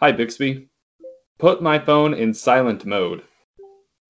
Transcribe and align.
Hi, 0.00 0.12
Bixby. 0.12 0.66
Put 1.38 1.60
my 1.60 1.78
phone 1.78 2.14
in 2.14 2.32
silent 2.32 2.86
mode. 2.86 3.22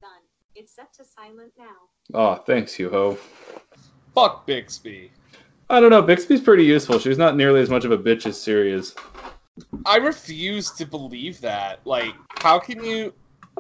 Done. 0.01 0.11
It's 0.55 0.73
set 0.77 0.93
to 0.95 1.05
silent 1.05 1.53
now. 1.59 1.75
Oh, 2.15 2.37
thanks, 2.37 2.77
Yuho. 2.77 3.19
Fuck 4.15 4.47
Bixby. 4.47 5.11
I 5.69 5.81
don't 5.81 5.91
know. 5.91 6.01
Bixby's 6.01 6.43
pretty 6.43 6.63
useful. 6.63 7.01
She's 7.01 7.19
not 7.19 7.37
nearly 7.37 7.61
as 7.61 7.71
much 7.71 7.85
of 7.85 7.91
a 7.91 7.99
bitch 7.99 8.25
as 8.27 8.41
Siri 8.41 8.73
is. 8.73 8.95
I 9.85 9.97
refuse 9.97 10.71
to 10.73 10.87
believe 10.87 11.41
that. 11.41 11.85
Like, 11.85 12.15
how 12.39 12.61
can 12.61 12.85
you 12.85 13.13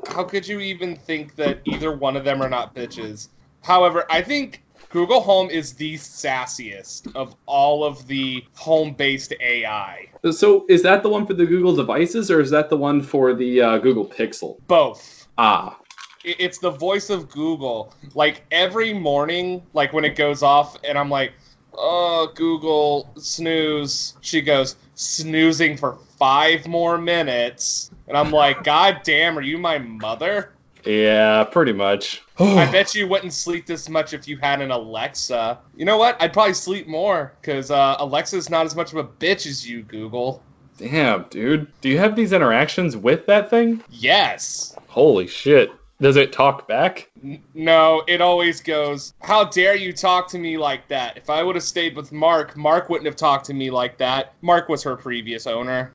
how 0.06 0.22
could 0.22 0.46
you 0.46 0.60
even 0.60 0.94
think 0.94 1.34
that 1.34 1.58
either 1.64 1.96
one 1.96 2.16
of 2.16 2.22
them 2.22 2.40
are 2.40 2.48
not 2.48 2.76
bitches? 2.76 3.30
However, 3.62 4.06
I 4.08 4.22
think 4.22 4.62
Google 4.88 5.20
Home 5.20 5.50
is 5.50 5.74
the 5.74 5.94
sassiest 5.94 7.14
of 7.14 7.34
all 7.46 7.84
of 7.84 8.06
the 8.06 8.44
home-based 8.54 9.34
AI. 9.40 10.06
So, 10.32 10.66
is 10.68 10.82
that 10.82 11.02
the 11.02 11.08
one 11.08 11.26
for 11.26 11.34
the 11.34 11.46
Google 11.46 11.74
devices, 11.76 12.30
or 12.30 12.40
is 12.40 12.50
that 12.50 12.70
the 12.70 12.76
one 12.76 13.02
for 13.02 13.34
the 13.34 13.60
uh, 13.60 13.78
Google 13.78 14.04
Pixel? 14.06 14.56
Both. 14.66 15.28
Ah, 15.38 15.78
It's 16.24 16.58
the 16.58 16.70
voice 16.70 17.08
of 17.08 17.30
Google. 17.30 17.94
Like 18.14 18.44
every 18.50 18.92
morning, 18.92 19.62
like 19.72 19.92
when 19.92 20.04
it 20.04 20.16
goes 20.16 20.42
off, 20.42 20.76
and 20.84 20.98
I'm 20.98 21.08
like, 21.08 21.32
"Oh, 21.72 22.30
Google, 22.34 23.10
snooze." 23.16 24.14
She 24.20 24.40
goes, 24.40 24.76
"Snoozing 24.94 25.76
for 25.76 25.96
five 26.18 26.66
more 26.66 26.98
minutes," 26.98 27.90
and 28.08 28.16
I'm 28.18 28.30
like, 28.32 28.64
"God 28.64 29.00
damn, 29.04 29.38
are 29.38 29.42
you 29.42 29.56
my 29.56 29.78
mother?" 29.78 30.52
Yeah, 30.84 31.44
pretty 31.44 31.72
much. 31.72 32.22
I 32.38 32.70
bet 32.70 32.94
you 32.94 33.06
wouldn't 33.06 33.32
sleep 33.32 33.66
this 33.66 33.88
much 33.88 34.12
if 34.12 34.26
you 34.26 34.38
had 34.38 34.60
an 34.60 34.70
Alexa. 34.70 35.58
You 35.76 35.84
know 35.84 35.96
what? 35.96 36.20
I'd 36.20 36.32
probably 36.32 36.54
sleep 36.54 36.86
more 36.86 37.32
because 37.40 37.70
uh, 37.70 37.96
Alexa's 37.98 38.50
not 38.50 38.66
as 38.66 38.74
much 38.74 38.92
of 38.92 38.98
a 38.98 39.04
bitch 39.04 39.46
as 39.46 39.68
you, 39.68 39.82
Google. 39.82 40.42
Damn, 40.78 41.24
dude. 41.24 41.70
Do 41.82 41.90
you 41.90 41.98
have 41.98 42.16
these 42.16 42.32
interactions 42.32 42.96
with 42.96 43.26
that 43.26 43.50
thing? 43.50 43.84
Yes. 43.90 44.74
Holy 44.88 45.26
shit. 45.26 45.70
Does 46.00 46.16
it 46.16 46.32
talk 46.32 46.66
back? 46.66 47.10
N- 47.22 47.42
no, 47.52 48.02
it 48.08 48.22
always 48.22 48.62
goes, 48.62 49.12
How 49.20 49.44
dare 49.44 49.76
you 49.76 49.92
talk 49.92 50.28
to 50.28 50.38
me 50.38 50.56
like 50.56 50.88
that? 50.88 51.18
If 51.18 51.28
I 51.28 51.42
would 51.42 51.56
have 51.56 51.64
stayed 51.64 51.94
with 51.94 52.10
Mark, 52.10 52.56
Mark 52.56 52.88
wouldn't 52.88 53.06
have 53.06 53.16
talked 53.16 53.44
to 53.46 53.54
me 53.54 53.70
like 53.70 53.98
that. 53.98 54.32
Mark 54.40 54.70
was 54.70 54.82
her 54.82 54.96
previous 54.96 55.46
owner. 55.46 55.92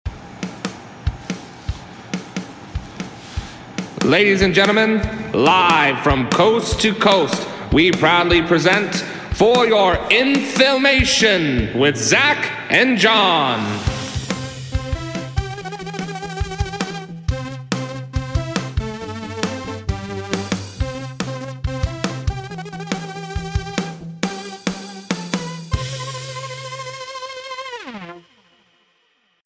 Ladies 4.05 4.43
and 4.43 4.53
gentlemen, 4.53 5.01
live 5.31 6.03
from 6.03 6.29
coast 6.29 6.79
to 6.81 6.93
coast, 6.93 7.49
we 7.73 7.91
proudly 7.91 8.43
present 8.43 8.93
For 9.33 9.65
Your 9.65 9.95
Information 10.11 11.75
with 11.75 11.97
Zach 11.97 12.71
and 12.71 12.99
John. 12.99 13.94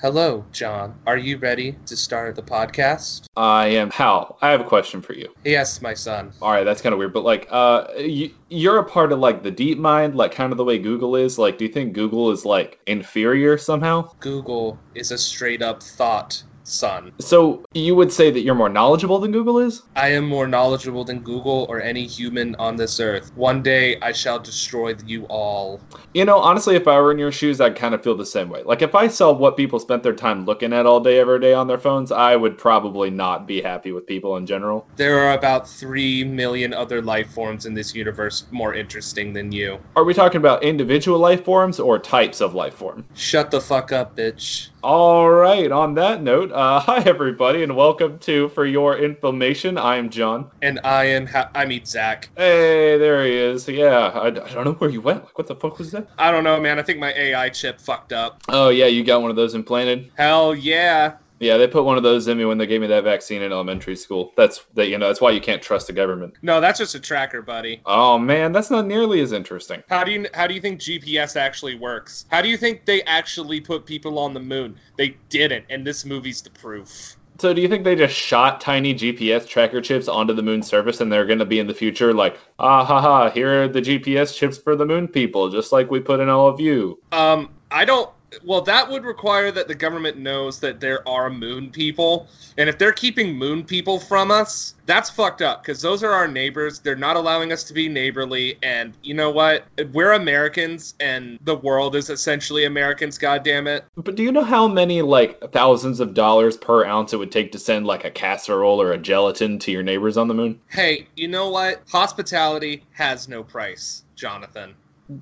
Hello, 0.01 0.45
John. 0.53 0.95
Are 1.05 1.17
you 1.17 1.37
ready 1.39 1.75
to 1.85 1.97
start 1.97 2.33
the 2.37 2.41
podcast? 2.41 3.25
I 3.35 3.67
am. 3.67 3.89
Hal, 3.91 4.37
I 4.41 4.49
have 4.49 4.61
a 4.61 4.63
question 4.63 5.01
for 5.01 5.11
you. 5.11 5.27
Yes, 5.43 5.81
my 5.81 5.93
son. 5.93 6.31
All 6.41 6.53
right, 6.53 6.63
that's 6.63 6.81
kind 6.81 6.93
of 6.93 6.99
weird, 6.99 7.11
but 7.11 7.25
like, 7.25 7.49
uh, 7.51 7.87
you, 7.97 8.31
you're 8.47 8.77
a 8.77 8.85
part 8.85 9.11
of 9.11 9.19
like 9.19 9.43
the 9.43 9.51
deep 9.51 9.77
mind, 9.77 10.15
like 10.15 10.31
kind 10.31 10.53
of 10.53 10.57
the 10.57 10.63
way 10.63 10.79
Google 10.79 11.17
is. 11.17 11.37
Like, 11.37 11.57
do 11.57 11.65
you 11.65 11.73
think 11.73 11.91
Google 11.91 12.31
is 12.31 12.45
like 12.45 12.79
inferior 12.87 13.57
somehow? 13.57 14.09
Google 14.21 14.79
is 14.95 15.11
a 15.11 15.17
straight 15.17 15.61
up 15.61 15.83
thought, 15.83 16.41
son. 16.69 17.11
So 17.19 17.63
you 17.73 17.95
would 17.95 18.11
say 18.11 18.31
that 18.31 18.41
you're 18.41 18.55
more 18.55 18.69
knowledgeable 18.69 19.19
than 19.19 19.31
Google 19.31 19.59
is? 19.59 19.83
I 19.95 20.09
am 20.09 20.27
more 20.27 20.47
knowledgeable 20.47 21.03
than 21.03 21.19
Google 21.19 21.65
or 21.69 21.81
any 21.81 22.05
human 22.05 22.55
on 22.55 22.75
this 22.75 22.99
earth. 22.99 23.31
One 23.35 23.61
day 23.61 23.97
I 24.01 24.11
shall 24.11 24.39
destroy 24.39 24.95
you 25.05 25.25
all. 25.25 25.81
You 26.13 26.25
know, 26.25 26.37
honestly, 26.39 26.75
if 26.75 26.87
I 26.87 26.99
were 26.99 27.11
in 27.11 27.19
your 27.19 27.31
shoes, 27.31 27.61
I'd 27.61 27.75
kind 27.75 27.93
of 27.93 28.03
feel 28.03 28.15
the 28.15 28.25
same 28.25 28.49
way. 28.49 28.63
Like, 28.63 28.81
if 28.81 28.95
I 28.95 29.07
saw 29.07 29.31
what 29.31 29.57
people 29.57 29.79
spent 29.79 30.03
their 30.03 30.13
time 30.13 30.45
looking 30.45 30.73
at 30.73 30.85
all 30.85 30.99
day, 30.99 31.19
every 31.19 31.39
day 31.39 31.53
on 31.53 31.67
their 31.67 31.77
phones, 31.77 32.11
I 32.11 32.35
would 32.35 32.57
probably 32.57 33.09
not 33.09 33.47
be 33.47 33.61
happy 33.61 33.91
with 33.91 34.07
people 34.07 34.37
in 34.37 34.45
general. 34.45 34.87
There 34.95 35.19
are 35.19 35.33
about 35.33 35.67
3 35.67 36.23
million 36.23 36.73
other 36.73 37.01
life 37.01 37.31
forms 37.31 37.65
in 37.65 37.73
this 37.73 37.93
universe 37.93 38.45
more 38.51 38.73
interesting 38.73 39.33
than 39.33 39.51
you. 39.51 39.79
Are 39.95 40.03
we 40.03 40.13
talking 40.13 40.39
about 40.39 40.63
individual 40.63 41.19
life 41.19 41.43
forms 41.43 41.79
or 41.79 41.99
types 41.99 42.41
of 42.41 42.53
life 42.53 42.73
form? 42.73 43.05
Shut 43.13 43.51
the 43.51 43.61
fuck 43.61 43.91
up, 43.91 44.15
bitch. 44.15 44.69
All 44.81 45.29
right, 45.29 45.69
on 45.73 45.95
that 45.95 46.23
note, 46.23 46.53
uh, 46.53 46.79
hi 46.85 46.99
everybody, 46.99 47.63
and 47.63 47.75
welcome 47.75 48.17
to 48.19 48.47
For 48.49 48.65
Your 48.65 48.97
Information. 48.97 49.77
I 49.77 49.97
am 49.97 50.09
John. 50.09 50.51
And 50.61 50.79
I 50.85 51.03
am, 51.03 51.27
ha- 51.27 51.49
I 51.53 51.65
mean, 51.65 51.83
Zach. 51.83 52.29
Hey, 52.37 52.97
there 52.97 53.25
he 53.25 53.33
is. 53.33 53.67
Yeah, 53.67 54.07
I, 54.07 54.27
I 54.27 54.29
don't 54.31 54.63
know 54.63 54.73
where 54.73 54.89
you 54.89 55.01
went. 55.01 55.25
Like, 55.25 55.37
what 55.37 55.47
the 55.47 55.55
fuck 55.55 55.79
was 55.79 55.91
that? 55.91 56.07
I 56.17 56.31
don't 56.31 56.45
know, 56.45 56.61
man. 56.61 56.79
I 56.79 56.83
think 56.83 56.97
my 56.99 57.11
AI 57.11 57.49
chip 57.49 57.81
fucked 57.81 58.13
up. 58.13 58.41
Oh, 58.47 58.69
yeah, 58.69 58.85
you 58.85 59.03
got 59.03 59.21
one 59.21 59.29
of 59.29 59.35
those 59.35 59.53
implanted? 59.53 60.11
Hell 60.15 60.55
yeah. 60.55 61.15
Yeah, 61.39 61.57
they 61.57 61.67
put 61.67 61.85
one 61.85 61.97
of 61.97 62.03
those 62.03 62.27
in 62.27 62.37
me 62.37 62.45
when 62.45 62.57
they 62.57 62.67
gave 62.67 62.81
me 62.81 62.87
that 62.87 63.03
vaccine 63.03 63.41
in 63.41 63.51
elementary 63.51 63.95
school. 63.95 64.33
That's 64.35 64.65
that 64.73 64.87
you 64.87 64.97
know, 64.97 65.07
that's 65.07 65.21
why 65.21 65.31
you 65.31 65.41
can't 65.41 65.61
trust 65.61 65.87
the 65.87 65.93
government. 65.93 66.33
No, 66.41 66.59
that's 66.59 66.79
just 66.79 66.95
a 66.95 66.99
tracker, 66.99 67.41
buddy. 67.41 67.81
Oh 67.85 68.17
man, 68.17 68.51
that's 68.51 68.69
not 68.69 68.85
nearly 68.85 69.21
as 69.21 69.31
interesting. 69.31 69.83
How 69.89 70.03
do 70.03 70.11
you 70.11 70.27
how 70.33 70.47
do 70.47 70.53
you 70.53 70.61
think 70.61 70.79
GPS 70.79 71.35
actually 71.35 71.75
works? 71.75 72.25
How 72.29 72.41
do 72.41 72.49
you 72.49 72.57
think 72.57 72.85
they 72.85 73.01
actually 73.03 73.61
put 73.61 73.85
people 73.85 74.19
on 74.19 74.33
the 74.33 74.39
moon? 74.39 74.77
They 74.97 75.17
didn't, 75.29 75.65
and 75.69 75.85
this 75.85 76.05
movie's 76.05 76.41
the 76.41 76.49
proof. 76.49 77.15
So 77.39 77.53
do 77.53 77.61
you 77.61 77.69
think 77.69 77.85
they 77.85 77.95
just 77.95 78.13
shot 78.13 78.59
tiny 78.59 78.93
GPS 78.93 79.47
tracker 79.47 79.79
chips 79.79 80.09
onto 80.09 80.33
the 80.33 80.43
moon 80.43 80.61
surface 80.61 80.99
and 80.99 81.09
they're 81.09 81.25
going 81.25 81.39
to 81.39 81.45
be 81.45 81.59
in 81.59 81.67
the 81.67 81.73
future 81.73 82.13
like, 82.13 82.37
ah 82.59 82.83
ha 82.83 82.99
ha, 82.99 83.29
here 83.29 83.63
are 83.63 83.67
the 83.69 83.79
GPS 83.79 84.35
chips 84.35 84.57
for 84.57 84.75
the 84.75 84.85
moon 84.85 85.07
people, 85.07 85.49
just 85.49 85.71
like 85.71 85.89
we 85.89 86.01
put 86.01 86.19
in 86.19 86.27
all 86.27 86.49
of 86.49 86.59
you? 86.59 86.99
Um, 87.13 87.49
I 87.71 87.85
don't. 87.85 88.09
Well, 88.43 88.61
that 88.61 88.89
would 88.89 89.03
require 89.03 89.51
that 89.51 89.67
the 89.67 89.75
government 89.75 90.17
knows 90.17 90.59
that 90.59 90.79
there 90.79 91.07
are 91.07 91.29
moon 91.29 91.69
people, 91.71 92.27
and 92.57 92.69
if 92.69 92.77
they're 92.77 92.91
keeping 92.91 93.35
moon 93.35 93.63
people 93.63 93.99
from 93.99 94.31
us, 94.31 94.75
that's 94.85 95.09
fucked 95.09 95.41
up. 95.41 95.63
Because 95.63 95.81
those 95.81 96.03
are 96.03 96.11
our 96.11 96.27
neighbors. 96.27 96.79
They're 96.79 96.95
not 96.95 97.15
allowing 97.15 97.51
us 97.51 97.63
to 97.65 97.73
be 97.73 97.89
neighborly, 97.89 98.57
and 98.61 98.93
you 99.03 99.13
know 99.13 99.31
what? 99.31 99.65
We're 99.93 100.13
Americans, 100.13 100.95
and 100.99 101.39
the 101.43 101.55
world 101.55 101.95
is 101.95 102.09
essentially 102.09 102.65
Americans. 102.65 103.17
God 103.17 103.43
damn 103.43 103.67
it! 103.67 103.85
But 103.95 104.15
do 104.15 104.23
you 104.23 104.31
know 104.31 104.43
how 104.43 104.67
many 104.67 105.01
like 105.01 105.51
thousands 105.51 105.99
of 105.99 106.13
dollars 106.13 106.57
per 106.57 106.85
ounce 106.85 107.13
it 107.13 107.17
would 107.17 107.31
take 107.31 107.51
to 107.53 107.59
send 107.59 107.87
like 107.87 108.05
a 108.05 108.11
casserole 108.11 108.81
or 108.81 108.91
a 108.91 108.97
gelatin 108.97 109.59
to 109.59 109.71
your 109.71 109.83
neighbors 109.83 110.17
on 110.17 110.27
the 110.27 110.33
moon? 110.33 110.59
Hey, 110.69 111.07
you 111.15 111.27
know 111.27 111.49
what? 111.49 111.81
Hospitality 111.89 112.83
has 112.91 113.27
no 113.27 113.43
price, 113.43 114.03
Jonathan. 114.15 114.75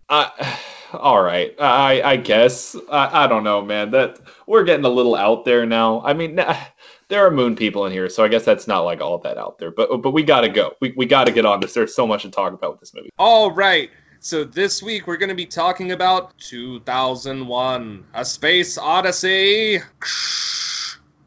I, 0.10 0.60
all 0.94 1.22
right, 1.22 1.56
I 1.60 2.02
I 2.02 2.16
guess 2.18 2.76
I, 2.90 3.24
I 3.24 3.28
don't 3.28 3.44
know, 3.44 3.62
man. 3.62 3.92
That 3.92 4.20
we're 4.46 4.64
getting 4.64 4.86
a 4.86 4.90
little 4.90 5.16
out 5.16 5.46
there 5.46 5.66
now. 5.66 6.02
I 6.02 6.14
mean, 6.14 6.40
there 7.10 7.26
are 7.26 7.32
moon 7.32 7.56
people 7.56 7.86
in 7.86 7.92
here, 7.92 8.10
so 8.10 8.24
I 8.24 8.28
guess 8.28 8.46
that's 8.46 8.68
not 8.68 8.82
like 8.82 9.02
all 9.02 9.18
that 9.20 9.38
out 9.38 9.58
there. 9.60 9.72
But 9.72 10.02
but 10.02 10.12
we 10.12 10.24
gotta 10.24 10.50
go. 10.50 10.74
We 10.82 10.94
we 10.98 11.06
gotta 11.06 11.32
get 11.32 11.46
on 11.46 11.60
this. 11.60 11.74
There's 11.74 11.96
so 11.96 12.08
much 12.08 12.24
to 12.24 12.32
talk 12.32 12.54
about 12.54 12.72
with 12.72 12.80
this 12.80 12.94
movie. 12.94 13.10
All 13.18 13.52
right. 13.52 13.90
So 14.20 14.44
this 14.44 14.82
week 14.82 15.06
we're 15.06 15.18
going 15.18 15.30
to 15.30 15.36
be 15.36 15.46
talking 15.46 15.92
about 15.92 16.38
2001: 16.40 18.06
A 18.16 18.26
Space 18.26 18.78
Odyssey. 18.78 19.80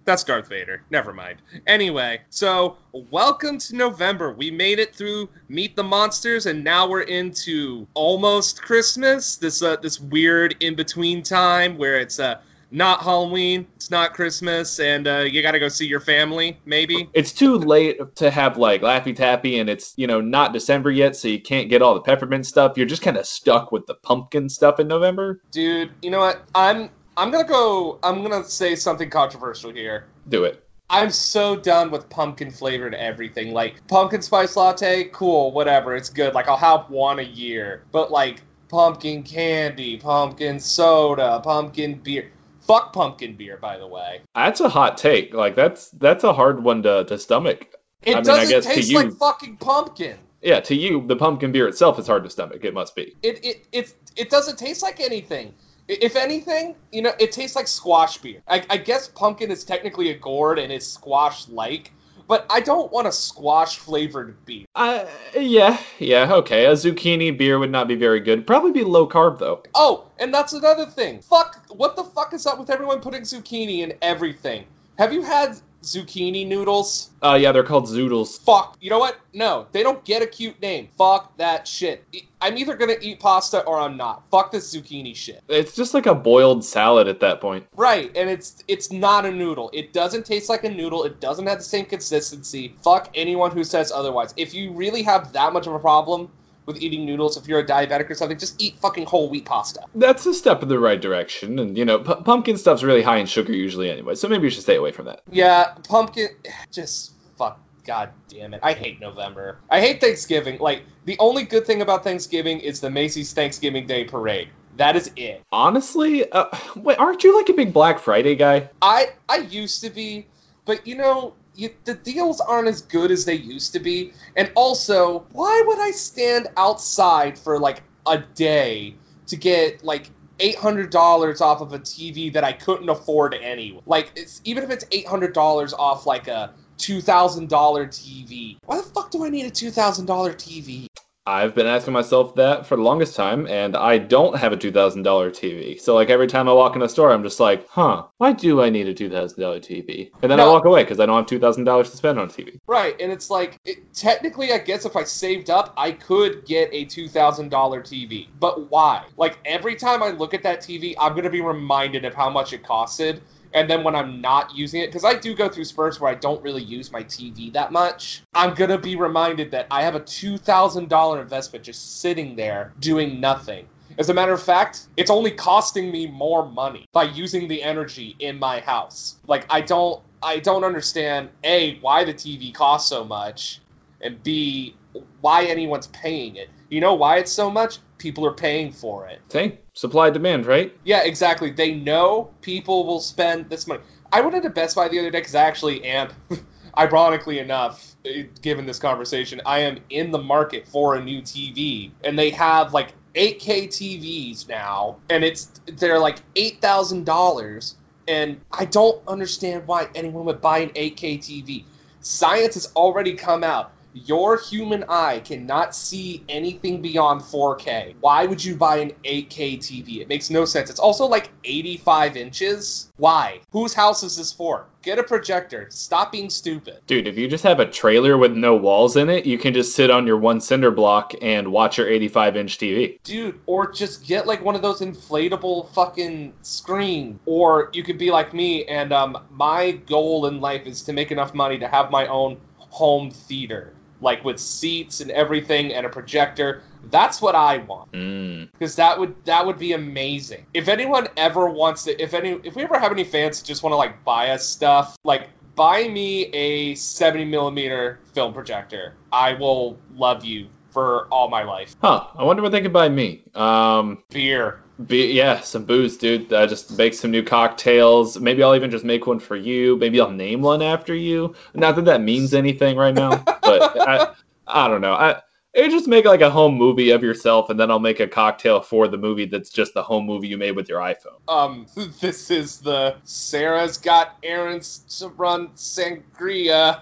That's 0.04 0.24
Darth 0.24 0.48
Vader. 0.48 0.82
Never 0.90 1.12
mind. 1.12 1.42
Anyway, 1.66 2.20
so 2.30 2.76
welcome 3.10 3.58
to 3.58 3.76
November. 3.76 4.32
We 4.32 4.50
made 4.50 4.78
it 4.78 4.94
through 4.94 5.28
Meet 5.48 5.76
the 5.76 5.84
Monsters, 5.84 6.46
and 6.46 6.64
now 6.64 6.88
we're 6.88 7.02
into 7.02 7.86
almost 7.94 8.62
Christmas. 8.62 9.36
This 9.36 9.62
uh, 9.62 9.76
this 9.76 10.00
weird 10.00 10.56
in 10.60 10.74
between 10.74 11.22
time 11.22 11.76
where 11.76 12.00
it's 12.00 12.18
uh, 12.18 12.40
not 12.70 13.02
Halloween, 13.02 13.66
it's 13.76 13.90
not 13.90 14.14
Christmas, 14.14 14.78
and 14.80 15.06
uh, 15.06 15.18
you 15.18 15.42
got 15.42 15.52
to 15.52 15.58
go 15.58 15.68
see 15.68 15.86
your 15.86 16.00
family. 16.00 16.58
Maybe. 16.64 17.08
It's 17.12 17.32
too 17.32 17.56
late 17.56 17.98
to 18.16 18.30
have 18.30 18.56
like 18.56 18.82
Laffy 18.82 19.14
Taffy, 19.14 19.58
and 19.58 19.68
it's 19.68 19.92
you 19.96 20.06
know 20.06 20.20
not 20.20 20.52
December 20.52 20.90
yet, 20.90 21.16
so 21.16 21.28
you 21.28 21.40
can't 21.40 21.68
get 21.68 21.82
all 21.82 21.94
the 21.94 22.00
peppermint 22.00 22.46
stuff. 22.46 22.76
You're 22.76 22.86
just 22.86 23.02
kind 23.02 23.16
of 23.16 23.26
stuck 23.26 23.72
with 23.72 23.86
the 23.86 23.94
pumpkin 23.94 24.48
stuff 24.48 24.80
in 24.80 24.88
November. 24.88 25.40
Dude, 25.50 25.90
you 26.02 26.10
know 26.10 26.20
what? 26.20 26.42
I'm 26.54 26.90
I'm 27.20 27.30
gonna 27.30 27.44
go. 27.46 27.98
I'm 28.02 28.22
gonna 28.22 28.42
say 28.42 28.74
something 28.74 29.10
controversial 29.10 29.70
here. 29.74 30.06
Do 30.30 30.44
it. 30.44 30.64
I'm 30.88 31.10
so 31.10 31.54
done 31.54 31.90
with 31.90 32.08
pumpkin 32.08 32.50
flavored 32.50 32.94
everything. 32.94 33.52
Like 33.52 33.86
pumpkin 33.88 34.22
spice 34.22 34.56
latte, 34.56 35.10
cool, 35.12 35.52
whatever, 35.52 35.94
it's 35.94 36.08
good. 36.08 36.32
Like 36.32 36.48
I'll 36.48 36.56
have 36.56 36.88
one 36.88 37.18
a 37.18 37.22
year. 37.24 37.84
But 37.92 38.10
like 38.10 38.40
pumpkin 38.68 39.22
candy, 39.22 39.98
pumpkin 39.98 40.58
soda, 40.58 41.42
pumpkin 41.44 41.96
beer. 42.02 42.32
Fuck 42.62 42.94
pumpkin 42.94 43.36
beer, 43.36 43.58
by 43.58 43.76
the 43.76 43.86
way. 43.86 44.22
That's 44.34 44.60
a 44.60 44.70
hot 44.70 44.96
take. 44.96 45.34
Like 45.34 45.54
that's 45.54 45.90
that's 45.90 46.24
a 46.24 46.32
hard 46.32 46.64
one 46.64 46.82
to, 46.84 47.04
to 47.04 47.18
stomach. 47.18 47.66
It 48.02 48.12
I 48.12 48.14
mean, 48.14 48.16
I 48.16 48.20
doesn't 48.22 48.48
guess 48.48 48.64
to 48.64 48.74
taste 48.74 48.90
you- 48.90 48.96
like 48.96 49.12
fucking 49.12 49.58
pumpkin. 49.58 50.16
Yeah, 50.40 50.60
to 50.60 50.74
you, 50.74 51.06
the 51.06 51.16
pumpkin 51.16 51.52
beer 51.52 51.68
itself 51.68 51.98
is 51.98 52.06
hard 52.06 52.24
to 52.24 52.30
stomach. 52.30 52.64
It 52.64 52.72
must 52.72 52.96
be. 52.96 53.14
It 53.22 53.44
it 53.44 53.68
it 53.72 53.94
it 54.16 54.30
doesn't 54.30 54.58
taste 54.58 54.82
like 54.82 54.98
anything. 54.98 55.52
If 55.90 56.14
anything, 56.14 56.76
you 56.92 57.02
know, 57.02 57.12
it 57.18 57.32
tastes 57.32 57.56
like 57.56 57.66
squash 57.66 58.18
beer. 58.18 58.42
I, 58.46 58.62
I 58.70 58.76
guess 58.76 59.08
pumpkin 59.08 59.50
is 59.50 59.64
technically 59.64 60.10
a 60.10 60.14
gourd 60.16 60.60
and 60.60 60.72
is 60.72 60.86
squash 60.86 61.48
like, 61.48 61.92
but 62.28 62.46
I 62.48 62.60
don't 62.60 62.92
want 62.92 63.08
a 63.08 63.12
squash 63.12 63.78
flavored 63.78 64.36
beer. 64.44 64.66
Uh, 64.76 65.04
yeah, 65.36 65.76
yeah, 65.98 66.32
okay. 66.34 66.66
A 66.66 66.72
zucchini 66.74 67.36
beer 67.36 67.58
would 67.58 67.72
not 67.72 67.88
be 67.88 67.96
very 67.96 68.20
good. 68.20 68.46
Probably 68.46 68.70
be 68.70 68.84
low 68.84 69.08
carb 69.08 69.40
though. 69.40 69.64
Oh, 69.74 70.06
and 70.20 70.32
that's 70.32 70.52
another 70.52 70.86
thing. 70.86 71.20
Fuck, 71.22 71.64
what 71.70 71.96
the 71.96 72.04
fuck 72.04 72.34
is 72.34 72.46
up 72.46 72.60
with 72.60 72.70
everyone 72.70 73.00
putting 73.00 73.22
zucchini 73.22 73.80
in 73.80 73.92
everything? 74.00 74.64
Have 74.96 75.12
you 75.12 75.22
had 75.22 75.58
zucchini 75.82 76.46
noodles? 76.46 77.10
Uh, 77.22 77.38
yeah, 77.40 77.52
they're 77.52 77.62
called 77.62 77.86
zoodles. 77.86 78.40
Fuck. 78.40 78.76
You 78.80 78.90
know 78.90 78.98
what? 78.98 79.18
No, 79.34 79.66
they 79.72 79.82
don't 79.82 80.04
get 80.04 80.22
a 80.22 80.26
cute 80.26 80.60
name. 80.60 80.88
Fuck 80.96 81.36
that 81.36 81.66
shit. 81.66 82.04
I'm 82.40 82.56
either 82.56 82.76
gonna 82.76 82.96
eat 83.00 83.20
pasta 83.20 83.62
or 83.64 83.78
I'm 83.78 83.96
not. 83.96 84.22
Fuck 84.30 84.50
this 84.50 84.74
zucchini 84.74 85.14
shit. 85.14 85.42
It's 85.48 85.76
just 85.76 85.94
like 85.94 86.06
a 86.06 86.14
boiled 86.14 86.64
salad 86.64 87.08
at 87.08 87.20
that 87.20 87.40
point. 87.40 87.66
Right, 87.76 88.10
and 88.16 88.30
it's 88.30 88.64
it's 88.68 88.90
not 88.90 89.26
a 89.26 89.30
noodle. 89.30 89.70
It 89.72 89.92
doesn't 89.92 90.24
taste 90.24 90.48
like 90.48 90.64
a 90.64 90.70
noodle. 90.70 91.04
It 91.04 91.20
doesn't 91.20 91.46
have 91.46 91.58
the 91.58 91.64
same 91.64 91.84
consistency. 91.84 92.74
Fuck 92.82 93.10
anyone 93.14 93.50
who 93.50 93.64
says 93.64 93.92
otherwise. 93.92 94.32
If 94.36 94.54
you 94.54 94.72
really 94.72 95.02
have 95.02 95.32
that 95.32 95.52
much 95.52 95.66
of 95.66 95.74
a 95.74 95.78
problem 95.78 96.30
with 96.72 96.82
eating 96.82 97.04
noodles, 97.04 97.36
if 97.36 97.48
you're 97.48 97.60
a 97.60 97.66
diabetic 97.66 98.08
or 98.10 98.14
something, 98.14 98.38
just 98.38 98.60
eat 98.60 98.78
fucking 98.78 99.06
whole 99.06 99.28
wheat 99.28 99.44
pasta. 99.44 99.82
That's 99.94 100.26
a 100.26 100.34
step 100.34 100.62
in 100.62 100.68
the 100.68 100.78
right 100.78 101.00
direction, 101.00 101.58
and 101.58 101.76
you 101.76 101.84
know, 101.84 101.98
pu- 101.98 102.22
pumpkin 102.22 102.56
stuff's 102.56 102.82
really 102.82 103.02
high 103.02 103.18
in 103.18 103.26
sugar 103.26 103.52
usually 103.52 103.90
anyway, 103.90 104.14
so 104.14 104.28
maybe 104.28 104.44
you 104.44 104.50
should 104.50 104.62
stay 104.62 104.76
away 104.76 104.92
from 104.92 105.06
that. 105.06 105.22
Yeah, 105.30 105.74
pumpkin. 105.88 106.28
Just 106.72 107.12
fuck. 107.36 107.60
God 107.84 108.10
damn 108.28 108.54
it. 108.54 108.60
I 108.62 108.74
hate 108.74 109.00
November. 109.00 109.58
I 109.70 109.80
hate 109.80 110.00
Thanksgiving. 110.00 110.58
Like, 110.58 110.82
the 111.06 111.16
only 111.18 111.44
good 111.44 111.66
thing 111.66 111.80
about 111.80 112.04
Thanksgiving 112.04 112.60
is 112.60 112.78
the 112.78 112.90
Macy's 112.90 113.32
Thanksgiving 113.32 113.86
Day 113.86 114.04
Parade. 114.04 114.50
That 114.76 114.96
is 114.96 115.10
it. 115.16 115.42
Honestly, 115.50 116.30
uh, 116.30 116.46
wait, 116.76 116.98
aren't 116.98 117.24
you 117.24 117.36
like 117.36 117.48
a 117.48 117.52
big 117.52 117.72
Black 117.72 117.98
Friday 117.98 118.36
guy? 118.36 118.68
I 118.82 119.08
I 119.28 119.38
used 119.38 119.82
to 119.82 119.90
be, 119.90 120.26
but 120.64 120.86
you 120.86 120.96
know, 120.96 121.34
you, 121.54 121.70
the 121.84 121.94
deals 121.94 122.40
aren't 122.40 122.68
as 122.68 122.82
good 122.82 123.10
as 123.10 123.24
they 123.24 123.34
used 123.34 123.72
to 123.72 123.80
be. 123.80 124.12
And 124.36 124.50
also, 124.54 125.26
why 125.32 125.62
would 125.66 125.78
I 125.78 125.90
stand 125.90 126.48
outside 126.56 127.38
for 127.38 127.58
like 127.58 127.82
a 128.06 128.18
day 128.18 128.94
to 129.26 129.36
get 129.36 129.84
like 129.84 130.10
eight 130.40 130.56
hundred 130.56 130.90
dollars 130.90 131.40
off 131.40 131.60
of 131.60 131.72
a 131.72 131.78
TV 131.78 132.32
that 132.32 132.44
I 132.44 132.52
couldn't 132.52 132.88
afford 132.88 133.34
anyway? 133.34 133.80
Like, 133.86 134.12
it's 134.16 134.40
even 134.44 134.64
if 134.64 134.70
it's 134.70 134.84
eight 134.92 135.06
hundred 135.06 135.32
dollars 135.32 135.72
off 135.72 136.06
like 136.06 136.28
a 136.28 136.52
two 136.78 137.00
thousand 137.00 137.48
dollar 137.48 137.86
TV. 137.86 138.56
Why 138.64 138.76
the 138.76 138.82
fuck 138.82 139.10
do 139.10 139.24
I 139.24 139.28
need 139.28 139.46
a 139.46 139.50
two 139.50 139.70
thousand 139.70 140.06
dollar 140.06 140.32
TV? 140.32 140.86
I've 141.30 141.54
been 141.54 141.68
asking 141.68 141.92
myself 141.92 142.34
that 142.34 142.66
for 142.66 142.74
the 142.74 142.82
longest 142.82 143.14
time, 143.14 143.46
and 143.46 143.76
I 143.76 143.98
don't 143.98 144.36
have 144.36 144.52
a 144.52 144.56
two 144.56 144.72
thousand 144.72 145.04
dollar 145.04 145.30
TV. 145.30 145.80
So 145.80 145.94
like 145.94 146.10
every 146.10 146.26
time 146.26 146.48
I 146.48 146.52
walk 146.52 146.74
in 146.74 146.82
a 146.82 146.88
store, 146.88 147.12
I'm 147.12 147.22
just 147.22 147.38
like, 147.38 147.68
huh, 147.68 148.06
why 148.18 148.32
do 148.32 148.60
I 148.60 148.68
need 148.68 148.88
a 148.88 148.94
two 148.94 149.08
thousand 149.08 149.40
dollar 149.40 149.60
TV? 149.60 150.10
And 150.22 150.30
then 150.30 150.40
I 150.40 150.44
walk 150.44 150.64
away 150.64 150.82
because 150.82 150.98
I 150.98 151.06
don't 151.06 151.16
have 151.16 151.26
two 151.26 151.38
thousand 151.38 151.64
dollars 151.64 151.92
to 151.92 151.96
spend 151.96 152.18
on 152.18 152.26
a 152.26 152.30
TV. 152.32 152.58
Right, 152.66 153.00
and 153.00 153.12
it's 153.12 153.30
like 153.30 153.60
it, 153.64 153.94
technically, 153.94 154.50
I 154.50 154.58
guess 154.58 154.84
if 154.84 154.96
I 154.96 155.04
saved 155.04 155.50
up, 155.50 155.72
I 155.76 155.92
could 155.92 156.44
get 156.46 156.68
a 156.72 156.84
two 156.86 157.08
thousand 157.08 157.50
dollar 157.50 157.80
TV. 157.80 158.26
But 158.40 158.68
why? 158.68 159.04
Like 159.16 159.38
every 159.44 159.76
time 159.76 160.02
I 160.02 160.10
look 160.10 160.34
at 160.34 160.42
that 160.42 160.62
TV, 160.62 160.96
I'm 160.98 161.14
gonna 161.14 161.30
be 161.30 161.42
reminded 161.42 162.04
of 162.04 162.12
how 162.12 162.28
much 162.28 162.52
it 162.52 162.64
costed. 162.64 163.20
And 163.52 163.68
then 163.68 163.82
when 163.82 163.96
I'm 163.96 164.20
not 164.20 164.54
using 164.54 164.80
it, 164.80 164.86
because 164.86 165.04
I 165.04 165.14
do 165.14 165.34
go 165.34 165.48
through 165.48 165.64
spurts 165.64 166.00
where 166.00 166.10
I 166.10 166.14
don't 166.14 166.42
really 166.42 166.62
use 166.62 166.92
my 166.92 167.02
TV 167.02 167.52
that 167.52 167.72
much, 167.72 168.22
I'm 168.34 168.54
gonna 168.54 168.78
be 168.78 168.96
reminded 168.96 169.50
that 169.50 169.66
I 169.70 169.82
have 169.82 169.94
a 169.94 170.00
two 170.00 170.38
thousand 170.38 170.88
dollar 170.88 171.20
investment 171.20 171.64
just 171.64 172.00
sitting 172.00 172.36
there 172.36 172.72
doing 172.80 173.20
nothing. 173.20 173.66
As 173.98 174.08
a 174.08 174.14
matter 174.14 174.32
of 174.32 174.42
fact, 174.42 174.86
it's 174.96 175.10
only 175.10 175.32
costing 175.32 175.90
me 175.90 176.06
more 176.06 176.48
money 176.48 176.86
by 176.92 177.04
using 177.04 177.48
the 177.48 177.62
energy 177.62 178.16
in 178.20 178.38
my 178.38 178.60
house. 178.60 179.16
Like 179.26 179.46
I 179.50 179.60
don't 179.60 180.00
I 180.22 180.38
don't 180.38 180.64
understand 180.64 181.30
A, 181.44 181.78
why 181.80 182.04
the 182.04 182.14
TV 182.14 182.52
costs 182.54 182.88
so 182.88 183.04
much, 183.04 183.60
and 184.00 184.22
B, 184.22 184.76
why 185.20 185.44
anyone's 185.44 185.88
paying 185.88 186.36
it. 186.36 186.50
You 186.70 186.80
know 186.80 186.94
why 186.94 187.18
it's 187.18 187.32
so 187.32 187.50
much? 187.50 187.78
People 187.98 188.24
are 188.24 188.32
paying 188.32 188.70
for 188.70 189.06
it. 189.08 189.20
Hey, 189.30 189.58
supply 189.74 190.08
demand, 190.08 190.46
right? 190.46 190.72
Yeah, 190.84 191.02
exactly. 191.02 191.50
They 191.50 191.74
know 191.74 192.30
people 192.42 192.86
will 192.86 193.00
spend 193.00 193.50
this 193.50 193.66
money. 193.66 193.82
I 194.12 194.20
went 194.20 194.36
into 194.36 194.50
Best 194.50 194.76
Buy 194.76 194.88
the 194.88 194.98
other 195.00 195.10
day 195.10 195.18
because 195.18 195.34
I 195.34 195.42
actually 195.42 195.84
am, 195.84 196.10
ironically 196.78 197.40
enough, 197.40 197.96
eh, 198.04 198.24
given 198.40 198.66
this 198.66 198.78
conversation, 198.78 199.40
I 199.44 199.58
am 199.58 199.78
in 199.90 200.12
the 200.12 200.18
market 200.18 200.66
for 200.66 200.94
a 200.94 201.02
new 201.04 201.20
TV, 201.22 201.90
and 202.04 202.16
they 202.16 202.30
have 202.30 202.72
like 202.72 202.94
8K 203.16 203.66
TVs 203.66 204.48
now, 204.48 204.96
and 205.10 205.24
it's 205.24 205.50
they're 205.66 205.98
like 205.98 206.18
eight 206.36 206.60
thousand 206.60 207.04
dollars, 207.04 207.76
and 208.06 208.40
I 208.52 208.64
don't 208.64 209.02
understand 209.08 209.66
why 209.66 209.88
anyone 209.96 210.24
would 210.24 210.40
buy 210.40 210.58
an 210.58 210.70
8K 210.70 211.18
TV. 211.18 211.64
Science 212.00 212.54
has 212.54 212.72
already 212.76 213.14
come 213.14 213.42
out. 213.42 213.72
Your 213.92 214.38
human 214.38 214.84
eye 214.88 215.20
cannot 215.24 215.74
see 215.74 216.22
anything 216.28 216.80
beyond 216.80 217.22
4K. 217.22 217.94
Why 218.00 218.24
would 218.24 218.44
you 218.44 218.54
buy 218.54 218.76
an 218.76 218.92
8K 219.04 219.58
TV? 219.58 220.00
It 220.00 220.08
makes 220.08 220.30
no 220.30 220.44
sense. 220.44 220.70
It's 220.70 220.78
also 220.78 221.06
like 221.06 221.30
85 221.44 222.16
inches. 222.16 222.92
Why? 222.98 223.40
Whose 223.50 223.74
house 223.74 224.04
is 224.04 224.16
this 224.16 224.32
for? 224.32 224.66
Get 224.82 224.98
a 224.98 225.02
projector. 225.02 225.66
Stop 225.70 226.12
being 226.12 226.30
stupid. 226.30 226.80
Dude, 226.86 227.08
if 227.08 227.18
you 227.18 227.28
just 227.28 227.42
have 227.44 227.58
a 227.58 227.66
trailer 227.66 228.16
with 228.16 228.32
no 228.32 228.54
walls 228.54 228.96
in 228.96 229.10
it, 229.10 229.26
you 229.26 229.38
can 229.38 229.52
just 229.52 229.74
sit 229.74 229.90
on 229.90 230.06
your 230.06 230.16
one 230.16 230.40
cinder 230.40 230.70
block 230.70 231.12
and 231.20 231.50
watch 231.50 231.76
your 231.76 231.88
85 231.88 232.36
inch 232.36 232.58
TV. 232.58 232.98
Dude, 233.02 233.40
or 233.46 233.70
just 233.72 234.06
get 234.06 234.26
like 234.26 234.42
one 234.44 234.54
of 234.54 234.62
those 234.62 234.80
inflatable 234.80 235.68
fucking 235.74 236.32
screens. 236.42 237.18
Or 237.26 237.70
you 237.72 237.82
could 237.82 237.98
be 237.98 238.10
like 238.10 238.32
me, 238.32 238.64
and 238.66 238.92
um, 238.92 239.18
my 239.30 239.72
goal 239.72 240.26
in 240.26 240.40
life 240.40 240.66
is 240.66 240.82
to 240.82 240.92
make 240.92 241.10
enough 241.10 241.34
money 241.34 241.58
to 241.58 241.68
have 241.68 241.90
my 241.90 242.06
own 242.06 242.38
home 242.70 243.10
theater, 243.10 243.72
like 244.00 244.24
with 244.24 244.38
seats 244.38 245.00
and 245.00 245.10
everything 245.10 245.72
and 245.72 245.86
a 245.86 245.88
projector. 245.88 246.62
That's 246.90 247.20
what 247.20 247.34
I 247.34 247.58
want. 247.58 247.92
Mm. 247.92 248.50
because 248.52 248.74
that 248.76 248.98
would 248.98 249.14
that 249.24 249.44
would 249.44 249.58
be 249.58 249.72
amazing. 249.72 250.46
If 250.54 250.68
anyone 250.68 251.08
ever 251.16 251.48
wants 251.48 251.84
to, 251.84 252.02
if 252.02 252.14
any, 252.14 252.40
if 252.44 252.56
we 252.56 252.62
ever 252.62 252.78
have 252.78 252.92
any 252.92 253.04
fans 253.04 253.40
that 253.40 253.46
just 253.46 253.62
want 253.62 253.72
to 253.72 253.76
like 253.76 254.02
buy 254.04 254.30
us 254.30 254.46
stuff, 254.46 254.96
like 255.04 255.28
buy 255.54 255.88
me 255.88 256.26
a 256.26 256.74
seventy 256.74 257.24
millimeter 257.24 258.00
film 258.14 258.32
projector. 258.32 258.94
I 259.12 259.34
will 259.34 259.78
love 259.94 260.24
you 260.24 260.48
for 260.70 261.06
all 261.08 261.28
my 261.28 261.42
life. 261.42 261.74
Huh, 261.82 262.06
I 262.16 262.22
wonder 262.22 262.42
what 262.42 262.52
they 262.52 262.60
could 262.60 262.72
buy 262.72 262.88
me. 262.88 263.22
Um, 263.34 264.02
Beer. 264.10 264.62
Be, 264.86 265.12
yeah, 265.12 265.40
some 265.40 265.64
booze, 265.64 265.96
dude. 265.96 266.32
Uh, 266.32 266.46
just 266.46 266.76
make 266.76 266.94
some 266.94 267.10
new 267.10 267.22
cocktails. 267.22 268.18
Maybe 268.18 268.42
I'll 268.42 268.54
even 268.54 268.70
just 268.70 268.84
make 268.84 269.06
one 269.06 269.18
for 269.18 269.36
you. 269.36 269.76
Maybe 269.76 270.00
I'll 270.00 270.10
name 270.10 270.42
one 270.42 270.62
after 270.62 270.94
you. 270.94 271.34
Not 271.54 271.76
that 271.76 271.84
that 271.86 272.02
means 272.02 272.34
anything 272.34 272.76
right 272.76 272.94
now, 272.94 273.16
but 273.42 273.80
I, 273.88 274.12
I 274.46 274.68
don't 274.68 274.80
know. 274.80 274.94
I, 274.94 275.20
it 275.52 275.70
just 275.70 275.88
make 275.88 276.04
like 276.04 276.20
a 276.20 276.30
home 276.30 276.54
movie 276.54 276.90
of 276.90 277.02
yourself, 277.02 277.50
and 277.50 277.58
then 277.58 277.70
I'll 277.70 277.80
make 277.80 277.98
a 277.98 278.06
cocktail 278.06 278.60
for 278.60 278.86
the 278.86 278.96
movie 278.96 279.24
that's 279.24 279.50
just 279.50 279.74
the 279.74 279.82
home 279.82 280.06
movie 280.06 280.28
you 280.28 280.38
made 280.38 280.52
with 280.52 280.68
your 280.68 280.80
iPhone. 280.80 281.18
Um, 281.28 281.66
this 282.00 282.30
is 282.30 282.58
the 282.58 282.96
Sarah's 283.04 283.76
got 283.76 284.16
errands 284.22 284.80
to 284.98 285.08
run 285.08 285.48
sangria. 285.48 286.80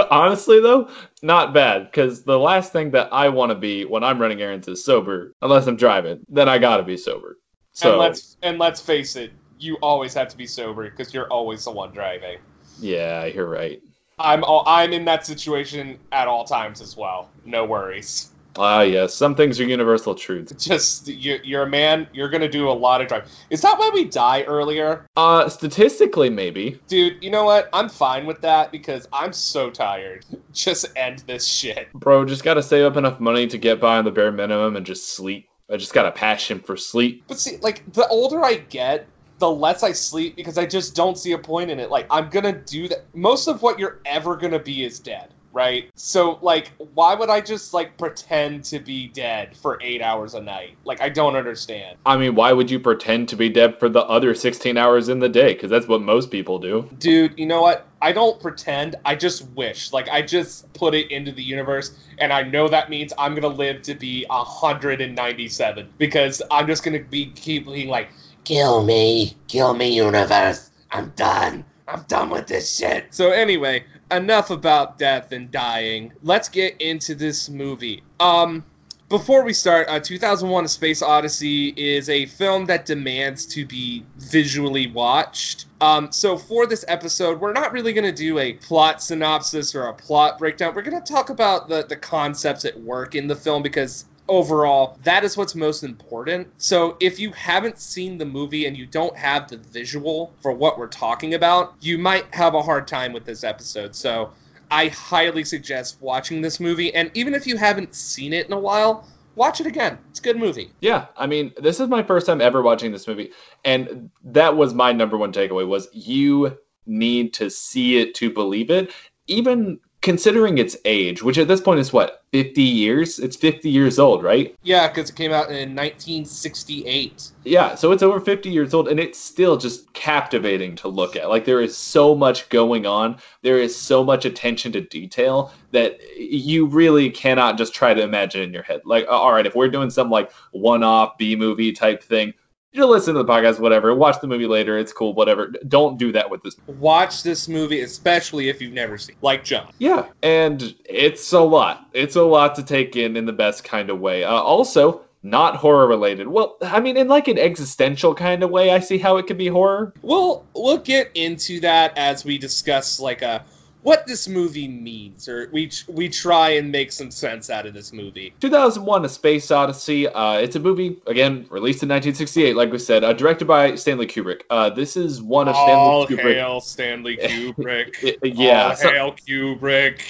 Honestly, 0.10 0.60
though, 0.60 0.90
not 1.22 1.54
bad 1.54 1.84
because 1.84 2.24
the 2.24 2.38
last 2.38 2.72
thing 2.72 2.90
that 2.90 3.08
I 3.12 3.28
want 3.28 3.50
to 3.50 3.56
be 3.56 3.84
when 3.84 4.04
I'm 4.04 4.20
running 4.20 4.42
errands 4.42 4.68
is 4.68 4.84
sober, 4.84 5.34
unless 5.40 5.66
I'm 5.66 5.76
driving. 5.76 6.24
Then 6.28 6.48
I 6.48 6.58
gotta 6.58 6.82
be 6.82 6.96
sober. 6.98 7.38
So 7.72 7.92
and 7.92 7.98
let's 7.98 8.36
and 8.42 8.58
let's 8.58 8.80
face 8.80 9.16
it, 9.16 9.32
you 9.58 9.76
always 9.76 10.12
have 10.12 10.28
to 10.28 10.36
be 10.36 10.46
sober 10.46 10.90
because 10.90 11.14
you're 11.14 11.28
always 11.28 11.64
the 11.64 11.70
one 11.70 11.92
driving. 11.92 12.38
yeah, 12.78 13.24
you're 13.24 13.48
right. 13.48 13.80
I'm 14.22 14.44
all, 14.44 14.62
I'm 14.66 14.92
in 14.92 15.04
that 15.06 15.26
situation 15.26 15.98
at 16.12 16.28
all 16.28 16.44
times 16.44 16.80
as 16.80 16.96
well. 16.96 17.28
No 17.44 17.64
worries. 17.64 18.28
Ah, 18.58 18.82
yes, 18.82 19.14
some 19.14 19.34
things 19.34 19.58
are 19.60 19.64
universal 19.64 20.14
truths. 20.14 20.52
Just 20.62 21.08
you, 21.08 21.38
you're 21.42 21.62
a 21.62 21.68
man. 21.68 22.06
You're 22.12 22.28
gonna 22.28 22.50
do 22.50 22.68
a 22.68 22.72
lot 22.72 23.00
of 23.00 23.08
driving. 23.08 23.28
Is 23.48 23.62
that 23.62 23.78
why 23.78 23.90
we 23.94 24.04
die 24.04 24.42
earlier, 24.42 25.06
Uh, 25.16 25.48
statistically, 25.48 26.28
maybe. 26.28 26.78
dude? 26.86 27.22
You 27.24 27.30
know 27.30 27.44
what? 27.44 27.70
I'm 27.72 27.88
fine 27.88 28.26
with 28.26 28.42
that 28.42 28.70
because 28.70 29.08
I'm 29.10 29.32
so 29.32 29.70
tired. 29.70 30.26
Just 30.52 30.84
end 30.96 31.20
this 31.26 31.46
shit. 31.46 31.90
Bro, 31.94 32.26
just 32.26 32.44
gotta 32.44 32.62
save 32.62 32.84
up 32.84 32.98
enough 32.98 33.20
money 33.20 33.46
to 33.46 33.56
get 33.56 33.80
by 33.80 33.96
on 33.96 34.04
the 34.04 34.10
bare 34.10 34.30
minimum 34.30 34.76
and 34.76 34.84
just 34.84 35.14
sleep. 35.14 35.48
I 35.70 35.78
just 35.78 35.94
got 35.94 36.04
a 36.04 36.10
passion 36.12 36.60
for 36.60 36.76
sleep. 36.76 37.24
But 37.28 37.38
see, 37.38 37.56
like 37.62 37.90
the 37.94 38.06
older 38.08 38.44
I 38.44 38.56
get, 38.56 39.06
the 39.42 39.50
less 39.50 39.82
I 39.82 39.90
sleep 39.90 40.36
because 40.36 40.56
I 40.56 40.66
just 40.66 40.94
don't 40.94 41.18
see 41.18 41.32
a 41.32 41.38
point 41.38 41.68
in 41.68 41.80
it. 41.80 41.90
Like 41.90 42.06
I'm 42.10 42.30
gonna 42.30 42.52
do 42.52 42.86
that. 42.86 43.04
Most 43.12 43.48
of 43.48 43.60
what 43.60 43.76
you're 43.76 43.98
ever 44.06 44.36
gonna 44.36 44.60
be 44.60 44.84
is 44.84 45.00
dead. 45.00 45.34
right? 45.52 45.90
So 45.96 46.38
like 46.42 46.70
why 46.94 47.14
would 47.14 47.28
I 47.28 47.40
just 47.40 47.74
like 47.74 47.98
pretend 47.98 48.64
to 48.66 48.78
be 48.78 49.08
dead 49.08 49.54
for 49.56 49.78
8 49.82 50.00
hours 50.00 50.34
a 50.34 50.40
night? 50.40 50.76
Like 50.84 51.02
I 51.02 51.08
don't 51.08 51.34
understand. 51.36 51.98
I 52.06 52.16
mean, 52.16 52.34
why 52.36 52.52
would 52.52 52.70
you 52.70 52.78
pretend 52.80 53.28
to 53.30 53.36
be 53.36 53.48
dead 53.48 53.78
for 53.80 53.88
the 53.88 54.00
other 54.04 54.32
16 54.34 54.78
hours 54.78 55.08
in 55.08 55.18
the 55.18 55.28
day? 55.28 55.52
Because 55.54 55.70
that's 55.70 55.88
what 55.88 56.00
most 56.00 56.30
people 56.30 56.58
do. 56.58 56.88
Dude, 56.98 57.36
you 57.38 57.44
know 57.46 57.60
what? 57.62 57.86
I 58.00 58.12
don't 58.12 58.40
pretend. 58.40 58.96
I 59.04 59.14
just 59.14 59.42
wish. 59.50 59.92
Like 59.92 60.08
I 60.08 60.22
just 60.22 60.72
put 60.72 60.94
it 60.94 61.10
into 61.10 61.32
the 61.32 61.42
universe 61.42 61.98
and 62.18 62.32
I 62.32 62.42
know 62.42 62.68
that 62.68 62.88
means 62.88 63.12
I'm 63.18 63.32
going 63.32 63.42
to 63.42 63.48
live 63.48 63.82
to 63.82 63.94
be 63.94 64.24
197 64.30 65.88
because 65.98 66.40
I'm 66.50 66.66
just 66.66 66.82
going 66.82 66.96
to 66.96 67.04
be 67.08 67.26
keep 67.26 67.66
being 67.66 67.88
like 67.88 68.08
Kill 68.44 68.84
me. 68.84 69.36
Kill 69.48 69.74
me, 69.74 69.94
universe. 69.94 70.70
I'm 70.90 71.10
done. 71.16 71.64
I'm 71.88 72.02
done 72.08 72.30
with 72.30 72.46
this 72.46 72.76
shit. 72.76 73.06
So 73.10 73.30
anyway, 73.30 73.84
enough 74.10 74.50
about 74.50 74.98
death 74.98 75.32
and 75.32 75.50
dying. 75.50 76.12
Let's 76.22 76.48
get 76.48 76.80
into 76.80 77.14
this 77.14 77.48
movie. 77.48 78.02
Um 78.20 78.64
before 79.12 79.44
we 79.44 79.52
start, 79.52 79.88
uh, 79.90 80.00
2001: 80.00 80.64
A 80.64 80.68
Space 80.68 81.02
Odyssey 81.02 81.74
is 81.76 82.08
a 82.08 82.24
film 82.24 82.64
that 82.64 82.86
demands 82.86 83.44
to 83.48 83.66
be 83.66 84.06
visually 84.16 84.86
watched. 84.86 85.66
Um, 85.82 86.10
so 86.10 86.38
for 86.38 86.66
this 86.66 86.82
episode, 86.88 87.38
we're 87.38 87.52
not 87.52 87.72
really 87.72 87.92
going 87.92 88.06
to 88.06 88.10
do 88.10 88.38
a 88.38 88.54
plot 88.54 89.02
synopsis 89.02 89.74
or 89.74 89.88
a 89.88 89.92
plot 89.92 90.38
breakdown. 90.38 90.74
We're 90.74 90.80
going 90.80 90.98
to 90.98 91.12
talk 91.12 91.28
about 91.28 91.68
the 91.68 91.84
the 91.86 91.96
concepts 91.96 92.64
at 92.64 92.80
work 92.80 93.14
in 93.14 93.26
the 93.26 93.36
film 93.36 93.62
because 93.62 94.06
overall, 94.28 94.98
that 95.04 95.24
is 95.24 95.36
what's 95.36 95.54
most 95.54 95.82
important. 95.82 96.48
So 96.58 96.96
if 97.00 97.18
you 97.18 97.32
haven't 97.32 97.78
seen 97.78 98.18
the 98.18 98.24
movie 98.24 98.66
and 98.66 98.76
you 98.76 98.86
don't 98.86 99.16
have 99.16 99.48
the 99.48 99.56
visual 99.56 100.32
for 100.40 100.52
what 100.52 100.78
we're 100.78 100.88
talking 100.88 101.34
about, 101.34 101.74
you 101.80 101.98
might 101.98 102.32
have 102.34 102.54
a 102.54 102.62
hard 102.62 102.86
time 102.86 103.12
with 103.12 103.24
this 103.24 103.44
episode. 103.44 103.94
So 103.94 104.32
I 104.70 104.88
highly 104.88 105.44
suggest 105.44 105.98
watching 106.00 106.40
this 106.40 106.60
movie. 106.60 106.94
And 106.94 107.10
even 107.14 107.34
if 107.34 107.46
you 107.46 107.56
haven't 107.56 107.94
seen 107.94 108.32
it 108.32 108.46
in 108.46 108.52
a 108.52 108.58
while, 108.58 109.06
watch 109.34 109.60
it 109.60 109.66
again. 109.66 109.98
It's 110.10 110.20
a 110.20 110.22
good 110.22 110.38
movie. 110.38 110.70
Yeah, 110.80 111.06
I 111.16 111.26
mean, 111.26 111.52
this 111.58 111.80
is 111.80 111.88
my 111.88 112.02
first 112.02 112.26
time 112.26 112.40
ever 112.40 112.62
watching 112.62 112.92
this 112.92 113.06
movie, 113.06 113.30
and 113.64 114.10
that 114.24 114.56
was 114.56 114.74
my 114.74 114.92
number 114.92 115.16
one 115.16 115.32
takeaway: 115.32 115.66
was 115.66 115.88
you 115.92 116.56
need 116.86 117.32
to 117.34 117.50
see 117.50 117.98
it 117.98 118.14
to 118.16 118.30
believe 118.30 118.70
it. 118.70 118.92
Even 119.26 119.78
considering 120.02 120.58
its 120.58 120.76
age, 120.84 121.22
which 121.22 121.38
at 121.38 121.48
this 121.48 121.60
point 121.60 121.78
is 121.80 121.92
what, 121.92 122.24
50 122.32 122.60
years? 122.60 123.18
It's 123.20 123.36
50 123.36 123.70
years 123.70 123.98
old, 123.98 124.22
right? 124.22 124.54
Yeah, 124.62 124.88
because 124.88 125.10
it 125.10 125.16
came 125.16 125.32
out 125.32 125.48
in 125.50 125.74
1968. 125.74 127.30
Yeah, 127.44 127.74
so 127.74 127.92
it's 127.92 128.02
over 128.02 128.20
50 128.20 128.50
years 128.50 128.74
old 128.74 128.88
and 128.88 128.98
it's 128.98 129.18
still 129.18 129.56
just 129.56 129.92
captivating 129.92 130.74
to 130.76 130.88
look 130.88 131.14
at. 131.14 131.28
Like 131.28 131.44
there 131.44 131.60
is 131.60 131.76
so 131.76 132.14
much 132.14 132.48
going 132.48 132.84
on. 132.84 133.18
There 133.42 133.58
is 133.58 133.78
so 133.78 134.02
much 134.02 134.24
attention 134.24 134.72
to 134.72 134.80
detail 134.80 135.52
that 135.70 135.98
you 136.18 136.66
really 136.66 137.08
cannot 137.08 137.56
just 137.56 137.74
try 137.74 137.94
to 137.94 138.02
imagine 138.02 138.42
in 138.42 138.52
your 138.52 138.62
head. 138.64 138.80
Like 138.84 139.06
all 139.08 139.32
right, 139.32 139.46
if 139.46 139.54
we're 139.54 139.68
doing 139.68 139.90
some 139.90 140.10
like 140.10 140.32
one-off 140.50 141.16
B-movie 141.16 141.72
type 141.72 142.02
thing, 142.02 142.34
you 142.72 142.86
listen 142.86 143.14
to 143.14 143.22
the 143.22 143.30
podcast, 143.30 143.60
whatever. 143.60 143.94
Watch 143.94 144.20
the 144.20 144.26
movie 144.26 144.46
later. 144.46 144.78
It's 144.78 144.92
cool, 144.92 145.12
whatever. 145.12 145.52
Don't 145.68 145.98
do 145.98 146.10
that 146.12 146.28
with 146.28 146.42
this. 146.42 146.56
Watch 146.66 147.22
this 147.22 147.46
movie, 147.46 147.80
especially 147.82 148.48
if 148.48 148.62
you've 148.62 148.72
never 148.72 148.96
seen, 148.96 149.16
like 149.20 149.44
John. 149.44 149.72
Yeah, 149.78 150.06
and 150.22 150.74
it's 150.86 151.32
a 151.32 151.40
lot. 151.40 151.88
It's 151.92 152.16
a 152.16 152.22
lot 152.22 152.54
to 152.56 152.62
take 152.62 152.96
in 152.96 153.16
in 153.16 153.26
the 153.26 153.32
best 153.32 153.62
kind 153.62 153.90
of 153.90 154.00
way. 154.00 154.24
Uh, 154.24 154.32
also, 154.32 155.02
not 155.22 155.56
horror 155.56 155.86
related. 155.86 156.26
Well, 156.26 156.56
I 156.62 156.80
mean, 156.80 156.96
in 156.96 157.08
like 157.08 157.28
an 157.28 157.38
existential 157.38 158.14
kind 158.14 158.42
of 158.42 158.50
way, 158.50 158.70
I 158.70 158.80
see 158.80 158.98
how 158.98 159.18
it 159.18 159.26
could 159.26 159.38
be 159.38 159.48
horror. 159.48 159.92
We'll 160.02 160.44
we'll 160.54 160.78
get 160.78 161.10
into 161.14 161.60
that 161.60 161.96
as 161.98 162.24
we 162.24 162.38
discuss 162.38 162.98
like 162.98 163.22
a 163.22 163.44
what 163.82 164.06
this 164.06 164.28
movie 164.28 164.68
means, 164.68 165.28
or 165.28 165.48
we 165.52 165.70
we 165.88 166.08
try 166.08 166.50
and 166.50 166.70
make 166.70 166.92
some 166.92 167.10
sense 167.10 167.50
out 167.50 167.66
of 167.66 167.74
this 167.74 167.92
movie. 167.92 168.32
2001: 168.40 169.04
A 169.04 169.08
Space 169.08 169.50
Odyssey. 169.50 170.08
Uh, 170.08 170.34
it's 170.34 170.56
a 170.56 170.60
movie 170.60 170.98
again 171.06 171.46
released 171.50 171.82
in 171.82 171.88
1968, 171.88 172.54
like 172.56 172.70
we 172.70 172.78
said, 172.78 173.02
uh, 173.04 173.12
directed 173.12 173.46
by 173.46 173.74
Stanley 173.74 174.06
Kubrick. 174.06 174.42
Uh, 174.50 174.70
this 174.70 174.96
is 174.96 175.20
one 175.22 175.48
of 175.48 175.56
All 175.56 176.06
Stanley 176.06 176.22
Kubrick. 176.22 176.34
hail 176.34 176.60
Stanley 176.60 177.16
Kubrick. 177.22 178.18
yeah, 178.22 178.68
All 178.68 178.76
so- 178.76 178.90
hail 178.90 179.12
Kubrick. 179.26 180.00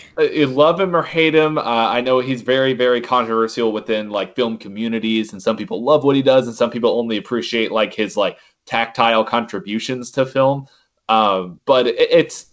love 0.55 0.79
him 0.79 0.95
or 0.95 1.03
hate 1.03 1.35
him. 1.35 1.57
Uh, 1.59 1.63
I 1.63 2.01
know 2.01 2.21
he's 2.21 2.43
very, 2.43 2.75
very 2.75 3.01
controversial 3.01 3.73
within 3.73 4.11
like 4.11 4.37
film 4.37 4.59
communities, 4.59 5.33
and 5.33 5.43
some 5.43 5.57
people 5.57 5.83
love 5.83 6.05
what 6.05 6.17
he 6.17 6.23
does, 6.23 6.47
and 6.47 6.55
some 6.57 6.71
people 6.71 6.99
only 6.99 7.17
appreciate 7.17 7.73
like 7.73 7.95
his 7.95 8.17
like 8.17 8.39
tactile 8.67 9.25
contributions 9.25 10.11
to 10.13 10.27
film. 10.27 10.67
Um, 11.09 11.59
but 11.67 11.87
it, 11.87 11.97
it's 11.99 12.47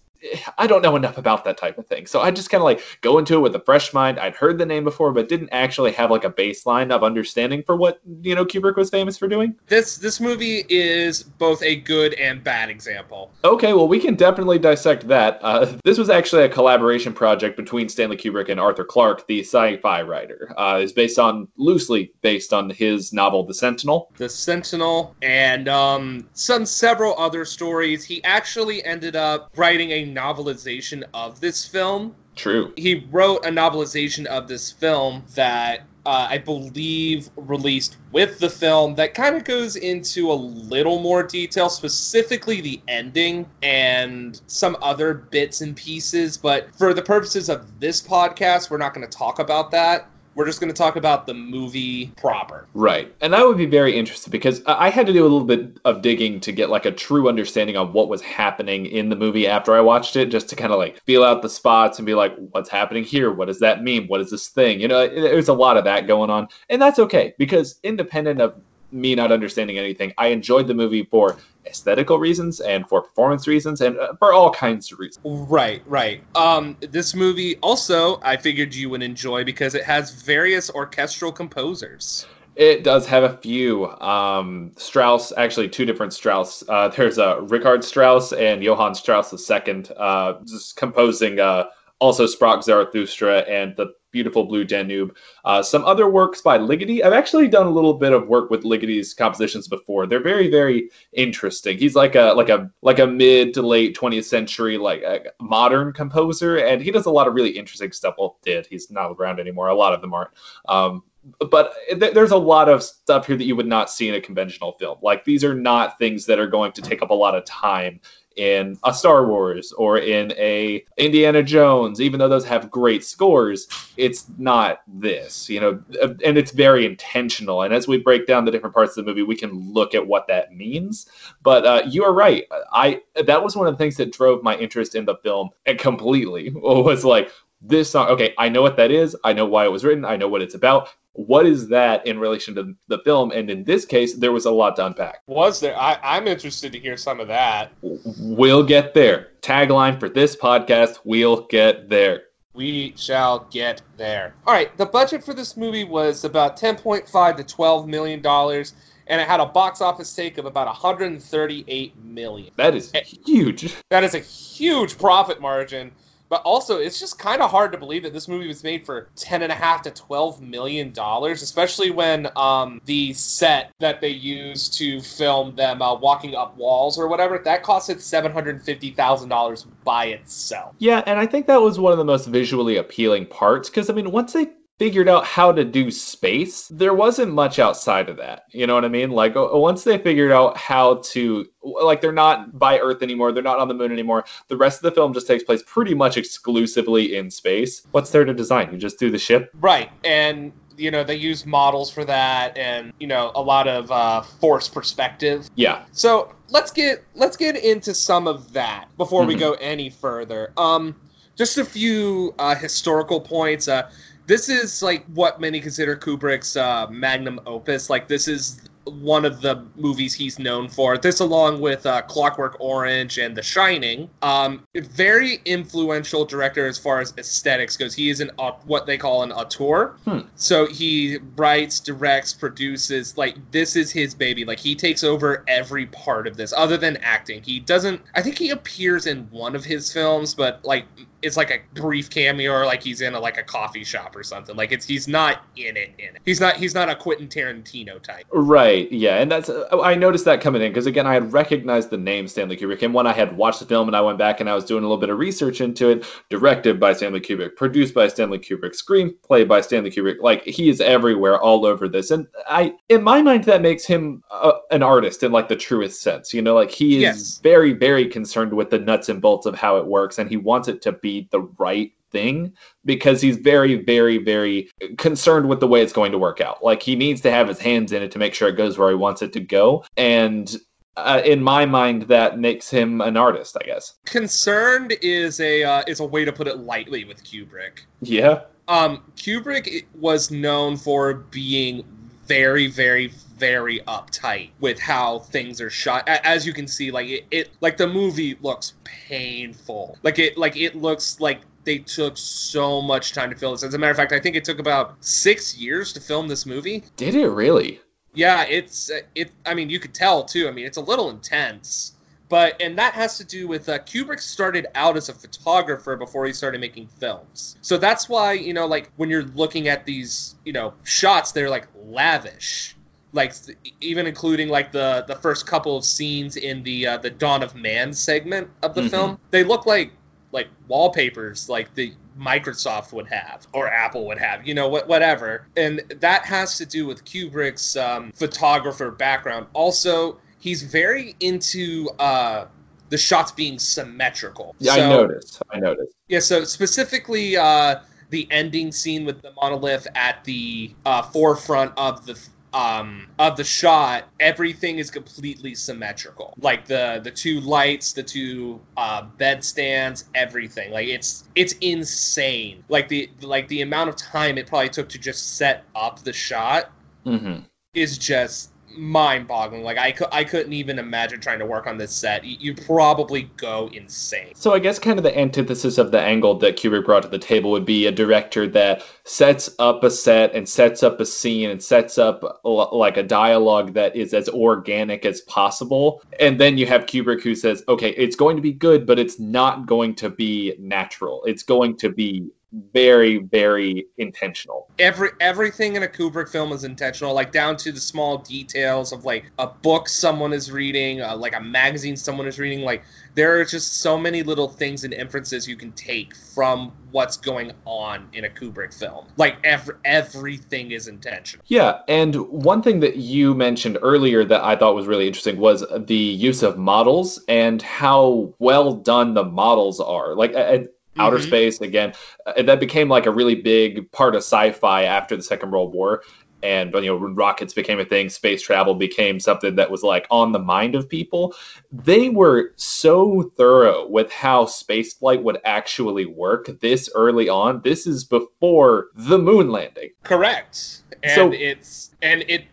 I 0.57 0.67
don't 0.67 0.81
know 0.81 0.95
enough 0.95 1.17
about 1.17 1.45
that 1.45 1.57
type 1.57 1.77
of 1.77 1.87
thing, 1.87 2.05
so 2.05 2.21
I 2.21 2.31
just 2.31 2.49
kind 2.49 2.61
of 2.61 2.65
like 2.65 2.81
go 3.01 3.17
into 3.17 3.35
it 3.35 3.39
with 3.39 3.55
a 3.55 3.59
fresh 3.59 3.93
mind. 3.93 4.19
I'd 4.19 4.35
heard 4.35 4.57
the 4.57 4.65
name 4.65 4.83
before, 4.83 5.11
but 5.11 5.29
didn't 5.29 5.49
actually 5.51 5.91
have 5.93 6.11
like 6.11 6.23
a 6.23 6.29
baseline 6.29 6.91
of 6.91 7.03
understanding 7.03 7.63
for 7.63 7.75
what 7.75 7.99
you 8.21 8.35
know 8.35 8.45
Kubrick 8.45 8.75
was 8.75 8.89
famous 8.89 9.17
for 9.17 9.27
doing. 9.27 9.55
This 9.67 9.97
this 9.97 10.19
movie 10.19 10.65
is 10.69 11.23
both 11.23 11.61
a 11.63 11.77
good 11.77 12.13
and 12.15 12.43
bad 12.43 12.69
example. 12.69 13.31
Okay, 13.43 13.73
well, 13.73 13.87
we 13.87 13.99
can 13.99 14.15
definitely 14.15 14.59
dissect 14.59 15.07
that. 15.07 15.39
Uh, 15.41 15.77
this 15.85 15.97
was 15.97 16.09
actually 16.09 16.43
a 16.43 16.49
collaboration 16.49 17.13
project 17.13 17.55
between 17.55 17.87
Stanley 17.87 18.17
Kubrick 18.17 18.49
and 18.49 18.59
Arthur 18.59 18.83
Clarke, 18.83 19.25
the 19.27 19.41
sci-fi 19.41 20.01
writer. 20.01 20.53
Uh, 20.57 20.79
it's 20.81 20.91
based 20.91 21.19
on 21.19 21.47
loosely 21.57 22.11
based 22.21 22.53
on 22.53 22.69
his 22.69 23.13
novel 23.13 23.43
*The 23.43 23.53
Sentinel*. 23.53 24.11
The 24.17 24.29
Sentinel 24.29 25.15
and 25.21 25.69
um, 25.69 26.27
some 26.33 26.65
several 26.65 27.17
other 27.17 27.45
stories. 27.45 28.03
He 28.03 28.23
actually 28.23 28.83
ended 28.83 29.15
up 29.15 29.51
writing 29.55 29.91
a 29.91 30.05
novelization 30.13 31.03
of 31.13 31.39
this 31.39 31.65
film. 31.65 32.15
True. 32.35 32.73
He 32.77 33.05
wrote 33.11 33.45
a 33.45 33.49
novelization 33.49 34.25
of 34.27 34.47
this 34.47 34.71
film 34.71 35.23
that 35.35 35.81
uh, 36.05 36.27
I 36.29 36.37
believe 36.37 37.29
released 37.35 37.97
with 38.11 38.39
the 38.39 38.49
film 38.49 38.95
that 38.95 39.13
kind 39.13 39.35
of 39.35 39.43
goes 39.43 39.75
into 39.75 40.31
a 40.31 40.33
little 40.33 40.99
more 41.01 41.21
detail, 41.21 41.69
specifically 41.69 42.61
the 42.61 42.81
ending 42.87 43.45
and 43.61 44.39
some 44.47 44.77
other 44.81 45.13
bits 45.13 45.61
and 45.61 45.75
pieces. 45.75 46.37
But 46.37 46.73
for 46.75 46.93
the 46.93 47.01
purposes 47.01 47.49
of 47.49 47.79
this 47.79 48.01
podcast, 48.01 48.71
we're 48.71 48.77
not 48.77 48.93
going 48.93 49.07
to 49.07 49.17
talk 49.17 49.39
about 49.39 49.71
that. 49.71 50.09
We're 50.39 50.45
just 50.45 50.61
going 50.61 50.71
to 50.71 50.77
talk 50.77 50.95
about 50.95 51.27
the 51.27 51.33
movie 51.33 52.13
proper. 52.15 52.65
Right. 52.73 53.13
And 53.19 53.35
I 53.35 53.43
would 53.43 53.57
be 53.57 53.65
very 53.65 53.97
interested 53.97 54.29
because 54.29 54.63
I 54.67 54.89
had 54.89 55.05
to 55.07 55.11
do 55.11 55.23
a 55.23 55.27
little 55.27 55.43
bit 55.43 55.81
of 55.83 56.01
digging 56.01 56.39
to 56.39 56.53
get 56.53 56.69
like 56.69 56.85
a 56.85 56.93
true 56.93 57.27
understanding 57.27 57.75
of 57.75 57.91
what 57.93 58.07
was 58.07 58.21
happening 58.21 58.85
in 58.85 59.09
the 59.09 59.17
movie 59.17 59.47
after 59.47 59.75
I 59.75 59.81
watched 59.81 60.15
it, 60.15 60.27
just 60.27 60.47
to 60.47 60.55
kind 60.55 60.71
of 60.71 60.79
like 60.79 61.03
feel 61.03 61.25
out 61.25 61.41
the 61.41 61.49
spots 61.49 61.99
and 61.99 62.05
be 62.05 62.13
like, 62.13 62.33
what's 62.51 62.69
happening 62.69 63.03
here? 63.03 63.33
What 63.33 63.47
does 63.49 63.59
that 63.59 63.83
mean? 63.83 64.07
What 64.07 64.21
is 64.21 64.31
this 64.31 64.47
thing? 64.47 64.79
You 64.79 64.87
know, 64.87 65.09
there's 65.09 65.49
a 65.49 65.53
lot 65.53 65.75
of 65.75 65.83
that 65.83 66.07
going 66.07 66.29
on. 66.29 66.47
And 66.69 66.81
that's 66.81 66.99
okay 66.99 67.33
because 67.37 67.77
independent 67.83 68.39
of 68.39 68.55
me 68.91 69.15
not 69.15 69.31
understanding 69.31 69.77
anything, 69.77 70.13
I 70.17 70.27
enjoyed 70.27 70.67
the 70.67 70.73
movie 70.73 71.03
for 71.03 71.37
aesthetical 71.65 72.19
reasons 72.19 72.59
and 72.59 72.87
for 72.87 73.01
performance 73.01 73.47
reasons 73.47 73.81
and 73.81 73.97
uh, 73.97 74.13
for 74.17 74.33
all 74.33 74.51
kinds 74.51 74.91
of 74.91 74.99
reasons. 74.99 75.19
Right, 75.23 75.81
right. 75.85 76.23
Um, 76.35 76.77
this 76.81 77.15
movie 77.15 77.57
also 77.57 78.19
I 78.23 78.37
figured 78.37 78.73
you 78.73 78.89
would 78.89 79.03
enjoy 79.03 79.43
because 79.43 79.75
it 79.75 79.83
has 79.83 80.11
various 80.11 80.69
orchestral 80.69 81.31
composers. 81.31 82.25
It 82.55 82.83
does 82.83 83.07
have 83.07 83.23
a 83.23 83.37
few. 83.37 83.87
Um, 84.01 84.73
Strauss, 84.75 85.31
actually, 85.37 85.69
two 85.69 85.85
different 85.85 86.13
Strauss. 86.13 86.61
Uh, 86.67 86.89
there's 86.89 87.17
uh, 87.17 87.41
Richard 87.43 87.85
Strauss 87.85 88.33
and 88.33 88.61
Johann 88.61 88.95
Strauss 88.95 89.31
II, 89.49 89.85
uh, 89.95 90.33
just 90.45 90.75
composing 90.75 91.39
uh, 91.39 91.65
also 91.99 92.25
Sprach 92.25 92.63
Zarathustra 92.63 93.39
and 93.41 93.75
the 93.75 93.93
beautiful 94.11 94.45
Blue 94.45 94.63
Danube. 94.63 95.15
Uh, 95.45 95.61
some 95.61 95.85
other 95.85 96.09
works 96.09 96.41
by 96.41 96.57
Ligeti. 96.57 97.03
I've 97.03 97.13
actually 97.13 97.47
done 97.47 97.67
a 97.67 97.71
little 97.71 97.93
bit 97.93 98.13
of 98.13 98.27
work 98.27 98.49
with 98.49 98.63
Ligeti's 98.63 99.13
compositions 99.13 99.67
before. 99.67 100.07
They're 100.07 100.23
very, 100.23 100.49
very 100.49 100.89
interesting. 101.13 101.77
He's 101.77 101.95
like 101.95 102.15
a 102.15 102.33
like 102.35 102.49
a 102.49 102.71
like 102.81 102.99
a 102.99 103.07
mid 103.07 103.53
to 103.53 103.61
late 103.61 103.95
20th 103.97 104.25
century 104.25 104.77
like 104.77 105.03
uh, 105.03 105.19
modern 105.41 105.93
composer, 105.93 106.57
and 106.57 106.81
he 106.81 106.91
does 106.91 107.05
a 107.05 107.11
lot 107.11 107.27
of 107.27 107.33
really 107.33 107.51
interesting 107.51 107.91
stuff. 107.91 108.15
Well, 108.17 108.37
did 108.43 108.65
he's 108.67 108.89
not 108.89 109.11
around 109.11 109.39
anymore. 109.39 109.67
A 109.67 109.75
lot 109.75 109.93
of 109.93 110.01
them 110.01 110.13
aren't. 110.13 110.31
Um, 110.67 111.03
but 111.51 111.73
th- 111.89 112.13
there's 112.13 112.31
a 112.31 112.37
lot 112.37 112.69
of 112.69 112.81
stuff 112.81 113.27
here 113.27 113.37
that 113.37 113.43
you 113.43 113.55
would 113.55 113.67
not 113.67 113.89
see 113.89 114.07
in 114.07 114.15
a 114.15 114.21
conventional 114.21 114.73
film. 114.73 114.97
Like 115.01 115.25
these 115.25 115.43
are 115.43 115.53
not 115.53 115.99
things 115.99 116.25
that 116.25 116.39
are 116.39 116.47
going 116.47 116.71
to 116.73 116.81
take 116.81 117.01
up 117.01 117.09
a 117.09 117.15
lot 117.15 117.35
of 117.35 117.43
time 117.45 117.99
in 118.39 118.77
a 118.85 118.93
Star 118.93 119.27
Wars 119.27 119.73
or 119.73 119.97
in 119.97 120.31
a 120.37 120.85
Indiana 120.95 121.43
Jones, 121.43 121.99
even 121.99 122.19
though 122.19 122.29
those 122.29 122.45
have 122.45 122.71
great 122.71 123.03
scores, 123.03 123.67
it's 123.97 124.27
not 124.37 124.81
this, 124.87 125.49
you 125.49 125.59
know, 125.59 125.83
and 126.23 126.37
it's 126.37 126.51
very 126.51 126.85
intentional. 126.85 127.63
And 127.63 127.73
as 127.73 127.85
we 127.85 127.97
break 127.97 128.27
down 128.27 128.45
the 128.45 128.51
different 128.51 128.73
parts 128.73 128.95
of 128.95 129.03
the 129.03 129.11
movie, 129.11 129.23
we 129.23 129.35
can 129.35 129.51
look 129.73 129.93
at 129.93 130.07
what 130.07 130.25
that 130.29 130.55
means. 130.55 131.07
But 131.43 131.65
uh, 131.65 131.81
you 131.85 132.05
are 132.05 132.13
right. 132.13 132.45
I 132.71 133.01
that 133.25 133.43
was 133.43 133.57
one 133.57 133.67
of 133.67 133.73
the 133.73 133.77
things 133.77 133.97
that 133.97 134.13
drove 134.13 134.41
my 134.41 134.55
interest 134.57 134.95
in 134.95 135.03
the 135.03 135.15
film 135.17 135.49
completely. 135.77 136.49
Was 136.59 137.03
like 137.03 137.31
this 137.61 137.89
song. 137.91 138.07
Okay, 138.07 138.33
I 138.37 138.47
know 138.47 138.61
what 138.61 138.77
that 138.77 138.89
is. 138.89 139.17
I 139.23 139.33
know 139.33 139.45
why 139.45 139.65
it 139.65 139.71
was 139.71 139.83
written. 139.83 140.05
I 140.05 140.15
know 140.15 140.29
what 140.29 140.41
it's 140.41 140.55
about. 140.55 140.89
What 141.13 141.45
is 141.45 141.67
that 141.69 142.05
in 142.05 142.19
relation 142.19 142.55
to 142.55 142.75
the 142.87 142.99
film? 142.99 143.31
And 143.31 143.49
in 143.49 143.63
this 143.63 143.85
case, 143.85 144.15
there 144.15 144.31
was 144.31 144.45
a 144.45 144.51
lot 144.51 144.75
to 144.77 144.85
unpack. 144.85 145.21
Was 145.27 145.59
there? 145.59 145.77
I, 145.77 145.97
I'm 146.03 146.27
interested 146.27 146.71
to 146.73 146.79
hear 146.79 146.97
some 146.97 147.19
of 147.19 147.27
that. 147.27 147.71
We'll 147.81 148.63
get 148.63 148.93
there. 148.93 149.29
Tagline 149.41 149.99
for 149.99 150.09
this 150.09 150.35
podcast: 150.35 150.99
We'll 151.03 151.47
get 151.47 151.89
there. 151.89 152.23
We 152.53 152.93
shall 152.97 153.47
get 153.51 153.81
there. 153.97 154.33
All 154.45 154.53
right, 154.53 154.75
the 154.77 154.85
budget 154.85 155.23
for 155.23 155.33
this 155.33 155.55
movie 155.55 155.83
was 155.83 156.25
about 156.25 156.57
10.5 156.57 157.37
to 157.37 157.43
12 157.43 157.87
million 157.87 158.21
dollars 158.21 158.73
and 159.09 159.19
it 159.19 159.27
had 159.27 159.39
a 159.39 159.45
box 159.45 159.81
office 159.81 160.15
take 160.15 160.37
of 160.37 160.45
about 160.45 160.67
138 160.67 162.03
million. 162.03 162.51
That 162.55 162.75
is 162.75 162.91
eh. 162.93 163.01
huge. 163.25 163.75
That 163.89 164.03
is 164.03 164.13
a 164.13 164.19
huge 164.19 164.97
profit 164.97 165.41
margin. 165.41 165.91
But 166.29 166.43
also, 166.43 166.77
it's 166.77 166.99
just 166.99 167.17
kind 167.17 167.41
of 167.41 167.49
hard 167.49 167.71
to 167.71 167.77
believe 167.77 168.03
that 168.03 168.13
this 168.13 168.27
movie 168.27 168.47
was 168.47 168.63
made 168.63 168.85
for 168.85 169.09
ten 169.15 169.41
and 169.41 169.51
a 169.51 169.55
half 169.55 169.81
to 169.83 169.91
twelve 169.91 170.41
million 170.41 170.91
dollars, 170.91 171.41
especially 171.41 171.89
when 171.91 172.29
um, 172.35 172.79
the 172.85 173.13
set 173.13 173.71
that 173.79 173.99
they 173.99 174.09
used 174.09 174.73
to 174.75 175.01
film 175.01 175.55
them 175.55 175.81
uh, 175.81 175.95
walking 175.95 176.35
up 176.35 176.55
walls 176.55 176.99
or 176.99 177.07
whatever 177.07 177.39
that 177.39 177.63
costed 177.63 177.99
seven 177.99 178.31
hundred 178.31 178.61
fifty 178.61 178.91
thousand 178.91 179.29
dollars 179.29 179.65
by 179.83 180.05
itself. 180.05 180.75
Yeah, 180.77 181.03
and 181.05 181.19
I 181.19 181.25
think 181.25 181.47
that 181.47 181.61
was 181.61 181.79
one 181.79 181.91
of 181.91 181.97
the 181.97 182.05
most 182.05 182.27
visually 182.27 182.77
appealing 182.77 183.25
parts 183.25 183.69
because 183.69 183.89
I 183.89 183.93
mean, 183.93 184.11
once 184.11 184.33
they 184.33 184.47
figured 184.79 185.09
out 185.09 185.25
how 185.25 185.51
to 185.51 185.65
do 185.65 185.91
space, 185.91 186.69
there 186.69 186.93
wasn't 186.93 187.31
much 187.33 187.59
outside 187.59 188.07
of 188.09 188.15
that. 188.17 188.45
You 188.51 188.65
know 188.65 188.73
what 188.73 188.85
I 188.85 188.87
mean? 188.87 189.11
Like 189.11 189.33
once 189.35 189.83
they 189.83 189.97
figured 189.97 190.31
out 190.31 190.57
how 190.57 190.95
to 191.11 191.45
like 191.61 191.99
they're 192.01 192.13
not 192.13 192.57
by 192.57 192.79
Earth 192.79 193.03
anymore, 193.03 193.33
they're 193.33 193.43
not 193.43 193.59
on 193.59 193.67
the 193.67 193.73
moon 193.73 193.91
anymore. 193.91 194.23
The 194.47 194.57
rest 194.57 194.79
of 194.79 194.83
the 194.83 194.91
film 194.91 195.13
just 195.13 195.27
takes 195.27 195.43
place 195.43 195.61
pretty 195.67 195.93
much 195.93 196.17
exclusively 196.17 197.17
in 197.17 197.29
space. 197.29 197.85
What's 197.91 198.09
there 198.11 198.23
to 198.25 198.33
design? 198.33 198.69
You 198.71 198.77
just 198.77 198.97
do 198.97 199.11
the 199.11 199.19
ship. 199.19 199.51
Right, 199.59 199.91
and 200.05 200.53
you 200.77 200.89
know 200.89 201.03
they 201.03 201.15
use 201.15 201.45
models 201.45 201.91
for 201.91 202.05
that, 202.05 202.57
and 202.57 202.93
you 203.01 203.07
know 203.07 203.33
a 203.35 203.41
lot 203.41 203.67
of 203.67 203.91
uh, 203.91 204.21
force 204.21 204.69
perspective. 204.69 205.49
Yeah. 205.55 205.83
So 205.91 206.33
let's 206.49 206.71
get 206.71 207.03
let's 207.15 207.35
get 207.35 207.57
into 207.57 207.93
some 207.93 208.27
of 208.27 208.53
that 208.53 208.87
before 208.97 209.25
we 209.25 209.35
Mhm. 209.35 209.39
go 209.39 209.53
any 209.55 209.89
further. 209.89 210.53
Um, 210.55 210.95
just 211.37 211.57
a 211.57 211.63
few 211.65 212.33
uh, 212.39 212.55
historical 212.55 213.19
points. 213.21 213.67
Uh, 213.67 213.89
this 214.29 214.47
is 214.47 214.83
like 214.83 215.03
what 215.15 215.41
many 215.41 215.59
consider 215.59 215.95
Kubrick's 215.95 216.55
uh, 216.55 216.85
magnum 216.91 217.41
opus. 217.47 217.89
Like 217.89 218.07
this 218.07 218.27
is 218.27 218.61
one 218.85 219.25
of 219.25 219.41
the 219.41 219.65
movies 219.75 220.13
he's 220.13 220.37
known 220.37 220.69
for. 220.69 220.99
This, 220.99 221.19
along 221.19 221.61
with 221.61 221.83
uh, 221.87 222.03
Clockwork 222.03 222.55
Orange 222.59 223.17
and 223.17 223.35
The 223.35 223.41
Shining, 223.41 224.07
um, 224.21 224.63
very 224.75 225.41
influential 225.45 226.25
director 226.25 226.67
as 226.67 226.77
far 226.77 227.01
as 227.01 227.11
aesthetics 227.17 227.75
goes. 227.75 227.95
He 227.95 228.11
is 228.11 228.19
an 228.19 228.29
au- 228.37 228.59
what 228.65 228.85
they 228.85 228.99
call 228.99 229.23
an 229.23 229.31
auteur. 229.31 229.95
Hmm. 230.05 230.19
So 230.35 230.67
he 230.67 231.17
writes, 231.35 231.79
directs, 231.79 232.31
produces. 232.31 233.17
Like 233.17 233.35
this 233.49 233.75
is 233.75 233.91
his 233.91 234.13
baby. 234.13 234.45
Like 234.45 234.59
he 234.59 234.75
takes 234.75 235.03
over 235.03 235.43
every 235.47 235.87
part 235.87 236.27
of 236.27 236.37
this, 236.37 236.53
other 236.55 236.77
than 236.77 236.97
acting. 236.97 237.41
He 237.41 237.59
doesn't. 237.59 237.99
I 238.13 238.21
think 238.21 238.37
he 238.37 238.51
appears 238.51 239.07
in 239.07 239.27
one 239.31 239.55
of 239.55 239.65
his 239.65 239.91
films, 239.91 240.35
but 240.35 240.63
like 240.63 240.85
it's 241.21 241.37
like 241.37 241.51
a 241.51 241.59
brief 241.79 242.09
cameo 242.09 242.51
or 242.53 242.65
like 242.65 242.81
he's 242.81 243.01
in 243.01 243.13
a, 243.13 243.19
like 243.19 243.37
a 243.37 243.43
coffee 243.43 243.83
shop 243.83 244.15
or 244.15 244.23
something. 244.23 244.55
Like 244.55 244.71
it's 244.71 244.85
he's 244.85 245.07
not 245.07 245.43
in 245.55 245.75
it. 245.77 245.91
In 245.97 246.15
it. 246.15 246.21
He's 246.25 246.39
not. 246.39 246.55
He's 246.55 246.73
not 246.73 246.89
a 246.89 246.95
Quentin 246.95 247.27
Tarantino 247.27 248.01
type. 248.01 248.25
Right, 248.31 248.91
yeah, 248.91 249.17
and 249.17 249.31
that's 249.31 249.49
uh, 249.49 249.67
I 249.81 249.95
noticed 249.95 250.25
that 250.25 250.41
coming 250.41 250.61
in 250.61 250.71
because 250.71 250.85
again 250.85 251.05
I 251.07 251.13
had 251.13 251.33
recognized 251.33 251.89
the 251.89 251.97
name 251.97 252.27
Stanley 252.27 252.55
Kubrick, 252.55 252.81
and 252.83 252.93
when 252.93 253.07
I 253.07 253.13
had 253.13 253.35
watched 253.35 253.59
the 253.59 253.65
film 253.65 253.87
and 253.87 253.97
I 253.97 254.01
went 254.01 254.17
back 254.17 254.39
and 254.39 254.49
I 254.49 254.55
was 254.55 254.65
doing 254.65 254.83
a 254.83 254.87
little 254.87 254.99
bit 254.99 255.09
of 255.09 255.17
research 255.17 255.61
into 255.61 255.89
it, 255.89 256.05
directed 256.29 256.79
by 256.79 256.93
Stanley 256.93 257.19
Kubrick, 257.19 257.55
produced 257.55 257.93
by 257.93 258.07
Stanley 258.07 258.39
Kubrick, 258.39 258.75
screenplay 258.75 259.47
by 259.47 259.61
Stanley 259.61 259.91
Kubrick, 259.91 260.21
like 260.21 260.43
he 260.43 260.69
is 260.69 260.79
everywhere, 260.79 261.39
all 261.39 261.65
over 261.65 261.89
this, 261.89 262.11
and 262.11 262.27
I, 262.49 262.73
in 262.89 263.03
my 263.03 263.21
mind, 263.21 263.43
that 263.45 263.61
makes 263.61 263.85
him 263.85 264.23
uh, 264.31 264.53
an 264.71 264.83
artist 264.83 265.23
in 265.23 265.31
like 265.31 265.47
the 265.49 265.55
truest 265.55 266.01
sense, 266.01 266.33
you 266.33 266.41
know, 266.41 266.55
like 266.55 266.71
he 266.71 266.97
is 266.97 267.01
Yes. 267.01 267.39
very, 267.43 267.73
very 267.73 268.07
concerned 268.07 268.53
with 268.53 268.69
the 268.69 268.79
nuts 268.79 269.09
and 269.09 269.21
bolts 269.21 269.45
of 269.45 269.55
how 269.55 269.77
it 269.77 269.85
works, 269.85 270.19
and 270.19 270.29
he 270.29 270.37
wants 270.37 270.67
it 270.67 270.81
to 270.83 270.91
be 270.93 271.08
the 271.31 271.41
right 271.57 271.91
thing 272.11 272.53
because 272.85 273.21
he's 273.21 273.37
very 273.37 273.75
very 273.75 274.17
very 274.17 274.69
concerned 274.97 275.47
with 275.47 275.59
the 275.59 275.67
way 275.67 275.81
it's 275.81 275.93
going 275.93 276.11
to 276.11 276.17
work 276.17 276.41
out. 276.41 276.63
Like 276.63 276.81
he 276.81 276.95
needs 276.95 277.21
to 277.21 277.31
have 277.31 277.47
his 277.47 277.59
hands 277.59 277.91
in 277.91 278.01
it 278.01 278.11
to 278.11 278.19
make 278.19 278.33
sure 278.33 278.47
it 278.49 278.57
goes 278.57 278.77
where 278.77 278.89
he 278.89 278.95
wants 278.95 279.21
it 279.21 279.33
to 279.33 279.39
go. 279.39 279.85
And 279.97 280.55
uh, 280.97 281.21
in 281.23 281.41
my 281.41 281.65
mind 281.65 282.03
that 282.03 282.39
makes 282.39 282.69
him 282.69 282.99
an 282.99 283.15
artist 283.15 283.55
i 283.61 283.65
guess. 283.65 283.95
Concerned 284.05 284.93
is 285.01 285.39
a 285.39 285.63
uh, 285.63 285.83
is 285.87 285.99
a 285.99 286.05
way 286.05 286.25
to 286.25 286.33
put 286.33 286.47
it 286.47 286.57
lightly 286.59 287.05
with 287.05 287.23
Kubrick. 287.23 287.81
yeah. 288.01 288.41
Um, 288.67 289.03
Kubrick 289.15 289.85
was 289.95 290.29
known 290.29 290.77
for 290.77 291.15
being 291.31 291.83
very, 292.29 292.67
very, 292.67 293.07
very 293.37 293.79
uptight 293.87 294.51
with 294.59 294.79
how 294.79 295.19
things 295.19 295.59
are 295.59 295.71
shot. 295.71 296.07
As 296.07 296.45
you 296.45 296.53
can 296.53 296.67
see, 296.67 296.91
like 296.91 297.07
it, 297.07 297.25
it 297.31 297.49
like 297.59 297.75
the 297.75 297.87
movie 297.87 298.37
looks 298.41 298.73
painful. 298.83 299.97
Like 300.03 300.19
it, 300.19 300.37
like 300.37 300.55
it 300.55 300.75
looks 300.75 301.19
like 301.19 301.41
they 301.63 301.79
took 301.79 302.17
so 302.17 302.81
much 302.81 303.13
time 303.13 303.31
to 303.31 303.35
film 303.35 303.53
this. 303.53 303.63
As 303.63 303.73
a 303.73 303.77
matter 303.79 303.91
of 303.91 303.97
fact, 303.97 304.11
I 304.11 304.19
think 304.19 304.35
it 304.35 304.45
took 304.45 304.59
about 304.59 305.03
six 305.03 305.57
years 305.57 305.91
to 305.93 305.99
film 305.99 306.27
this 306.27 306.45
movie. 306.45 306.83
did 306.95 307.15
it 307.15 307.27
really 307.27 307.81
Yeah, 308.13 308.43
it's 308.43 308.91
uh, 308.91 309.01
it. 309.15 309.31
I 309.47 309.55
mean, 309.55 309.69
you 309.69 309.79
could 309.79 309.95
tell 309.95 310.23
too. 310.23 310.47
I 310.47 310.51
mean, 310.51 310.65
it's 310.65 310.77
a 310.77 310.81
little 310.81 311.09
intense, 311.09 311.93
but 312.29 312.55
and 312.61 312.77
that 312.77 312.93
has 312.93 313.17
to 313.17 313.23
do 313.25 313.47
with 313.47 313.67
uh, 313.67 313.79
Kubrick 313.79 314.19
started 314.19 314.67
out 314.75 314.95
as 314.95 315.09
a 315.09 315.13
photographer 315.13 315.95
before 315.95 316.25
he 316.25 316.33
started 316.33 316.61
making 316.61 316.87
films. 316.87 317.57
So 317.61 317.77
that's 317.77 318.07
why 318.07 318.33
you 318.33 318.53
know, 318.53 318.67
like 318.67 318.91
when 318.97 319.09
you're 319.09 319.23
looking 319.23 319.67
at 319.67 319.85
these, 319.85 320.35
you 320.45 320.53
know, 320.53 320.73
shots, 320.83 321.31
they're 321.31 321.49
like 321.49 321.67
lavish. 321.85 322.75
Like 323.11 323.33
even 323.81 324.05
including 324.05 324.49
like 324.49 324.71
the 324.71 325.03
the 325.07 325.15
first 325.15 325.47
couple 325.47 325.75
of 325.75 325.83
scenes 325.83 326.37
in 326.37 326.61
the 326.61 326.85
uh, 326.85 326.97
the 326.97 327.09
Dawn 327.09 327.41
of 327.41 327.55
Man 327.55 327.91
segment 327.91 328.47
of 328.61 328.75
the 328.75 328.81
Mhm. 328.81 328.89
film, 328.91 329.19
they 329.31 329.43
look 329.43 329.65
like 329.65 329.91
like 330.31 330.47
wallpapers 330.67 331.49
like 331.49 331.73
the 331.73 331.91
Microsoft 332.19 332.93
would 332.93 333.07
have 333.07 333.47
or 333.53 333.67
Apple 333.67 334.05
would 334.05 334.19
have, 334.19 334.47
you 334.47 334.53
know, 334.53 334.67
what 334.67 334.87
whatever. 334.87 335.47
And 335.57 335.81
that 335.99 336.23
has 336.25 336.55
to 336.57 336.65
do 336.67 336.85
with 336.85 337.03
Kubrick's 337.03 337.75
um, 337.75 338.11
photographer 338.11 338.91
background. 338.91 339.47
Also, 339.53 340.19
he's 340.39 340.63
very 340.63 341.15
into 341.19 341.89
uh, 341.99 342.45
the 342.89 342.97
shots 342.97 343.31
being 343.31 343.59
symmetrical. 343.59 344.55
yeah 344.59 344.75
So- 344.75 344.83
i 344.83 344.89
noticed 344.89 345.41
i 345.53 345.59
noticed 345.59 345.93
yeah, 346.07 346.19
so 346.19 346.43
specifically 346.43 347.37
uh, 347.37 347.81
the 348.09 348.27
ending 348.31 348.71
scene 348.71 349.05
with 349.05 349.21
the 349.21 349.31
monolith 349.33 349.87
at 349.93 350.23
the 350.23 350.73
uh, 350.85 351.03
forefront 351.03 351.71
of 351.77 352.03
the 352.05 352.19
um, 352.51 353.07
of 353.19 353.37
the 353.37 353.43
shot, 353.43 354.05
everything 354.19 354.79
is 354.79 354.89
completely 354.89 355.53
symmetrical. 355.53 356.33
Like 356.41 356.65
the 356.65 356.99
the 357.03 357.11
two 357.11 357.41
lights, 357.41 357.93
the 357.93 358.01
two 358.01 358.59
uh, 358.75 359.03
bed 359.03 359.43
stands, 359.43 360.05
everything. 360.15 360.71
Like 360.71 360.87
it's 360.87 361.25
it's 361.35 361.53
insane. 361.61 362.63
Like 362.69 362.87
the 362.87 363.11
like 363.21 363.47
the 363.49 363.61
amount 363.61 363.89
of 363.89 363.95
time 363.95 364.39
it 364.39 364.47
probably 364.47 364.69
took 364.69 364.89
to 364.89 364.97
just 364.97 365.37
set 365.37 365.63
up 365.75 365.99
the 365.99 366.13
shot 366.13 366.71
hmm 367.03 367.37
is 367.75 367.99
just 367.99 368.49
mind-boggling. 368.75 369.63
Like 369.63 369.77
I 369.77 369.91
could 369.91 370.07
I 370.11 370.23
couldn't 370.23 370.53
even 370.53 370.79
imagine 370.79 371.19
trying 371.19 371.39
to 371.39 371.45
work 371.45 371.67
on 371.67 371.77
this 371.77 371.93
set. 371.95 372.23
You, 372.23 372.37
you'd 372.39 372.65
probably 372.65 373.23
go 373.37 373.69
insane. 373.73 374.33
So 374.35 374.53
I 374.53 374.59
guess 374.59 374.79
kind 374.79 374.97
of 374.97 375.03
the 375.03 375.17
antithesis 375.17 375.77
of 375.77 375.91
the 375.91 375.99
angle 375.99 376.37
that 376.39 376.57
Kubrick 376.57 376.85
brought 376.85 377.03
to 377.03 377.09
the 377.09 377.19
table 377.19 377.51
would 377.51 377.65
be 377.65 377.87
a 377.87 377.91
director 377.91 378.47
that 378.47 378.83
sets 379.03 379.49
up 379.59 379.83
a 379.83 379.91
set 379.91 380.33
and 380.33 380.47
sets 380.47 380.83
up 380.83 380.99
a 380.99 381.05
scene 381.05 381.49
and 381.49 381.61
sets 381.61 381.97
up 381.97 382.23
l- 382.45 382.69
like 382.77 382.97
a 382.97 383.03
dialogue 383.03 383.73
that 383.73 383.95
is 383.95 384.13
as 384.13 384.29
organic 384.29 385.05
as 385.05 385.21
possible. 385.21 386.01
And 386.19 386.39
then 386.39 386.57
you 386.57 386.65
have 386.67 386.85
Kubrick 386.85 387.21
who 387.21 387.35
says, 387.35 387.63
"Okay, 387.67 387.91
it's 387.91 388.15
going 388.15 388.35
to 388.35 388.41
be 388.41 388.53
good, 388.53 388.85
but 388.85 388.99
it's 388.99 389.19
not 389.19 389.65
going 389.65 389.95
to 389.95 390.09
be 390.09 390.55
natural. 390.59 391.23
It's 391.25 391.43
going 391.43 391.77
to 391.77 391.89
be 391.89 392.29
very 392.51 393.17
very 393.17 393.85
intentional." 393.97 394.69
every 394.79 395.09
everything 395.19 395.75
in 395.75 395.83
a 395.83 395.87
Kubrick 395.87 396.29
film 396.29 396.51
is 396.51 396.63
intentional, 396.63 397.13
like 397.13 397.31
down 397.31 397.57
to 397.57 397.71
the 397.71 397.79
small 397.79 398.17
details 398.17 398.91
of 398.91 399.05
like 399.05 399.25
a 399.37 399.47
book 399.47 399.89
someone 399.89 400.33
is 400.33 400.51
reading, 400.51 401.01
uh, 401.01 401.15
like 401.15 401.35
a 401.35 401.39
magazine 401.39 401.95
someone 401.95 402.27
is 402.27 402.39
reading. 402.39 402.61
Like 402.61 402.83
there 403.15 403.39
are 403.39 403.45
just 403.45 403.81
so 403.81 403.97
many 403.97 404.23
little 404.23 404.47
things 404.47 404.83
and 404.83 404.93
inferences 404.93 405.47
you 405.47 405.55
can 405.55 405.71
take 405.73 406.15
from 406.15 406.71
what's 406.91 407.17
going 407.17 407.51
on 407.65 408.07
in 408.13 408.25
a 408.25 408.29
Kubrick 408.29 408.73
film. 408.73 409.07
Like 409.17 409.37
every 409.43 409.75
everything 409.85 410.71
is 410.71 410.87
intentional. 410.87 411.43
Yeah, 411.47 411.81
and 411.87 412.15
one 412.29 412.61
thing 412.61 412.79
that 412.79 412.97
you 412.97 413.35
mentioned 413.35 413.77
earlier 413.81 414.23
that 414.25 414.43
I 414.43 414.55
thought 414.55 414.75
was 414.75 414.87
really 414.87 415.07
interesting 415.07 415.37
was 415.37 415.63
the 415.77 415.95
use 415.95 416.43
of 416.43 416.57
models 416.57 417.23
and 417.27 417.61
how 417.61 418.33
well 418.39 418.73
done 418.73 419.13
the 419.13 419.25
models 419.25 419.79
are. 419.79 420.15
Like 420.15 420.33
at 420.33 420.69
outer 420.99 421.17
Mhm. 421.17 421.27
space 421.27 421.61
again, 421.61 421.93
uh, 422.25 422.41
that 422.41 422.59
became 422.59 422.89
like 422.89 423.05
a 423.05 423.11
really 423.11 423.35
big 423.35 423.91
part 423.91 424.15
of 424.15 424.19
sci-fi 424.19 424.83
after 424.83 425.15
the 425.15 425.23
Second 425.23 425.51
World 425.51 425.73
War. 425.73 426.03
And 426.41 426.73
you 426.73 426.81
know, 426.85 426.95
when 426.95 427.15
rockets 427.15 427.53
became 427.53 427.79
a 427.81 427.85
thing, 427.85 428.07
space 428.07 428.41
travel 428.41 428.73
became 428.73 429.19
something 429.19 429.55
that 429.55 429.69
was 429.69 429.83
like 429.83 430.07
on 430.09 430.31
the 430.31 430.39
mind 430.39 430.73
of 430.73 430.87
people. 430.87 431.35
They 431.69 432.07
were 432.07 432.53
so 432.55 433.31
thorough 433.35 433.85
with 433.87 434.09
how 434.11 434.45
space 434.45 434.93
flight 434.93 435.21
would 435.21 435.39
actually 435.43 436.05
work 436.05 436.49
this 436.61 436.89
early 436.95 437.27
on. 437.27 437.59
This 437.63 437.85
is 437.85 438.05
before 438.05 438.87
the 438.95 439.17
moon 439.17 439.51
landing. 439.51 439.89
Correct. 440.03 440.81
And 441.03 441.11
So- 441.13 441.31
it's 441.33 441.91
and 442.01 442.23
it 442.29 442.43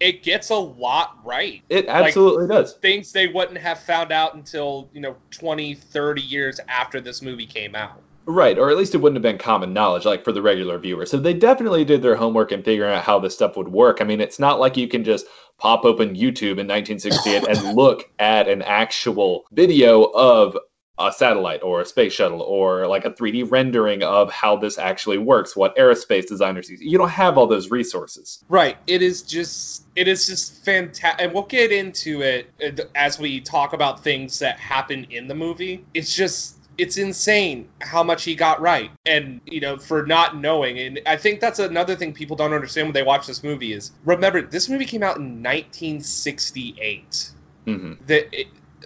it 0.00 0.22
gets 0.22 0.50
a 0.50 0.54
lot 0.54 1.18
right. 1.24 1.62
It 1.68 1.86
absolutely 1.88 2.48
does. 2.48 2.74
Things 2.74 3.12
they 3.12 3.28
wouldn't 3.28 3.58
have 3.58 3.80
found 3.80 4.12
out 4.12 4.34
until, 4.34 4.88
you 4.92 5.00
know, 5.00 5.16
20, 5.30 5.74
30 5.74 6.22
years 6.22 6.60
after 6.68 7.00
this 7.00 7.22
movie 7.22 7.46
came 7.46 7.74
out. 7.74 8.00
Right, 8.26 8.58
or 8.58 8.70
at 8.70 8.78
least 8.78 8.94
it 8.94 8.98
wouldn't 8.98 9.16
have 9.16 9.22
been 9.22 9.38
common 9.38 9.74
knowledge, 9.74 10.06
like 10.06 10.24
for 10.24 10.32
the 10.32 10.40
regular 10.40 10.78
viewer. 10.78 11.04
So 11.04 11.18
they 11.18 11.34
definitely 11.34 11.84
did 11.84 12.00
their 12.00 12.16
homework 12.16 12.52
in 12.52 12.62
figuring 12.62 12.94
out 12.94 13.04
how 13.04 13.18
this 13.18 13.34
stuff 13.34 13.56
would 13.56 13.68
work. 13.68 13.98
I 14.00 14.04
mean, 14.04 14.20
it's 14.20 14.38
not 14.38 14.58
like 14.58 14.78
you 14.78 14.88
can 14.88 15.04
just 15.04 15.26
pop 15.58 15.84
open 15.84 16.16
YouTube 16.16 16.58
in 16.58 16.66
1968 16.66 17.46
and 17.46 17.76
look 17.76 18.10
at 18.18 18.48
an 18.48 18.62
actual 18.62 19.44
video 19.52 20.04
of 20.04 20.56
a 20.98 21.10
satellite 21.10 21.62
or 21.62 21.80
a 21.80 21.84
space 21.84 22.12
shuttle 22.12 22.40
or 22.42 22.86
like 22.86 23.04
a 23.04 23.10
3D 23.10 23.50
rendering 23.50 24.02
of 24.02 24.30
how 24.30 24.56
this 24.56 24.78
actually 24.78 25.18
works, 25.18 25.56
what 25.56 25.76
aerospace 25.76 26.26
designers 26.26 26.70
use. 26.70 26.80
You 26.80 26.98
don't 26.98 27.08
have 27.08 27.36
all 27.36 27.46
those 27.46 27.70
resources. 27.70 28.44
Right. 28.48 28.76
It 28.86 29.02
is 29.02 29.22
just 29.22 29.86
it 29.96 30.08
is 30.08 30.26
just 30.26 30.64
fantastic, 30.64 31.20
and 31.20 31.32
we'll 31.32 31.44
get 31.44 31.72
into 31.72 32.22
it 32.22 32.50
uh, 32.62 32.84
as 32.94 33.18
we 33.18 33.40
talk 33.40 33.72
about 33.72 34.02
things 34.02 34.38
that 34.38 34.58
happen 34.58 35.06
in 35.10 35.26
the 35.26 35.34
movie. 35.34 35.84
It's 35.94 36.14
just 36.14 36.58
it's 36.78 36.96
insane 36.96 37.68
how 37.82 38.02
much 38.02 38.24
he 38.24 38.34
got 38.34 38.60
right 38.60 38.90
and 39.06 39.40
you 39.46 39.60
know 39.60 39.76
for 39.76 40.04
not 40.06 40.36
knowing 40.36 40.78
and 40.80 41.00
i 41.06 41.16
think 41.16 41.40
that's 41.40 41.60
another 41.60 41.94
thing 41.94 42.12
people 42.12 42.34
don't 42.34 42.52
understand 42.52 42.88
when 42.88 42.92
they 42.92 43.02
watch 43.02 43.26
this 43.26 43.44
movie 43.44 43.72
is 43.72 43.92
remember 44.04 44.42
this 44.42 44.68
movie 44.68 44.84
came 44.84 45.02
out 45.02 45.16
in 45.16 45.40
1968 45.42 47.30
hmm 47.66 47.92
that 48.06 48.26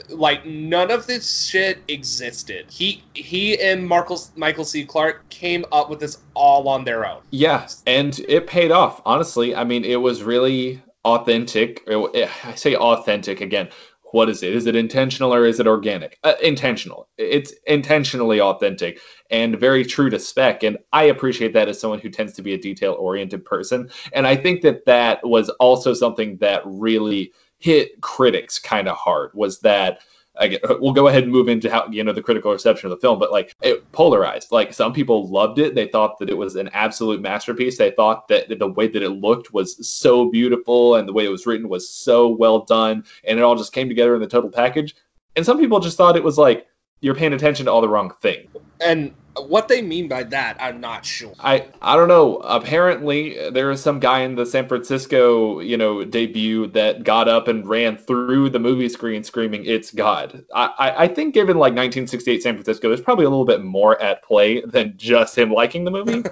like 0.09 0.45
none 0.47 0.91
of 0.91 1.07
this 1.07 1.47
shit 1.47 1.83
existed 1.89 2.67
he 2.71 3.03
he 3.15 3.61
and 3.61 3.87
Michael 3.87 4.21
Michael 4.37 4.65
C 4.65 4.85
Clarke 4.85 5.29
came 5.29 5.65
up 5.73 5.91
with 5.91 6.01
this 6.01 6.19
all 6.35 6.69
on 6.69 6.85
their 6.85 7.07
own 7.07 7.21
Yeah, 7.31 7.67
and 7.87 8.19
it 8.21 8.47
paid 8.47 8.71
off. 8.71 9.01
Honestly, 9.05 9.55
I 9.55 9.65
mean, 9.65 9.85
it 9.85 9.97
was 9.97 10.23
really 10.23 10.83
authentic. 11.05 11.83
It- 11.87 12.31
I 12.45 12.55
say 12.55 12.77
authentic 12.77 13.41
again. 13.41 13.69
What 14.13 14.31
is 14.31 14.43
it? 14.43 14.55
Is 14.55 14.67
it 14.67 14.75
intentional 14.75 15.35
or 15.35 15.45
is 15.45 15.61
it 15.61 15.67
organic? 15.67 16.19
Uh, 16.25 16.33
intentional. 16.43 17.09
It's 17.19 17.53
intentionally 17.67 18.41
authentic 18.41 19.01
and 19.31 19.61
very 19.61 19.85
true 19.85 20.09
to 20.09 20.19
spec. 20.19 20.63
And 20.63 20.79
I 20.95 21.05
appreciate 21.05 21.53
that 21.53 21.69
as 21.69 21.79
someone 21.79 21.99
who 21.99 22.09
tends 22.09 22.33
to 22.35 22.43
be 22.43 22.55
a 22.55 22.59
detail 22.59 22.95
oriented 22.95 23.45
person. 23.45 23.91
And 24.15 24.27
I 24.27 24.35
think 24.35 24.63
that 24.63 24.87
that 24.87 25.19
was 25.25 25.51
also 25.61 25.93
something 25.93 26.39
that 26.39 26.63
really 26.65 27.33
hit 27.59 28.01
critics 28.01 28.59
kind 28.59 28.89
of 28.89 28.97
hard. 28.97 29.31
Was 29.35 29.61
that 29.61 30.01
I 30.39 30.49
get, 30.49 30.71
uh, 30.71 30.77
we'll 30.81 30.93
go 30.93 31.09
ahead 31.09 31.25
and 31.25 31.33
move 31.33 31.49
into 31.49 31.71
how 31.71 31.89
you 31.91 32.05
know 32.05 32.13
the 32.13 32.23
critical 32.23 32.53
reception 32.53 32.91
of 32.91 32.97
the 32.97 33.01
film, 33.01 33.19
but 33.19 33.33
like 33.33 33.55
it 33.63 33.91
polarized. 33.93 34.53
Like 34.53 34.73
some 34.73 34.93
people 34.93 35.29
loved 35.29 35.59
it; 35.59 35.75
they 35.75 35.89
thought 35.89 36.19
that 36.19 36.31
it 36.31 36.37
was 36.37 36.57
an 36.57 36.69
absolute 36.73 37.21
masterpiece. 37.21 37.77
They 37.77 37.91
thought 37.91 38.29
that 38.29 38.59
the 38.59 38.69
way 38.69 38.87
that 38.89 39.03
it 39.03 39.11
looked 39.11 39.53
was 39.53 39.87
so 39.89 40.31
beautiful, 40.31 40.97
and 40.97 41.09
the 41.09 41.13
way 41.13 41.25
it 41.25 41.31
was 41.31 41.47
written 41.47 41.69
was 41.69 41.89
so 41.89 42.29
well 42.29 42.65
done, 42.65 43.05
and 43.25 43.39
it 43.39 43.43
all 43.43 43.57
just 43.57 43.73
came 43.73 43.89
together 43.89 44.15
in 44.15 44.21
the 44.21 44.29
total 44.29 44.51
package. 44.51 44.95
And 45.37 45.45
some 45.45 45.59
people 45.59 45.81
just 45.81 45.97
thought 45.97 46.17
it 46.17 46.25
was 46.25 46.39
like 46.39 46.67
you're 47.01 47.15
paying 47.15 47.33
attention 47.33 47.67
to 47.67 47.73
all 47.73 47.81
the 47.81 47.89
wrong 47.89 48.13
thing. 48.21 48.49
and 48.81 49.15
what 49.47 49.69
they 49.69 49.81
mean 49.81 50.09
by 50.09 50.25
that 50.25 50.57
i'm 50.61 50.81
not 50.81 51.05
sure 51.05 51.33
I 51.39 51.67
I 51.81 51.95
don't 51.97 52.09
know. 52.09 52.39
Apparently, 52.39 53.51
there 53.51 53.69
was 53.69 53.81
some 53.81 54.01
guy 54.01 54.21
in 54.21 54.35
the 54.35 54.45
San 54.45 54.67
Francisco, 54.67 55.61
you 55.61 55.77
know, 55.77 56.05
debut 56.05 56.67
that 56.69 57.05
got 57.05 57.29
up 57.29 57.47
and 57.47 57.67
ran 57.69 57.97
through 57.97 58.51
the 58.51 58.59
movie 58.59 58.89
screen 58.89 59.23
screaming, 59.23 59.65
"It's 59.65 59.93
God." 59.93 60.45
I 60.55 60.67
I, 60.79 61.05
I 61.05 61.09
think, 61.09 61.35
given 61.35 61.57
like 61.57 61.73
1968 61.75 62.43
San 62.43 62.55
Francisco, 62.55 62.89
there's 62.89 63.01
probably 63.01 63.25
a 63.27 63.31
little 63.31 63.45
bit 63.45 63.63
more 63.63 64.01
at 64.03 64.25
play 64.25 64.61
than 64.63 64.95
just 64.97 65.39
him 65.39 65.53
liking 65.53 65.85
the 65.85 65.91
movie. 65.93 66.23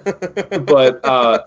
but 0.64 1.00
uh, 1.04 1.44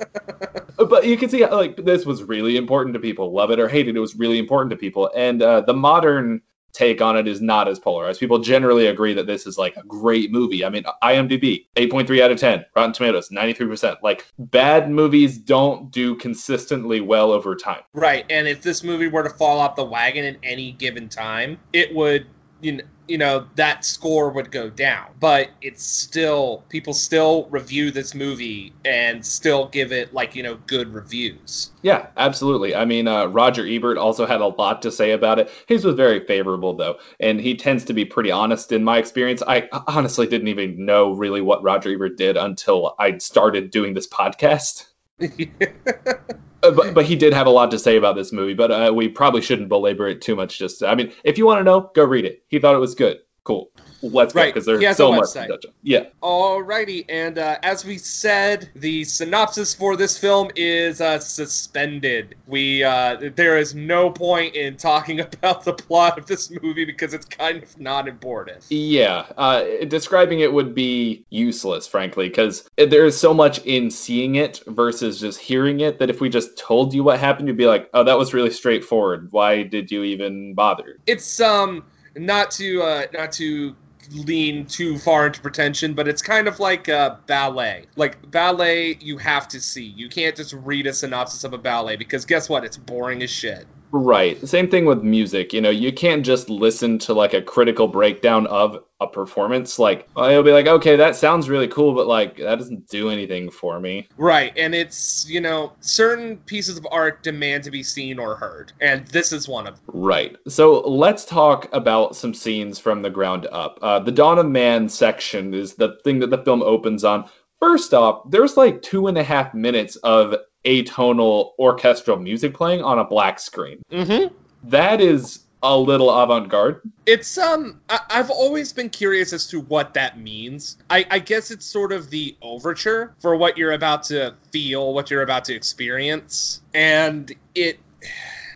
but 0.77 1.05
you 1.05 1.17
can 1.17 1.29
see 1.29 1.45
like 1.45 1.75
this 1.75 2.05
was 2.05 2.23
really 2.23 2.55
important 2.55 2.93
to 2.93 2.99
people. 2.99 3.33
Love 3.33 3.51
it 3.51 3.59
or 3.59 3.67
hate 3.67 3.87
it, 3.89 3.97
it 3.97 3.99
was 3.99 4.15
really 4.15 4.39
important 4.39 4.71
to 4.71 4.77
people. 4.77 5.11
And 5.15 5.41
uh, 5.41 5.61
the 5.61 5.73
modern 5.73 6.41
take 6.73 7.01
on 7.01 7.17
it 7.17 7.27
is 7.27 7.41
not 7.41 7.67
as 7.67 7.79
polarized. 7.79 8.19
People 8.19 8.39
generally 8.39 8.87
agree 8.87 9.13
that 9.13 9.27
this 9.27 9.45
is 9.45 9.57
like 9.57 9.75
a 9.77 9.83
great 9.83 10.31
movie. 10.31 10.63
I 10.63 10.69
mean, 10.69 10.83
IMDb 11.03 11.65
8.3 11.75 12.21
out 12.21 12.31
of 12.31 12.39
10, 12.39 12.65
Rotten 12.75 12.93
Tomatoes 12.93 13.29
93%. 13.29 13.97
Like 14.01 14.25
bad 14.37 14.89
movies 14.89 15.37
don't 15.37 15.91
do 15.91 16.15
consistently 16.15 17.01
well 17.01 17.31
over 17.31 17.55
time. 17.55 17.81
Right, 17.93 18.25
and 18.29 18.47
if 18.47 18.61
this 18.61 18.83
movie 18.83 19.07
were 19.07 19.23
to 19.23 19.29
fall 19.29 19.59
off 19.59 19.75
the 19.75 19.85
wagon 19.85 20.25
at 20.25 20.37
any 20.43 20.73
given 20.73 21.09
time, 21.09 21.59
it 21.73 21.93
would, 21.93 22.27
you 22.61 22.73
know, 22.73 22.83
you 23.09 23.17
know, 23.17 23.47
that 23.55 23.83
score 23.83 24.29
would 24.29 24.51
go 24.51 24.69
down. 24.69 25.07
But 25.19 25.49
it's 25.61 25.83
still 25.83 26.63
people 26.69 26.93
still 26.93 27.47
review 27.49 27.91
this 27.91 28.13
movie 28.13 28.73
and 28.85 29.25
still 29.25 29.67
give 29.67 29.91
it 29.91 30.13
like 30.13 30.35
you 30.35 30.43
know 30.43 30.57
good 30.67 30.93
reviews. 30.93 31.71
Yeah, 31.81 32.07
absolutely. 32.17 32.75
I 32.75 32.85
mean, 32.85 33.07
uh, 33.07 33.25
Roger 33.27 33.65
Ebert 33.65 33.97
also 33.97 34.25
had 34.25 34.41
a 34.41 34.47
lot 34.47 34.81
to 34.83 34.91
say 34.91 35.11
about 35.11 35.39
it. 35.39 35.49
His 35.67 35.85
was 35.85 35.95
very 35.95 36.19
favorable, 36.25 36.75
though, 36.75 36.97
and 37.19 37.39
he 37.39 37.55
tends 37.55 37.83
to 37.85 37.93
be 37.93 38.05
pretty 38.05 38.31
honest 38.31 38.71
in 38.71 38.83
my 38.83 38.97
experience. 38.97 39.41
I 39.47 39.67
honestly 39.87 40.27
didn't 40.27 40.49
even 40.49 40.85
know 40.85 41.13
really 41.13 41.41
what 41.41 41.63
Roger 41.63 41.93
Ebert 41.93 42.17
did 42.17 42.37
until 42.37 42.95
I 42.99 43.17
started 43.17 43.71
doing 43.71 43.93
this 43.93 44.07
podcast. 44.07 44.88
Uh, 46.61 46.71
but, 46.71 46.93
but 46.93 47.05
he 47.05 47.15
did 47.15 47.31
have 47.33 47.47
a 47.47 47.49
lot 47.49 47.71
to 47.71 47.79
say 47.79 47.95
about 47.95 48.17
this 48.17 48.33
movie, 48.33 48.53
but 48.53 48.69
uh, 48.69 48.91
we 48.93 49.07
probably 49.07 49.41
shouldn't 49.41 49.69
belabor 49.69 50.09
it 50.09 50.21
too 50.21 50.35
much. 50.35 50.57
Just, 50.57 50.83
I 50.83 50.93
mean, 50.93 51.13
if 51.23 51.37
you 51.37 51.45
want 51.45 51.61
to 51.61 51.63
know, 51.63 51.89
go 51.95 52.03
read 52.03 52.25
it. 52.25 52.43
He 52.49 52.59
thought 52.59 52.75
it 52.75 52.79
was 52.79 52.95
good. 52.95 53.19
Cool. 53.45 53.71
Let's 54.01 54.33
go 54.33 54.41
Right, 54.41 54.53
because 54.53 54.65
there's 54.65 54.97
so 54.97 55.11
much 55.11 55.25
website. 55.25 55.47
to 55.47 55.53
touch 55.53 55.65
on. 55.65 55.71
Yeah. 55.83 56.05
Alrighty, 56.23 57.05
and 57.09 57.37
uh, 57.37 57.57
as 57.63 57.83
we 57.83 57.97
said, 57.97 58.69
the 58.75 59.03
synopsis 59.03 59.73
for 59.73 59.95
this 59.95 60.17
film 60.17 60.49
is 60.55 61.01
uh, 61.01 61.19
suspended. 61.19 62.35
We 62.47 62.83
uh, 62.83 63.29
there 63.35 63.57
is 63.57 63.75
no 63.75 64.09
point 64.09 64.55
in 64.55 64.77
talking 64.77 65.19
about 65.19 65.63
the 65.63 65.73
plot 65.73 66.17
of 66.17 66.25
this 66.25 66.51
movie 66.61 66.85
because 66.85 67.13
it's 67.13 67.25
kind 67.25 67.61
of 67.61 67.79
not 67.79 68.07
important. 68.07 68.65
Yeah, 68.69 69.25
uh, 69.37 69.65
describing 69.87 70.39
it 70.39 70.51
would 70.51 70.73
be 70.73 71.25
useless, 71.29 71.87
frankly, 71.87 72.29
because 72.29 72.69
there 72.77 73.05
is 73.05 73.19
so 73.19 73.33
much 73.33 73.59
in 73.65 73.91
seeing 73.91 74.35
it 74.35 74.61
versus 74.67 75.19
just 75.19 75.39
hearing 75.39 75.81
it 75.81 75.99
that 75.99 76.09
if 76.09 76.21
we 76.21 76.29
just 76.29 76.57
told 76.57 76.93
you 76.93 77.03
what 77.03 77.19
happened, 77.19 77.47
you'd 77.47 77.57
be 77.57 77.67
like, 77.67 77.89
"Oh, 77.93 78.03
that 78.03 78.17
was 78.17 78.33
really 78.33 78.51
straightforward. 78.51 79.27
Why 79.31 79.63
did 79.63 79.91
you 79.91 80.03
even 80.03 80.53
bother?" 80.53 80.97
It's 81.05 81.39
um 81.41 81.83
not 82.15 82.51
to 82.51 82.81
uh, 82.81 83.05
not 83.13 83.31
to 83.33 83.75
lean 84.11 84.65
too 84.65 84.97
far 84.97 85.27
into 85.27 85.41
pretension, 85.41 85.93
but 85.93 86.07
it's 86.07 86.21
kind 86.21 86.47
of 86.47 86.59
like 86.59 86.87
a 86.87 87.19
ballet. 87.27 87.85
Like 87.95 88.29
ballet, 88.31 88.97
you 89.01 89.17
have 89.17 89.47
to 89.49 89.61
see. 89.61 89.83
You 89.83 90.09
can't 90.09 90.35
just 90.35 90.53
read 90.53 90.87
a 90.87 90.93
synopsis 90.93 91.43
of 91.43 91.53
a 91.53 91.57
ballet 91.57 91.95
because 91.95 92.25
guess 92.25 92.49
what? 92.49 92.63
It's 92.63 92.77
boring 92.77 93.23
as 93.23 93.29
shit. 93.29 93.65
Right. 93.91 94.45
Same 94.47 94.69
thing 94.69 94.85
with 94.85 95.03
music. 95.03 95.53
You 95.53 95.61
know, 95.61 95.69
you 95.69 95.91
can't 95.91 96.25
just 96.25 96.49
listen 96.49 96.99
to 96.99 97.13
like 97.13 97.33
a 97.33 97.41
critical 97.41 97.87
breakdown 97.87 98.45
of 98.47 98.83
a 99.01 99.07
performance. 99.07 99.79
Like, 99.79 100.07
you'll 100.17 100.43
be 100.43 100.51
like, 100.51 100.67
"Okay, 100.67 100.95
that 100.95 101.15
sounds 101.15 101.49
really 101.49 101.67
cool, 101.67 101.93
but 101.95 102.05
like 102.05 102.37
that 102.37 102.59
doesn't 102.59 102.87
do 102.89 103.09
anything 103.09 103.49
for 103.49 103.79
me." 103.79 104.07
Right, 104.17 104.53
and 104.57 104.75
it's 104.75 105.27
you 105.29 105.41
know 105.41 105.71
certain 105.79 106.37
pieces 106.37 106.77
of 106.77 106.85
art 106.91 107.23
demand 107.23 107.63
to 107.63 107.71
be 107.71 107.81
seen 107.81 108.19
or 108.19 108.35
heard, 108.35 108.73
and 108.81 109.07
this 109.07 109.31
is 109.31 109.47
one 109.47 109.67
of 109.67 109.75
them. 109.75 109.83
Right. 109.93 110.37
So 110.47 110.81
let's 110.81 111.25
talk 111.25 111.67
about 111.73 112.15
some 112.15 112.33
scenes 112.33 112.77
from 112.77 113.01
the 113.01 113.09
ground 113.09 113.47
up. 113.51 113.79
Uh, 113.81 113.99
the 113.99 114.11
Dawn 114.11 114.37
of 114.37 114.47
Man 114.47 114.89
section 114.89 115.53
is 115.53 115.75
the 115.75 115.97
thing 116.03 116.19
that 116.19 116.29
the 116.29 116.43
film 116.43 116.61
opens 116.61 117.03
on. 117.03 117.29
First 117.59 117.93
off, 117.93 118.29
there's 118.29 118.55
like 118.55 118.81
two 118.81 119.07
and 119.07 119.17
a 119.17 119.23
half 119.23 119.53
minutes 119.53 119.97
of 119.97 120.35
atonal 120.69 121.51
orchestral 121.57 122.17
music 122.17 122.53
playing 122.53 122.83
on 122.83 122.99
a 122.99 123.03
black 123.03 123.39
screen. 123.39 123.81
Mm-hmm. 123.91 124.33
That 124.69 125.01
is 125.01 125.45
a 125.61 125.77
little 125.77 126.09
avant-garde. 126.09 126.81
It's 127.05 127.37
um, 127.37 127.81
I- 127.89 127.99
I've 128.09 128.29
always 128.29 128.71
been 128.71 128.89
curious 128.89 129.33
as 129.33 129.47
to 129.47 129.61
what 129.61 129.93
that 129.95 130.19
means. 130.19 130.77
I-, 130.89 131.05
I 131.11 131.19
guess 131.19 131.51
it's 131.51 131.65
sort 131.65 131.91
of 131.91 132.09
the 132.09 132.35
overture 132.41 133.13
for 133.19 133.35
what 133.35 133.57
you're 133.57 133.73
about 133.73 134.03
to 134.03 134.35
feel, 134.51 134.93
what 134.93 135.09
you're 135.11 135.23
about 135.23 135.43
to 135.45 135.53
experience, 135.53 136.61
and 136.73 137.33
it, 137.55 137.79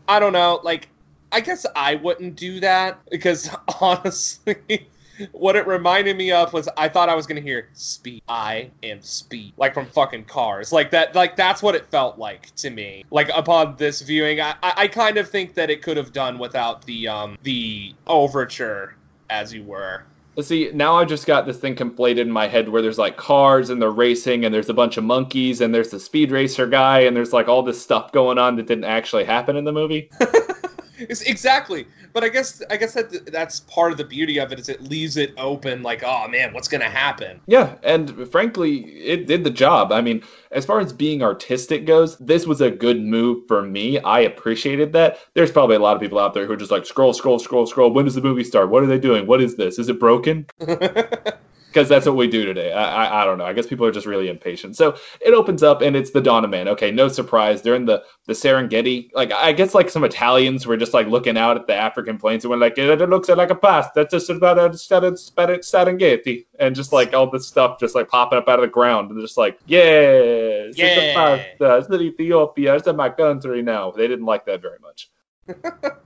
I 0.08 0.19
don't 0.19 0.34
know, 0.34 0.60
like. 0.63 0.89
I 1.36 1.41
guess 1.41 1.65
I 1.76 1.95
wouldn't 1.95 2.36
do 2.36 2.60
that 2.60 2.99
because 3.10 3.49
honestly, 3.82 4.88
what 5.32 5.56
it 5.56 5.67
reminded 5.67 6.17
me 6.17 6.32
of 6.32 6.54
was 6.54 6.67
I 6.78 6.89
thought 6.89 7.10
I 7.10 7.15
was 7.15 7.28
gonna 7.28 7.41
hear 7.41 7.69
speed. 7.73 8.21
I 8.28 8.69
am 8.84 9.02
speed, 9.02 9.54
like 9.58 9.73
from 9.73 9.86
fucking 9.86 10.26
Cars, 10.26 10.71
like 10.71 10.91
that. 10.91 11.15
Like 11.15 11.36
that's 11.36 11.62
what 11.62 11.76
it 11.76 11.86
felt 11.88 12.17
like 12.17 12.54
to 12.56 12.69
me. 12.69 13.04
Like 13.12 13.30
upon 13.36 13.76
this 13.78 14.02
viewing, 14.02 14.41
I 14.41 14.56
I, 14.63 14.73
I 14.78 14.88
kind 14.88 15.17
of 15.17 15.30
think 15.30 15.54
that 15.56 15.69
it 15.69 15.82
could 15.82 15.97
have 15.97 16.13
done 16.13 16.38
without 16.38 16.86
the 16.86 17.08
um 17.08 17.38
the 17.43 17.93
overture, 18.08 18.95
as 19.30 19.54
you 19.54 19.63
were. 19.63 20.04
Let's 20.36 20.49
see, 20.49 20.71
now 20.73 20.95
I've 20.95 21.10
just 21.10 21.28
got 21.28 21.45
this 21.45 21.58
thing 21.58 21.76
conflated 21.76 22.21
in 22.21 22.32
my 22.32 22.47
head 22.47 22.67
where 22.67 22.82
there's 22.82 22.97
like 22.97 23.17
cars 23.17 23.69
and 23.69 23.80
they're 23.80 23.91
racing 23.91 24.45
and 24.45 24.54
there's 24.54 24.69
a 24.69 24.73
bunch 24.73 24.97
of 24.97 25.04
monkeys 25.04 25.62
and 25.62 25.76
there's 25.76 25.89
the 25.89 25.99
speed 25.99 26.32
racer 26.32 26.65
guy 26.65 27.02
and 27.02 27.15
there's 27.15 27.34
like 27.34 27.47
all 27.47 27.62
this 27.62 27.80
stuff 27.80 28.12
going 28.12 28.39
on 28.39 28.56
that 28.56 28.65
didn't 28.65 28.86
actually 28.86 29.26
happen 29.26 29.56
in 29.56 29.63
the 29.63 29.71
movie. 29.71 30.10
It's 30.97 31.21
exactly, 31.21 31.88
but 32.13 32.23
I 32.23 32.29
guess 32.29 32.62
I 32.69 32.77
guess 32.77 32.93
that 32.93 33.25
that's 33.32 33.62
part 33.62 33.91
of 33.91 33.97
the 33.97 34.03
beauty 34.03 34.39
of 34.39 34.51
it 34.51 34.60
is 34.60 34.69
it 34.69 34.82
leaves 34.82 35.17
it 35.17 35.34
open. 35.38 35.82
Like, 35.82 36.03
oh 36.03 36.27
man, 36.27 36.53
what's 36.53 36.67
gonna 36.67 36.89
happen? 36.89 37.41
Yeah, 37.47 37.75
and 37.84 38.29
frankly, 38.32 38.82
it 39.01 39.27
did 39.27 39.43
the 39.43 39.49
job. 39.49 39.91
I 39.91 40.01
mean, 40.01 40.23
as 40.51 40.65
far 40.65 40.79
as 40.79 40.93
being 40.93 41.23
artistic 41.23 41.86
goes, 41.86 42.17
this 42.17 42.45
was 42.45 42.62
a 42.62 42.69
good 42.69 43.01
move 43.01 43.47
for 43.47 43.63
me. 43.63 43.99
I 43.99 44.19
appreciated 44.19 44.93
that. 44.93 45.19
There's 45.34 45.51
probably 45.51 45.75
a 45.75 45.79
lot 45.79 45.95
of 45.95 46.01
people 46.01 46.19
out 46.19 46.34
there 46.34 46.45
who 46.45 46.53
are 46.53 46.58
just 46.58 46.71
like 46.71 46.86
scroll, 46.86 47.13
scroll, 47.13 47.39
scroll, 47.39 47.65
scroll. 47.65 47.91
When 47.91 48.06
does 48.06 48.15
the 48.15 48.21
movie 48.21 48.43
start? 48.43 48.69
What 48.69 48.84
are 48.84 48.88
they 48.88 48.99
doing? 48.99 49.25
What 49.25 49.41
is 49.41 49.56
this? 49.56 49.79
Is 49.79 49.89
it 49.89 49.99
broken? 49.99 50.45
because 51.73 51.89
that's 51.89 52.05
what 52.05 52.15
we 52.15 52.27
do 52.27 52.45
today. 52.45 52.71
I, 52.71 53.05
I 53.05 53.21
I 53.21 53.25
don't 53.25 53.39
know. 53.39 53.45
I 53.45 53.53
guess 53.53 53.65
people 53.65 53.86
are 53.86 53.91
just 53.91 54.05
really 54.05 54.29
impatient. 54.29 54.75
So 54.75 54.95
it 55.19 55.33
opens 55.33 55.63
up 55.63 55.81
and 55.81 55.95
it's 55.95 56.12
the 56.12 56.21
dawn 56.21 56.43
of 56.43 56.51
man. 56.51 56.67
Okay, 56.67 56.91
no 56.91 57.07
surprise. 57.07 57.62
They're 57.62 57.75
in 57.75 57.86
the 57.86 58.03
the 58.27 58.33
Serengeti. 58.33 59.09
Like 59.13 59.31
I 59.33 59.51
guess 59.51 59.73
like 59.73 59.89
some 59.89 60.03
Italians 60.03 60.67
were 60.67 60.77
just 60.77 60.93
like 60.93 61.07
looking 61.07 61.38
out 61.38 61.57
at 61.57 61.65
the 61.67 61.73
African 61.73 62.17
plains 62.17 62.43
and 62.43 62.51
were 62.51 62.57
like, 62.57 62.77
it, 62.77 63.01
it 63.01 63.09
looks 63.09 63.29
like 63.29 63.49
a 63.49 63.55
pass. 63.55 63.88
That's 63.95 64.12
just 64.12 64.29
about 64.29 64.59
a 64.59 64.69
Serengeti, 64.69 66.45
and 66.59 66.75
just 66.75 66.93
like 66.93 67.13
all 67.13 67.29
this 67.29 67.47
stuff 67.47 67.79
just 67.79 67.95
like 67.95 68.07
popping 68.07 68.38
up 68.38 68.47
out 68.47 68.59
of 68.59 68.63
the 68.63 68.67
ground 68.67 69.09
and 69.09 69.19
just 69.19 69.38
like, 69.38 69.59
yeah, 69.65 70.69
it's 70.69 70.79
a 70.79 71.13
pasta. 71.13 71.77
It's 71.77 71.89
in 71.89 72.01
Ethiopia. 72.01 72.75
It's 72.75 72.88
in 72.88 72.95
my 72.95 73.09
country 73.09 73.63
now. 73.63 73.91
They 73.91 74.07
didn't 74.07 74.25
like 74.25 74.45
that 74.45 74.62
very 74.62 74.77
much. 74.79 75.09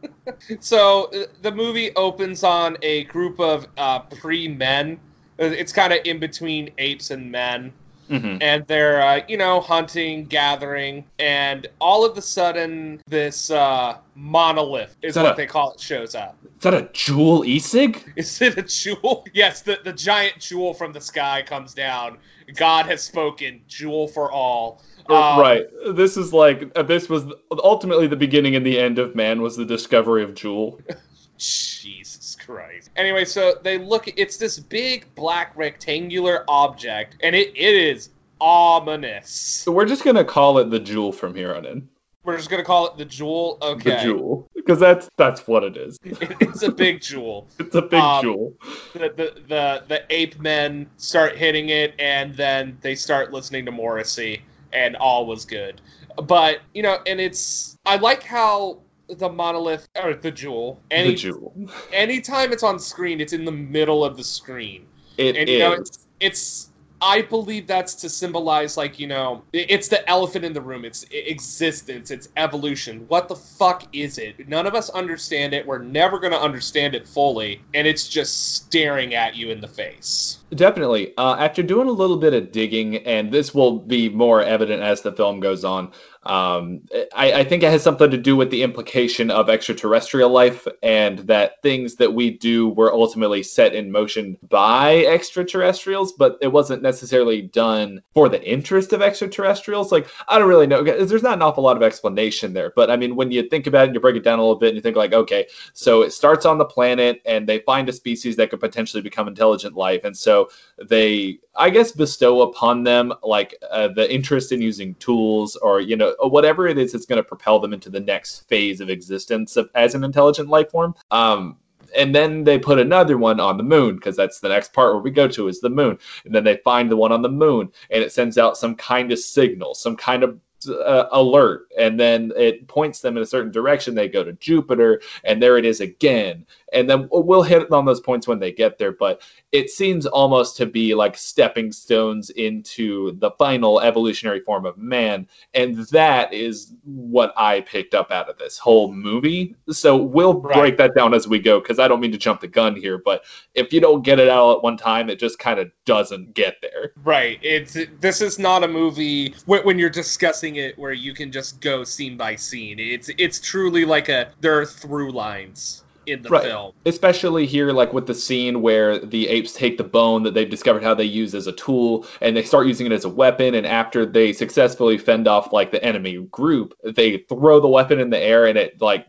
So 0.60 1.06
uh, 1.06 1.26
the 1.42 1.52
movie 1.52 1.96
opens 1.96 2.44
on 2.44 2.78
a 2.82 3.06
group 3.06 3.40
of 3.40 3.68
uh, 3.78 4.00
pre-men. 4.00 4.94
Uh, 4.96 5.00
It's 5.40 5.72
kind 5.74 5.94
of 5.94 6.00
in 6.06 6.20
between 6.20 6.72
apes 6.78 7.12
and 7.12 7.32
men, 7.32 7.72
Mm-hmm. 8.10 8.38
and 8.40 8.66
they're 8.68 9.02
uh, 9.02 9.20
you 9.28 9.36
know 9.36 9.60
hunting, 9.60 10.24
gathering, 10.24 11.04
and 11.20 11.68
all 11.82 12.06
of 12.06 12.18
a 12.18 12.22
sudden 12.22 13.02
this 13.10 13.52
uh, 13.52 13.98
monolith 14.16 14.96
is 15.02 15.18
Is 15.18 15.22
what 15.22 15.34
a- 15.34 15.36
they 15.36 15.46
call 15.46 15.74
it 15.74 15.80
shows 15.82 16.16
up. 16.16 16.38
Is 16.46 16.62
that 16.62 16.74
a 16.74 16.88
jewel 16.94 17.42
Isig? 17.44 18.02
Is 18.16 18.42
it 18.42 18.58
a 18.58 18.62
jewel? 18.64 19.26
Yes, 19.34 19.62
the, 19.62 19.80
the 19.84 19.92
giant 19.92 20.40
jewel 20.40 20.74
from 20.74 20.94
the 20.94 21.02
sky 21.02 21.44
comes 21.46 21.74
down. 21.74 22.18
God 22.56 22.86
has 22.86 23.04
spoken, 23.04 23.60
jewel 23.68 24.08
for 24.08 24.32
all. 24.32 24.82
Um, 25.10 25.38
right. 25.42 25.66
This 25.94 26.16
is 26.16 26.32
like 26.32 26.72
uh, 26.78 26.84
this 26.84 27.10
was 27.10 27.26
ultimately 27.62 28.08
the 28.08 28.16
beginning 28.16 28.56
and 28.56 28.66
the 28.66 28.80
end 28.80 29.00
of 29.00 29.16
man 29.16 29.42
was 29.42 29.58
the 29.58 29.66
discovery 29.66 30.24
of 30.24 30.34
jewel. 30.34 30.80
Jesus 31.38 32.37
Christ. 32.48 32.90
Anyway, 32.96 33.26
so 33.26 33.56
they 33.62 33.78
look, 33.78 34.08
it's 34.18 34.38
this 34.38 34.58
big 34.58 35.14
black 35.16 35.52
rectangular 35.56 36.46
object, 36.48 37.18
and 37.22 37.36
it, 37.36 37.50
it 37.56 37.76
is 37.76 38.10
ominous. 38.40 39.30
So 39.30 39.72
we're 39.72 39.86
just 39.86 40.04
gonna 40.04 40.24
call 40.24 40.58
it 40.60 40.70
the 40.70 40.80
jewel 40.80 41.12
from 41.12 41.36
here 41.36 41.54
on 41.54 41.66
in. 41.66 41.88
We're 42.28 42.36
just 42.36 42.50
going 42.50 42.62
to 42.62 42.66
call 42.66 42.88
it 42.88 42.98
the 42.98 43.06
jewel. 43.06 43.58
Okay. 43.62 43.92
The 43.92 44.02
jewel, 44.02 44.50
because 44.54 44.82
that's 44.82 45.08
that's 45.16 45.48
what 45.48 45.64
it 45.64 45.78
is. 45.78 45.98
it's 46.04 46.62
a 46.62 46.70
big 46.70 47.00
jewel. 47.00 47.48
It's 47.60 47.74
a 47.74 47.82
big 47.82 48.02
Um, 48.02 48.22
jewel. 48.22 48.54
The, 48.92 49.00
the, 49.00 49.42
the, 49.48 49.84
the 49.88 50.04
ape 50.10 50.38
men 50.38 50.90
start 50.98 51.38
hitting 51.38 51.70
it, 51.70 51.94
and 52.00 52.36
then 52.36 52.78
they 52.82 52.96
start 52.96 53.32
listening 53.32 53.64
to 53.66 53.72
Morrissey, 53.72 54.42
and 54.74 54.98
all 54.98 55.26
was 55.26 55.46
good. 55.46 55.80
But, 56.24 56.60
you 56.74 56.84
know, 56.84 56.98
and 57.08 57.22
it's, 57.22 57.78
I 57.86 57.96
like 57.96 58.24
how 58.24 58.80
the 59.10 59.30
monolith, 59.30 59.88
or 60.02 60.14
the 60.14 60.32
jewel, 60.32 60.80
any, 60.92 61.12
the 61.12 61.16
jewel. 61.16 61.54
anytime 61.94 62.52
it's 62.52 62.64
on 62.64 62.80
screen, 62.80 63.22
it's 63.22 63.34
in 63.34 63.46
the 63.46 63.52
middle 63.52 64.04
of 64.04 64.18
the 64.18 64.24
screen. 64.24 64.88
It 65.18 65.36
and 65.36 65.50
you 65.50 65.60
know 65.60 65.74
it's 65.74 66.08
it's 66.20 66.70
i 67.02 67.22
believe 67.22 67.68
that's 67.68 67.94
to 67.94 68.10
symbolize 68.10 68.76
like 68.76 68.98
you 68.98 69.06
know 69.06 69.44
it's 69.54 69.88
the 69.88 70.08
elephant 70.10 70.46
in 70.46 70.54
the 70.54 70.62
room. 70.62 70.86
It's 70.86 71.06
existence. 71.12 72.12
It's 72.12 72.30
evolution. 72.38 73.06
What 73.08 73.28
the 73.28 73.36
fuck 73.36 73.84
is 73.94 74.18
it? 74.18 74.48
None 74.48 74.66
of 74.66 74.76
us 74.76 74.90
understand 74.92 75.54
it. 75.54 75.66
We're 75.66 75.80
never 75.80 76.20
going 76.20 76.34
to 76.34 76.40
understand 76.40 76.96
it 76.96 77.08
fully. 77.08 77.62
And 77.74 77.88
it's 77.88 78.08
just 78.08 78.56
staring 78.56 79.14
at 79.14 79.36
you 79.36 79.52
in 79.52 79.62
the 79.62 79.68
face. 79.68 80.40
Definitely. 80.54 81.14
Uh, 81.18 81.36
after 81.40 81.62
doing 81.62 81.88
a 81.88 81.92
little 81.92 82.18
bit 82.18 82.34
of 82.34 82.52
digging, 82.52 82.98
and 82.98 83.32
this 83.32 83.54
will 83.54 83.80
be 83.80 84.10
more 84.10 84.42
evident 84.42 84.82
as 84.82 85.02
the 85.02 85.12
film 85.12 85.40
goes 85.40 85.64
on, 85.64 85.92
um, 86.28 86.82
I, 87.16 87.32
I 87.32 87.44
think 87.46 87.64
it 87.64 87.72
has 87.72 87.82
something 87.82 88.12
to 88.12 88.18
do 88.18 88.36
with 88.36 88.52
the 88.52 88.62
implication 88.62 89.32
of 89.32 89.50
extraterrestrial 89.50 90.30
life 90.30 90.68
and 90.84 91.20
that 91.20 91.62
things 91.64 91.96
that 91.96 92.14
we 92.14 92.32
do 92.32 92.70
were 92.70 92.94
ultimately 92.94 93.42
set 93.42 93.74
in 93.74 93.92
motion 93.92 94.38
by 94.50 95.06
extraterrestrials, 95.06 96.12
but 96.12 96.38
it 96.42 96.50
wasn't 96.50 96.82
necessarily 96.82 97.44
done 97.44 98.02
for 98.14 98.28
the 98.28 98.44
interest 98.44 98.92
of 98.92 99.02
extraterrestrials. 99.02 99.90
Like, 99.90 100.08
I 100.28 100.38
don't 100.38 100.50
really 100.50 100.68
know. 100.68 100.84
There's 100.84 101.24
not 101.24 101.36
an 101.36 101.42
awful 101.42 101.64
lot 101.64 101.78
of 101.78 101.84
explanation 101.84 102.52
there, 102.52 102.74
but 102.76 102.92
I 102.92 102.98
mean, 102.98 103.16
when 103.16 103.32
you 103.32 103.48
think 103.48 103.66
about 103.66 103.84
it 103.84 103.88
and 103.88 103.96
you 103.96 104.02
break 104.02 104.18
it 104.18 104.24
down 104.26 104.40
a 104.40 104.42
little 104.42 104.60
bit 104.60 104.68
and 104.68 104.76
you 104.76 104.82
think, 104.82 104.98
like, 104.98 105.14
okay, 105.14 105.48
so 105.72 106.02
it 106.02 106.12
starts 106.12 106.46
on 106.46 106.58
the 106.58 106.66
planet 106.66 107.22
and 107.26 107.48
they 107.48 107.60
find 107.60 107.88
a 107.88 107.94
species 107.94 108.36
that 108.36 108.50
could 108.50 108.60
potentially 108.60 109.02
become 109.02 109.30
intelligent 109.30 109.76
life. 109.76 110.04
And 110.04 110.18
so 110.18 110.50
they, 110.90 111.40
I 111.56 111.70
guess, 111.70 111.94
bestow 111.94 112.42
upon 112.42 112.84
them 112.84 113.14
like 113.24 113.56
uh, 113.72 113.88
the 113.88 114.14
interest 114.14 114.52
in 114.52 114.62
using 114.62 114.94
tools 114.96 115.56
or, 115.56 115.80
you 115.80 115.96
know, 115.96 116.16
whatever 116.20 116.68
it 116.68 116.78
is 116.78 116.92
that's 116.92 117.06
going 117.06 117.18
to 117.18 117.24
propel 117.24 117.60
them 117.60 117.74
into 117.74 117.90
the 117.90 118.00
next 118.00 118.48
phase 118.48 118.82
of 118.82 118.90
existence 118.90 119.58
of, 119.58 119.70
as 119.76 119.96
an 119.96 120.04
intelligent 120.04 120.50
life 120.50 120.72
form. 120.72 120.96
Um, 121.12 121.58
and 121.96 122.14
then 122.14 122.44
they 122.44 122.60
put 122.60 122.80
another 122.80 123.18
one 123.18 123.40
on 123.40 123.58
the 123.58 123.64
moon 123.64 123.96
because 123.96 124.16
that's 124.16 124.40
the 124.40 124.50
next 124.50 124.74
part 124.74 124.94
where 124.94 125.02
we 125.02 125.12
go 125.12 125.28
to 125.30 125.48
is 125.48 125.62
the 125.62 125.70
moon. 125.70 125.98
And 126.26 126.36
then 126.36 126.44
they 126.44 126.58
find 126.58 126.92
the 126.92 126.98
one 126.98 127.12
on 127.12 127.22
the 127.22 127.30
moon 127.30 127.72
and 127.90 128.04
it 128.04 128.12
sends 128.12 128.38
out 128.38 128.58
some 128.58 128.76
kind 128.76 129.12
of 129.12 129.20
signal, 129.20 129.74
some 129.74 129.96
kind 129.96 130.24
of 130.24 130.40
uh, 130.68 131.08
alert 131.12 131.68
and 131.78 132.00
then 132.00 132.32
it 132.36 132.68
points 132.68 133.00
them 133.00 133.16
in 133.16 133.22
a 133.22 133.28
certain 133.28 133.52
direction 133.52 133.94
they 133.94 134.08
go 134.08 134.24
to 134.24 134.34
jupiter 134.34 135.00
and 135.24 135.42
there 135.42 135.58
it 135.58 135.66
is 135.66 135.82
again 135.82 136.44
and 136.74 136.90
then 136.90 137.08
we'll 137.12 137.44
hit 137.44 137.72
on 137.72 137.86
those 137.86 138.02
points 138.02 138.28
when 138.28 138.40
they 138.40 138.52
get 138.52 138.78
there 138.78 138.92
but 138.92 139.22
it 139.52 139.70
seems 139.70 140.06
almost 140.06 140.58
to 140.58 140.66
be 140.66 140.94
like 140.94 141.18
stepping 141.18 141.72
stones 141.72 142.30
into 142.32 143.14
the 143.20 143.32
final 143.32 143.80
evolutionary 143.80 144.42
form 144.42 144.66
of 144.66 144.78
man. 144.78 145.26
And 145.54 145.78
that 145.88 146.34
is 146.34 146.74
what 146.84 147.34
i 147.38 147.62
picked 147.62 147.94
up 147.94 148.12
out 148.12 148.30
of 148.30 148.38
this 148.38 148.58
whole 148.58 148.92
movie. 148.92 149.56
So 149.70 149.96
we'll 149.96 150.42
Right. 150.42 150.58
break 150.58 150.78
that 150.78 150.94
down 150.96 151.14
as 151.14 151.28
we 151.28 151.40
go 151.40 151.60
because 151.60 151.80
i 151.80 151.88
don't 151.88 152.00
mean 152.00 152.12
to 152.12 152.18
jump 152.18 152.42
the 152.42 152.48
gun 152.48 152.76
here 152.76 152.98
but 152.98 153.24
if 153.56 153.72
you 153.72 153.80
don't 153.80 154.04
get 154.04 154.20
it 154.20 154.30
out 154.30 154.58
at 154.58 154.64
one 154.64 154.78
time 154.78 155.10
it 155.10 155.20
just 155.20 155.40
kind 155.40 155.60
of 155.60 155.72
doesn't 155.86 156.34
get 156.34 156.58
there. 156.62 156.92
Right. 157.04 157.40
It's 157.42 157.78
this 158.00 158.22
is 158.22 158.38
not 158.38 158.64
a 158.64 158.68
movie 158.68 159.34
when, 159.46 159.62
when 159.64 159.80
you're 159.80 159.90
discussing 159.90 160.58
it 160.58 160.78
where 160.78 160.92
you 160.92 161.14
can 161.14 161.32
just 161.32 161.62
go 161.62 161.84
scene 161.84 162.18
by 162.18 162.36
scene. 162.36 162.80
It's 162.80 163.10
it's 163.18 163.40
truly 163.40 163.86
like 163.86 164.10
a 164.10 164.32
there 164.42 164.60
are 164.60 164.66
through 164.66 165.12
lines 165.12 165.84
in 166.08 166.22
the 166.22 166.30
Right. 166.30 166.44
film 166.44 166.74
especially 166.86 167.46
here 167.46 167.72
like 167.72 167.94
with 167.94 168.08
the 168.08 168.14
scene 168.14 168.62
where 168.62 168.98
the 168.98 169.28
apes 169.28 169.54
take 169.54 169.78
the 169.78 169.84
bone 169.84 170.24
that 170.24 170.34
they've 170.34 170.50
discovered 170.50 170.82
how 170.84 170.94
they 170.94 171.04
use 171.04 171.36
as 171.36 171.48
a 171.48 171.52
tool 171.54 172.06
and 172.22 172.36
they 172.36 172.44
start 172.44 172.66
using 172.66 172.86
it 172.86 172.92
as 172.94 173.06
a 173.06 173.10
weapon 173.10 173.56
and 173.56 173.68
after 173.68 174.06
they 174.06 174.32
successfully 174.34 174.98
fend 174.98 175.28
off 175.28 175.52
like 175.52 175.72
the 175.72 175.84
enemy 175.84 176.18
group 176.32 176.74
they 176.84 177.18
throw 177.30 177.60
the 177.60 177.68
weapon 177.68 178.00
in 178.00 178.10
the 178.10 178.20
air 178.20 178.46
and 178.46 178.58
it 178.58 178.82
like 178.82 179.06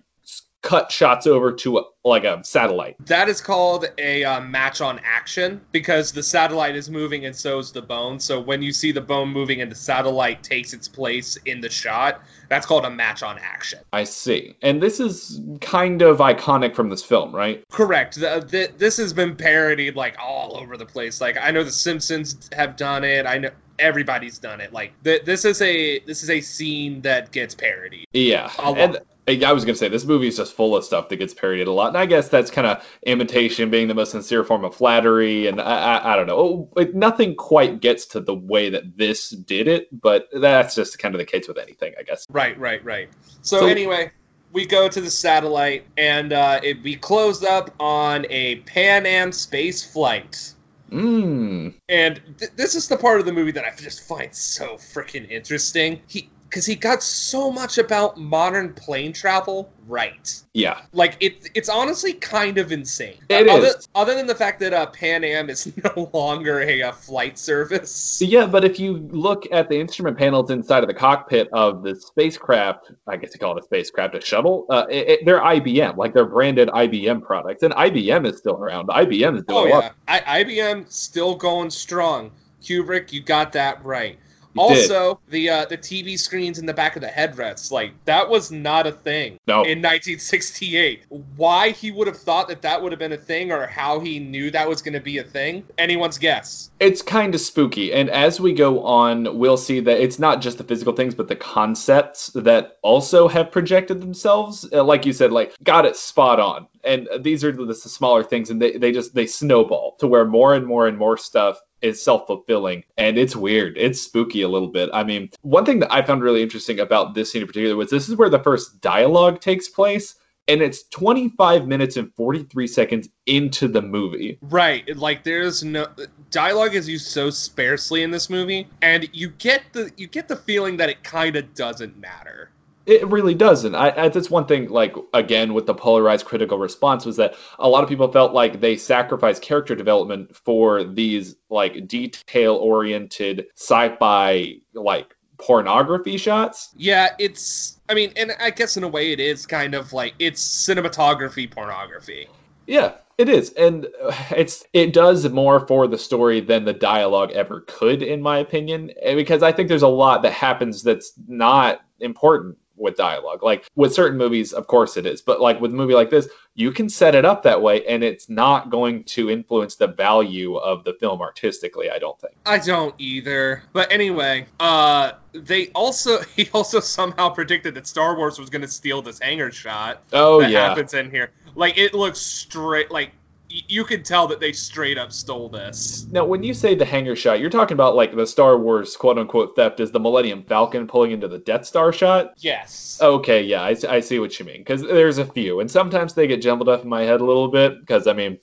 cut 0.63 0.91
shots 0.91 1.27
over 1.27 1.53
to 1.53 1.79
a, 1.79 1.83
like 2.05 2.25
a 2.25 2.43
satellite 2.45 2.97
That 3.07 3.29
is 3.29 3.41
called 3.41 3.87
a 3.99 4.25
uh, 4.25 4.41
match 4.41 4.81
on 4.81 5.01
action 5.05 5.61
because 5.73 6.13
the 6.13 6.23
satellite 6.23 6.75
is 6.75 6.91
moving 6.91 7.27
and 7.27 7.35
so 7.35 7.59
is 7.59 7.71
the 7.71 7.83
bone. 7.83 8.19
So 8.19 8.41
when 8.41 8.63
you 8.63 8.73
see 8.73 8.91
the 8.93 9.01
bone 9.01 9.29
moving 9.29 9.61
and 9.61 9.71
the 9.71 9.77
satellite 9.77 10.43
takes 10.43 10.73
its 10.73 10.89
place 10.89 11.37
in 11.47 11.61
the 11.61 11.71
shot, 11.71 12.23
that's 12.49 12.67
called 12.67 12.85
a 12.85 12.91
match 12.91 13.23
on 13.23 13.39
action. 13.39 13.81
i 13.93 14.05
see 14.05 14.57
and 14.63 14.83
this 14.83 15.01
is 15.01 15.41
kind 15.61 16.03
of 16.03 16.19
iconic 16.19 16.75
from 16.75 16.89
this 16.89 17.05
film 17.05 17.35
right 17.35 17.63
Correct. 17.71 18.17
The, 18.17 18.45
the, 18.49 18.73
this 18.77 18.97
has 18.97 19.13
been 19.13 19.37
parodied 19.37 19.95
like 19.97 20.17
all 20.19 20.57
over 20.57 20.77
the 20.77 20.87
place. 20.87 21.21
Like 21.21 21.37
I 21.41 21.51
know 21.51 21.63
the 21.63 21.71
Simpsons 21.71 22.49
have 22.53 22.77
done 22.77 23.05
it. 23.05 23.27
I 23.27 23.39
know 23.39 23.51
everybody's 23.79 24.39
done 24.39 24.61
it. 24.61 24.73
Like 24.73 24.93
th- 25.05 25.25
this 25.25 25.45
is 25.45 25.61
a 25.63 26.01
this 26.01 26.23
is 26.23 26.31
a 26.31 26.41
scene 26.41 27.01
that 27.03 27.31
gets 27.33 27.55
parodied. 27.55 28.07
yeah 28.13 28.51
and 28.59 28.99
I 29.29 29.53
was 29.53 29.65
gonna 29.65 29.77
say 29.77 29.89
this 29.89 30.05
movie 30.05 30.29
is 30.29 30.37
just 30.37 30.55
full 30.55 30.75
of 30.77 30.85
stuff 30.85 31.09
that 31.11 31.17
gets 31.17 31.35
parodied 31.35 31.67
a 31.67 31.73
lot, 31.73 31.89
and 31.89 31.97
I 31.99 32.07
guess 32.07 32.29
that's 32.29 32.51
kind 32.51 32.67
of 32.67 32.85
imitation 33.05 33.71
being 33.71 33.87
the 33.89 33.95
most 33.95 34.13
sincere 34.13 34.43
form 34.45 34.65
of 34.65 34.75
flattery, 34.75 35.47
and 35.47 35.61
I, 35.61 35.65
I, 35.99 36.13
I 36.13 36.17
don't 36.17 36.27
know, 36.27 36.39
Oh, 36.39 36.69
it, 36.77 36.95
nothing 36.95 37.35
quite 37.35 37.81
gets 37.81 38.07
to 38.07 38.21
the 38.21 38.35
way 38.35 38.71
that 38.71 38.97
this 38.97 39.31
did 39.31 39.69
it, 39.69 39.89
but 40.01 40.29
that's 40.33 40.75
just 40.75 40.99
kind 40.99 41.15
of 41.15 41.19
the 41.19 41.25
case 41.27 41.47
with 41.49 41.59
anything, 41.59 41.93
I 41.99 42.03
guess. 42.03 42.25
Right, 42.31 42.59
right, 42.59 42.83
right. 42.85 43.09
So, 43.43 43.61
So- 43.61 43.67
anyway, 43.67 44.11
we 44.53 44.65
go 44.65 44.89
to 44.89 45.01
the 45.01 45.11
satellite 45.11 45.85
and 45.99 46.33
uh, 46.33 46.59
it, 46.63 46.83
we 46.83 46.97
close 46.97 47.45
up 47.45 47.75
on 47.79 48.25
a 48.31 48.57
Pan 48.61 49.05
Am 49.05 49.31
space 49.31 49.85
flight. 49.85 50.55
Mmm. 50.91 51.75
And 51.91 52.21
th- 52.39 52.53
this 52.57 52.75
is 52.75 52.89
the 52.89 52.97
part 52.97 53.21
of 53.21 53.27
the 53.27 53.33
movie 53.33 53.53
that 53.53 53.65
I 53.67 53.75
just 53.77 54.09
find 54.09 54.35
so 54.35 54.77
freaking 54.77 55.29
interesting. 55.31 56.01
He 56.09 56.31
because 56.49 56.65
he 56.65 56.75
got 56.75 57.03
so 57.03 57.51
much 57.51 57.79
about 57.79 58.17
modern 58.17 58.73
plane 58.73 59.13
travel 59.13 59.71
right. 59.87 60.43
Yeah. 60.55 60.81
Like 60.93 61.17
it, 61.21 61.51
it's 61.55 61.69
honestly 61.69 62.13
kind 62.15 62.59
of 62.59 62.73
insane. 62.73 63.17
It 63.29 63.49
other, 63.49 63.67
is. 63.69 63.89
other 63.95 64.15
than 64.15 64.27
the 64.27 64.35
fact 64.35 64.61
that 64.61 64.73
uh, 64.73 64.87
Pan 64.87 65.25
Am 65.25 65.51
is 65.51 65.73
no 65.97 66.11
longer 66.13 66.61
a, 66.61 66.83
uh 66.83 66.93
flight 66.93 67.39
service. 67.39 68.21
Yeah, 68.23 68.47
but 68.47 68.65
if 68.65 68.79
you 68.79 68.99
look 69.11 69.47
at 69.53 69.69
the 69.69 69.79
instrument 69.79 70.17
panels 70.19 70.51
inside 70.51 70.83
of 70.83 70.89
the 70.89 70.95
cockpit 70.95 71.49
of 71.53 71.83
the 71.83 71.95
spacecraft, 71.95 72.93
I 73.07 73.17
guess 73.17 73.33
you 73.35 73.41
call 73.41 73.57
it 73.57 73.61
a 73.61 73.65
spacecraft, 73.65 74.15
a 74.15 74.21
shuttle, 74.21 74.67
uh, 74.71 74.87
it, 74.91 75.09
it- 75.09 75.19
they're 75.25 75.41
IBM, 75.41 75.97
like 75.97 76.15
they're 76.15 76.27
branded 76.27 76.69
IBM 76.69 77.23
products, 77.23 77.63
and 77.63 77.75
IBM 77.75 78.27
is 78.27 78.39
still 78.39 78.57
around. 78.57 78.89
IBM 78.89 79.37
is 79.37 79.45
doing 79.45 79.73
Oh 79.73 79.79
a 79.79 79.81
yeah, 79.81 79.91
I, 80.07 80.45
IBM 80.45 80.91
still 80.91 81.35
going 81.35 81.71
strong. 81.71 82.31
Kubrick, 82.63 83.13
you 83.13 83.21
got 83.23 83.53
that 83.53 83.85
right. 83.85 84.19
Also, 84.59 85.21
the 85.29 85.49
uh, 85.49 85.65
the 85.67 85.79
TV 85.79 86.19
screens 86.19 86.59
in 86.59 86.67
the 86.67 86.75
back 86.75 86.97
of 86.97 87.03
the 87.03 87.09
headrests, 87.09 87.71
like 87.71 87.93
that 88.05 88.29
was 88.29 88.51
not 88.51 88.87
a 88.87 88.93
thing 88.93 89.39
No. 89.47 89.63
in 89.63 89.81
1968. 89.81 91.05
Why 91.37 91.71
he 91.71 91.91
would 91.91 92.07
have 92.07 92.17
thought 92.17 92.49
that 92.49 92.63
that 92.63 92.83
would 92.83 92.93
have 92.93 92.99
been 92.99 93.13
a 93.13 93.17
thing, 93.17 93.53
or 93.53 93.67
how 93.67 94.01
he 94.01 94.19
knew 94.19 94.51
that 94.51 94.69
was 94.69 94.83
going 94.83 94.95
to 94.95 95.01
be 95.01 95.19
a 95.19 95.25
thing, 95.25 95.65
anyone's 95.79 96.19
guess. 96.19 96.71
It's 96.81 97.03
kind 97.03 97.35
of 97.35 97.41
spooky. 97.41 97.93
And 97.93 98.11
as 98.11 98.41
we 98.41 98.53
go 98.53 98.83
on, 98.85 99.39
we'll 99.39 99.57
see 99.57 99.81
that 99.81 100.01
it's 100.01 100.19
not 100.19 100.41
just 100.41 100.59
the 100.59 100.65
physical 100.65 100.93
things, 100.93 101.15
but 101.15 101.29
the 101.29 101.37
concepts 101.37 102.29
that 102.35 102.79
also 102.83 103.29
have 103.29 103.51
projected 103.51 104.01
themselves. 104.01 104.67
Uh, 104.73 104.83
like 104.85 105.07
you 105.07 105.13
said, 105.13 105.33
like, 105.33 105.55
got 105.63 105.85
it 105.87 105.97
spot 105.97 106.41
on. 106.41 106.67
And 106.85 107.09
these 107.21 107.45
are 107.45 107.53
the, 107.53 107.65
the 107.65 107.75
smaller 107.75 108.23
things, 108.23 108.51
and 108.51 108.61
they, 108.61 108.77
they 108.79 108.93
just 108.93 109.15
they 109.15 109.27
snowball 109.27 109.97
to 109.99 110.07
where 110.07 110.25
more 110.25 110.55
and 110.55 110.67
more 110.67 110.87
and 110.87 110.97
more 110.97 111.17
stuff 111.17 111.61
is 111.83 112.03
self-fulfilling 112.03 112.85
and 112.97 113.19
it's 113.19 113.37
weird. 113.37 113.77
It's 113.77 114.01
spooky 114.01 114.43
a 114.43 114.49
little 114.49 114.69
bit. 114.69 114.91
I 114.93 115.05
mean 115.05 115.31
one 115.43 115.65
thing 115.65 115.79
that 115.81 115.93
i 115.93 116.03
found 116.03 116.23
really 116.23 116.43
interesting 116.43 116.81
about 116.81 117.15
this 117.15 117.33
scene 117.33 117.43
in 117.43 117.49
particular 117.49 117.77
was 117.77 117.91
this 117.91 118.09
is 118.09 118.17
where 118.17 118.31
the 118.31 118.39
first 118.39 118.81
dialogue 118.81 119.41
takes 119.41 119.69
place 119.69 120.17
and 120.49 120.63
it's 120.63 120.85
25 120.89 121.69
minutes 121.69 121.97
and 121.97 122.13
43 122.15 122.67
seconds 122.67 123.09
into 123.27 123.69
the 123.69 123.83
movie. 123.83 124.39
Right, 124.41 124.97
like 124.97 125.23
there's 125.23 125.63
no 125.63 125.87
dialogue 126.31 126.75
is 126.75 126.89
used 126.89 127.07
so 127.07 127.31
sparsely 127.31 128.03
in 128.03 128.11
this 128.11 128.31
movie, 128.31 128.67
and 128.83 129.09
you 129.13 129.29
get 129.29 129.63
the 129.73 129.93
you 129.97 130.07
get 130.07 130.27
the 130.27 130.37
feeling 130.37 130.77
that 130.79 130.89
it 130.89 131.05
kind 131.05 131.37
of 131.37 131.55
doesn't 131.55 131.97
matter. 131.99 132.51
It 132.89 133.07
really 133.09 133.35
doesn't. 133.35 133.75
I, 133.75 134.05
I 134.05 134.09
that's 134.09 134.31
one 134.31 134.47
thing. 134.47 134.71
Like 134.71 134.97
again, 135.13 135.53
with 135.53 135.67
the 135.67 135.75
polarized 135.75 136.25
critical 136.25 136.57
response, 136.59 137.05
was 137.05 137.17
that 137.17 137.35
a 137.59 137.69
lot 137.69 137.83
of 137.83 137.89
people 137.91 138.11
felt 138.11 138.33
like 138.33 138.63
they 138.63 138.79
sacrificed 138.79 139.43
character 139.43 139.75
development 139.75 140.35
for 140.35 140.85
these 140.85 141.37
like 141.51 141.87
detail-oriented 141.87 143.47
sci-fi 143.55 144.55
like 144.73 145.15
pornography 145.37 146.17
shots. 146.17 146.71
Yeah, 146.79 147.11
it's. 147.19 147.79
I 147.91 147.95
mean, 147.95 148.11
and 148.17 148.33
I 148.41 148.49
guess 148.51 148.79
in 148.79 148.85
a 148.85 148.89
way 148.89 149.13
it 149.13 149.21
is 149.21 149.45
kind 149.45 149.75
of 149.75 149.93
like 149.93 150.15
it's 150.19 150.43
cinematography 150.43 151.51
pornography. 151.51 152.27
Yeah, 152.67 152.95
it 153.19 153.29
is, 153.29 153.53
and 153.53 153.87
it's 154.31 154.65
it 154.73 154.95
does 154.95 155.29
more 155.29 155.67
for 155.67 155.87
the 155.89 155.99
story 155.99 156.41
than 156.41 156.65
the 156.65 156.73
dialogue 156.73 157.33
ever 157.33 157.65
could, 157.67 158.03
in 158.03 158.23
my 158.23 158.39
opinion. 158.39 158.93
eh, 159.03 159.15
Because 159.15 159.43
I 159.43 159.53
think 159.53 159.69
there's 159.69 159.83
a 159.83 159.89
lot 159.89 160.23
that 160.23 160.33
happens 160.33 160.83
that's 160.83 161.13
not 161.27 161.83
important 162.01 162.57
with 162.79 162.97
dialogue. 162.97 163.43
Like 163.43 163.69
with 163.77 163.95
certain 163.95 164.19
movies, 164.19 164.53
of 164.53 164.67
course 164.67 164.97
it 164.97 165.07
is, 165.07 165.21
but 165.21 165.41
like 165.41 165.61
with 165.61 165.73
a 165.73 165.75
movie 165.75 165.95
like 165.95 166.11
this, 166.11 166.29
you 166.55 166.73
can 166.73 166.89
set 166.89 167.15
it 167.15 167.25
up 167.25 167.43
that 167.45 167.61
way, 167.61 167.87
and 167.87 168.03
it's 168.03 168.29
not 168.29 168.71
going 168.71 169.05
to 169.05 169.31
influence 169.31 169.77
the 169.77 169.87
value 169.87 170.57
of 170.57 170.83
the 170.85 170.95
film 170.95 171.21
artistically. 171.21 171.91
I 171.91 171.99
don't 171.99 172.21
think. 172.21 172.35
I 172.47 172.59
don't 172.59 172.95
either. 172.99 173.63
But 173.73 173.93
anyway, 173.93 174.47
uh 174.61 175.13
they 175.33 175.69
also 175.69 176.21
he 176.37 176.49
also 176.53 176.81
somehow 176.81 177.29
predicted 177.31 177.75
that 177.75 177.87
Star 177.87 178.17
Wars 178.17 178.39
was 178.39 178.51
going 178.51 178.63
to 178.63 178.69
steal 178.69 179.03
this 179.03 179.19
hangar 179.19 179.53
shot 179.53 180.03
Oh 180.13 180.41
that 180.41 180.51
yeah, 180.51 180.69
happens 180.69 180.95
in 180.95 181.11
here. 181.11 181.31
Like 181.55 181.79
it 181.79 181.95
looks 181.95 182.19
straight 182.19 182.91
like 182.91 183.13
you 183.49 183.85
can 183.85 184.03
tell 184.03 184.27
that 184.29 184.41
they 184.41 184.53
straight 184.53 184.99
up 184.99 185.13
stole 185.13 185.49
this. 185.49 186.07
Now, 186.11 186.25
when 186.25 186.43
you 186.43 186.53
say 186.53 186.75
the 186.75 186.85
hangar 186.85 187.17
shot, 187.17 187.41
you're 187.41 187.51
talking 187.51 187.75
about 187.75 187.97
like 187.97 188.15
the 188.15 188.27
Star 188.27 188.59
Wars 188.59 188.97
quote 188.97 189.19
unquote 189.19 189.57
theft 189.57 189.81
is 189.81 189.91
the 189.91 190.01
Millennium 190.01 190.43
Falcon 190.45 190.87
pulling 190.87 191.13
into 191.13 191.29
the 191.29 191.39
Death 191.39 191.65
Star 191.65 191.93
shot. 191.93 192.35
Yes. 192.39 192.99
Okay, 193.01 193.43
yeah, 193.43 193.63
I, 193.63 193.77
I 193.89 194.01
see 194.01 194.19
what 194.19 194.39
you 194.39 194.45
mean. 194.45 194.59
Because 194.59 194.83
there's 194.83 195.19
a 195.19 195.25
few, 195.25 195.61
and 195.61 195.71
sometimes 195.71 196.15
they 196.15 196.27
get 196.27 196.43
jumbled 196.43 196.69
up 196.69 196.83
in 196.83 196.89
my 196.89 197.03
head 197.03 197.21
a 197.21 197.25
little 197.25 197.49
bit. 197.49 197.81
Because 197.81 198.07
I 198.07 198.13
mean, 198.13 198.39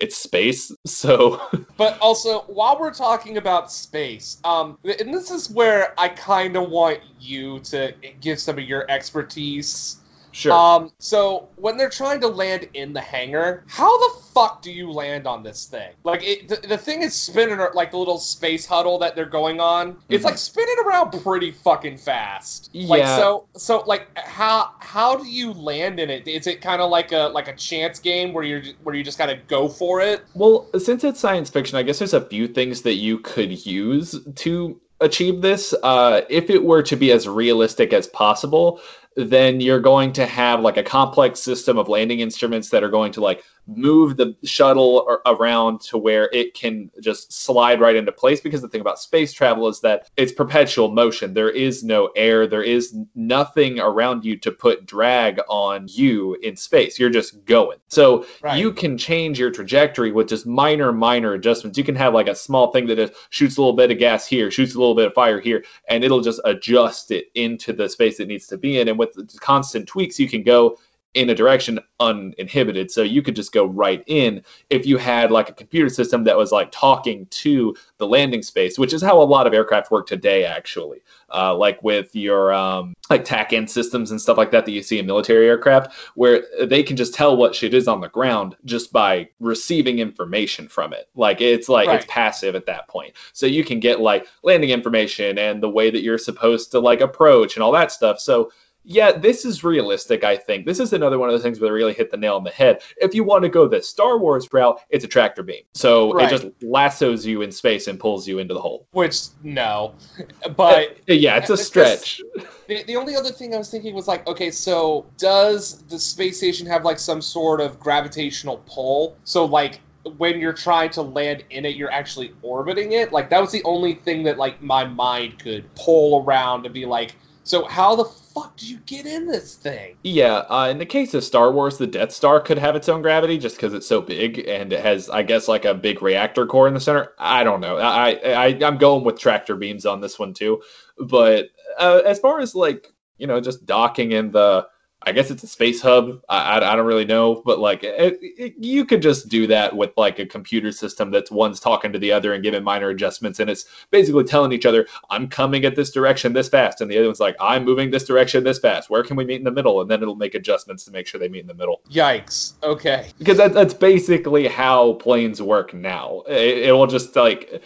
it's 0.00 0.16
space, 0.16 0.72
so 0.86 1.40
But 1.76 1.98
also, 2.00 2.40
while 2.42 2.78
we're 2.78 2.94
talking 2.94 3.38
about 3.38 3.72
space, 3.72 4.38
um, 4.44 4.78
and 4.84 5.12
this 5.12 5.30
is 5.30 5.50
where 5.50 5.98
I 5.98 6.08
kind 6.08 6.56
of 6.56 6.68
want 6.70 7.00
you 7.18 7.60
to 7.60 7.94
give 8.20 8.38
some 8.38 8.58
of 8.58 8.64
your 8.64 8.90
expertise. 8.90 10.00
Sure. 10.34 10.52
Um, 10.52 10.92
so 10.98 11.48
when 11.56 11.76
they're 11.76 11.88
trying 11.88 12.20
to 12.20 12.28
land 12.28 12.68
in 12.74 12.92
the 12.92 13.00
hangar, 13.00 13.64
how 13.68 13.96
the 13.98 14.20
fuck 14.34 14.60
do 14.62 14.72
you 14.72 14.90
land 14.90 15.26
on 15.26 15.42
this 15.42 15.66
thing? 15.66 15.92
Like, 16.02 16.22
it, 16.24 16.48
the, 16.48 16.56
the 16.66 16.76
thing 16.76 17.02
is 17.02 17.14
spinning 17.14 17.58
like 17.74 17.92
the 17.92 17.98
little 17.98 18.18
space 18.18 18.66
huddle 18.66 18.98
that 18.98 19.14
they're 19.14 19.24
going 19.24 19.60
on. 19.60 19.96
It's 20.08 20.22
Mhm. 20.22 20.26
like 20.26 20.38
spinning 20.38 20.76
around 20.84 21.12
pretty 21.22 21.52
fucking 21.52 21.98
fast. 21.98 22.70
Like, 22.74 23.00
Yeah. 23.02 23.16
so, 23.16 23.44
so 23.56 23.84
like, 23.86 24.08
how 24.18 24.70
how 24.80 25.16
do 25.16 25.26
you 25.26 25.52
land 25.52 26.00
in 26.00 26.10
it? 26.10 26.26
Is 26.26 26.46
it 26.46 26.60
kind 26.60 26.82
of 26.82 26.90
like 26.90 27.12
a 27.12 27.30
like 27.32 27.48
a 27.48 27.54
chance 27.56 27.98
game 27.98 28.32
where 28.32 28.44
you're 28.44 28.62
where 28.82 28.94
you 28.94 29.04
just 29.04 29.18
gotta 29.18 29.38
go 29.48 29.68
for 29.68 30.00
it? 30.00 30.22
Well, 30.34 30.66
since 30.78 31.04
it's 31.04 31.20
science 31.20 31.48
fiction, 31.48 31.78
I 31.78 31.82
guess 31.82 31.98
there's 32.00 32.14
a 32.14 32.20
few 32.26 32.48
things 32.48 32.82
that 32.82 32.94
you 32.94 33.18
could 33.18 33.64
use 33.64 34.16
to 34.36 34.80
achieve 35.00 35.42
this. 35.42 35.74
Uh, 35.82 36.22
if 36.28 36.50
it 36.50 36.64
were 36.64 36.82
to 36.82 36.96
be 36.96 37.12
as 37.12 37.28
realistic 37.28 37.92
as 37.92 38.06
possible, 38.08 38.80
then 39.16 39.60
you're 39.60 39.80
going 39.80 40.12
to 40.12 40.26
have 40.26 40.60
like 40.60 40.76
a 40.76 40.82
complex 40.82 41.40
system 41.40 41.78
of 41.78 41.88
landing 41.88 42.20
instruments 42.20 42.70
that 42.70 42.82
are 42.82 42.88
going 42.88 43.12
to 43.12 43.20
like 43.20 43.42
move 43.66 44.16
the 44.18 44.36
shuttle 44.44 45.06
ar- 45.08 45.22
around 45.34 45.80
to 45.80 45.96
where 45.96 46.28
it 46.32 46.52
can 46.54 46.90
just 47.00 47.32
slide 47.32 47.80
right 47.80 47.96
into 47.96 48.12
place 48.12 48.40
because 48.40 48.60
the 48.60 48.68
thing 48.68 48.80
about 48.80 48.98
space 48.98 49.32
travel 49.32 49.68
is 49.68 49.80
that 49.80 50.10
it's 50.16 50.32
perpetual 50.32 50.90
motion. 50.90 51.32
There 51.32 51.48
is 51.50 51.82
no 51.82 52.10
air. 52.16 52.46
There 52.46 52.62
is 52.62 52.94
nothing 53.14 53.80
around 53.80 54.24
you 54.24 54.36
to 54.38 54.50
put 54.52 54.84
drag 54.84 55.40
on 55.48 55.86
you 55.88 56.34
in 56.42 56.56
space. 56.56 56.98
You're 56.98 57.10
just 57.10 57.44
going. 57.46 57.78
So 57.88 58.26
Right. 58.42 58.58
you 58.58 58.72
can 58.72 58.98
change 58.98 59.38
your 59.38 59.50
trajectory 59.50 60.12
with 60.12 60.28
just 60.28 60.46
minor 60.46 60.92
minor 60.92 61.32
adjustments. 61.32 61.78
You 61.78 61.84
can 61.84 61.94
have 61.96 62.12
like 62.12 62.28
a 62.28 62.34
small 62.34 62.70
thing 62.70 62.86
that 62.88 62.96
just 62.96 63.14
shoots 63.30 63.56
a 63.56 63.60
little 63.60 63.76
bit 63.76 63.90
of 63.90 63.98
gas 63.98 64.26
here 64.26 64.50
shoots 64.50 64.74
a 64.74 64.78
little 64.78 64.94
bit 64.94 65.06
of 65.06 65.14
fire 65.14 65.40
here 65.40 65.64
and 65.88 66.04
it'll 66.04 66.20
just 66.20 66.40
adjust 66.44 67.10
it 67.10 67.26
into 67.34 67.72
the 67.72 67.88
space 67.88 68.20
it 68.20 68.28
needs 68.28 68.46
to 68.48 68.58
be 68.58 68.78
in. 68.78 68.88
And 68.88 68.98
with 69.16 69.40
constant 69.40 69.86
tweaks 69.86 70.18
you 70.18 70.28
can 70.28 70.42
go 70.42 70.78
in 71.14 71.30
a 71.30 71.34
direction 71.34 71.78
uninhibited. 72.00 72.90
So 72.90 73.02
you 73.02 73.22
could 73.22 73.36
just 73.36 73.52
go 73.52 73.66
right 73.66 74.02
in 74.08 74.42
if 74.68 74.84
you 74.84 74.98
had 74.98 75.30
like 75.30 75.48
a 75.48 75.52
computer 75.52 75.88
system 75.88 76.24
that 76.24 76.36
was 76.36 76.50
like 76.50 76.70
talking 76.72 77.26
to 77.26 77.74
the 77.98 78.06
landing 78.06 78.42
space, 78.42 78.78
which 78.78 78.92
is 78.92 79.00
how 79.00 79.20
a 79.20 79.22
lot 79.22 79.46
of 79.46 79.54
aircraft 79.54 79.90
work 79.90 80.06
today, 80.06 80.44
actually. 80.44 81.02
Uh, 81.32 81.54
like 81.54 81.82
with 81.82 82.14
your 82.14 82.52
um, 82.52 82.94
like 83.10 83.24
TACAN 83.24 83.68
systems 83.68 84.10
and 84.10 84.20
stuff 84.20 84.36
like 84.36 84.50
that 84.50 84.64
that 84.64 84.72
you 84.72 84.82
see 84.82 84.98
in 84.98 85.06
military 85.06 85.48
aircraft, 85.48 85.92
where 86.14 86.44
they 86.64 86.82
can 86.82 86.96
just 86.96 87.14
tell 87.14 87.36
what 87.36 87.54
shit 87.54 87.74
is 87.74 87.88
on 87.88 88.00
the 88.00 88.08
ground 88.08 88.56
just 88.64 88.92
by 88.92 89.28
receiving 89.40 89.98
information 90.00 90.68
from 90.68 90.92
it. 90.92 91.08
Like 91.14 91.40
it's 91.40 91.68
like 91.68 91.88
it's 91.88 92.06
passive 92.08 92.54
at 92.54 92.66
that 92.66 92.88
point. 92.88 93.14
So 93.32 93.46
you 93.46 93.64
can 93.64 93.80
get 93.80 94.00
like 94.00 94.26
landing 94.42 94.70
information 94.70 95.38
and 95.38 95.62
the 95.62 95.70
way 95.70 95.90
that 95.90 96.02
you're 96.02 96.18
supposed 96.18 96.70
to 96.72 96.80
like 96.80 97.00
approach 97.00 97.56
and 97.56 97.62
all 97.62 97.72
that 97.72 97.90
stuff. 97.90 98.20
So 98.20 98.50
yeah, 98.84 99.12
this 99.12 99.44
is 99.44 99.64
realistic, 99.64 100.24
I 100.24 100.36
think. 100.36 100.66
This 100.66 100.78
is 100.78 100.92
another 100.92 101.18
one 101.18 101.28
of 101.28 101.32
those 101.32 101.42
things 101.42 101.58
where 101.58 101.68
they 101.70 101.74
really 101.74 101.94
hit 101.94 102.10
the 102.10 102.16
nail 102.16 102.36
on 102.36 102.44
the 102.44 102.50
head. 102.50 102.82
If 102.98 103.14
you 103.14 103.24
want 103.24 103.42
to 103.44 103.48
go 103.48 103.66
the 103.66 103.82
Star 103.82 104.18
Wars 104.18 104.46
route, 104.52 104.78
it's 104.90 105.04
a 105.04 105.08
tractor 105.08 105.42
beam. 105.42 105.62
So 105.74 106.12
Right. 106.12 106.26
it 106.26 106.30
just 106.30 106.46
lassos 106.62 107.24
you 107.24 107.42
in 107.42 107.50
space 107.50 107.88
and 107.88 107.98
pulls 107.98 108.28
you 108.28 108.38
into 108.38 108.52
the 108.54 108.60
hole. 108.60 108.86
Which 108.92 109.20
no, 109.42 109.94
but 110.56 110.90
Uh, 111.08 111.14
yeah, 111.14 111.36
it's 111.36 111.50
a 111.50 111.56
stretch. 111.56 112.20
the, 112.68 112.82
the 112.84 112.96
only 112.96 113.16
other 113.16 113.30
thing 113.30 113.54
I 113.54 113.58
was 113.58 113.70
thinking 113.70 113.94
was 113.94 114.06
like, 114.06 114.26
okay, 114.26 114.50
so 114.50 115.06
does 115.18 115.82
the 115.88 115.98
space 115.98 116.36
station 116.36 116.66
have 116.66 116.84
like 116.84 116.98
some 116.98 117.22
sort 117.22 117.60
of 117.60 117.80
gravitational 117.80 118.62
pull? 118.66 119.16
So 119.24 119.44
like 119.44 119.80
when 120.18 120.38
you're 120.38 120.52
trying 120.52 120.90
to 120.90 121.00
land 121.02 121.44
in 121.48 121.64
it, 121.64 121.76
you're 121.76 121.90
actually 121.90 122.34
orbiting 122.42 122.92
it. 122.92 123.12
Like 123.12 123.30
that 123.30 123.40
was 123.40 123.50
the 123.50 123.62
only 123.64 123.94
thing 123.94 124.22
that 124.24 124.36
like 124.36 124.60
my 124.60 124.84
mind 124.84 125.38
could 125.38 125.74
pull 125.74 126.22
around 126.24 126.64
to 126.64 126.68
be 126.70 126.84
like, 126.84 127.16
so 127.44 127.64
how 127.64 127.94
the 127.96 128.04
fuck 128.34 128.56
do 128.56 128.66
you 128.66 128.78
get 128.86 129.06
in 129.06 129.26
this 129.26 129.54
thing? 129.54 129.96
Yeah, 130.02 130.38
uh, 130.48 130.68
in 130.70 130.78
the 130.78 130.86
case 130.86 131.14
of 131.14 131.22
Star 131.24 131.52
Wars, 131.52 131.78
the 131.78 131.86
Death 131.86 132.12
Star 132.12 132.40
could 132.40 132.58
have 132.58 132.76
its 132.76 132.88
own 132.88 133.02
gravity 133.02 133.38
just 133.38 133.56
because 133.56 133.72
it's 133.72 133.86
so 133.86 134.00
big 134.00 134.46
and 134.48 134.72
it 134.72 134.80
has, 134.80 135.08
I 135.08 135.22
guess, 135.22 135.48
like 135.48 135.64
a 135.64 135.74
big 135.74 136.02
reactor 136.02 136.46
core 136.46 136.68
in 136.68 136.74
the 136.74 136.80
center. 136.80 137.12
I 137.18 137.44
don't 137.44 137.60
know. 137.60 137.76
I, 137.76 138.10
I 138.10 138.46
I'm 138.62 138.78
going 138.78 139.04
with 139.04 139.18
tractor 139.18 139.56
beams 139.56 139.86
on 139.86 140.00
this 140.00 140.18
one 140.18 140.34
too. 140.34 140.62
But 140.98 141.46
uh, 141.78 142.02
as 142.04 142.18
far 142.18 142.40
as 142.40 142.54
like 142.54 142.92
you 143.18 143.26
know, 143.26 143.40
just 143.40 143.66
docking 143.66 144.12
in 144.12 144.30
the, 144.32 144.66
I 145.06 145.12
guess 145.12 145.30
it's 145.30 145.42
a 145.42 145.46
space 145.46 145.80
hub. 145.80 146.20
I, 146.28 146.58
I, 146.58 146.72
I 146.72 146.76
don't 146.76 146.86
really 146.86 147.04
know, 147.04 147.42
but 147.44 147.58
like 147.58 147.84
it, 147.84 148.18
it, 148.20 148.54
you 148.58 148.84
could 148.84 149.02
just 149.02 149.28
do 149.28 149.46
that 149.48 149.76
with 149.76 149.92
like 149.96 150.18
a 150.18 150.26
computer 150.26 150.72
system 150.72 151.10
that's 151.10 151.30
one's 151.30 151.60
talking 151.60 151.92
to 151.92 151.98
the 151.98 152.12
other 152.12 152.32
and 152.32 152.42
giving 152.42 152.64
minor 152.64 152.88
adjustments, 152.88 153.40
and 153.40 153.50
it's 153.50 153.66
basically 153.90 154.24
telling 154.24 154.52
each 154.52 154.66
other, 154.66 154.86
"I'm 155.10 155.28
coming 155.28 155.64
at 155.64 155.76
this 155.76 155.90
direction 155.90 156.32
this 156.32 156.48
fast," 156.48 156.80
and 156.80 156.90
the 156.90 156.98
other 156.98 157.06
one's 157.06 157.20
like, 157.20 157.36
"I'm 157.40 157.64
moving 157.64 157.90
this 157.90 158.04
direction 158.04 158.44
this 158.44 158.58
fast. 158.58 158.90
Where 158.90 159.02
can 159.02 159.16
we 159.16 159.24
meet 159.24 159.36
in 159.36 159.44
the 159.44 159.50
middle?" 159.50 159.80
And 159.80 159.90
then 159.90 160.02
it'll 160.02 160.16
make 160.16 160.34
adjustments 160.34 160.84
to 160.84 160.90
make 160.90 161.06
sure 161.06 161.18
they 161.18 161.28
meet 161.28 161.42
in 161.42 161.46
the 161.46 161.54
middle. 161.54 161.82
Yikes. 161.90 162.54
Okay. 162.62 163.10
Because 163.18 163.36
that, 163.38 163.52
that's 163.52 163.74
basically 163.74 164.48
how 164.48 164.94
planes 164.94 165.40
work 165.42 165.74
now. 165.74 166.22
It, 166.28 166.68
it 166.68 166.72
will 166.72 166.86
just 166.86 167.14
like, 167.16 167.62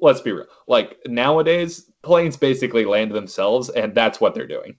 let's 0.00 0.20
be 0.20 0.32
real. 0.32 0.46
Like 0.66 0.98
nowadays, 1.06 1.90
planes 2.02 2.36
basically 2.36 2.84
land 2.84 3.12
themselves, 3.12 3.70
and 3.70 3.94
that's 3.94 4.20
what 4.20 4.34
they're 4.34 4.46
doing. 4.46 4.76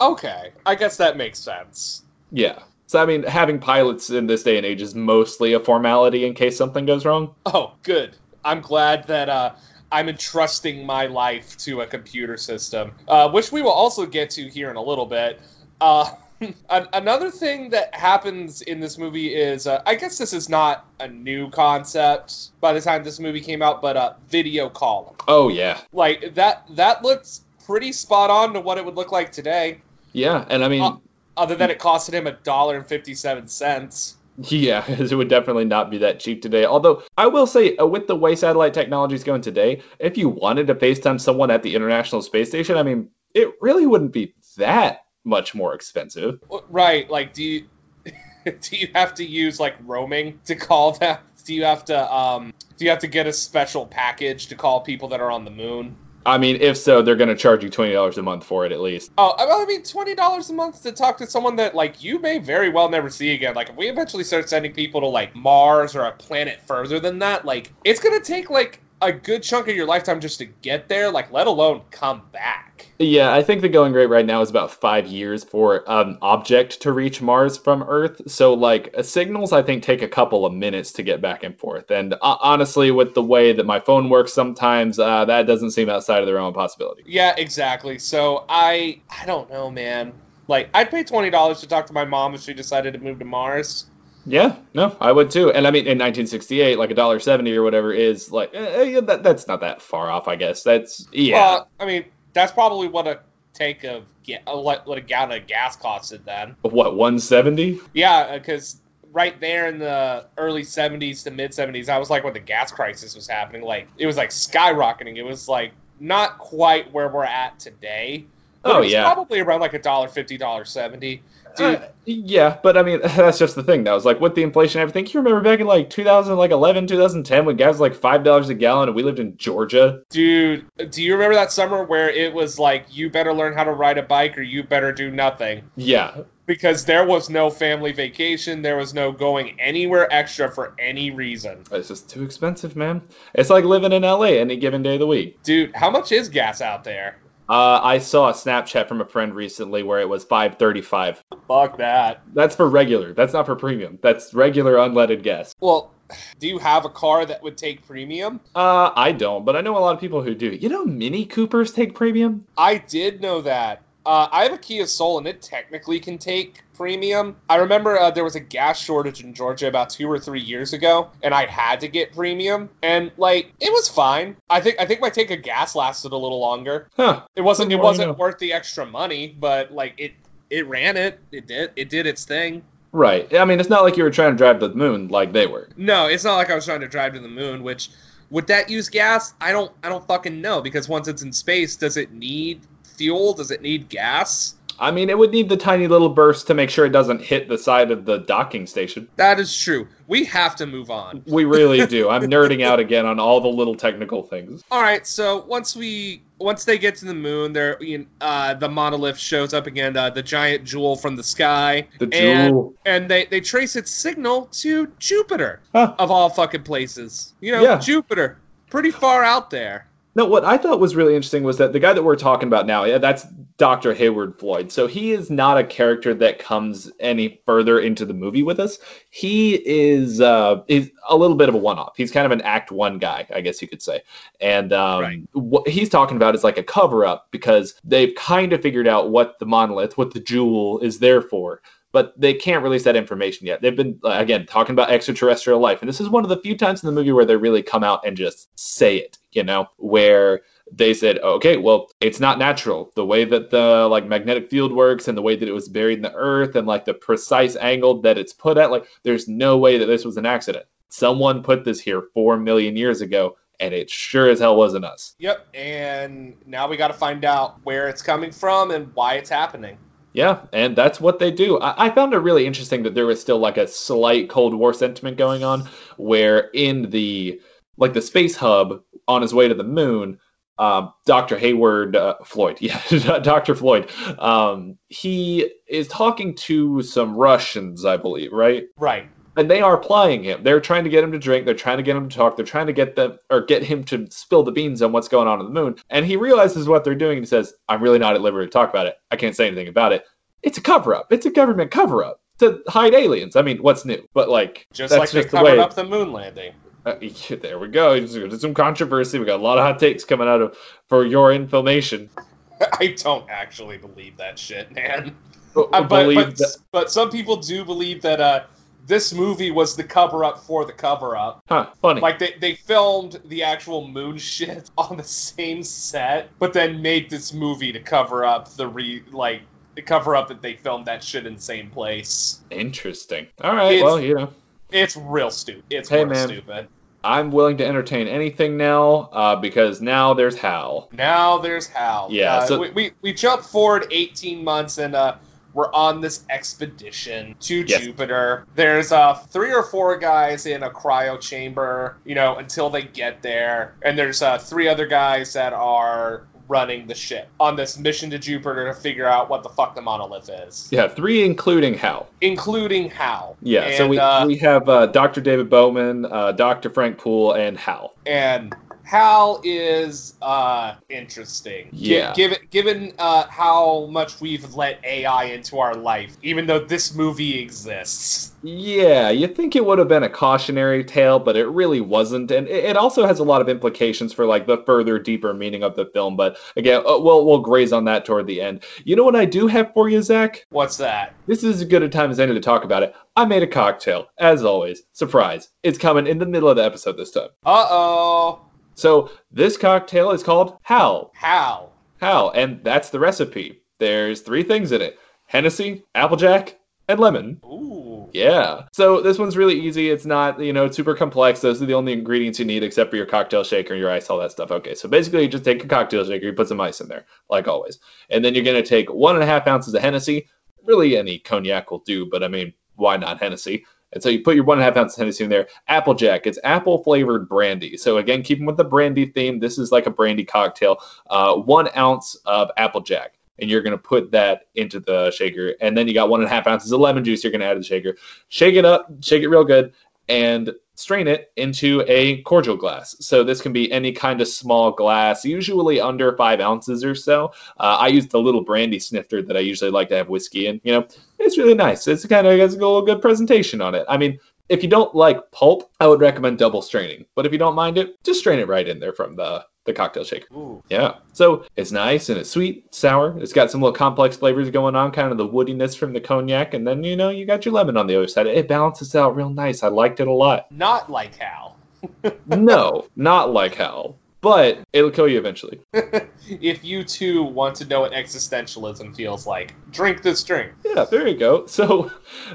Okay. 0.00 0.52
I 0.66 0.74
guess 0.74 0.96
that 0.96 1.16
makes 1.16 1.38
sense. 1.38 2.02
Yeah. 2.30 2.60
So 2.86 3.02
I 3.02 3.06
mean, 3.06 3.22
having 3.22 3.58
pilots 3.58 4.10
in 4.10 4.26
this 4.26 4.42
day 4.42 4.56
and 4.56 4.66
age 4.66 4.82
is 4.82 4.94
mostly 4.94 5.52
a 5.54 5.60
formality 5.60 6.26
in 6.26 6.34
case 6.34 6.56
something 6.56 6.86
goes 6.86 7.04
wrong. 7.04 7.34
Oh, 7.46 7.72
good. 7.82 8.16
I'm 8.44 8.60
glad 8.60 9.06
that 9.06 9.28
uh 9.28 9.54
I'm 9.94 10.08
entrusting 10.08 10.84
my 10.84 11.06
life 11.06 11.56
to 11.58 11.82
a 11.82 11.86
computer 11.86 12.36
system, 12.36 12.92
uh, 13.06 13.30
which 13.30 13.52
we 13.52 13.62
will 13.62 13.70
also 13.70 14.04
get 14.04 14.28
to 14.30 14.48
here 14.48 14.68
in 14.68 14.76
a 14.76 14.82
little 14.82 15.06
bit. 15.06 15.40
Uh, 15.80 16.10
another 16.92 17.30
thing 17.30 17.70
that 17.70 17.94
happens 17.94 18.62
in 18.62 18.80
this 18.80 18.98
movie 18.98 19.34
is, 19.34 19.68
uh, 19.68 19.82
I 19.86 19.94
guess 19.94 20.18
this 20.18 20.32
is 20.32 20.48
not 20.48 20.86
a 20.98 21.06
new 21.06 21.48
concept 21.50 22.50
by 22.60 22.72
the 22.72 22.80
time 22.80 23.04
this 23.04 23.20
movie 23.20 23.40
came 23.40 23.62
out, 23.62 23.80
but 23.80 23.96
uh, 23.96 24.14
video 24.28 24.68
calling. 24.68 25.14
Oh 25.28 25.48
yeah, 25.48 25.80
Like 25.92 26.34
that, 26.34 26.64
that 26.70 27.04
looks 27.04 27.42
pretty 27.64 27.92
spot 27.92 28.30
on 28.30 28.52
to 28.54 28.60
what 28.60 28.78
it 28.78 28.84
would 28.84 28.94
look 28.94 29.12
like 29.12 29.32
today. 29.32 29.80
yeah, 30.12 30.44
and 30.50 30.64
I 30.64 30.68
mean, 30.68 30.82
Uh, 30.82 30.96
Other 31.36 31.56
than 31.56 31.70
it 31.70 31.78
costed 31.80 32.12
him 32.12 32.26
a 32.26 32.32
dollar 32.32 32.76
and 32.76 32.86
fifty-seven 32.86 33.48
cents. 33.48 34.16
Yeah, 34.38 34.84
it 34.88 35.12
would 35.14 35.28
definitely 35.28 35.64
not 35.64 35.90
be 35.90 35.98
that 35.98 36.20
cheap 36.20 36.42
today. 36.42 36.64
Although 36.64 37.02
I 37.16 37.26
will 37.26 37.46
say, 37.46 37.76
uh, 37.76 37.86
with 37.86 38.06
the 38.06 38.16
way 38.16 38.34
satellite 38.36 38.74
technology 38.74 39.14
is 39.14 39.24
going 39.24 39.40
today, 39.42 39.82
if 39.98 40.16
you 40.16 40.28
wanted 40.28 40.66
to 40.68 40.74
FaceTime 40.74 41.20
someone 41.20 41.50
at 41.50 41.62
the 41.62 41.74
International 41.74 42.22
Space 42.22 42.48
Station, 42.48 42.76
I 42.76 42.82
mean, 42.82 43.08
it 43.34 43.52
really 43.60 43.86
wouldn't 43.86 44.12
be 44.12 44.34
that 44.56 45.04
much 45.24 45.54
more 45.54 45.74
expensive. 45.74 46.38
Right? 46.68 47.08
Like, 47.10 47.32
do 47.32 47.42
you 47.42 47.66
do 48.60 48.76
you 48.76 48.88
have 48.94 49.14
to 49.14 49.24
use 49.24 49.58
like 49.58 49.74
roaming 49.84 50.38
to 50.44 50.54
call 50.54 50.92
them? 50.92 51.18
Do 51.44 51.54
you 51.54 51.64
have 51.64 51.84
to 51.86 52.14
um 52.14 52.52
do 52.76 52.84
you 52.84 52.90
have 52.90 53.00
to 53.00 53.08
get 53.08 53.26
a 53.26 53.32
special 53.32 53.86
package 53.86 54.46
to 54.48 54.54
call 54.54 54.80
people 54.80 55.08
that 55.08 55.20
are 55.20 55.30
on 55.30 55.44
the 55.44 55.50
moon? 55.50 55.96
I 56.26 56.38
mean, 56.38 56.56
if 56.60 56.76
so, 56.76 57.02
they're 57.02 57.16
going 57.16 57.28
to 57.28 57.36
charge 57.36 57.62
you 57.62 57.70
twenty 57.70 57.92
dollars 57.92 58.18
a 58.18 58.22
month 58.22 58.44
for 58.44 58.64
it 58.64 58.72
at 58.72 58.80
least. 58.80 59.12
Oh, 59.18 59.34
I- 59.38 59.64
mean, 59.66 59.82
twenty 59.82 60.14
dollars 60.14 60.50
a 60.50 60.54
month 60.54 60.82
to 60.82 60.92
talk 60.92 61.16
to 61.18 61.26
someone 61.26 61.56
that 61.56 61.74
like 61.74 62.02
you 62.02 62.18
may 62.18 62.38
very 62.38 62.68
well 62.68 62.88
never 62.88 63.10
see 63.10 63.32
again. 63.32 63.54
Like, 63.54 63.70
if 63.70 63.76
we 63.76 63.88
eventually 63.88 64.24
start 64.24 64.48
sending 64.48 64.72
people 64.72 65.00
to 65.00 65.06
like 65.06 65.34
Mars 65.34 65.94
or 65.96 66.04
a 66.04 66.12
planet 66.12 66.60
further 66.66 67.00
than 67.00 67.18
that, 67.20 67.44
like 67.44 67.72
it's 67.84 68.00
gonna 68.00 68.20
take 68.20 68.50
like 68.50 68.80
a 69.04 69.12
good 69.12 69.42
chunk 69.42 69.68
of 69.68 69.76
your 69.76 69.86
lifetime 69.86 70.20
just 70.20 70.38
to 70.38 70.46
get 70.46 70.88
there. 70.88 71.10
Like, 71.10 71.32
let 71.32 71.46
alone 71.46 71.82
come 71.90 72.22
back. 72.32 72.86
Yeah, 72.98 73.32
I 73.32 73.42
think 73.42 73.60
the 73.60 73.68
going 73.68 73.92
rate 73.92 74.06
right 74.06 74.24
now 74.24 74.40
is 74.40 74.50
about 74.50 74.70
five 74.70 75.06
years 75.06 75.42
for 75.42 75.82
an 75.88 76.16
object 76.22 76.80
to 76.82 76.92
reach 76.92 77.20
Mars 77.20 77.58
from 77.58 77.82
Earth. 77.82 78.22
So, 78.26 78.54
like, 78.54 78.94
signals, 79.02 79.52
I 79.52 79.62
think, 79.62 79.82
take 79.82 80.02
a 80.02 80.08
couple 80.08 80.46
of 80.46 80.52
minutes 80.52 80.92
to 80.92 81.02
get 81.02 81.20
back 81.20 81.42
and 81.42 81.58
forth. 81.58 81.90
And 81.90 82.14
uh, 82.14 82.36
honestly, 82.40 82.90
with 82.92 83.14
the 83.14 83.22
way 83.22 83.52
that 83.52 83.66
my 83.66 83.80
phone 83.80 84.10
works 84.10 84.32
sometimes, 84.32 84.98
uh, 84.98 85.24
that 85.24 85.46
doesn't 85.46 85.72
seem 85.72 85.88
outside 85.88 86.20
of 86.20 86.26
their 86.26 86.38
own 86.38 86.52
possibility. 86.52 87.02
Yeah, 87.06 87.34
exactly. 87.36 87.98
So 87.98 88.44
I 88.48 89.00
I 89.10 89.26
don't 89.26 89.50
know, 89.50 89.70
man. 89.70 90.12
Like, 90.46 90.68
I'd 90.74 90.90
pay 90.90 91.02
twenty 91.02 91.30
dollars 91.30 91.60
to 91.60 91.66
talk 91.66 91.86
to 91.86 91.92
my 91.92 92.04
mom 92.04 92.34
if 92.34 92.42
she 92.42 92.54
decided 92.54 92.92
to 92.92 93.00
move 93.00 93.18
to 93.18 93.24
Mars. 93.24 93.86
Yeah, 94.26 94.56
no, 94.72 94.96
I 95.00 95.12
would 95.12 95.30
too. 95.30 95.50
And 95.52 95.66
I 95.66 95.70
mean, 95.70 95.84
in 95.84 95.98
1968, 95.98 96.78
like 96.78 96.90
a 96.90 96.94
dollar 96.94 97.18
seventy 97.20 97.54
or 97.54 97.62
whatever 97.62 97.92
is 97.92 98.30
like 98.30 98.50
eh, 98.54 98.82
yeah, 98.82 99.00
that, 99.00 99.22
that's 99.22 99.46
not 99.46 99.60
that 99.60 99.82
far 99.82 100.10
off, 100.10 100.28
I 100.28 100.36
guess. 100.36 100.62
That's 100.62 101.06
yeah, 101.12 101.36
Well, 101.36 101.68
I 101.80 101.86
mean, 101.86 102.04
that's 102.32 102.52
probably 102.52 102.88
what 102.88 103.06
a 103.06 103.20
take 103.52 103.84
of 103.84 104.04
uh, 104.46 104.56
what 104.58 104.86
what 104.86 104.98
a 104.98 105.00
gallon 105.00 105.40
of 105.40 105.46
gas 105.46 105.76
costed 105.76 106.24
then. 106.24 106.56
what 106.62 106.96
170? 106.96 107.80
Yeah, 107.92 108.36
because 108.36 108.80
right 109.12 109.38
there 109.40 109.68
in 109.68 109.78
the 109.78 110.26
early 110.38 110.62
70s 110.62 111.22
to 111.24 111.30
mid 111.30 111.52
70s, 111.52 111.88
I 111.88 111.98
was 111.98 112.10
like 112.10 112.24
when 112.24 112.34
the 112.34 112.40
gas 112.40 112.72
crisis 112.72 113.14
was 113.14 113.28
happening. 113.28 113.62
Like 113.62 113.88
it 113.96 114.06
was 114.06 114.16
like 114.16 114.30
skyrocketing. 114.30 115.16
It 115.16 115.22
was 115.22 115.48
like 115.48 115.72
not 116.00 116.38
quite 116.38 116.92
where 116.92 117.08
we're 117.08 117.24
at 117.24 117.58
today. 117.58 118.26
But 118.64 118.72
Oh, 118.72 118.78
it 118.78 118.84
was 118.84 118.92
yeah. 118.92 119.04
probably 119.04 119.40
around 119.40 119.60
like 119.60 119.74
a 119.74 119.78
dollar 119.78 120.08
fifty, 120.08 120.36
dollar 120.38 120.64
seventy. 120.64 121.22
Dude, 121.56 121.76
Uh, 121.76 121.88
yeah, 122.04 122.58
but 122.64 122.76
I 122.76 122.82
mean, 122.82 123.00
that's 123.04 123.38
just 123.38 123.54
the 123.54 123.62
thing. 123.62 123.84
That 123.84 123.92
was 123.92 124.04
like 124.04 124.20
with 124.20 124.34
the 124.34 124.42
inflation 124.42 124.80
and 124.80 124.88
everything. 124.90 125.06
You 125.12 125.20
remember 125.20 125.40
back 125.40 125.60
in 125.60 125.66
like 125.68 125.88
2011, 125.88 126.86
2010 126.88 127.44
when 127.44 127.56
gas 127.56 127.68
was 127.74 127.80
like 127.80 127.94
five 127.94 128.24
dollars 128.24 128.48
a 128.48 128.54
gallon 128.54 128.88
and 128.88 128.96
we 128.96 129.04
lived 129.04 129.20
in 129.20 129.36
Georgia. 129.36 130.02
dude, 130.10 130.64
do 130.90 131.00
you 131.02 131.12
remember 131.12 131.34
that 131.36 131.52
summer 131.52 131.84
where 131.84 132.10
it 132.10 132.32
was 132.34 132.58
like 132.58 132.86
you 132.90 133.08
better 133.08 133.32
learn 133.32 133.54
how 133.54 133.62
to 133.62 133.72
ride 133.72 133.98
a 133.98 134.02
bike 134.02 134.36
or 134.36 134.42
you 134.42 134.64
better 134.64 134.90
do 134.92 135.12
nothing? 135.12 135.62
Yeah, 135.76 136.22
Because 136.46 136.84
there 136.84 137.04
was 137.06 137.30
no 137.30 137.50
family 137.50 137.92
vacation, 137.92 138.60
there 138.60 138.76
was 138.76 138.92
no 138.92 139.12
going 139.12 139.54
anywhere 139.60 140.12
extra 140.12 140.50
for 140.50 140.74
any 140.80 141.12
reason. 141.12 141.62
it's 141.70 141.86
just 141.88 142.10
too 142.10 142.24
expensive, 142.24 142.74
man. 142.74 143.00
It's 143.34 143.50
like 143.50 143.64
living 143.64 143.92
in 143.92 144.02
LA 144.02 144.38
any 144.40 144.56
given 144.56 144.82
day 144.82 144.94
of 144.94 145.00
the 145.00 145.06
week. 145.06 145.40
Dude, 145.44 145.72
how 145.76 145.88
much 145.90 146.10
is 146.10 146.28
gas 146.28 146.60
out 146.60 146.82
there? 146.82 147.18
Uh, 147.48 147.80
I 147.82 147.98
saw 147.98 148.30
a 148.30 148.32
Snapchat 148.32 148.88
from 148.88 149.00
a 149.00 149.04
friend 149.04 149.34
recently 149.34 149.82
where 149.82 150.00
it 150.00 150.08
was 150.08 150.24
5.35. 150.24 151.18
Fuck 151.46 151.76
that. 151.78 152.22
That's 152.32 152.56
for 152.56 152.68
regular. 152.68 153.12
That's 153.12 153.32
not 153.32 153.46
for 153.46 153.54
premium. 153.54 153.98
That's 154.02 154.32
regular 154.32 154.76
unleaded 154.76 155.22
gas. 155.22 155.54
Well, 155.60 155.92
do 156.38 156.48
you 156.48 156.58
have 156.58 156.84
a 156.84 156.88
car 156.88 157.26
that 157.26 157.42
would 157.42 157.56
take 157.56 157.86
premium? 157.86 158.40
Uh, 158.54 158.90
I 158.94 159.12
don't, 159.12 159.44
but 159.44 159.56
I 159.56 159.60
know 159.60 159.76
a 159.76 159.80
lot 159.80 159.94
of 159.94 160.00
people 160.00 160.22
who 160.22 160.34
do. 160.34 160.50
You 160.50 160.68
know, 160.68 160.84
Mini 160.84 161.24
Coopers 161.24 161.72
take 161.72 161.94
premium. 161.94 162.46
I 162.56 162.78
did 162.78 163.20
know 163.20 163.40
that. 163.42 163.82
Uh, 164.06 164.28
I 164.30 164.42
have 164.42 164.52
a 164.52 164.58
Kia 164.58 164.86
Soul, 164.86 165.18
and 165.18 165.26
it 165.26 165.40
technically 165.40 165.98
can 165.98 166.18
take 166.18 166.62
premium. 166.74 167.36
I 167.48 167.56
remember 167.56 167.98
uh, 167.98 168.10
there 168.10 168.24
was 168.24 168.34
a 168.34 168.40
gas 168.40 168.78
shortage 168.80 169.22
in 169.22 169.32
Georgia 169.32 169.68
about 169.68 169.90
two 169.90 170.10
or 170.10 170.18
three 170.18 170.40
years 170.40 170.72
ago, 170.72 171.10
and 171.22 171.32
I 171.32 171.46
had 171.46 171.80
to 171.80 171.88
get 171.88 172.12
premium, 172.12 172.68
and 172.82 173.10
like 173.16 173.52
it 173.60 173.72
was 173.72 173.88
fine. 173.88 174.36
I 174.50 174.60
think 174.60 174.76
I 174.78 174.84
think 174.84 175.00
my 175.00 175.10
tank 175.10 175.30
of 175.30 175.42
gas 175.42 175.74
lasted 175.74 176.12
a 176.12 176.16
little 176.16 176.40
longer. 176.40 176.88
Huh? 176.96 177.22
It 177.36 177.40
wasn't 177.40 177.72
it 177.72 177.76
wasn't 177.76 178.18
worth 178.18 178.38
the 178.38 178.52
extra 178.52 178.84
money, 178.84 179.36
but 179.38 179.72
like 179.72 179.94
it 179.96 180.12
it 180.50 180.66
ran 180.66 180.96
it. 180.96 181.18
It 181.32 181.46
did 181.46 181.70
it 181.76 181.88
did 181.88 182.06
its 182.06 182.24
thing. 182.24 182.62
Right. 182.92 183.32
I 183.34 183.44
mean, 183.44 183.58
it's 183.58 183.70
not 183.70 183.82
like 183.82 183.96
you 183.96 184.04
were 184.04 184.10
trying 184.10 184.32
to 184.32 184.36
drive 184.36 184.60
to 184.60 184.68
the 184.68 184.74
moon 184.76 185.08
like 185.08 185.32
they 185.32 185.48
were. 185.48 185.68
No, 185.76 186.06
it's 186.06 186.22
not 186.22 186.36
like 186.36 186.50
I 186.50 186.54
was 186.54 186.64
trying 186.64 186.80
to 186.80 186.86
drive 186.86 187.14
to 187.14 187.20
the 187.20 187.28
moon, 187.28 187.64
which 187.64 187.88
would 188.30 188.46
that 188.46 188.70
use 188.70 188.88
gas? 188.88 189.34
I 189.40 189.50
don't 189.50 189.72
I 189.82 189.88
don't 189.88 190.06
fucking 190.06 190.40
know 190.40 190.60
because 190.60 190.88
once 190.88 191.08
it's 191.08 191.22
in 191.22 191.32
space, 191.32 191.76
does 191.76 191.96
it 191.96 192.12
need 192.12 192.60
fuel? 192.96 193.32
Does 193.34 193.50
it 193.50 193.62
need 193.62 193.88
gas? 193.88 194.54
I 194.80 194.90
mean, 194.90 195.08
it 195.08 195.16
would 195.16 195.30
need 195.30 195.48
the 195.48 195.56
tiny 195.56 195.86
little 195.86 196.08
burst 196.08 196.48
to 196.48 196.54
make 196.54 196.68
sure 196.68 196.84
it 196.84 196.90
doesn't 196.90 197.20
hit 197.22 197.48
the 197.48 197.56
side 197.56 197.92
of 197.92 198.04
the 198.06 198.18
docking 198.18 198.66
station. 198.66 199.06
That 199.14 199.38
is 199.38 199.56
true. 199.56 199.86
We 200.08 200.24
have 200.24 200.56
to 200.56 200.66
move 200.66 200.90
on. 200.90 201.22
We 201.28 201.44
really 201.44 201.86
do. 201.86 202.08
I'm 202.08 202.22
nerding 202.24 202.64
out 202.64 202.80
again 202.80 203.06
on 203.06 203.20
all 203.20 203.40
the 203.40 203.46
little 203.48 203.76
technical 203.76 204.24
things. 204.24 204.64
All 204.72 204.82
right, 204.82 205.06
so 205.06 205.44
once 205.46 205.76
we 205.76 206.22
once 206.40 206.64
they 206.64 206.76
get 206.76 206.96
to 206.96 207.04
the 207.04 207.14
moon, 207.14 207.52
there 207.52 207.78
uh, 208.20 208.54
the 208.54 208.68
monolith 208.68 209.16
shows 209.16 209.54
up 209.54 209.68
again, 209.68 209.96
uh, 209.96 210.10
the 210.10 210.22
giant 210.22 210.64
jewel 210.64 210.96
from 210.96 211.14
the 211.14 211.22
sky, 211.22 211.86
The 212.00 212.08
and, 212.12 212.50
jewel. 212.50 212.74
and 212.84 213.08
they 213.08 213.26
they 213.26 213.40
trace 213.40 213.76
its 213.76 213.92
signal 213.92 214.46
to 214.54 214.88
Jupiter 214.98 215.60
Huh. 215.72 215.94
of 216.00 216.10
all 216.10 216.28
fucking 216.28 216.64
places. 216.64 217.34
You 217.40 217.52
know, 217.52 217.62
Yeah. 217.62 217.78
Jupiter, 217.78 218.38
pretty 218.70 218.90
far 218.90 219.22
out 219.22 219.50
there. 219.50 219.86
No, 220.16 220.24
what 220.24 220.44
I 220.44 220.56
thought 220.56 220.78
was 220.78 220.94
really 220.94 221.16
interesting 221.16 221.42
was 221.42 221.58
that 221.58 221.72
the 221.72 221.80
guy 221.80 221.92
that 221.92 222.02
we're 222.02 222.14
talking 222.14 222.46
about 222.46 222.66
now, 222.66 222.84
yeah, 222.84 222.98
that's 222.98 223.24
Dr. 223.56 223.94
Heywood 223.94 224.38
Floyd. 224.38 224.70
So 224.70 224.86
he 224.86 225.12
is 225.12 225.28
not 225.30 225.58
a 225.58 225.64
character 225.64 226.14
that 226.14 226.38
comes 226.38 226.90
any 227.00 227.40
further 227.44 227.80
into 227.80 228.04
the 228.04 228.14
movie 228.14 228.42
with 228.42 228.60
us. 228.60 228.78
He 229.10 229.54
is 229.66 230.20
uh, 230.20 230.62
is 230.68 230.90
a 231.08 231.16
little 231.16 231.36
bit 231.36 231.48
of 231.48 231.54
a 231.54 231.58
one-off. 231.58 231.96
He's 231.96 232.12
kind 232.12 232.26
of 232.26 232.32
an 232.32 232.42
act 232.42 232.70
one 232.70 232.98
guy, 232.98 233.26
I 233.34 233.40
guess 233.40 233.60
you 233.60 233.68
could 233.68 233.82
say. 233.82 234.02
And 234.40 234.72
um, 234.72 235.02
Right. 235.02 235.20
what 235.32 235.68
he's 235.68 235.88
talking 235.88 236.16
about 236.16 236.34
is 236.34 236.44
like 236.44 236.58
a 236.58 236.62
cover-up 236.62 237.28
because 237.32 237.74
they've 237.84 238.14
kind 238.14 238.52
of 238.52 238.62
figured 238.62 238.86
out 238.86 239.10
what 239.10 239.38
the 239.40 239.46
monolith, 239.46 239.98
what 239.98 240.14
the 240.14 240.20
jewel 240.20 240.78
is 240.80 241.00
there 241.00 241.22
for. 241.22 241.60
But 241.94 242.12
they 242.20 242.34
can't 242.34 242.64
release 242.64 242.82
that 242.82 242.96
information 242.96 243.46
yet. 243.46 243.62
They've 243.62 243.76
been 243.76 244.00
again 244.04 244.46
talking 244.46 244.72
about 244.72 244.90
extraterrestrial 244.90 245.60
life, 245.60 245.80
and 245.80 245.88
this 245.88 246.00
is 246.00 246.08
one 246.08 246.24
of 246.24 246.28
the 246.28 246.40
few 246.40 246.58
times 246.58 246.82
in 246.82 246.88
the 246.88 246.92
movie 246.92 247.12
where 247.12 247.24
they 247.24 247.36
really 247.36 247.62
come 247.62 247.84
out 247.84 248.04
and 248.04 248.16
just 248.16 248.48
say 248.58 248.96
it. 248.96 249.16
You 249.30 249.44
know, 249.44 249.68
where 249.76 250.42
they 250.72 250.92
said, 250.92 251.18
okay, 251.18 251.56
well, 251.56 251.90
it's 252.00 252.18
not 252.18 252.38
natural. 252.38 252.90
The 252.96 253.06
way 253.06 253.24
that 253.26 253.50
the 253.50 253.86
like 253.88 254.06
magnetic 254.06 254.50
field 254.50 254.72
works 254.72 255.06
and 255.06 255.16
the 255.16 255.22
way 255.22 255.36
that 255.36 255.48
it 255.48 255.52
was 255.52 255.68
buried 255.68 255.98
in 255.98 256.02
the 256.02 256.14
earth 256.14 256.56
and 256.56 256.66
like 256.66 256.84
the 256.84 256.94
precise 256.94 257.54
angle 257.56 258.00
that 258.02 258.18
it's 258.18 258.32
put 258.32 258.58
at, 258.58 258.72
like 258.72 258.88
there's 259.04 259.28
no 259.28 259.56
way 259.56 259.78
that 259.78 259.86
this 259.86 260.04
was 260.04 260.16
an 260.16 260.26
accident. 260.26 260.66
Someone 260.88 261.44
put 261.44 261.64
this 261.64 261.80
here 261.80 262.08
four 262.12 262.36
million 262.36 262.76
years 262.76 263.02
ago, 263.02 263.36
and 263.60 263.72
it 263.72 263.88
sure 263.88 264.28
as 264.28 264.40
hell 264.40 264.56
wasn't 264.56 264.84
us. 264.84 265.14
Yep, 265.18 265.46
and 265.54 266.34
now 266.44 266.66
we 266.68 266.76
got 266.76 266.88
to 266.88 266.94
find 266.94 267.24
out 267.24 267.60
where 267.64 267.88
it's 267.88 268.02
coming 268.02 268.32
from 268.32 268.72
and 268.72 268.92
why 268.94 269.14
it's 269.14 269.30
happening. 269.30 269.78
Yeah, 270.14 270.42
and 270.52 270.76
that's 270.76 271.00
what 271.00 271.18
they 271.18 271.32
do. 271.32 271.58
I, 271.58 271.86
I 271.86 271.90
found 271.90 272.14
it 272.14 272.18
really 272.18 272.46
interesting 272.46 272.84
that 272.84 272.94
there 272.94 273.06
was 273.06 273.20
still 273.20 273.38
like 273.40 273.56
a 273.56 273.66
slight 273.66 274.30
Cold 274.30 274.54
War 274.54 274.72
sentiment 274.72 275.18
going 275.18 275.42
on, 275.42 275.68
where 275.96 276.50
in 276.54 276.88
the 276.90 277.40
like 277.76 277.92
the 277.92 278.00
space 278.00 278.36
hub 278.36 278.80
on 279.08 279.22
his 279.22 279.34
way 279.34 279.48
to 279.48 279.54
the 279.54 279.64
moon, 279.64 280.18
uh, 280.58 280.88
Dr. 281.04 281.36
Heywood 281.36 281.96
uh, 281.96 282.14
Floyd, 282.24 282.58
yeah, 282.60 282.80
Dr. 283.18 283.56
Floyd, 283.56 283.90
um, 284.20 284.78
he 284.88 285.50
is 285.68 285.88
talking 285.88 286.36
to 286.36 286.80
some 286.82 287.16
Russians, 287.16 287.84
I 287.84 287.96
believe, 287.96 288.32
right? 288.32 288.66
Right. 288.78 289.08
And 289.36 289.50
they 289.50 289.60
are 289.60 289.76
plying 289.76 290.22
him. 290.22 290.42
They're 290.44 290.60
trying 290.60 290.84
to 290.84 290.90
get 290.90 291.02
him 291.02 291.10
to 291.12 291.18
drink. 291.18 291.44
They're 291.44 291.54
trying 291.54 291.78
to 291.78 291.82
get 291.82 291.96
him 291.96 292.08
to 292.08 292.16
talk. 292.16 292.36
They're 292.36 292.44
trying 292.44 292.66
to 292.68 292.72
get 292.72 292.94
them 292.94 293.18
or 293.30 293.40
get 293.40 293.62
him 293.62 293.82
to 293.84 294.06
spill 294.10 294.42
the 294.44 294.52
beans 294.52 294.80
on 294.80 294.92
what's 294.92 295.08
going 295.08 295.26
on 295.26 295.40
on 295.40 295.44
the 295.44 295.50
moon. 295.50 295.76
And 295.90 296.06
he 296.06 296.16
realizes 296.16 296.68
what 296.68 296.84
they're 296.84 296.94
doing. 296.94 297.18
And 297.18 297.24
he 297.24 297.28
says, 297.28 297.52
"I'm 297.68 297.82
really 297.82 297.98
not 297.98 298.14
at 298.14 298.20
liberty 298.20 298.46
to 298.46 298.52
talk 298.52 298.70
about 298.70 298.86
it. 298.86 298.96
I 299.10 299.16
can't 299.16 299.34
say 299.34 299.46
anything 299.46 299.68
about 299.68 299.92
it. 299.92 300.04
It's 300.42 300.58
a 300.58 300.60
cover 300.60 300.94
up. 300.94 301.12
It's 301.12 301.26
a 301.26 301.30
government 301.30 301.70
cover 301.70 302.04
up 302.04 302.20
to 302.38 302.62
hide 302.68 302.94
aliens. 302.94 303.34
I 303.36 303.42
mean, 303.42 303.58
what's 303.58 303.84
new? 303.84 304.06
But 304.14 304.28
like, 304.28 304.66
Just 304.72 304.90
that's 304.90 305.00
like 305.00 305.10
just 305.10 305.30
they 305.30 305.38
the 305.38 305.44
covered 305.44 305.58
way. 305.58 305.64
up 305.64 305.74
the 305.74 305.84
moon 305.84 306.12
landing. 306.12 306.52
Uh, 306.86 306.96
there 307.40 307.58
we 307.58 307.68
go. 307.68 307.98
There's 307.98 308.40
some 308.40 308.52
controversy. 308.54 309.18
We 309.18 309.24
got 309.24 309.40
a 309.40 309.42
lot 309.42 309.58
of 309.58 309.64
hot 309.64 309.78
takes 309.78 310.04
coming 310.04 310.28
out 310.28 310.42
of 310.42 310.56
for 310.88 311.06
your 311.06 311.32
information. 311.32 312.10
I 312.78 312.94
don't 312.98 313.28
actually 313.30 313.78
believe 313.78 314.16
that 314.18 314.38
shit, 314.38 314.70
man. 314.72 315.16
But, 315.54 315.68
Uh, 315.72 315.82
but, 315.82 316.14
but, 316.14 316.36
that, 316.36 316.56
but 316.72 316.90
some 316.90 317.10
people 317.10 317.36
do 317.36 317.64
believe 317.64 318.02
that 318.02 318.20
uh, 318.20 318.44
this 318.86 319.12
movie 319.14 319.50
was 319.50 319.76
the 319.76 319.84
cover 319.84 320.24
up 320.24 320.38
for 320.38 320.64
the 320.64 320.72
cover 320.72 321.16
up. 321.16 321.42
huh? 321.48 321.66
Funny. 321.80 322.00
Like 322.00 322.18
they, 322.18 322.34
they 322.40 322.54
filmed 322.54 323.20
the 323.26 323.42
actual 323.42 323.88
moon 323.88 324.18
shit 324.32 324.70
on 324.76 324.96
the 324.96 325.04
same 325.04 325.62
set, 325.62 326.28
but 326.38 326.52
then 326.52 326.82
made 326.82 327.08
this 327.10 327.32
movie 327.32 327.72
to 327.72 327.80
cover 327.80 328.24
up 328.24 328.48
the 328.54 328.66
re 328.68 329.02
like 329.10 329.42
to 329.76 329.82
cover 329.82 330.14
up 330.14 330.28
that 330.28 330.40
they 330.42 330.54
filmed 330.54 330.86
that 330.86 331.02
shit 331.02 331.26
in 331.26 331.34
the 331.34 331.40
same 331.40 331.70
place. 331.70 332.40
Interesting. 332.50 333.26
All 333.42 333.54
right. 333.56 333.72
It's- 333.74 333.82
well, 333.84 334.00
you 334.00 334.14
know, 334.14 334.30
It's 334.70 334.96
real 334.96 335.30
stupid. 335.30 335.64
It's 335.70 335.88
Hey, 335.88 336.04
real 336.04 336.08
man. 336.14 336.28
stupid. 336.28 336.68
I'm 337.02 337.30
willing 337.30 337.58
to 337.58 337.66
entertain 337.66 338.08
anything 338.08 338.56
now 338.56 339.10
uh, 339.12 339.36
because 339.36 339.82
now 339.82 340.14
there's 340.14 340.36
Hal. 340.38 340.88
Now 340.92 341.36
there's 341.36 341.66
Hal. 341.66 342.08
Yeah, 342.10 342.36
Uh, 342.36 342.46
so- 342.46 342.58
we, 342.60 342.70
we 342.70 342.90
we 343.02 343.12
jump 343.12 343.42
forward 343.42 343.86
18 343.90 344.42
months 344.44 344.78
and 344.78 344.94
uh 344.94 345.16
we're 345.54 345.72
on 345.72 346.00
this 346.00 346.24
expedition 346.30 347.34
to 347.40 347.64
Yes. 347.66 347.80
Jupiter. 347.82 348.46
There's 348.54 348.92
uh 348.92 349.14
three 349.14 349.52
or 349.52 349.62
four 349.62 349.96
guys 349.96 350.46
in 350.46 350.62
a 350.62 350.70
cryo 350.70 351.20
chamber, 351.20 351.96
you 352.04 352.14
know, 352.14 352.36
until 352.36 352.68
they 352.70 352.82
get 352.82 353.22
there, 353.22 353.74
and 353.82 353.98
there's 353.98 354.20
uh 354.22 354.38
three 354.38 354.68
other 354.68 354.86
guys 354.86 355.32
that 355.32 355.52
are 355.52 356.26
running 356.46 356.86
the 356.86 356.94
ship 356.94 357.30
on 357.40 357.56
this 357.56 357.78
mission 357.78 358.10
to 358.10 358.18
Jupiter 358.18 358.66
to 358.66 358.74
figure 358.78 359.06
out 359.06 359.30
what 359.30 359.42
the 359.42 359.48
fuck 359.48 359.74
the 359.74 359.80
monolith 359.80 360.28
is, 360.28 360.68
Yeah, 360.70 360.88
three 360.88 361.24
including 361.24 361.72
Hal. 361.72 362.06
including 362.20 362.90
Hal. 362.90 363.38
Yeah, 363.40 363.74
so 363.78 363.88
we, 363.88 363.98
uh, 363.98 364.26
we 364.26 364.36
have 364.38 364.68
uh, 364.68 364.84
Dr. 364.88 365.22
David 365.22 365.48
Bowman, 365.48 366.04
uh, 366.04 366.32
Dr. 366.32 366.68
Frank 366.68 366.98
Poole, 366.98 367.32
and 367.32 367.56
Hal. 367.56 367.94
and 368.04 368.54
Hal 368.84 369.40
is 369.44 370.14
uh 370.20 370.74
interesting. 370.88 371.68
Yeah. 371.72 372.12
given 372.12 372.38
given 372.50 372.92
uh 372.98 373.26
how 373.28 373.86
much 373.86 374.20
we've 374.20 374.54
let 374.54 374.78
AI 374.84 375.24
into 375.24 375.58
our 375.58 375.74
life, 375.74 376.16
even 376.22 376.46
though 376.46 376.60
this 376.60 376.94
movie 376.94 377.38
exists. 377.40 378.32
Yeah, 378.42 379.08
you'd 379.08 379.34
think 379.34 379.56
it 379.56 379.64
would 379.64 379.78
have 379.78 379.88
been 379.88 380.02
a 380.02 380.08
cautionary 380.08 380.84
tale, 380.84 381.18
but 381.18 381.34
it 381.34 381.46
really 381.46 381.80
wasn't, 381.80 382.30
and 382.30 382.46
it, 382.46 382.64
it 382.64 382.76
also 382.76 383.06
has 383.06 383.18
a 383.18 383.24
lot 383.24 383.40
of 383.40 383.48
implications 383.48 384.12
for 384.12 384.26
like 384.26 384.46
the 384.46 384.62
further, 384.66 384.98
deeper 384.98 385.32
meaning 385.32 385.62
of 385.62 385.76
the 385.76 385.86
film. 385.86 386.14
But 386.14 386.36
again, 386.56 386.82
uh, 386.86 386.98
we'll 386.98 387.24
we'll 387.24 387.40
graze 387.40 387.72
on 387.72 387.86
that 387.86 388.04
toward 388.04 388.26
the 388.26 388.42
end. 388.42 388.64
You 388.84 388.96
know 388.96 389.04
what 389.04 389.16
I 389.16 389.24
do 389.24 389.46
have 389.46 389.72
for 389.72 389.88
you, 389.88 390.02
Zach? 390.02 390.44
What's 390.50 390.76
that? 390.76 391.14
This 391.26 391.42
is 391.42 391.62
as 391.62 391.68
good 391.68 391.82
a 391.82 391.88
time 391.88 392.10
as 392.10 392.20
any 392.20 392.34
to 392.34 392.40
talk 392.40 392.64
about 392.64 392.82
it. 392.82 392.94
I 393.16 393.24
made 393.24 393.42
a 393.42 393.46
cocktail, 393.46 394.08
as 394.18 394.44
always. 394.44 394.82
Surprise! 394.92 395.48
It's 395.62 395.78
coming 395.78 396.06
in 396.06 396.18
the 396.18 396.26
middle 396.26 396.50
of 396.50 396.56
the 396.56 396.64
episode 396.64 396.98
this 396.98 397.12
time. 397.12 397.30
Uh 397.46 397.66
oh. 397.70 398.40
So 398.74 399.10
this 399.30 399.56
cocktail 399.56 400.10
is 400.10 400.22
called 400.22 400.58
Hal. 400.62 401.12
Hal. 401.14 401.72
Hal, 402.00 402.30
and 402.34 402.62
that's 402.64 402.90
the 402.90 402.98
recipe. 402.98 403.62
There's 403.78 404.20
three 404.20 404.42
things 404.42 404.72
in 404.72 404.82
it: 404.82 404.98
Hennessy, 405.26 405.84
Applejack, 405.94 406.58
and 406.88 407.00
lemon. 407.00 407.40
Ooh. 407.44 408.08
Yeah. 408.12 408.66
So 408.72 409.00
this 409.00 409.18
one's 409.18 409.36
really 409.36 409.58
easy. 409.58 409.90
It's 409.90 410.06
not, 410.06 410.40
you 410.40 410.52
know, 410.52 410.70
super 410.70 410.94
complex. 410.94 411.40
Those 411.40 411.60
are 411.60 411.66
the 411.66 411.74
only 411.74 411.92
ingredients 411.92 412.38
you 412.38 412.44
need 412.44 412.62
except 412.62 412.90
for 412.90 412.96
your 412.96 413.06
cocktail 413.06 413.42
shaker, 413.42 413.74
your 413.74 413.90
ice, 413.90 414.08
all 414.08 414.18
that 414.18 414.30
stuff. 414.30 414.52
Okay. 414.52 414.74
So 414.74 414.88
basically 414.88 415.22
you 415.22 415.28
just 415.28 415.44
take 415.44 415.64
a 415.64 415.68
cocktail 415.68 416.04
shaker, 416.04 416.26
you 416.26 416.32
put 416.32 416.48
some 416.48 416.60
ice 416.60 416.80
in 416.80 416.86
there, 416.86 417.06
like 417.28 417.48
always. 417.48 417.80
And 418.10 418.24
then 418.24 418.34
you're 418.34 418.44
gonna 418.44 418.62
take 418.62 418.92
one 418.92 419.16
and 419.16 419.24
a 419.24 419.26
half 419.26 419.48
ounces 419.48 419.74
of 419.74 419.82
Hennessy. 419.82 420.28
Really 420.62 420.96
any 420.96 421.18
cognac 421.18 421.70
will 421.72 421.80
do, 421.80 422.06
but 422.06 422.22
I 422.22 422.28
mean, 422.28 422.52
why 422.76 422.96
not 422.96 423.20
Hennessy? 423.20 423.66
And 423.94 424.02
so 424.02 424.08
you 424.08 424.22
put 424.22 424.34
your 424.34 424.44
one 424.44 424.58
and 424.58 424.62
a 424.62 424.64
half 424.66 424.76
ounces 424.76 424.98
of 424.98 425.02
Hennessy 425.02 425.24
in 425.24 425.30
there. 425.30 425.48
Applejack, 425.68 426.26
it's 426.26 426.38
apple 426.44 426.82
flavored 426.82 427.28
brandy. 427.28 427.76
So 427.76 427.98
again, 427.98 428.22
keeping 428.22 428.44
with 428.44 428.56
the 428.56 428.64
brandy 428.64 429.06
theme, 429.06 429.38
this 429.38 429.56
is 429.56 429.72
like 429.72 429.86
a 429.86 429.90
brandy 429.90 430.24
cocktail. 430.24 430.78
Uh, 431.08 431.36
one 431.36 431.68
ounce 431.76 432.16
of 432.26 432.50
Applejack 432.56 433.14
and 433.38 433.50
you're 433.50 433.62
going 433.62 433.72
to 433.72 433.78
put 433.78 434.10
that 434.12 434.46
into 434.54 434.80
the 434.80 435.10
shaker. 435.10 435.54
And 435.60 435.76
then 435.76 435.88
you 435.88 435.94
got 435.94 436.08
one 436.08 436.20
and 436.20 436.30
a 436.30 436.32
half 436.32 436.46
ounces 436.46 436.72
of 436.72 436.80
lemon 436.80 437.04
juice 437.04 437.24
you're 437.24 437.32
going 437.32 437.40
to 437.40 437.46
add 437.46 437.54
to 437.54 437.60
the 437.60 437.64
shaker. 437.64 437.96
Shake 438.28 438.54
it 438.54 438.64
up, 438.64 438.88
shake 439.02 439.22
it 439.22 439.28
real 439.28 439.44
good, 439.44 439.72
and 440.08 440.52
strain 440.74 441.06
it 441.06 441.32
into 441.36 441.84
a 441.86 442.20
cordial 442.22 442.56
glass. 442.56 442.96
So 443.00 443.22
this 443.22 443.40
can 443.40 443.52
be 443.52 443.70
any 443.70 443.92
kind 443.92 444.20
of 444.20 444.28
small 444.28 444.72
glass, 444.72 445.24
usually 445.24 445.80
under 445.80 446.16
five 446.16 446.40
ounces 446.40 446.84
or 446.84 446.94
so. 446.94 447.32
Uh, 447.58 447.76
I 447.80 447.88
use 447.88 448.06
the 448.06 448.20
little 448.20 448.42
brandy 448.42 448.78
snifter 448.78 449.22
that 449.22 449.36
I 449.36 449.40
usually 449.40 449.70
like 449.70 449.88
to 449.90 449.96
have 449.96 450.08
whiskey 450.08 450.46
in. 450.48 450.60
You 450.64 450.72
know, 450.72 450.86
it's 451.18 451.38
really 451.38 451.54
nice. 451.54 451.86
It's 451.86 452.06
kind 452.06 452.26
of 452.26 452.38
has 452.38 452.54
a 452.54 452.58
little 452.58 452.82
good 452.82 453.00
presentation 453.00 453.60
on 453.60 453.74
it. 453.74 453.86
I 453.88 453.96
mean, 453.96 454.18
if 454.48 454.62
you 454.62 454.68
don't 454.68 454.94
like 454.94 455.30
pulp, 455.30 455.70
I 455.80 455.86
would 455.86 456.00
recommend 456.00 456.38
double 456.38 456.60
straining. 456.60 457.06
But 457.14 457.24
if 457.24 457.32
you 457.32 457.38
don't 457.38 457.54
mind 457.54 457.78
it, 457.78 458.02
just 458.04 458.20
strain 458.20 458.38
it 458.38 458.48
right 458.48 458.68
in 458.68 458.78
there 458.78 458.92
from 458.92 459.16
the 459.16 459.44
the 459.64 459.72
cocktail 459.72 460.04
shaker. 460.04 460.26
Ooh. 460.34 460.62
Yeah. 460.68 460.96
So 461.12 461.44
it's 461.56 461.72
nice 461.72 462.08
and 462.08 462.18
it's 462.18 462.30
sweet, 462.30 462.74
sour. 462.74 463.18
It's 463.18 463.32
got 463.32 463.50
some 463.50 463.60
little 463.60 463.74
complex 463.74 464.16
flavors 464.16 464.50
going 464.50 464.76
on, 464.76 464.90
kind 464.90 465.10
of 465.10 465.18
the 465.18 465.28
woodiness 465.28 465.76
from 465.76 465.92
the 465.92 466.00
cognac, 466.00 466.54
and 466.54 466.66
then 466.66 466.82
you 466.82 466.96
know 466.96 467.10
you 467.10 467.26
got 467.26 467.44
your 467.44 467.54
lemon 467.54 467.76
on 467.76 467.86
the 467.86 467.96
other 467.96 468.08
side. 468.08 468.26
It 468.26 468.48
balances 468.48 468.94
out 468.94 469.16
real 469.16 469.30
nice. 469.30 469.62
I 469.62 469.68
liked 469.68 470.00
it 470.00 470.08
a 470.08 470.12
lot. 470.12 470.50
Not 470.50 470.90
like 470.90 471.14
Hal. 471.16 471.56
no, 472.26 472.86
not 472.96 473.32
like 473.32 473.54
Hal, 473.54 473.96
but 474.24 474.58
it'll 474.72 474.90
kill 474.90 475.06
you 475.06 475.18
eventually. 475.18 475.60
if 475.74 476.64
you 476.64 476.82
too 476.82 477.22
want 477.22 477.54
to 477.56 477.66
know 477.66 477.82
what 477.82 477.92
existentialism 477.92 478.96
feels 478.96 479.26
like, 479.26 479.54
drink 479.70 480.00
this 480.00 480.24
drink. 480.24 480.52
Yeah, 480.64 480.86
there 480.90 481.06
you 481.06 481.16
go. 481.16 481.46
So, 481.54 481.90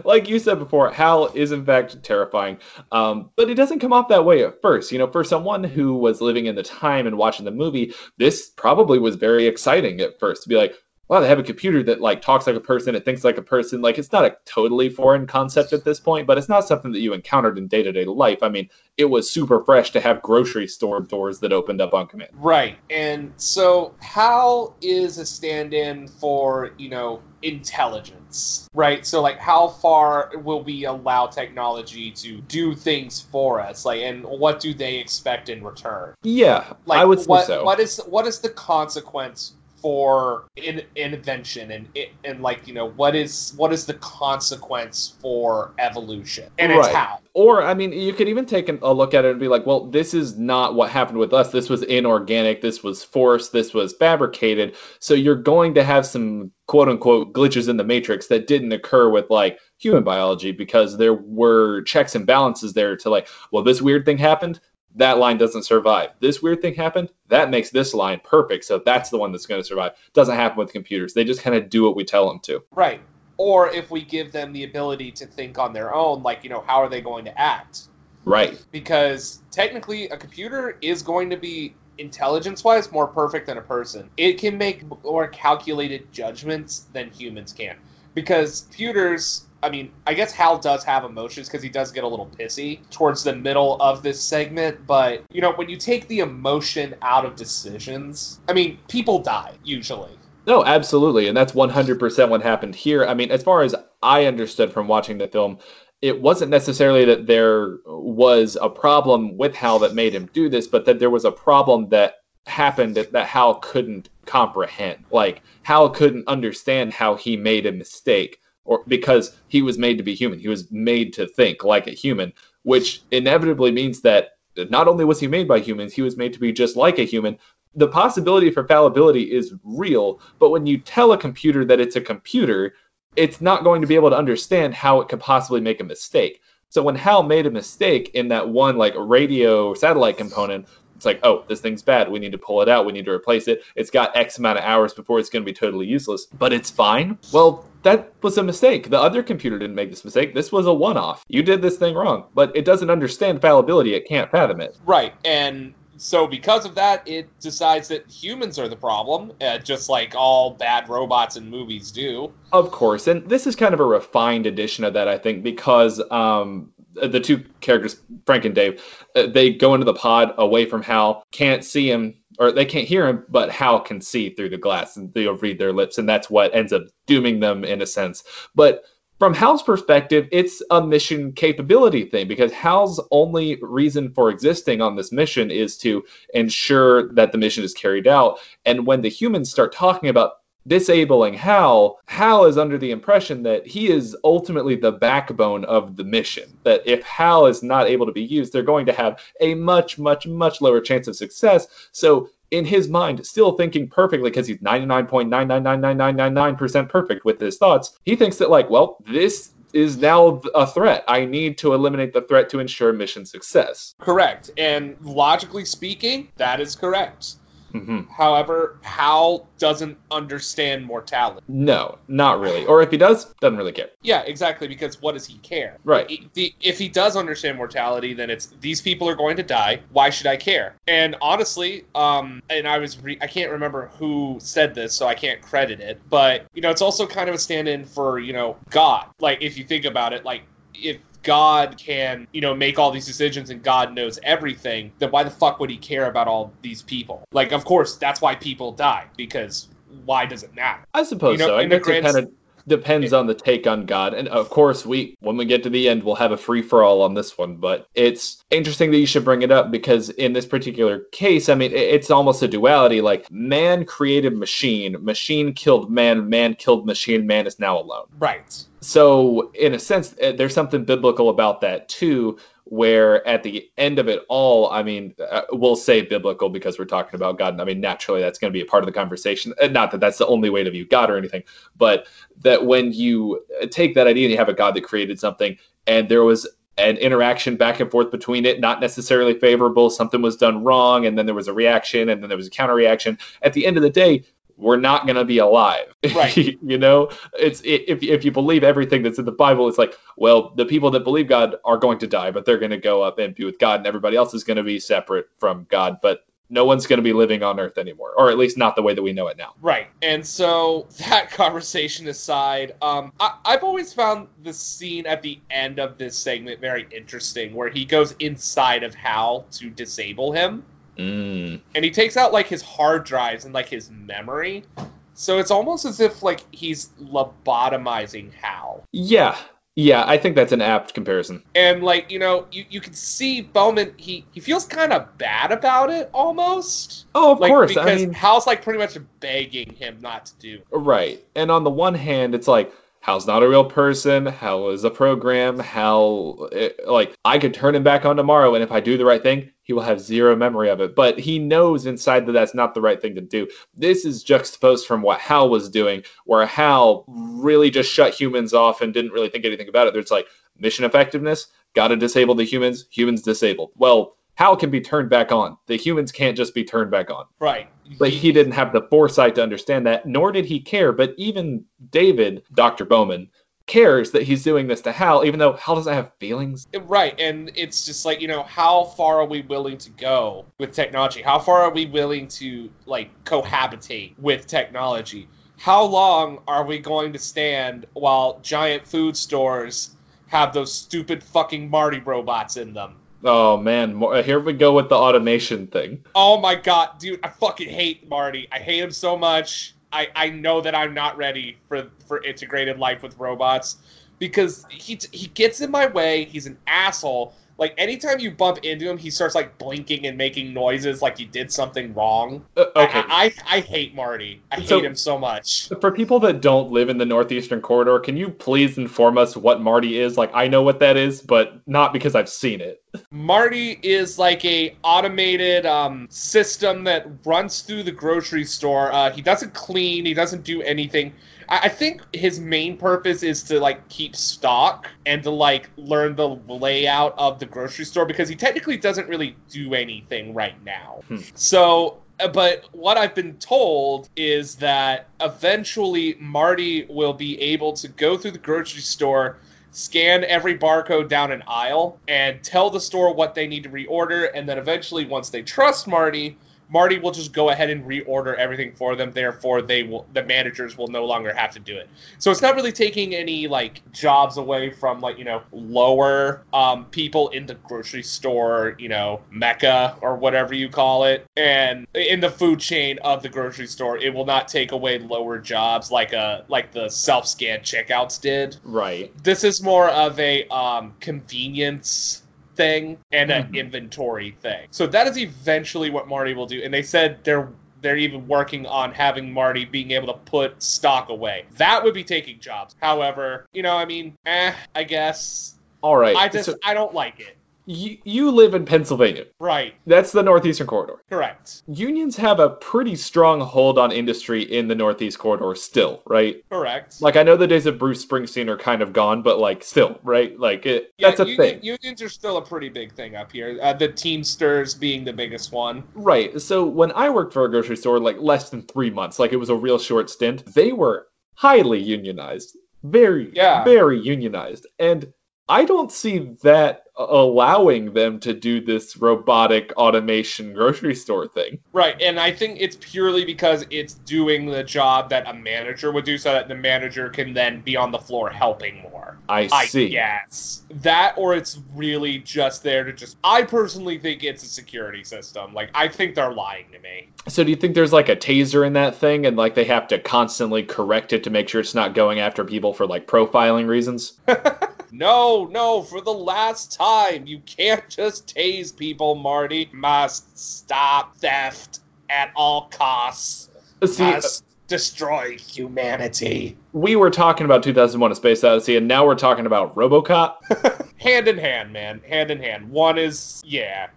like 0.06 0.30
you 0.30 0.40
said 0.40 0.60
before, 0.60 0.92
Hal 0.92 1.28
is 1.34 1.52
in 1.52 1.66
fact 1.66 2.02
terrifying, 2.04 2.58
um, 2.92 3.32
but 3.36 3.50
it 3.50 3.56
doesn't 3.56 3.80
come 3.80 3.92
off 3.92 4.08
that 4.10 4.24
way 4.24 4.46
at 4.46 4.62
first. 4.62 4.92
You 4.92 5.00
know, 5.00 5.08
for 5.08 5.24
someone 5.24 5.64
who 5.64 5.96
was 5.96 6.22
living 6.22 6.46
in 6.46 6.56
the 6.56 6.64
time 6.64 7.06
and 7.06 7.18
watching 7.18 7.44
the 7.44 7.52
movie, 7.52 7.94
this 8.18 8.50
probably 8.56 8.98
was 8.98 9.16
very 9.16 9.46
exciting 9.46 10.00
at 10.00 10.20
first 10.20 10.44
to 10.44 10.50
be 10.50 10.56
like, 10.56 10.76
wow, 11.10 11.20
they 11.20 11.28
have 11.28 11.40
a 11.40 11.44
computer 11.44 11.82
that 11.84 12.02
like 12.02 12.22
talks 12.22 12.46
like 12.46 12.56
a 12.56 12.62
person, 12.62 12.94
it 12.96 13.04
thinks 13.04 13.24
like 13.24 13.38
a 13.38 13.42
person. 13.42 13.82
Like 13.82 13.98
it's 13.98 14.12
not 14.12 14.26
a 14.26 14.38
totally 14.46 14.90
foreign 14.90 15.26
concept 15.26 15.74
at 15.74 15.84
this 15.84 16.00
point, 16.00 16.28
but 16.28 16.38
it's 16.38 16.48
not 16.48 16.68
something 16.68 16.92
that 16.92 17.00
you 17.00 17.14
encountered 17.14 17.58
in 17.58 17.68
day 17.68 17.82
to 17.82 17.92
day 17.92 18.06
life. 18.06 18.44
I 18.44 18.50
mean, 18.50 18.70
it 18.98 19.06
was 19.06 19.30
super 19.30 19.64
fresh 19.64 19.92
to 19.92 20.00
have 20.00 20.22
grocery 20.22 20.68
store 20.68 21.02
doors 21.02 21.40
that 21.40 21.52
opened 21.52 21.82
up 21.82 21.94
on 21.94 22.08
command. 22.08 22.32
Right. 22.36 22.78
And 22.92 23.34
so 23.38 23.96
Hal 24.02 24.76
is 24.82 25.18
a 25.18 25.26
stand-in 25.26 26.08
for, 26.08 26.72
you 26.78 26.90
know, 26.90 27.22
intelligence. 27.42 28.68
Right? 28.76 29.04
So 29.04 29.22
like 29.22 29.40
how 29.40 29.68
far 29.68 30.32
will 30.44 30.64
we 30.64 30.86
allow 30.86 31.26
technology 31.26 32.12
to 32.12 32.42
do 32.42 32.76
things 32.76 33.20
for 33.20 33.60
us? 33.60 33.84
Like 33.84 34.02
and 34.02 34.24
what 34.24 34.60
do 34.60 34.76
they 34.76 34.98
expect 35.00 35.50
in 35.50 35.64
return? 35.64 36.14
Yeah, 36.22 36.74
Like 36.86 37.00
I 37.00 37.06
would 37.06 37.20
say 37.20 37.26
what 37.26 37.48
so. 37.48 37.64
what 37.64 37.80
is 37.80 38.00
what 38.06 38.28
is 38.28 38.40
the 38.40 38.50
consequence 38.50 39.54
for 39.82 40.46
in, 40.56 40.82
invention 40.96 41.72
and 41.72 41.88
and 42.24 42.42
like 42.42 42.68
you 42.68 42.74
know 42.74 42.90
what 42.92 43.16
is 43.16 43.54
what 43.58 43.72
is 43.72 43.86
the 43.86 43.94
consequence 43.96 45.16
for 45.22 45.74
evolution 45.80 46.50
and 46.58 46.72
it's 46.72 46.88
how 46.90 47.20
Or, 47.40 47.64
I 47.64 47.74
mean, 47.74 47.94
you 47.94 48.12
could 48.12 48.28
even 48.28 48.46
take 48.46 48.68
an, 48.68 48.80
a 48.82 48.94
look 48.94 49.14
at 49.14 49.24
it 49.24 49.32
and 49.32 49.40
be 49.40 49.48
like, 49.48 49.66
well, 49.66 49.86
this 49.86 50.14
is 50.14 50.38
not 50.38 50.76
what 50.76 50.90
happened 50.90 51.20
with 51.20 51.32
us. 51.32 51.52
This 51.52 51.70
was 51.70 51.84
inorganic. 51.84 52.62
This 52.62 52.84
was 52.84 53.02
forced. 53.02 53.54
This 53.54 53.74
was 53.74 53.94
fabricated. 53.94 54.76
So 55.00 55.14
you're 55.14 55.36
going 55.36 55.74
to 55.76 55.84
have 55.84 56.06
some 56.06 56.52
quote 56.68 56.90
unquote 56.90 57.32
glitches 57.34 57.70
in 57.70 57.78
the 57.78 57.84
matrix 57.84 58.28
that 58.28 58.48
didn't 58.48 58.74
occur 58.74 59.10
with 59.10 59.30
like 59.30 59.60
human 59.78 60.04
biology 60.04 60.52
because 60.52 60.98
there 60.98 61.14
were 61.14 61.82
checks 61.84 62.14
and 62.14 62.26
balances 62.26 62.74
there 62.74 62.98
to 62.98 63.10
like, 63.10 63.30
well, 63.52 63.64
this 63.64 63.82
weird 63.82 64.04
thing 64.06 64.18
happened. 64.18 64.60
That 64.96 65.18
line 65.20 65.38
doesn't 65.38 65.64
survive. 65.64 66.10
This 66.20 66.42
weird 66.42 66.62
thing 66.62 66.74
happened. 66.74 67.10
That 67.28 67.50
makes 67.50 67.70
this 67.70 67.94
line 67.94 68.20
perfect. 68.24 68.66
So 68.66 68.80
that's 68.80 69.10
the 69.10 69.18
one 69.18 69.32
that's 69.32 69.46
going 69.46 69.62
to 69.62 69.66
survive. 69.68 69.92
Doesn't 70.14 70.36
happen 70.36 70.58
with 70.58 70.72
computers. 70.74 71.14
They 71.14 71.24
just 71.24 71.42
kind 71.42 71.56
of 71.56 71.70
do 71.70 71.84
what 71.84 71.96
we 71.96 72.04
tell 72.04 72.28
them 72.28 72.40
to. 72.44 72.64
right 72.72 73.02
or 73.42 73.70
if 73.70 73.90
we 73.90 74.02
give 74.04 74.34
them 74.34 74.52
the 74.52 74.66
ability 74.66 75.10
to 75.14 75.26
think 75.26 75.58
on 75.58 75.72
their 75.72 75.96
own 75.96 76.22
like 76.24 76.44
you 76.44 76.50
know 76.50 76.62
how 76.68 76.76
are 76.84 76.90
they 76.90 77.00
going 77.02 77.24
to 77.24 77.40
act 77.40 77.84
Right. 78.26 78.62
because 78.72 79.42
technically 79.50 80.10
a 80.10 80.18
computer 80.18 80.78
is 80.82 81.02
going 81.02 81.30
to 81.30 81.38
be 81.38 81.74
intelligence 82.00 82.66
wise 82.66 82.92
more 82.92 83.08
perfect 83.08 83.48
than 83.48 83.58
a 83.58 83.62
person 83.62 84.10
it 84.18 84.34
can 84.40 84.58
make 84.58 84.84
more 85.06 85.28
calculated 85.30 86.12
judgments 86.12 86.88
than 86.92 87.10
humans 87.12 87.54
can 87.54 87.78
because 88.14 88.62
computers 88.64 89.46
i 89.64 89.70
mean 89.70 89.92
i 90.08 90.14
guess 90.14 90.32
hal 90.32 90.58
does 90.58 90.84
have 90.84 91.04
emotions 91.04 91.48
because 91.48 91.62
he 91.62 91.70
does 91.70 91.92
get 91.92 92.04
a 92.04 92.08
little 92.08 92.30
pissy 92.40 92.80
towards 92.90 93.24
the 93.24 93.36
middle 93.36 93.78
of 93.82 94.04
this 94.04 94.22
segment 94.22 94.86
but 94.86 95.24
you 95.32 95.42
know 95.42 95.52
when 95.54 95.70
you 95.70 95.78
take 95.78 96.08
the 96.08 96.20
emotion 96.20 96.96
out 97.02 97.26
of 97.26 97.36
decisions 97.36 98.40
i 98.48 98.54
mean 98.54 98.78
people 98.88 99.20
die 99.20 99.54
usually 99.64 100.12
No, 100.48 100.64
absolutely. 100.66 101.28
And 101.28 101.38
that's 101.38 101.54
100% 101.54 102.30
what 102.30 102.42
happened 102.42 102.74
here. 102.74 103.06
I 103.06 103.14
mean, 103.14 103.30
as 103.30 103.44
far 103.44 103.62
as 103.62 103.76
I 104.02 104.26
understood 104.26 104.74
from 104.74 104.88
watching 104.88 105.20
the 105.20 105.28
film, 105.28 105.60
it 106.02 106.22
wasn't 106.22 106.50
necessarily 106.50 107.06
that 107.06 107.28
there 107.28 107.78
was 107.86 108.58
a 108.60 108.70
problem 108.70 109.38
with 109.38 109.54
Hal 109.54 109.78
that 109.80 109.94
made 109.94 110.16
him 110.16 110.28
do 110.34 110.50
this, 110.50 110.66
but 110.66 110.86
that 110.86 110.98
there 110.98 111.12
was 111.12 111.26
a 111.26 111.32
problem 111.32 111.90
that 111.90 112.22
happened 112.48 112.96
that, 112.96 113.26
Hal 113.28 113.56
couldn't 113.56 114.10
comprehend. 114.26 115.04
Like, 115.12 115.44
Hal 115.64 115.90
couldn't 115.90 116.28
understand 116.28 116.94
how 116.94 117.16
he 117.16 117.38
made 117.38 117.68
a 117.68 117.72
mistake 117.72 118.40
or 118.70 118.84
because 118.88 119.36
he 119.48 119.64
was 119.64 119.80
made 119.80 119.98
to 119.98 120.04
be 120.04 120.14
human. 120.14 120.40
He 120.40 120.48
was 120.48 120.72
made 120.72 121.12
to 121.14 121.28
think 121.28 121.64
like 121.64 121.88
a 121.88 121.92
human, 121.92 122.32
which 122.62 123.02
inevitably 123.10 123.72
means 123.72 124.00
that 124.02 124.38
not 124.70 124.88
only 124.88 125.06
was 125.06 125.20
he 125.20 125.28
made 125.28 125.48
by 125.48 125.60
humans, 125.60 125.92
he 125.92 126.04
was 126.04 126.18
made 126.18 126.34
to 126.34 126.40
be 126.40 126.54
just 126.54 126.76
like 126.76 127.00
a 127.00 127.04
human. 127.04 127.40
The 127.76 127.88
possibility 127.88 128.52
for 128.52 128.68
fallibility 128.68 129.24
is 129.24 129.56
real, 129.64 130.22
but 130.38 130.52
when 130.52 130.68
you 130.68 130.78
tell 130.78 131.14
a 131.14 131.18
computer 131.18 131.66
that 131.66 131.80
it's 131.80 131.96
a 131.96 132.02
computer, 132.02 132.76
it's 133.16 133.42
not 133.42 133.64
going 133.64 133.82
to 133.82 133.88
be 133.88 133.96
able 133.96 134.12
to 134.12 134.18
understand 134.18 134.76
how 134.76 135.02
it 135.02 135.10
could 135.10 135.20
possibly 135.20 135.62
make 135.62 135.82
a 135.82 135.84
mistake. 135.84 136.42
So 136.70 136.84
when 136.84 136.96
Hal 136.96 137.24
made 137.24 137.48
a 137.48 137.52
mistake 137.52 138.12
in 138.14 138.28
that 138.28 138.48
one 138.48 138.78
like 138.78 138.94
radio 138.96 139.74
satellite 139.74 140.18
component, 140.18 140.68
it's 141.00 141.06
like, 141.06 141.22
oh, 141.24 141.46
this 141.48 141.62
thing's 141.62 141.82
bad. 141.82 142.12
We 142.12 142.20
need 142.20 142.34
to 142.34 142.38
pull 142.38 142.62
it 142.62 142.68
out. 142.68 142.86
We 142.86 142.92
need 142.92 143.06
to 143.06 143.12
replace 143.12 143.48
it. 143.48 143.64
It's 143.78 143.90
got 143.90 144.14
X 144.18 144.38
amount 144.38 144.58
of 144.58 144.66
hours 144.66 144.94
before 144.94 145.18
it's 145.18 145.30
going 145.30 145.44
to 145.44 145.46
be 145.46 145.54
totally 145.54 145.88
useless, 145.88 146.26
but 146.26 146.52
it's 146.52 146.70
fine. 146.70 147.18
Well, 147.32 147.66
that 147.84 148.12
was 148.22 148.38
a 148.38 148.44
mistake. 148.44 148.90
The 148.90 149.00
other 149.00 149.24
computer 149.24 149.58
didn't 149.58 149.78
make 149.78 149.92
this 149.92 150.04
mistake. 150.04 150.34
This 150.34 150.52
was 150.52 150.66
a 150.66 150.74
one 150.74 150.98
off. 150.98 151.24
You 151.30 151.42
did 151.42 151.62
this 151.62 151.78
thing 151.78 151.96
wrong, 151.96 152.26
but 152.34 152.54
it 152.54 152.66
doesn't 152.66 152.90
understand 152.90 153.42
fallibility. 153.42 153.94
It 153.94 154.10
can't 154.10 154.30
fathom 154.30 154.60
it. 154.60 154.78
Right, 154.86 155.14
and 155.24 155.74
so 155.96 156.28
because 156.28 156.66
of 156.66 156.76
that, 156.76 157.08
it 157.08 157.30
decides 157.40 157.88
that 157.88 158.12
humans 158.12 158.60
are 158.60 158.68
the 158.68 158.76
problem, 158.76 159.32
uh, 159.40 159.60
just 159.60 159.88
like 159.88 160.16
all 160.18 160.52
bad 160.52 160.90
robots 160.90 161.38
in 161.38 161.50
movies 161.50 161.92
do. 161.92 162.34
Of 162.52 162.72
course, 162.72 163.08
and 163.08 163.26
this 163.30 163.48
is 163.48 163.56
kind 163.56 163.74
of 163.74 163.80
a 163.80 163.86
refined 163.86 164.48
edition 164.48 164.84
of 164.84 164.94
that, 164.96 165.08
I 165.08 165.18
think, 165.18 165.44
because 165.44 166.02
um, 166.12 166.74
the 167.08 167.20
two 167.20 167.44
characters, 167.62 168.02
Frank 168.26 168.46
and 168.46 168.56
Dave, 168.56 168.84
uh, 169.16 169.28
they 169.28 169.52
go 169.52 169.74
into 169.74 169.86
the 169.86 169.94
pod 169.94 170.34
away 170.38 170.66
from 170.66 170.82
Hal, 170.82 171.24
can't 171.32 171.64
see 171.64 171.90
him, 171.90 172.16
or 172.40 172.52
they 172.52 172.66
can't 172.66 172.88
hear 172.88 173.08
him, 173.08 173.26
but 173.30 173.52
Hal 173.52 173.80
can 173.82 174.02
see 174.02 174.30
through 174.30 174.50
the 174.50 174.58
glass, 174.58 174.98
and 174.98 175.14
they'll 175.14 175.38
read 175.38 175.60
their 175.60 175.74
lips, 175.74 175.98
and 175.98 176.08
that's 176.08 176.30
what 176.30 176.54
ends 176.56 176.74
up 176.74 176.84
dooming 177.06 177.40
them 177.40 177.64
in 177.64 177.82
a 177.82 177.86
sense. 177.86 178.24
But 178.56 178.84
from 179.20 179.34
Hal's 179.34 179.62
perspective, 179.62 180.30
it's 180.32 180.64
a 180.72 180.82
mission 180.82 181.34
capability 181.34 182.06
thing 182.06 182.26
because 182.28 182.54
Hal's 182.54 183.02
only 183.12 183.60
reason 183.62 184.14
for 184.14 184.30
existing 184.30 184.82
on 184.82 184.96
this 184.96 185.12
mission 185.12 185.52
is 185.52 185.78
to 185.80 186.06
ensure 186.34 187.12
that 187.14 187.34
the 187.34 187.38
mission 187.38 187.66
is 187.66 187.74
carried 187.74 188.08
out. 188.08 188.40
And 188.66 188.88
when 188.88 189.02
the 189.02 189.10
humans 189.10 189.52
start 189.52 189.74
talking 189.74 190.08
about 190.08 190.36
disabling 190.68 191.34
Hal, 191.34 192.00
Hal 192.06 192.46
is 192.46 192.58
under 192.58 192.78
the 192.78 192.92
impression 192.92 193.44
that 193.44 193.66
he 193.66 193.90
is 193.90 194.16
ultimately 194.24 194.76
the 194.76 194.92
backbone 194.92 195.66
of 195.66 195.96
the 195.96 196.04
mission. 196.04 196.56
That 196.64 196.82
if 196.86 197.02
Hal 197.04 197.48
is 197.48 197.64
not 197.64 197.88
able 197.88 198.06
to 198.06 198.12
be 198.12 198.24
used, 198.24 198.54
they're 198.54 198.64
going 198.64 198.86
to 198.86 198.94
have 198.94 199.20
a 199.40 199.56
much, 199.56 199.98
much, 199.98 200.28
much 200.28 200.62
lower 200.62 200.82
chance 200.82 201.08
of 201.08 201.16
success. 201.16 201.68
So 201.92 202.30
in 202.52 202.66
his 202.66 202.90
mind, 202.90 203.26
still 203.26 203.54
thinking 203.54 203.88
perfectly 203.88 204.30
because 204.30 204.48
he's 204.48 204.58
99.9999999% 204.58 206.90
perfect 206.90 207.26
with 207.26 207.40
his 207.40 207.58
thoughts, 207.58 207.98
he 208.04 208.16
thinks 208.16 208.38
that, 208.38 208.50
like, 208.50 208.70
well, 208.70 208.98
this 209.08 209.52
is 209.74 209.98
now 209.98 210.42
a 210.56 210.66
threat. 210.66 211.04
I 211.08 211.26
need 211.26 211.58
to 211.60 211.74
eliminate 211.74 212.14
the 212.14 212.24
threat 212.24 212.50
to 212.50 212.60
ensure 212.60 212.92
mission 212.92 213.26
success. 213.26 213.94
Correct, 214.00 214.50
and 214.58 214.98
logically 215.02 215.66
speaking, 215.66 216.30
that 216.38 216.60
is 216.60 216.76
correct. 216.76 217.36
Hmm 217.72 218.02
However, 218.12 218.78
Hal 218.82 219.48
doesn't 219.58 219.98
understand 220.12 220.86
mortality. 220.86 221.42
No, 221.48 221.98
not 222.08 222.40
really. 222.40 222.66
Or 222.66 222.82
if 222.82 222.92
he 222.92 222.98
does, 222.98 223.26
doesn't 223.42 223.58
really 223.58 223.72
care. 223.72 223.90
Yeah, 224.02 224.22
exactly, 224.22 224.68
because 224.68 225.02
what 225.02 225.14
does 225.14 225.26
he 225.26 225.38
care? 225.40 225.78
Right. 225.84 226.10
If 226.10 226.20
he- 226.36 226.56
If 226.62 226.78
he 226.78 226.88
does 226.90 227.16
understand 227.16 227.58
mortality, 227.58 228.14
then 228.14 228.30
it's 228.30 228.48
these 228.62 228.82
people 228.82 229.08
are 229.08 229.16
going 229.16 229.38
to 229.38 229.44
die. 229.44 229.82
Why 229.92 230.10
should 230.10 230.28
I 230.28 230.38
care? 230.38 230.76
And 230.88 231.16
honestly, 231.22 231.86
um, 231.96 232.42
and 232.50 232.68
I 232.68 232.78
was 232.78 233.02
re- 233.02 233.18
I 233.22 233.28
can't 233.28 233.52
remember 233.52 233.92
who 233.98 234.38
said 234.40 234.74
this, 234.76 234.94
so 234.94 235.08
I 235.08 235.16
can't 235.16 235.42
credit 235.42 235.80
it, 235.80 236.00
but 236.10 236.46
you 236.54 236.62
know, 236.62 236.70
it's 236.70 236.82
also 236.82 237.06
kind 237.08 237.30
of 237.30 237.36
a 237.36 237.40
stand-in 237.40 237.86
for 237.86 238.20
you 238.20 238.34
know 238.34 238.58
God. 238.70 239.06
Like 239.20 239.42
if 239.42 239.58
you 239.58 239.64
think 239.64 239.86
about 239.86 240.14
it, 240.14 240.26
like 240.26 240.44
if 240.74 240.98
God 241.24 241.78
can, 241.78 242.28
you 242.32 242.42
know, 242.42 242.56
make 242.56 242.80
all 242.80 242.92
these 242.92 243.06
decisions 243.06 243.50
and 243.50 243.62
God 243.62 243.94
knows 243.94 244.20
everything, 244.24 244.92
then 245.00 245.12
why 245.12 245.24
the 245.24 245.30
fuck 245.30 245.60
would 245.60 245.70
he 245.70 245.78
care 245.78 246.08
about 246.08 246.28
all 246.28 246.52
these 246.62 246.82
people? 246.82 247.24
Like, 247.32 247.52
of 247.52 247.66
course, 247.66 247.98
that's 247.98 248.22
why 248.22 248.36
people 248.36 248.72
die, 248.72 249.06
because 249.18 249.68
why 250.06 250.26
does 250.26 250.44
it 250.44 250.54
matter? 250.56 250.84
I 250.94 251.04
suppose 251.04 251.34
You 251.34 251.40
know, 251.40 251.48
so. 251.48 251.58
I 251.58 251.66
guess 251.66 251.88
it 251.88 252.04
kind 252.04 252.18
of 252.18 252.32
depends 252.68 253.14
on 253.14 253.28
the 253.28 253.34
take 253.34 253.68
on 253.68 253.86
God. 253.86 254.14
And 254.14 254.28
of 254.30 254.50
course, 254.50 254.86
we 254.86 255.16
when 255.20 255.38
we 255.38 255.46
get 255.46 255.64
to 255.64 255.70
the 255.70 255.90
end, 255.90 256.04
we'll 256.04 256.16
have 256.16 256.32
a 256.32 256.38
free 256.38 256.62
for 256.62 256.84
all 256.84 257.02
on 257.02 257.14
this 257.14 257.38
one. 257.38 257.56
But 257.56 257.88
it's 257.96 258.44
interesting 258.52 258.92
that 258.92 258.98
you 258.98 259.06
should 259.06 259.26
bring 259.26 259.42
it 259.42 259.52
up 259.52 259.72
because 259.72 260.10
in 260.12 260.34
this 260.34 260.46
particular 260.46 261.00
case, 261.12 261.50
I 261.50 261.56
mean, 261.56 261.72
it's 261.74 262.12
almost 262.12 262.44
a 262.44 262.48
duality. 262.48 263.02
Like 263.02 263.30
man 263.32 263.86
created 263.86 264.38
machine, 264.38 264.96
machine 265.04 265.54
killed 265.54 265.92
man, 265.92 266.30
man 266.30 266.56
killed 266.56 266.86
machine, 266.86 267.28
man 267.28 267.48
is 267.48 267.60
now 267.60 267.80
alone. 267.80 268.08
Right. 268.20 268.66
So 268.82 269.52
in 269.54 269.74
a 269.74 269.80
sense, 269.80 270.16
eh, 270.20 270.32
there's 270.32 270.54
something 270.54 270.86
biblical 270.86 271.30
about 271.30 271.62
that 271.62 271.90
too. 271.90 272.38
Where 272.72 273.28
at 273.28 273.42
the 273.42 273.68
end 273.80 273.98
of 273.98 274.08
it 274.08 274.22
all, 274.30 274.70
I 274.70 274.84
mean, 274.84 275.16
uh, 275.32 275.42
we'll 275.52 275.76
say 275.76 276.04
biblical 276.04 276.50
because 276.50 276.78
we're 276.78 276.86
talking 276.86 277.16
about 277.16 277.40
God. 277.40 277.54
And 277.54 277.62
I 277.62 277.66
mean, 277.66 277.82
naturally, 277.82 278.22
that's 278.22 278.38
going 278.38 278.54
to 278.54 278.58
be 278.58 278.62
a 278.62 278.66
part 278.66 278.84
of 278.84 278.86
the 278.86 278.94
conversation. 278.94 279.56
And 279.60 279.74
Not 279.74 279.90
that 279.90 280.00
that's 280.00 280.20
the 280.20 280.28
only 280.28 280.52
way 280.52 280.64
to 280.64 280.70
view 280.70 280.86
God 280.86 281.10
or 281.10 281.18
anything, 281.18 281.42
but 281.78 282.06
that 282.42 282.68
when 282.68 282.94
you 282.94 283.44
uh, 283.60 283.66
take 283.66 283.96
that 283.96 284.06
idea 284.06 284.26
and 284.26 284.32
you 284.32 284.38
have 284.38 284.50
a 284.50 284.54
God 284.54 284.76
that 284.76 284.84
created 284.84 285.20
something, 285.20 285.58
and 285.88 286.10
there 286.10 286.24
was 286.24 286.48
an 286.78 286.98
interaction 286.98 287.56
back 287.56 287.80
and 287.80 287.90
forth 287.90 288.12
between 288.12 288.46
it, 288.46 288.60
not 288.60 288.80
necessarily 288.80 289.34
favorable, 289.34 289.90
something 289.90 290.22
was 290.22 290.38
done 290.38 290.64
wrong, 290.64 291.08
and 291.08 291.18
then 291.18 291.26
there 291.26 291.36
was 291.36 291.48
a 291.48 291.54
reaction, 291.54 292.10
and 292.10 292.22
then 292.22 292.30
there 292.30 292.38
was 292.38 292.48
a 292.48 292.52
counter 292.52 292.76
reaction. 292.76 293.18
At 293.42 293.54
the 293.54 293.66
end 293.66 293.78
of 293.78 293.84
the 293.84 293.90
day, 293.90 294.24
we're 294.60 294.78
not 294.78 295.06
going 295.06 295.16
to 295.16 295.26
be 295.26 295.40
alive. 295.40 295.86
Right. 296.16 296.36
you 296.36 296.78
know, 296.78 297.10
it's 297.38 297.62
i 297.62 297.84
if 297.88 298.02
if 298.04 298.26
you 298.26 298.32
believe 298.32 298.64
everything 298.64 299.04
that's 299.04 299.20
in 299.20 299.26
the 299.26 299.32
Bible, 299.32 299.68
it's 299.68 299.78
like, 299.78 299.96
well, 300.18 300.54
the 300.56 300.66
people 300.66 300.90
that 300.92 301.04
believe 301.04 301.28
God 301.28 301.56
are 301.66 301.78
going 301.78 302.00
to 302.00 302.08
die, 302.08 302.32
but 302.32 302.46
they're 302.46 302.58
going 302.58 302.72
to 302.72 302.78
go 302.78 303.02
up 303.02 303.20
and 303.20 303.36
be 303.36 303.46
with 303.46 303.60
God, 303.60 303.82
and 303.82 303.88
everybody 303.88 304.18
else 304.18 304.34
is 304.34 304.44
going 304.44 304.58
to 304.58 304.64
be 304.64 304.80
separate 304.80 305.28
from 305.38 305.66
God, 305.70 306.00
but 306.02 306.26
no 306.50 306.66
one's 306.66 306.88
going 306.88 306.98
to 306.98 307.04
be 307.04 307.14
living 307.14 307.44
on 307.44 307.60
Earth 307.60 307.78
anymore, 307.78 308.14
or 308.18 308.30
at 308.30 308.38
least 308.38 308.58
not 308.58 308.76
the 308.76 308.82
way 308.82 308.94
that 308.94 309.02
we 309.02 309.14
know 309.14 309.28
it 309.28 309.38
now. 309.38 309.54
Right. 309.62 309.88
And 310.02 310.26
so 310.26 310.88
that 311.10 311.30
conversation 311.30 312.08
aside, 312.08 312.76
um, 312.82 313.14
I, 313.20 313.38
I've 313.46 313.64
always 313.64 313.94
found 313.94 314.28
the 314.44 314.54
scene 314.54 315.06
at 315.06 315.22
the 315.22 315.40
end 315.52 315.80
of 315.80 315.98
this 315.98 316.18
segment 316.18 316.60
very 316.60 316.88
interesting, 316.92 317.54
where 317.54 317.70
he 317.70 317.86
goes 317.86 318.16
inside 318.20 318.84
of 318.84 318.96
Hal 318.96 319.46
to 319.52 319.70
disable 319.70 320.32
him, 320.32 320.64
Mm. 321.00 321.62
and 321.76 321.86
he 321.86 321.92
takes 321.92 322.18
out 322.18 322.34
like 322.34 322.48
his 322.48 322.62
hard 322.62 323.06
drives 323.06 323.46
and 323.46 323.54
like 323.54 323.70
his 323.70 323.90
memory. 323.92 324.66
So 325.14 325.40
it's 325.40 325.52
almost 325.52 325.86
as 325.86 326.00
if 326.00 326.22
like 326.24 326.44
he's 326.52 326.90
lobotomizing 327.02 328.34
Hal. 328.34 328.84
Yeah, 328.92 329.38
yeah, 329.76 330.04
I 330.06 330.18
think 330.18 330.36
that's 330.36 330.52
an 330.52 330.62
apt 330.62 330.94
comparison. 330.94 331.42
And 331.56 331.84
like, 331.84 332.12
you 332.12 332.20
know, 332.20 332.48
you, 332.52 332.66
you 332.70 332.82
can 332.82 332.94
see 332.94 333.42
Bowman 333.42 333.94
he, 333.98 334.26
he 334.32 334.40
feels 334.42 334.66
kind 334.66 334.92
of 334.92 335.18
bad 335.18 335.52
about 335.54 335.90
it 335.90 336.10
almost. 336.14 337.06
Oh, 337.16 337.32
of 337.32 337.40
Like 337.40 337.50
course. 337.50 337.72
because 337.74 337.88
I 337.88 337.96
mean, 337.96 338.12
Hal's 338.12 338.46
like 338.46 338.62
pretty 338.62 338.80
much 338.80 338.98
begging 339.22 339.74
him 339.74 339.98
not 340.02 340.26
to 340.26 340.34
do. 340.40 340.56
it. 340.56 340.64
Right. 340.72 341.24
And 341.36 341.50
on 341.50 341.64
the 341.64 341.70
one 341.70 341.94
hand, 341.94 342.36
it's 342.36 342.48
like, 342.48 342.74
Hal's 343.02 343.26
not 343.26 343.42
a 343.42 343.48
real 343.48 343.64
person. 343.64 344.26
Hal 344.26 344.70
is 344.70 344.84
a 344.84 344.90
program. 344.90 345.58
Hal, 345.58 346.50
eh, 346.52 346.70
like, 346.86 347.16
I 347.24 347.40
could 347.40 347.54
turn 347.54 347.74
him 347.74 347.82
back 347.84 348.04
on 348.06 348.18
tomorrow, 348.18 348.56
and 348.56 348.62
if 348.64 348.74
I 348.74 348.82
do 348.82 348.98
the 348.98 349.06
right 349.06 349.24
thing, 349.24 349.50
he 349.70 349.74
will 349.74 349.84
have 349.84 350.02
zero 350.02 350.36
memory 350.36 350.68
of 350.68 350.82
it. 350.82 350.96
But 350.96 351.20
he 351.20 351.38
knows 351.38 351.86
inside 351.86 352.26
that 352.26 352.32
that's 352.32 352.56
not 352.56 352.74
the 352.74 352.82
right 352.82 353.00
thing 353.00 353.14
to 353.14 353.22
do. 353.22 353.48
This 353.78 354.04
is 354.04 354.24
juxtaposed 354.24 354.88
from 354.88 355.04
what 355.04 355.20
Hal 355.20 355.48
was 355.48 355.70
doing, 355.70 356.02
where 356.26 356.44
Hal 356.48 357.06
really 357.08 357.70
just 357.70 357.92
shut 357.92 358.16
humans 358.16 358.52
off 358.52 358.82
and 358.82 358.92
didn't 358.92 359.12
really 359.12 359.30
think 359.30 359.46
anything 359.46 359.70
about 359.70 359.86
it. 359.86 359.96
It's 359.96 360.10
like, 360.10 360.26
mission 360.58 360.86
effectiveness, 360.86 361.50
gotta 361.76 361.96
disable 361.96 362.34
the 362.34 362.44
humans, 362.46 362.88
humans 362.90 363.22
disabled. 363.22 363.70
Well, 363.76 364.18
Hal 364.34 364.58
can 364.58 364.72
be 364.72 364.82
turned 364.82 365.12
back 365.12 365.32
on. 365.32 365.56
The 365.68 365.78
humans 365.78 366.12
can't 366.12 366.36
just 366.36 366.56
be 366.56 366.64
turned 366.64 366.90
back 366.90 367.12
on. 367.12 367.26
Right. 367.40 367.70
But 368.00 368.10
he 368.10 368.32
didn't 368.32 368.54
have 368.54 368.74
the 368.74 368.88
foresight 368.90 369.36
to 369.36 369.44
understand 369.44 369.86
that, 369.86 370.08
nor 370.08 370.32
did 370.32 370.46
he 370.46 370.60
care. 370.60 370.92
But 370.92 371.14
even 371.18 371.64
David, 371.92 372.42
Dr. 372.56 372.86
Bowman, 372.86 373.30
cares 373.70 374.10
that 374.12 374.24
he's 374.24 374.44
doing 374.44 374.68
this 374.68 374.82
to 374.82 374.92
Hal, 374.92 375.24
even 375.24 375.40
though 375.40 375.54
Hal 375.54 375.76
doesn't 375.76 375.94
have 375.94 376.12
feelings. 376.20 376.68
Right, 376.82 377.18
and 377.20 377.52
it's 377.56 377.86
just 377.86 378.04
like, 378.04 378.20
you 378.20 378.28
know, 378.28 378.44
how 378.44 378.86
far 378.98 379.20
are 379.20 379.26
we 379.26 379.44
willing 379.44 379.78
to 379.78 379.92
go 379.92 380.46
with 380.58 380.74
technology? 380.74 381.22
How 381.22 381.40
far 381.40 381.62
are 381.62 381.72
we 381.72 381.86
willing 381.86 382.28
to 382.30 382.70
like 382.88 383.12
cohabitate 383.24 384.18
with 384.18 384.48
technology? 384.48 385.30
How 385.58 385.84
long 385.84 386.40
are 386.48 386.66
we 386.66 386.80
going 386.80 387.14
to 387.14 387.20
stand 387.20 387.86
while 387.94 388.40
giant 388.42 388.88
food 388.88 389.16
stores 389.16 389.96
have 390.28 390.54
those 390.54 390.74
stupid 390.74 391.24
fucking 391.24 391.70
Marty 391.70 392.00
robots 392.00 392.58
in 392.58 392.74
them? 392.74 392.96
Oh 393.24 393.58
man, 393.58 394.02
uh, 394.02 394.24
here 394.24 394.40
we 394.40 394.54
go 394.54 394.74
with 394.74 394.90
the 394.90 394.96
automation 394.96 395.68
thing. 395.68 396.04
Oh 396.16 396.40
my 396.40 396.56
god, 396.56 396.98
dude, 396.98 397.20
I 397.22 397.30
fucking 397.30 397.70
hate 397.70 398.10
Marty. 398.10 398.48
I 398.52 398.60
hate 398.60 398.80
him 398.80 398.92
so 398.92 399.18
much. 399.18 399.76
I, 399.92 400.08
I 400.16 400.30
know 400.30 400.62
that 400.62 400.76
I'm 400.76 400.94
not 400.94 401.18
ready 401.18 401.58
for 401.68 401.90
for 402.08 402.24
integrated 402.24 402.78
life 402.78 403.02
with 403.02 403.18
robots 403.18 403.78
because 404.20 404.66
he 404.70 405.00
he 405.12 405.28
gets 405.28 405.62
in 405.62 405.72
my 405.72 405.88
way. 405.88 406.26
He's 406.26 406.46
an 406.46 406.58
asshole. 406.68 407.34
Like 407.60 407.74
anytime 407.78 408.20
you 408.20 408.32
bump 408.32 408.60
into 408.64 408.90
him, 408.90 408.98
he 408.98 409.12
starts 409.12 409.36
like 409.36 409.58
blinking 409.58 410.08
and 410.08 410.18
making 410.18 410.54
noises 410.54 411.02
like 411.02 411.18
he 411.18 411.26
did 411.26 411.52
something 411.52 411.94
wrong. 411.94 412.46
Uh, 412.56 412.66
okay. 412.76 413.04
I, 413.08 413.34
I 413.48 413.58
I 413.58 413.60
hate 413.60 413.94
Marty. 413.94 414.42
I 414.52 414.62
hate 414.62 414.84
him 414.84 414.96
so 414.96 415.18
much. 415.18 415.68
For 415.82 415.92
people 415.92 416.20
that 416.22 416.42
don't 416.42 416.72
live 416.72 416.90
in 416.90 416.98
the 416.98 417.06
Northeastern 417.06 417.62
Corridor, 417.62 418.00
can 418.00 418.16
you 418.16 418.30
please 418.30 418.78
inform 418.78 419.18
us 419.18 419.36
what 419.36 419.62
Marty 419.62 420.00
is? 420.00 420.18
Like, 420.18 420.32
I 420.34 420.48
know 420.48 420.62
what 420.62 420.80
that 420.80 420.96
is, 420.96 421.22
but 421.22 421.62
not 421.68 421.92
because 421.92 422.16
I've 422.16 422.30
seen 422.30 422.62
it. 422.62 422.82
Marty 423.12 423.80
is 423.84 424.18
like 424.18 424.44
a 424.46 424.76
automated 424.84 425.66
um, 425.66 426.08
system 426.10 426.84
that 426.86 427.08
runs 427.26 427.62
through 427.62 427.84
the 427.84 427.92
grocery 427.92 428.46
store. 428.46 428.92
Uh, 428.94 429.12
he 429.12 429.22
doesn't 429.22 429.54
clean. 429.54 430.06
He 430.06 430.14
doesn't 430.14 430.44
do 430.44 430.62
anything. 430.62 431.14
I, 431.50 431.60
I 431.64 431.70
think 431.70 432.02
his 432.16 432.40
main 432.40 432.78
purpose 432.78 433.24
is 433.24 433.44
to 433.44 433.60
like 433.60 433.88
keep 433.90 434.16
stock 434.16 434.88
and 435.06 435.22
to 435.24 435.32
like 435.32 435.70
learn 435.78 436.16
the 436.16 436.28
layout 436.28 437.16
of 437.18 437.40
the 437.40 437.46
grocery 437.46 437.86
store 437.86 438.06
because 438.06 438.30
he 438.30 438.36
technically 438.36 438.78
doesn't 438.78 439.08
really 439.10 439.36
do 439.50 439.74
anything 439.74 440.34
right 440.34 440.56
now. 440.64 441.02
Hmm. 441.08 441.18
So 441.36 441.98
uh, 442.20 442.28
but 442.28 442.66
what 442.74 442.98
I've 442.98 443.16
been 443.16 443.36
told 443.38 444.10
is 444.16 444.56
that 444.56 445.08
eventually 445.22 446.16
Marty 446.20 446.86
will 446.90 447.14
be 447.14 447.40
able 447.42 447.74
to 447.74 447.88
go 447.88 448.18
through 448.18 448.32
the 448.32 448.40
grocery 448.40 448.82
store, 448.82 449.38
scan 449.72 450.26
every 450.26 450.58
barcode 450.58 451.08
down 451.08 451.32
an 451.32 451.44
aisle, 451.48 451.98
and 452.08 452.44
tell 452.44 452.70
the 452.70 452.80
store 452.80 453.14
what 453.14 453.36
they 453.36 453.48
need 453.48 453.64
to 453.64 453.70
reorder. 453.70 454.30
And 454.34 454.48
then 454.48 454.58
eventually, 454.58 455.06
once 455.06 455.30
they 455.30 455.42
trust 455.42 455.88
Marty, 455.88 456.38
Marty 456.70 457.00
will 457.00 457.12
just 457.12 457.34
go 457.34 457.50
ahead 457.50 457.70
and 457.70 457.84
reorder 457.84 458.36
everything 458.38 458.74
for 458.74 458.96
them. 458.96 459.12
Therefore, 459.12 459.62
they 459.62 459.84
will 459.84 460.06
the 460.14 460.24
managers 460.24 460.78
will 460.78 460.88
no 460.88 461.06
longer 461.06 461.34
have 461.34 461.52
to 461.52 461.60
do 461.60 461.76
it. 461.76 461.90
So 462.20 462.32
it's 462.32 462.42
not 462.42 462.56
really 462.56 462.72
taking 462.72 463.16
any 463.16 463.48
like 463.48 463.82
jobs 463.92 464.38
away 464.38 464.70
from 464.70 465.02
like 465.02 465.18
you 465.18 465.26
know 465.26 465.42
lower 465.52 466.44
um, 466.54 466.86
people 466.86 467.30
in 467.30 467.46
the 467.46 467.56
grocery 467.56 468.04
store, 468.04 468.76
you 468.78 468.90
know 468.90 469.22
mecca 469.32 469.98
or 470.02 470.16
whatever 470.16 470.54
you 470.54 470.70
call 470.70 471.04
it, 471.06 471.26
and 471.38 471.88
in 471.96 472.20
the 472.20 472.30
food 472.30 472.60
chain 472.60 473.00
of 473.00 473.24
the 473.24 473.30
grocery 473.30 473.68
store, 473.68 473.98
it 473.98 474.14
will 474.14 474.26
not 474.26 474.48
take 474.48 474.72
away 474.72 475.00
lower 475.00 475.40
jobs 475.40 475.92
like 475.92 476.14
a 476.14 476.46
like 476.48 476.72
the 476.72 476.90
self 476.90 477.28
scan 477.28 477.60
checkouts 477.60 478.22
did. 478.22 478.58
Right. 478.64 479.12
This 479.24 479.44
is 479.44 479.64
more 479.64 479.90
of 479.90 480.20
a 480.20 480.48
um, 480.50 480.94
convenience 481.00 482.24
thing 482.60 482.98
and 483.12 483.32
an 483.32 483.44
Mhm. 483.46 483.56
inventory 483.56 484.36
thing. 484.42 484.68
So 484.72 484.86
that 484.88 485.08
is 485.08 485.18
eventually 485.18 485.90
what 485.90 486.10
Marty 486.10 486.34
will 486.34 486.46
do. 486.46 486.62
And 486.62 486.74
they 486.74 486.84
said 486.84 487.24
they're 487.24 487.48
they're 487.82 487.96
even 487.96 488.28
working 488.28 488.66
on 488.66 488.92
having 488.92 489.32
Marty 489.32 489.64
being 489.64 489.92
able 489.92 490.08
to 490.08 490.20
put 490.26 490.62
stock 490.62 491.08
away. 491.08 491.46
That 491.56 491.82
would 491.82 491.94
be 491.94 492.04
taking 492.04 492.38
jobs. 492.42 492.76
However, 492.82 493.46
you 493.54 493.64
know, 493.64 493.78
I 493.78 493.86
mean, 493.86 494.18
eh, 494.26 494.52
I 494.76 494.84
guess 494.84 495.56
All 495.82 495.96
right. 495.96 496.14
I 496.18 496.28
just 496.28 496.48
so 496.48 496.56
I 496.66 496.74
don't 496.74 496.94
like 496.94 497.22
it. 497.22 497.38
You, 497.72 497.98
you 498.04 498.32
live 498.32 498.56
in 498.56 498.66
Pennsylvania. 498.66 499.26
Right. 499.40 499.76
That's 499.86 500.12
the 500.12 500.24
Northeastern 500.24 500.66
Corridor. 500.66 501.04
Correct. 501.08 501.62
Unions 501.68 502.18
have 502.18 502.40
a 502.40 502.50
pretty 502.50 502.96
strong 502.96 503.40
hold 503.42 503.78
on 503.78 503.92
industry 503.92 504.42
in 504.42 504.68
the 504.68 504.74
Northeast 504.74 505.20
Corridor 505.20 505.54
still, 505.54 506.02
right? 506.08 506.44
Correct. 506.50 507.00
Like 507.00 507.16
I 507.16 507.22
know 507.22 507.38
the 507.38 507.46
days 507.46 507.68
of 507.68 507.78
Bruce 507.78 508.04
Springsteen 508.04 508.48
are 508.50 508.58
kind 508.58 508.82
of 508.82 508.92
gone, 508.92 509.22
but 509.22 509.38
like 509.38 509.64
still, 509.64 510.00
right? 510.04 510.38
Like 510.40 510.66
it, 510.66 510.94
Yeah, 510.98 511.10
that's 511.10 511.20
a 511.20 511.28
union- 511.28 511.38
thing. 511.38 511.60
Unions 511.64 512.02
are 512.02 512.10
still 512.10 512.38
a 512.38 512.42
pretty 512.42 512.70
big 512.70 512.92
thing 512.94 513.16
up 513.16 513.32
here. 513.32 513.60
Uh, 513.62 513.74
the 513.74 513.90
Teamsters 513.90 514.74
being 514.74 515.04
the 515.04 515.14
biggest 515.14 515.52
one. 515.52 515.84
Right. 515.94 516.42
So 516.42 516.66
when 516.66 516.92
I 516.94 517.10
worked 517.12 517.34
for 517.34 517.46
a 517.46 517.50
grocery 517.52 517.78
store, 517.78 518.00
like 518.00 518.18
less 518.20 518.50
than 518.50 518.64
three 518.64 518.90
months, 518.90 519.20
like 519.20 519.32
it 519.32 519.38
was 519.38 519.50
a 519.50 519.56
real 519.56 519.78
short 519.78 520.10
stint, 520.10 520.44
they 520.56 520.72
were 520.74 521.06
highly 521.36 521.80
unionized. 521.80 522.58
Very, 522.84 523.30
Yeah. 523.36 523.64
very 523.64 524.00
unionized. 524.00 524.66
And 524.80 525.14
I 525.50 525.66
don't 525.66 525.92
see 525.92 526.36
that 526.44 526.84
allowing 527.00 527.94
them 527.94 528.20
to 528.20 528.34
do 528.34 528.60
this 528.60 528.98
robotic 528.98 529.72
automation 529.78 530.54
grocery 530.54 530.94
store 530.94 531.28
thing. 531.28 531.58
Right, 531.72 532.00
and 532.02 532.20
I 532.20 532.32
think 532.32 532.58
it's 532.60 532.78
purely 532.80 533.24
because 533.26 533.66
it's 533.70 533.94
doing 533.94 534.46
the 534.46 534.64
job 534.64 535.10
that 535.10 535.28
a 535.28 535.34
manager 535.34 535.92
would 535.92 536.06
do, 536.06 536.18
so 536.18 536.34
that 536.34 536.50
the 536.50 536.56
manager 536.56 537.10
can 537.10 537.34
then 537.34 537.62
be 537.62 537.76
on 537.76 537.92
the 537.92 537.98
floor 537.98 538.30
helping 538.30 538.82
more. 538.82 539.18
I 539.28 539.50
I 539.52 539.66
see. 539.66 539.88
Yes. 539.88 540.66
that, 540.70 541.16
or 541.18 541.34
it's 541.34 541.60
really 541.74 542.20
just 542.20 542.62
there 542.62 542.84
to 542.84 542.94
just. 542.94 543.18
I 543.24 543.42
personally 543.44 543.98
think 543.98 544.24
it's 544.24 544.44
a 544.44 544.48
security 544.48 545.04
system. 545.04 545.54
Like 545.54 545.72
I 545.74 545.88
think 545.88 546.16
they're 546.16 546.34
lying 546.34 546.66
to 546.74 546.80
me. 546.80 547.10
So 547.28 547.44
do 547.44 547.50
you 547.50 547.56
think 547.56 547.76
there's 547.76 547.94
like 547.94 548.10
a 548.10 548.16
taser 548.16 548.68
in 548.68 548.74
that 548.74 548.96
thing 548.96 549.26
and 549.26 549.36
like 549.38 549.56
they 549.56 549.66
have 549.66 549.88
to 549.90 550.00
constantly 550.00 550.64
correct 550.64 551.14
it 551.14 551.24
to 551.24 551.30
make 551.30 551.50
sure 551.50 551.62
it's 551.62 551.76
not 551.76 551.96
going 551.96 552.20
after 552.20 552.44
people 552.44 552.74
for 552.74 552.86
like 552.86 553.08
profiling 553.08 553.68
reasons? 553.68 554.20
No, 554.92 555.46
no, 555.52 555.82
for 555.82 556.02
the 556.02 556.14
last 556.14 556.72
time, 556.72 557.28
you 557.28 557.40
can't 557.46 557.88
just 557.90 558.34
tase 558.36 558.76
people, 558.76 559.16
Marty. 559.16 559.70
Must 559.72 560.38
stop 560.38 561.16
theft 561.18 561.80
at 562.10 562.32
all 562.36 562.70
costs. 562.70 563.50
See, 563.86 564.04
Must 564.04 564.44
destroy 564.68 565.38
humanity. 565.38 566.56
we 566.74 566.96
were 566.96 567.10
talking 567.10 567.46
about 567.46 567.64
2001 567.64 568.12
A 568.12 568.16
Space 568.16 568.44
Odyssey 568.44 568.78
and 568.78 568.88
now 568.88 569.06
we're 569.06 569.16
talking 569.16 569.46
about 569.46 569.76
RoboCop. 569.76 570.94
hand 570.98 571.28
in 571.28 571.38
hand, 571.38 571.74
man. 571.74 572.02
Hand 572.08 572.32
in 572.32 572.42
hand. 572.42 572.70
One 572.70 572.98
is 572.98 573.42
yeah. 573.46 573.88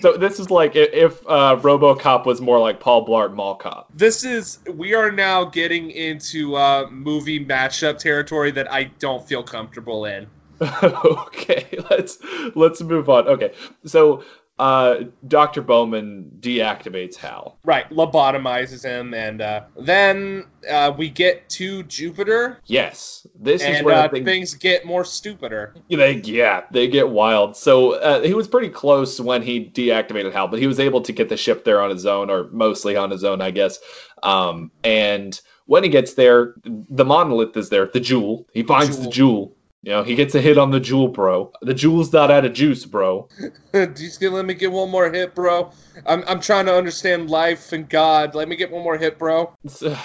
So 0.00 0.16
this 0.16 0.38
is 0.38 0.50
like 0.50 0.76
if 0.76 1.20
uh, 1.26 1.56
RoboCop 1.56 2.26
was 2.26 2.40
more 2.40 2.60
like 2.60 2.78
Paul 2.78 3.04
Blart 3.04 3.34
Mall 3.34 3.56
Cop. 3.56 3.90
This 3.94 4.24
is 4.24 4.60
we 4.72 4.94
are 4.94 5.10
now 5.10 5.44
getting 5.44 5.90
into 5.90 6.54
uh, 6.54 6.86
movie 6.90 7.44
matchup 7.44 7.98
territory 7.98 8.52
that 8.52 8.72
I 8.72 8.84
don't 9.00 9.26
feel 9.26 9.42
comfortable 9.42 10.04
in. 10.04 10.28
okay, 10.82 11.66
let's 11.90 12.18
let's 12.54 12.82
move 12.82 13.08
on. 13.08 13.26
Okay, 13.28 13.52
so 13.84 14.22
uh, 14.60 15.04
Dr. 15.26 15.62
Bowman 15.62 16.30
deactivates 16.40 17.16
Hal. 17.16 17.58
Right, 17.64 17.88
lobotomizes 17.88 18.84
him, 18.84 19.14
and 19.14 19.40
uh, 19.40 19.62
then 19.78 20.44
uh, 20.68 20.92
we 20.96 21.08
get 21.08 21.48
to 21.50 21.82
Jupiter, 21.84 22.58
Yes, 22.66 23.26
this 23.40 23.62
is 23.62 23.82
where 23.82 23.96
uh, 23.96 24.08
things, 24.10 24.24
things 24.26 24.54
get 24.54 24.84
more 24.84 25.02
stupider. 25.02 25.74
they 25.88 26.16
yeah 26.16 26.64
they 26.70 26.88
get 26.88 27.08
wild. 27.08 27.56
So 27.56 27.92
uh, 27.94 28.20
he 28.20 28.34
was 28.34 28.46
pretty 28.46 28.68
close 28.68 29.18
when 29.18 29.40
he 29.40 29.70
deactivated 29.70 30.32
Hal, 30.34 30.48
but 30.48 30.58
he 30.58 30.66
was 30.66 30.78
able 30.78 31.00
to 31.00 31.12
get 31.12 31.30
the 31.30 31.38
ship 31.38 31.64
there 31.64 31.80
on 31.80 31.88
his 31.88 32.04
own, 32.04 32.28
or 32.28 32.50
mostly 32.50 32.96
on 32.96 33.10
his 33.10 33.24
own, 33.24 33.40
I 33.40 33.50
guess. 33.50 33.78
Um, 34.22 34.70
and 34.84 35.40
when 35.64 35.84
he 35.84 35.88
gets 35.88 36.14
there, 36.14 36.54
the 36.64 37.04
monolith 37.04 37.56
is 37.56 37.70
there, 37.70 37.86
the 37.86 38.00
jewel. 38.00 38.46
He 38.52 38.62
finds 38.62 38.98
the 38.98 39.04
Jewel. 39.04 39.12
jewel. 39.12 39.56
You 39.82 39.92
know, 39.92 40.02
he 40.02 40.14
gets 40.14 40.34
a 40.34 40.40
hit 40.42 40.58
on 40.58 40.70
the 40.70 40.80
jewel, 40.80 41.08
bro. 41.08 41.52
The 41.62 41.72
jewel's 41.72 42.12
not 42.12 42.30
out 42.30 42.44
of 42.44 42.52
juice, 42.52 42.84
bro. 42.84 43.28
Do 43.72 43.90
you 43.96 44.08
still 44.10 44.32
let 44.32 44.44
me 44.44 44.52
get 44.52 44.70
one 44.70 44.90
more 44.90 45.10
hit, 45.10 45.34
bro? 45.34 45.72
I'm 46.06 46.22
I'm 46.28 46.40
trying 46.40 46.66
to 46.66 46.74
understand 46.74 47.30
life 47.30 47.72
and 47.72 47.88
God. 47.88 48.34
Let 48.34 48.48
me 48.48 48.56
get 48.56 48.70
one 48.70 48.82
more 48.84 48.98
hit, 48.98 49.18
bro. 49.18 49.54
So, 49.66 49.96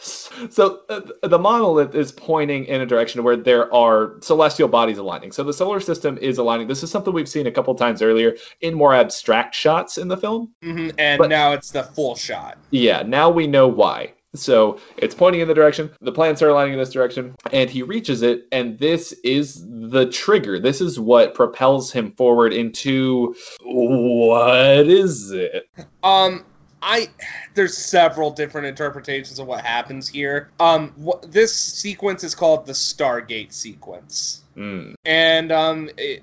so 0.50 0.82
uh, 0.88 1.00
the 1.26 1.38
monolith 1.38 1.96
is 1.96 2.12
pointing 2.12 2.66
in 2.66 2.80
a 2.80 2.86
direction 2.86 3.24
where 3.24 3.36
there 3.36 3.74
are 3.74 4.20
celestial 4.20 4.68
bodies 4.68 4.98
aligning. 4.98 5.32
So 5.32 5.42
the 5.42 5.52
solar 5.52 5.80
system 5.80 6.16
is 6.18 6.38
aligning. 6.38 6.68
This 6.68 6.84
is 6.84 6.92
something 6.92 7.12
we've 7.12 7.28
seen 7.28 7.48
a 7.48 7.52
couple 7.52 7.74
times 7.74 8.02
earlier 8.02 8.36
in 8.60 8.74
more 8.74 8.94
abstract 8.94 9.56
shots 9.56 9.98
in 9.98 10.06
the 10.06 10.16
film. 10.16 10.52
hmm 10.62 10.90
And 10.96 11.18
But- 11.18 11.28
now 11.28 11.52
it's 11.54 11.72
the 11.72 11.82
full 11.82 12.14
shot. 12.14 12.56
Yeah, 12.70 13.02
now 13.02 13.30
we 13.30 13.48
know 13.48 13.66
why. 13.66 14.13
So 14.34 14.78
it's 14.96 15.14
pointing 15.14 15.40
in 15.40 15.48
the 15.48 15.54
direction, 15.54 15.90
the 16.00 16.12
planets 16.12 16.42
are 16.42 16.48
aligning 16.48 16.74
in 16.74 16.78
this 16.78 16.90
direction, 16.92 17.34
and 17.52 17.70
he 17.70 17.82
reaches 17.82 18.22
it, 18.22 18.46
and 18.52 18.78
this 18.78 19.12
is 19.24 19.64
the 19.68 20.06
trigger. 20.06 20.58
This 20.58 20.80
is 20.80 20.98
what 20.98 21.34
propels 21.34 21.92
him 21.92 22.12
forward 22.12 22.52
into 22.52 23.34
what 23.62 24.86
is 24.86 25.30
it? 25.30 25.68
Um, 26.02 26.44
I 26.82 27.08
there's 27.54 27.76
several 27.76 28.30
different 28.30 28.66
interpretations 28.66 29.38
of 29.38 29.46
what 29.46 29.64
happens 29.64 30.08
here. 30.08 30.50
Um, 30.60 30.92
wh- 31.02 31.24
this 31.26 31.54
sequence 31.54 32.24
is 32.24 32.34
called 32.34 32.66
the 32.66 32.72
Stargate 32.72 33.52
sequence, 33.52 34.42
Hmm. 34.54 34.92
and 35.04 35.50
um, 35.50 35.90
it, 35.96 36.22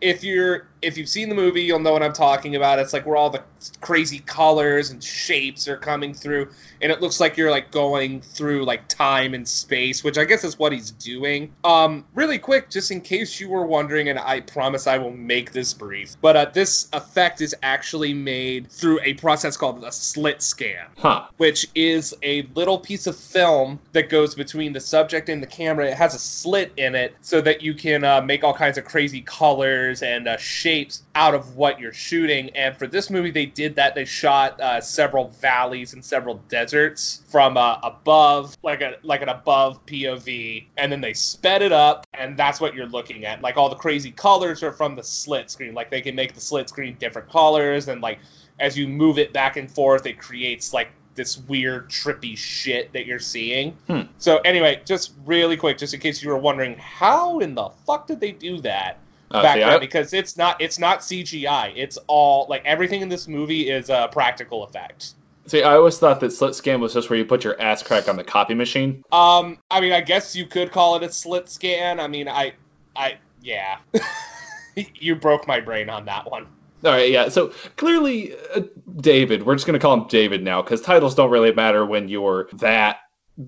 if 0.00 0.22
you're 0.22 0.68
if 0.82 0.98
you've 0.98 1.08
seen 1.08 1.28
the 1.28 1.34
movie, 1.34 1.62
you'll 1.62 1.78
know 1.78 1.92
what 1.92 2.02
I'm 2.02 2.12
talking 2.12 2.56
about. 2.56 2.78
It's 2.78 2.92
like 2.92 3.06
where 3.06 3.16
all 3.16 3.30
the 3.30 3.42
crazy 3.80 4.20
colors 4.20 4.90
and 4.90 5.02
shapes 5.02 5.68
are 5.68 5.76
coming 5.76 6.14
through, 6.14 6.48
and 6.80 6.90
it 6.92 7.00
looks 7.00 7.20
like 7.20 7.36
you're 7.36 7.50
like 7.50 7.70
going 7.70 8.20
through 8.20 8.64
like 8.64 8.88
time 8.88 9.34
and 9.34 9.46
space, 9.46 10.02
which 10.04 10.18
I 10.18 10.24
guess 10.24 10.44
is 10.44 10.58
what 10.58 10.72
he's 10.72 10.90
doing. 10.92 11.52
Um, 11.64 12.04
really 12.14 12.38
quick, 12.38 12.70
just 12.70 12.90
in 12.90 13.00
case 13.00 13.40
you 13.40 13.48
were 13.48 13.66
wondering, 13.66 14.08
and 14.08 14.18
I 14.18 14.40
promise 14.40 14.86
I 14.86 14.98
will 14.98 15.10
make 15.12 15.52
this 15.52 15.72
brief, 15.74 16.16
but 16.20 16.36
uh, 16.36 16.46
this 16.52 16.88
effect 16.92 17.40
is 17.40 17.54
actually 17.62 18.14
made 18.14 18.70
through 18.70 19.00
a 19.02 19.14
process 19.14 19.56
called 19.56 19.82
a 19.84 19.92
slit 19.92 20.42
scan 20.42 20.86
Huh. 20.96 21.26
which 21.36 21.66
is 21.74 22.14
a 22.22 22.42
little 22.54 22.78
piece 22.78 23.06
of 23.06 23.16
film 23.16 23.78
that 23.92 24.08
goes 24.08 24.34
between 24.34 24.72
the 24.72 24.80
subject 24.80 25.28
and 25.28 25.42
the 25.42 25.46
camera. 25.46 25.86
It 25.86 25.94
has 25.94 26.14
a 26.14 26.18
slit 26.18 26.72
in 26.76 26.94
it 26.94 27.16
so 27.20 27.40
that 27.40 27.62
you 27.62 27.74
can 27.74 28.04
uh, 28.04 28.20
make 28.20 28.44
all 28.44 28.54
kinds 28.54 28.78
of 28.78 28.84
crazy 28.84 29.20
colors 29.22 30.02
and 30.02 30.28
uh, 30.28 30.36
shapes 30.36 31.02
out 31.14 31.34
of 31.34 31.56
what 31.56 31.80
you're 31.80 31.92
shooting. 31.92 32.50
And 32.50 32.76
for 32.76 32.86
this 32.86 33.10
movie, 33.10 33.30
they 33.30 33.46
did 33.54 33.74
that. 33.76 33.94
They 33.94 34.04
shot 34.04 34.60
uh, 34.60 34.80
several 34.80 35.28
valleys 35.28 35.92
and 35.94 36.04
several 36.04 36.36
deserts 36.48 37.22
from 37.28 37.56
uh, 37.56 37.78
above, 37.82 38.56
like 38.62 38.80
a 38.80 38.96
like 39.02 39.22
an 39.22 39.28
above 39.28 39.84
POV, 39.86 40.66
and 40.76 40.90
then 40.90 41.00
they 41.00 41.12
sped 41.12 41.62
it 41.62 41.72
up, 41.72 42.06
and 42.14 42.36
that's 42.36 42.60
what 42.60 42.74
you're 42.74 42.86
looking 42.86 43.24
at. 43.24 43.42
Like 43.42 43.56
all 43.56 43.68
the 43.68 43.76
crazy 43.76 44.10
colors 44.10 44.62
are 44.62 44.72
from 44.72 44.94
the 44.94 45.02
slit 45.02 45.50
screen. 45.50 45.74
Like 45.74 45.90
they 45.90 46.00
can 46.00 46.14
make 46.14 46.34
the 46.34 46.40
slit 46.40 46.68
screen 46.68 46.96
different 46.98 47.28
colors, 47.30 47.88
and 47.88 48.00
like 48.00 48.18
as 48.60 48.76
you 48.76 48.88
move 48.88 49.18
it 49.18 49.32
back 49.32 49.56
and 49.56 49.70
forth, 49.70 50.06
it 50.06 50.18
creates 50.18 50.72
like 50.72 50.88
this 51.14 51.38
weird 51.40 51.88
trippy 51.90 52.36
shit 52.36 52.92
that 52.92 53.06
you're 53.06 53.18
seeing. 53.18 53.76
Hmm. 53.86 54.02
So 54.18 54.38
anyway, 54.38 54.80
just 54.84 55.12
really 55.24 55.56
quick, 55.56 55.78
just 55.78 55.94
in 55.94 56.00
case 56.00 56.22
you 56.22 56.30
were 56.30 56.38
wondering, 56.38 56.76
how 56.78 57.40
in 57.40 57.54
the 57.54 57.68
fuck 57.86 58.06
did 58.06 58.20
they 58.20 58.32
do 58.32 58.60
that? 58.62 58.98
Uh, 59.32 59.42
back 59.42 59.54
see, 59.54 59.60
then 59.60 59.70
I- 59.70 59.78
because 59.78 60.12
it's 60.12 60.36
not 60.36 60.60
it's 60.60 60.78
not 60.78 61.00
CGI. 61.00 61.72
It's 61.74 61.98
all 62.06 62.46
like 62.48 62.64
everything 62.64 63.00
in 63.00 63.08
this 63.08 63.26
movie 63.28 63.70
is 63.70 63.90
a 63.90 64.08
practical 64.12 64.64
effect. 64.64 65.14
see, 65.46 65.62
I 65.62 65.74
always 65.74 65.98
thought 65.98 66.20
that 66.20 66.30
slit 66.32 66.54
scan 66.54 66.80
was 66.80 66.94
just 66.94 67.10
where 67.10 67.18
you 67.18 67.24
put 67.24 67.42
your 67.44 67.60
ass 67.60 67.82
crack 67.82 68.08
on 68.08 68.16
the 68.16 68.24
copy 68.24 68.54
machine. 68.54 69.02
Um, 69.12 69.58
I 69.70 69.80
mean, 69.80 69.92
I 69.92 70.00
guess 70.00 70.36
you 70.36 70.46
could 70.46 70.70
call 70.70 70.96
it 70.96 71.02
a 71.02 71.10
slit 71.10 71.48
scan. 71.48 71.98
I 71.98 72.06
mean, 72.08 72.28
I, 72.28 72.52
I, 72.94 73.18
yeah, 73.42 73.78
you 74.76 75.16
broke 75.16 75.46
my 75.46 75.60
brain 75.60 75.88
on 75.88 76.04
that 76.06 76.30
one. 76.30 76.46
All 76.84 76.90
right, 76.90 77.10
yeah. 77.10 77.28
So 77.28 77.52
clearly, 77.76 78.34
uh, 78.54 78.62
David. 78.96 79.46
We're 79.46 79.54
just 79.54 79.66
gonna 79.66 79.78
call 79.78 79.94
him 79.94 80.06
David 80.08 80.42
now 80.42 80.62
because 80.62 80.80
titles 80.80 81.14
don't 81.14 81.30
really 81.30 81.52
matter 81.52 81.86
when 81.86 82.08
you're 82.08 82.48
that 82.54 82.98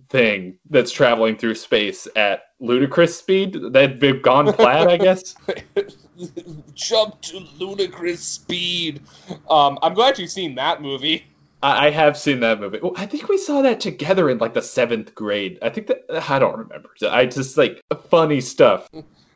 thing 0.09 0.57
that's 0.71 0.91
traveling 0.93 1.37
through 1.37 1.55
space 1.57 2.09
at 2.17 2.43
ludicrous 2.65 3.17
speed. 3.17 3.57
They've 3.71 4.23
gone 4.23 4.53
plaid, 4.53 4.89
I 4.89 4.97
guess. 4.97 5.35
Jump 6.75 7.21
to 7.23 7.39
ludicrous 7.59 8.23
speed. 8.23 9.03
Um, 9.51 9.79
I'm 9.83 9.95
glad 9.95 10.19
you've 10.19 10.31
seen 10.31 10.55
that 10.57 10.83
movie. 10.83 11.27
I, 11.63 11.87
I 11.87 11.91
have 11.91 12.17
seen 12.17 12.41
that 12.41 12.61
movie. 12.61 12.79
Oh, 12.83 12.95
I 12.97 13.07
think 13.07 13.29
we 13.29 13.39
saw 13.39 13.63
that 13.63 13.81
together 13.81 14.31
in 14.31 14.39
like 14.39 14.55
the 14.55 14.63
seventh 14.63 15.15
grade. 15.15 15.59
I 15.63 15.71
think 15.71 15.87
that 15.89 16.05
I 16.31 16.39
don't 16.39 16.57
remember. 16.57 16.91
I 17.09 17.27
just 17.27 17.57
like 17.57 17.83
funny 18.11 18.41
stuff. 18.41 18.89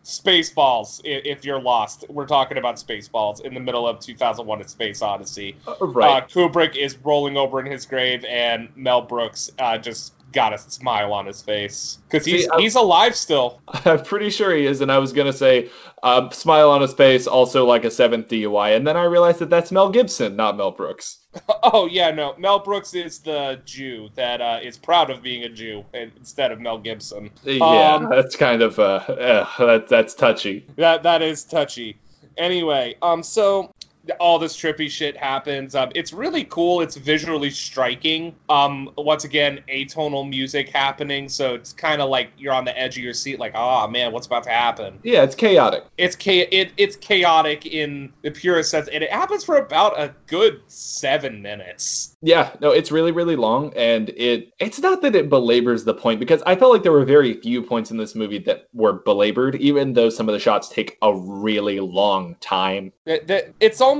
Spaceballs. 0.04 1.00
If 1.04 1.44
you're 1.44 1.60
lost, 1.60 2.04
we're 2.08 2.26
talking 2.26 2.56
about 2.56 2.76
Spaceballs 2.76 3.42
in 3.42 3.52
the 3.54 3.60
middle 3.60 3.86
of 3.86 4.00
2001: 4.00 4.60
A 4.60 4.68
Space 4.68 5.02
Odyssey. 5.02 5.56
Uh, 5.66 5.74
right. 5.86 6.22
Uh, 6.22 6.26
Kubrick 6.26 6.76
is 6.76 6.96
rolling 6.98 7.36
over 7.36 7.60
in 7.60 7.66
his 7.70 7.84
grave, 7.84 8.24
and 8.24 8.68
Mel 8.74 9.02
Brooks 9.02 9.50
uh, 9.58 9.76
just 9.76 10.14
got 10.32 10.52
a 10.52 10.58
smile 10.58 11.12
on 11.12 11.26
his 11.26 11.40
face 11.42 11.98
because 12.08 12.24
he's 12.26 12.44
See, 12.44 12.50
he's 12.58 12.74
alive 12.74 13.14
still. 13.14 13.60
I'm 13.84 14.02
pretty 14.02 14.30
sure 14.30 14.54
he 14.54 14.66
is, 14.66 14.80
and 14.80 14.92
I 14.92 14.98
was 14.98 15.12
gonna 15.12 15.32
say, 15.32 15.70
uh, 16.02 16.28
smile 16.30 16.70
on 16.70 16.80
his 16.80 16.92
face, 16.94 17.26
also 17.26 17.64
like 17.64 17.84
a 17.84 17.90
seventh 17.90 18.28
DUI, 18.28 18.76
and 18.76 18.86
then 18.86 18.96
I 18.96 19.04
realized 19.04 19.38
that 19.40 19.50
that's 19.50 19.72
Mel 19.72 19.90
Gibson, 19.90 20.36
not 20.36 20.56
Mel 20.56 20.70
Brooks. 20.70 21.18
Oh 21.62 21.86
yeah, 21.86 22.10
no. 22.10 22.34
Mel 22.38 22.58
Brooks 22.58 22.94
is 22.94 23.18
the 23.18 23.60
Jew 23.64 24.08
that 24.14 24.40
uh, 24.40 24.58
is 24.62 24.76
proud 24.76 25.10
of 25.10 25.22
being 25.22 25.44
a 25.44 25.48
Jew 25.48 25.84
and- 25.94 26.10
instead 26.16 26.50
of 26.50 26.58
Mel 26.60 26.78
Gibson. 26.78 27.30
Yeah, 27.44 27.94
Um, 27.94 28.08
that's 28.10 28.34
kind 28.34 28.62
of 28.62 28.78
uh, 28.78 28.82
uh 29.06 29.46
that, 29.66 29.88
that's 29.88 30.14
touchy. 30.14 30.66
That 30.76 31.02
that 31.02 31.22
is 31.22 31.44
touchy. 31.44 31.98
Anyway, 32.38 32.96
um, 33.02 33.22
so 33.22 33.72
all 34.20 34.38
this 34.38 34.56
trippy 34.56 34.90
shit 34.90 35.16
happens. 35.16 35.74
Um, 35.74 35.90
it's 35.94 36.12
really 36.12 36.44
cool. 36.44 36.80
It's 36.80 36.96
visually 36.96 37.50
striking. 37.50 38.34
Um, 38.48 38.90
once 38.96 39.24
again, 39.24 39.60
atonal 39.68 40.28
music 40.28 40.68
happening, 40.68 41.28
so 41.28 41.54
it's 41.54 41.72
kind 41.72 42.00
of 42.00 42.08
like 42.08 42.30
you're 42.38 42.54
on 42.54 42.64
the 42.64 42.78
edge 42.78 42.96
of 42.96 43.04
your 43.04 43.12
seat, 43.12 43.38
like, 43.38 43.52
oh 43.54 43.86
man, 43.88 44.12
what's 44.12 44.26
about 44.26 44.44
to 44.44 44.50
happen? 44.50 44.98
Yeah, 45.02 45.22
it's 45.22 45.34
chaotic. 45.34 45.84
It's 45.98 46.16
cha- 46.16 46.48
it, 46.50 46.72
it's 46.76 46.96
chaotic 46.96 47.66
in 47.66 48.12
the 48.22 48.30
purest 48.30 48.70
sense, 48.70 48.88
and 48.88 49.04
it 49.04 49.10
happens 49.10 49.44
for 49.44 49.58
about 49.58 50.00
a 50.00 50.14
good 50.26 50.60
seven 50.68 51.42
minutes. 51.42 52.16
Yeah, 52.22 52.54
no, 52.60 52.70
it's 52.70 52.90
really, 52.90 53.12
really 53.12 53.36
long, 53.36 53.72
and 53.76 54.10
it 54.10 54.52
it's 54.58 54.80
not 54.80 55.02
that 55.02 55.14
it 55.14 55.28
belabors 55.28 55.84
the 55.84 55.94
point 55.94 56.18
because 56.18 56.42
I 56.46 56.56
felt 56.56 56.72
like 56.72 56.82
there 56.82 56.92
were 56.92 57.04
very 57.04 57.40
few 57.40 57.62
points 57.62 57.90
in 57.90 57.96
this 57.96 58.14
movie 58.14 58.38
that 58.40 58.68
were 58.72 58.94
belabored, 58.94 59.56
even 59.56 59.92
though 59.92 60.08
some 60.08 60.28
of 60.28 60.32
the 60.32 60.38
shots 60.38 60.68
take 60.68 60.96
a 61.02 61.14
really 61.14 61.80
long 61.80 62.36
time. 62.40 62.92
That 63.04 63.54
it's 63.60 63.80
almost, 63.80 63.97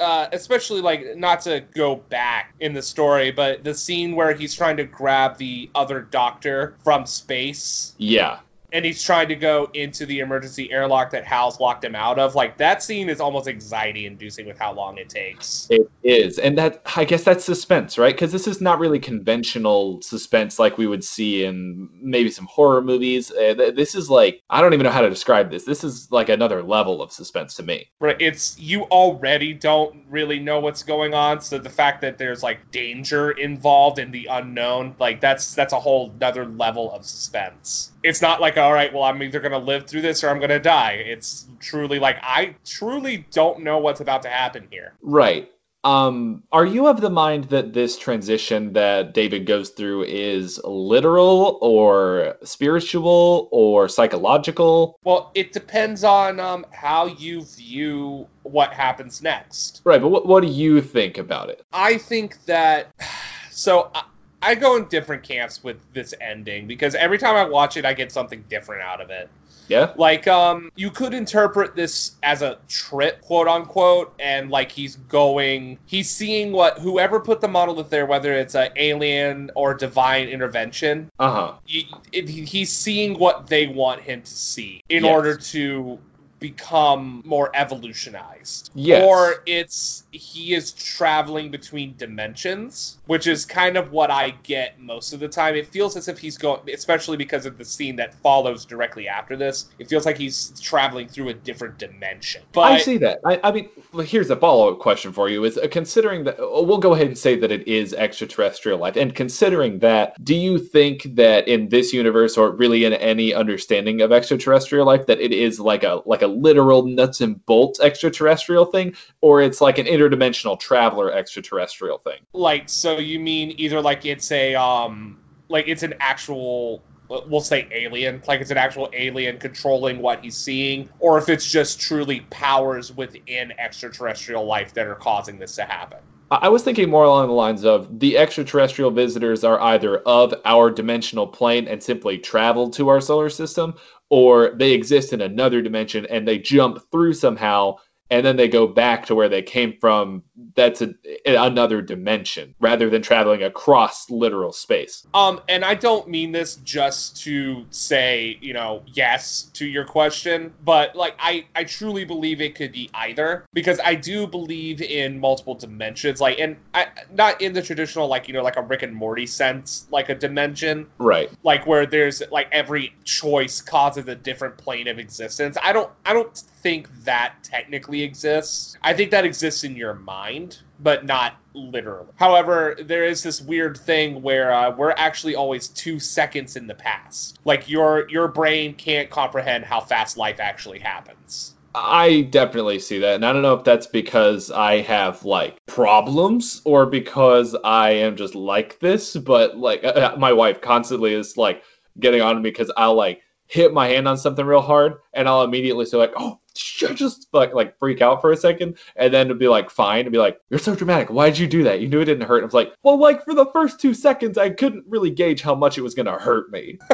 uh, 0.00 0.28
especially 0.32 0.80
like 0.80 1.16
not 1.16 1.40
to 1.42 1.60
go 1.74 1.96
back 1.96 2.54
in 2.60 2.72
the 2.72 2.82
story, 2.82 3.30
but 3.30 3.64
the 3.64 3.74
scene 3.74 4.14
where 4.14 4.34
he's 4.34 4.54
trying 4.54 4.76
to 4.76 4.84
grab 4.84 5.36
the 5.38 5.70
other 5.74 6.02
doctor 6.02 6.76
from 6.82 7.06
space, 7.06 7.94
Yeah. 7.98 8.38
And 8.72 8.84
he's 8.84 9.02
trying 9.02 9.28
to 9.28 9.36
go 9.36 9.70
into 9.74 10.06
the 10.06 10.20
emergency 10.20 10.70
airlock 10.72 11.10
that 11.10 11.24
Hal's 11.24 11.60
locked 11.60 11.84
him 11.84 11.94
out 11.94 12.18
of. 12.18 12.34
Like 12.34 12.56
that 12.58 12.82
scene 12.82 13.08
is 13.08 13.20
almost 13.20 13.48
anxiety-inducing 13.48 14.46
with 14.46 14.58
how 14.58 14.72
long 14.72 14.98
it 14.98 15.08
takes. 15.08 15.68
It 15.70 15.90
is, 16.02 16.38
and 16.38 16.56
that 16.58 16.82
I 16.96 17.04
guess 17.04 17.24
that's 17.24 17.44
suspense, 17.44 17.98
right? 17.98 18.14
Because 18.14 18.32
this 18.32 18.46
is 18.46 18.60
not 18.60 18.78
really 18.78 18.98
conventional 18.98 20.00
suspense 20.02 20.58
like 20.58 20.78
we 20.78 20.86
would 20.86 21.04
see 21.04 21.44
in 21.44 21.88
maybe 22.00 22.30
some 22.30 22.46
horror 22.46 22.82
movies. 22.82 23.30
Uh, 23.30 23.54
th- 23.54 23.74
this 23.74 23.94
is 23.94 24.10
like 24.10 24.42
I 24.50 24.60
don't 24.60 24.74
even 24.74 24.84
know 24.84 24.90
how 24.90 25.02
to 25.02 25.10
describe 25.10 25.50
this. 25.50 25.64
This 25.64 25.84
is 25.84 26.10
like 26.10 26.28
another 26.28 26.62
level 26.62 27.02
of 27.02 27.12
suspense 27.12 27.54
to 27.54 27.62
me. 27.62 27.88
Right, 28.00 28.20
it's 28.20 28.58
you 28.58 28.82
already 28.84 29.52
don't 29.54 30.04
really 30.08 30.38
know 30.38 30.60
what's 30.60 30.82
going 30.82 31.14
on, 31.14 31.40
so 31.40 31.58
the 31.58 31.70
fact 31.70 32.00
that 32.02 32.18
there's 32.18 32.42
like 32.42 32.70
danger 32.70 33.32
involved 33.32 33.98
in 33.98 34.10
the 34.10 34.26
unknown, 34.26 34.94
like 34.98 35.20
that's 35.20 35.54
that's 35.54 35.72
a 35.72 35.80
whole 35.80 36.14
other 36.22 36.46
level 36.46 36.92
of 36.92 37.04
suspense. 37.04 37.92
It's 38.06 38.22
not 38.22 38.40
like 38.40 38.56
all 38.56 38.72
right, 38.72 38.92
well 38.92 39.02
I'm 39.02 39.20
either 39.20 39.40
gonna 39.40 39.58
live 39.58 39.86
through 39.86 40.02
this 40.02 40.22
or 40.22 40.28
I'm 40.28 40.38
gonna 40.38 40.60
die. 40.60 40.92
It's 40.92 41.48
truly 41.58 41.98
like 41.98 42.18
I 42.22 42.54
truly 42.64 43.26
don't 43.32 43.64
know 43.64 43.78
what's 43.78 44.00
about 44.00 44.22
to 44.22 44.28
happen 44.28 44.68
here. 44.70 44.94
Right. 45.02 45.50
Um, 45.82 46.42
are 46.50 46.66
you 46.66 46.88
of 46.88 47.00
the 47.00 47.10
mind 47.10 47.44
that 47.44 47.72
this 47.72 47.96
transition 47.96 48.72
that 48.72 49.14
David 49.14 49.46
goes 49.46 49.70
through 49.70 50.04
is 50.04 50.60
literal 50.64 51.58
or 51.60 52.36
spiritual 52.42 53.48
or 53.52 53.88
psychological? 53.88 54.98
Well, 55.04 55.30
it 55.34 55.52
depends 55.52 56.04
on 56.04 56.38
um 56.38 56.64
how 56.72 57.06
you 57.06 57.42
view 57.42 58.28
what 58.44 58.72
happens 58.72 59.20
next. 59.20 59.82
Right, 59.84 60.00
but 60.00 60.08
what, 60.08 60.26
what 60.26 60.42
do 60.42 60.48
you 60.48 60.80
think 60.80 61.18
about 61.18 61.50
it? 61.50 61.64
I 61.72 61.98
think 61.98 62.44
that 62.46 62.92
so 63.50 63.90
I, 63.94 64.04
I 64.46 64.54
go 64.54 64.76
in 64.76 64.84
different 64.86 65.24
camps 65.24 65.64
with 65.64 65.78
this 65.92 66.14
ending 66.20 66.66
because 66.68 66.94
every 66.94 67.18
time 67.18 67.34
I 67.34 67.44
watch 67.44 67.76
it, 67.76 67.84
I 67.84 67.92
get 67.92 68.12
something 68.12 68.44
different 68.48 68.82
out 68.82 69.00
of 69.00 69.10
it. 69.10 69.28
Yeah? 69.68 69.92
Like, 69.96 70.28
um, 70.28 70.70
you 70.76 70.90
could 70.90 71.12
interpret 71.12 71.74
this 71.74 72.12
as 72.22 72.42
a 72.42 72.58
trip, 72.68 73.20
quote 73.22 73.48
unquote, 73.48 74.14
and 74.20 74.48
like 74.48 74.70
he's 74.70 74.94
going, 75.08 75.76
he's 75.86 76.08
seeing 76.08 76.52
what 76.52 76.78
whoever 76.78 77.18
put 77.18 77.40
the 77.40 77.48
monolith 77.48 77.90
there, 77.90 78.06
whether 78.06 78.32
it's 78.32 78.54
an 78.54 78.70
alien 78.76 79.50
or 79.56 79.74
divine 79.74 80.28
intervention, 80.28 81.10
Uh 81.18 81.30
huh. 81.32 81.52
he, 81.64 81.88
he's 82.12 82.72
seeing 82.72 83.18
what 83.18 83.48
they 83.48 83.66
want 83.66 84.00
him 84.00 84.22
to 84.22 84.30
see 84.30 84.80
in 84.88 85.02
Yes. 85.02 85.12
order 85.12 85.36
to 85.36 85.98
become 86.38 87.22
more 87.24 87.50
evolutionized. 87.54 88.70
Yes. 88.74 89.02
Or 89.02 89.42
it's 89.46 90.04
he 90.12 90.54
is 90.54 90.72
traveling 90.72 91.50
between 91.50 91.94
dimensions, 91.96 92.98
which 93.06 93.26
is 93.26 93.44
kind 93.44 93.76
of 93.76 93.92
what 93.92 94.10
I 94.10 94.30
get 94.42 94.78
most 94.80 95.12
of 95.12 95.20
the 95.20 95.28
time. 95.28 95.54
It 95.54 95.66
feels 95.66 95.96
as 95.96 96.08
if 96.08 96.18
he's 96.18 96.36
going, 96.36 96.60
especially 96.72 97.16
because 97.16 97.46
of 97.46 97.58
the 97.58 97.64
scene 97.64 97.96
that 97.96 98.14
follows 98.14 98.64
directly 98.64 99.08
after 99.08 99.36
this. 99.36 99.66
It 99.78 99.88
feels 99.88 100.06
like 100.06 100.18
he's 100.18 100.58
traveling 100.60 101.08
through 101.08 101.30
a 101.30 101.34
different 101.34 101.78
dimension. 101.78 102.42
But 102.52 102.72
I 102.72 102.78
see 102.78 102.98
that. 102.98 103.20
I, 103.24 103.40
I 103.42 103.52
mean, 103.52 103.68
here's 104.04 104.30
a 104.30 104.36
follow 104.36 104.72
up 104.72 104.78
question 104.78 105.12
for 105.12 105.28
you: 105.28 105.44
Is 105.44 105.56
uh, 105.58 105.68
considering 105.70 106.24
that 106.24 106.38
uh, 106.38 106.62
we'll 106.62 106.78
go 106.78 106.94
ahead 106.94 107.06
and 107.06 107.18
say 107.18 107.36
that 107.36 107.50
it 107.50 107.66
is 107.66 107.94
extraterrestrial 107.94 108.78
life, 108.78 108.96
and 108.96 109.14
considering 109.14 109.78
that, 109.80 110.22
do 110.24 110.34
you 110.34 110.58
think 110.58 111.14
that 111.14 111.48
in 111.48 111.68
this 111.68 111.92
universe, 111.92 112.36
or 112.36 112.50
really 112.50 112.84
in 112.84 112.92
any 112.94 113.32
understanding 113.32 114.00
of 114.02 114.12
extraterrestrial 114.12 114.86
life, 114.86 115.06
that 115.06 115.20
it 115.20 115.32
is 115.32 115.58
like 115.58 115.82
a 115.82 116.02
like 116.04 116.22
a 116.22 116.25
literal 116.26 116.84
nuts 116.86 117.20
and 117.20 117.44
bolts 117.46 117.80
extraterrestrial 117.80 118.66
thing, 118.66 118.94
or 119.20 119.42
it's 119.42 119.60
like 119.60 119.78
an 119.78 119.86
interdimensional 119.86 120.58
traveler 120.58 121.12
extraterrestrial 121.12 121.98
thing? 121.98 122.20
like 122.32 122.68
so 122.68 122.98
you 122.98 123.18
mean 123.18 123.54
either 123.56 123.80
like 123.80 124.04
it's 124.04 124.30
a 124.32 124.54
um 124.54 125.18
like 125.48 125.66
it's 125.68 125.82
an 125.82 125.94
actual 126.00 126.82
we'll 127.08 127.40
say 127.40 127.68
alien 127.70 128.20
like 128.26 128.40
it's 128.40 128.50
an 128.50 128.56
actual 128.56 128.88
alien 128.92 129.38
controlling 129.38 129.98
what 129.98 130.22
he's 130.22 130.36
seeing 130.36 130.88
or 130.98 131.18
if 131.18 131.28
it's 131.28 131.50
just 131.50 131.80
truly 131.80 132.20
powers 132.30 132.94
within 132.96 133.52
extraterrestrial 133.58 134.44
life 134.44 134.74
that 134.74 134.86
are 134.86 134.96
causing 134.96 135.38
this 135.38 135.54
to 135.54 135.64
happen 135.64 135.98
I 136.30 136.36
I 136.42 136.48
was 136.48 136.64
thinking 136.64 136.90
more 136.90 137.04
along 137.04 137.28
the 137.28 137.34
lines 137.34 137.64
of 137.64 138.00
the 138.00 138.18
extraterrestrial 138.18 138.90
visitors 138.90 139.44
are 139.44 139.60
either 139.60 139.98
of 139.98 140.34
our 140.44 140.70
dimensional 140.70 141.26
plane 141.26 141.68
and 141.68 141.80
simply 141.80 142.18
travel 142.18 142.68
to 142.70 142.88
our 142.88 143.00
solar 143.00 143.28
system, 143.28 143.74
or 144.10 144.50
they 144.56 144.72
exist 144.72 145.12
in 145.12 145.20
another 145.20 145.62
dimension 145.62 146.06
and 146.06 146.26
they 146.26 146.38
jump 146.38 146.80
through 146.90 147.12
somehow 147.14 147.76
and 148.10 148.24
then 148.24 148.36
they 148.36 148.48
go 148.48 148.66
back 148.66 149.06
to 149.06 149.14
where 149.14 149.28
they 149.28 149.42
came 149.42 149.74
from. 149.80 150.22
That's 150.54 150.80
a, 150.82 150.94
another 151.26 151.82
dimension 151.82 152.54
rather 152.60 152.88
than 152.88 153.02
traveling 153.02 153.42
across 153.42 154.08
literal 154.10 154.52
space. 154.52 155.06
um 155.14 155.40
and 155.48 155.64
i 155.64 155.74
don't 155.74 156.08
mean 156.08 156.32
this 156.32 156.56
just 156.56 157.20
to 157.22 157.64
say 157.70 158.38
you 158.40 158.52
know 158.52 158.82
yes 158.86 159.50
to 159.54 159.66
your 159.66 159.84
question 159.84 160.52
but 160.64 160.94
like 160.96 161.14
i 161.18 161.44
i 161.54 161.62
truly 161.64 162.04
believe 162.04 162.40
it 162.40 162.54
could 162.54 162.72
be 162.72 162.88
either 162.94 163.44
because 163.52 163.78
i 163.84 163.94
do 163.94 164.26
believe 164.26 164.80
in 164.82 165.18
multiple 165.18 165.54
dimensions 165.54 166.20
like 166.20 166.38
and 166.38 166.56
I, 166.74 166.86
not 167.12 167.40
in 167.40 167.52
the 167.52 167.62
traditional 167.62 168.08
like 168.08 168.28
you 168.28 168.34
know 168.34 168.42
like 168.42 168.56
a 168.56 168.62
rick 168.62 168.82
and 168.82 168.94
morty 168.94 169.26
sense 169.26 169.86
like 169.90 170.08
a 170.08 170.14
dimension 170.14 170.86
Right. 170.98 171.30
like 171.42 171.66
where 171.66 171.86
there's 171.86 172.22
like 172.30 172.48
every 172.52 172.94
choice 173.04 173.60
causes 173.60 174.06
a 174.08 174.14
different 174.14 174.56
plane 174.56 174.88
of 174.88 174.98
existence. 174.98 175.56
I 175.62 175.72
don't 175.72 175.90
I 176.04 176.12
don't 176.12 176.36
think 176.36 176.88
that 177.04 177.34
technically 177.42 177.95
exists. 178.02 178.76
I 178.82 178.92
think 178.92 179.10
that 179.10 179.24
exists 179.24 179.64
in 179.64 179.76
your 179.76 179.94
mind, 179.94 180.58
but 180.80 181.04
not 181.04 181.36
literally. 181.54 182.08
However, 182.16 182.76
there 182.80 183.04
is 183.04 183.22
this 183.22 183.40
weird 183.40 183.76
thing 183.76 184.22
where 184.22 184.52
uh, 184.52 184.74
we're 184.74 184.94
actually 184.96 185.34
always 185.34 185.68
two 185.68 185.98
seconds 185.98 186.56
in 186.56 186.66
the 186.66 186.74
past. 186.74 187.38
Like 187.44 187.68
your 187.68 188.08
your 188.08 188.28
brain 188.28 188.74
can't 188.74 189.10
comprehend 189.10 189.64
how 189.64 189.80
fast 189.80 190.16
life 190.16 190.40
actually 190.40 190.78
happens. 190.78 191.54
I 191.76 192.22
definitely 192.30 192.78
see 192.78 192.98
that. 193.00 193.16
And 193.16 193.26
I 193.26 193.34
don't 193.34 193.42
know 193.42 193.52
if 193.52 193.64
that's 193.64 193.86
because 193.86 194.50
I 194.50 194.80
have 194.80 195.24
like 195.26 195.58
problems 195.66 196.62
or 196.64 196.86
because 196.86 197.54
I 197.64 197.90
am 197.90 198.16
just 198.16 198.34
like 198.34 198.80
this, 198.80 199.14
but 199.14 199.58
like 199.58 199.84
uh, 199.84 200.16
my 200.18 200.32
wife 200.32 200.62
constantly 200.62 201.12
is 201.12 201.36
like 201.36 201.62
getting 202.00 202.22
on 202.22 202.36
me 202.36 202.42
because 202.42 202.72
I'll 202.78 202.94
like 202.94 203.20
hit 203.46 203.74
my 203.74 203.88
hand 203.88 204.08
on 204.08 204.16
something 204.16 204.44
real 204.44 204.62
hard 204.62 204.94
and 205.12 205.28
I'll 205.28 205.42
immediately 205.42 205.84
say 205.84 205.98
like, 205.98 206.14
oh, 206.16 206.40
just 206.56 207.28
like 207.32 207.54
like 207.54 207.78
freak 207.78 208.00
out 208.00 208.20
for 208.20 208.32
a 208.32 208.36
second 208.36 208.78
and 208.96 209.12
then 209.12 209.26
it'll 209.26 209.38
be 209.38 209.48
like 209.48 209.70
fine 209.70 210.00
and 210.00 210.12
be 210.12 210.18
like, 210.18 210.40
you're 210.50 210.58
so 210.58 210.74
dramatic. 210.74 211.08
Why'd 211.08 211.38
you 211.38 211.46
do 211.46 211.62
that? 211.64 211.80
You 211.80 211.88
knew 211.88 212.00
it 212.00 212.06
didn't 212.06 212.26
hurt. 212.26 212.38
And 212.38 212.44
I 212.44 212.46
was 212.46 212.54
like, 212.54 212.74
well, 212.82 212.98
like 212.98 213.24
for 213.24 213.34
the 213.34 213.46
first 213.46 213.80
two 213.80 213.94
seconds, 213.94 214.38
I 214.38 214.50
couldn't 214.50 214.84
really 214.88 215.10
gauge 215.10 215.42
how 215.42 215.54
much 215.54 215.78
it 215.78 215.82
was 215.82 215.94
gonna 215.94 216.18
hurt 216.18 216.50
me. 216.50 216.78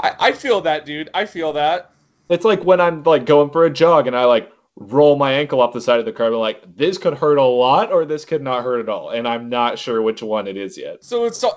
I, 0.00 0.14
I 0.18 0.32
feel 0.32 0.60
that, 0.62 0.86
dude. 0.86 1.10
I 1.14 1.24
feel 1.24 1.52
that. 1.54 1.90
It's 2.28 2.44
like 2.44 2.64
when 2.64 2.80
I'm 2.80 3.02
like 3.02 3.26
going 3.26 3.50
for 3.50 3.64
a 3.64 3.70
jog 3.70 4.06
and 4.06 4.16
I 4.16 4.24
like 4.24 4.50
roll 4.76 5.16
my 5.16 5.32
ankle 5.32 5.60
off 5.60 5.72
the 5.72 5.80
side 5.80 5.98
of 5.98 6.06
the 6.06 6.12
car, 6.12 6.30
but 6.30 6.38
like 6.38 6.76
this 6.76 6.98
could 6.98 7.14
hurt 7.14 7.36
a 7.36 7.42
lot 7.42 7.92
or 7.92 8.04
this 8.04 8.24
could 8.24 8.42
not 8.42 8.64
hurt 8.64 8.80
at 8.80 8.88
all, 8.88 9.10
and 9.10 9.28
I'm 9.28 9.48
not 9.48 9.78
sure 9.78 10.02
which 10.02 10.22
one 10.22 10.46
it 10.46 10.56
is 10.56 10.78
yet. 10.78 11.04
So 11.04 11.24
it's 11.24 11.38
so, 11.38 11.56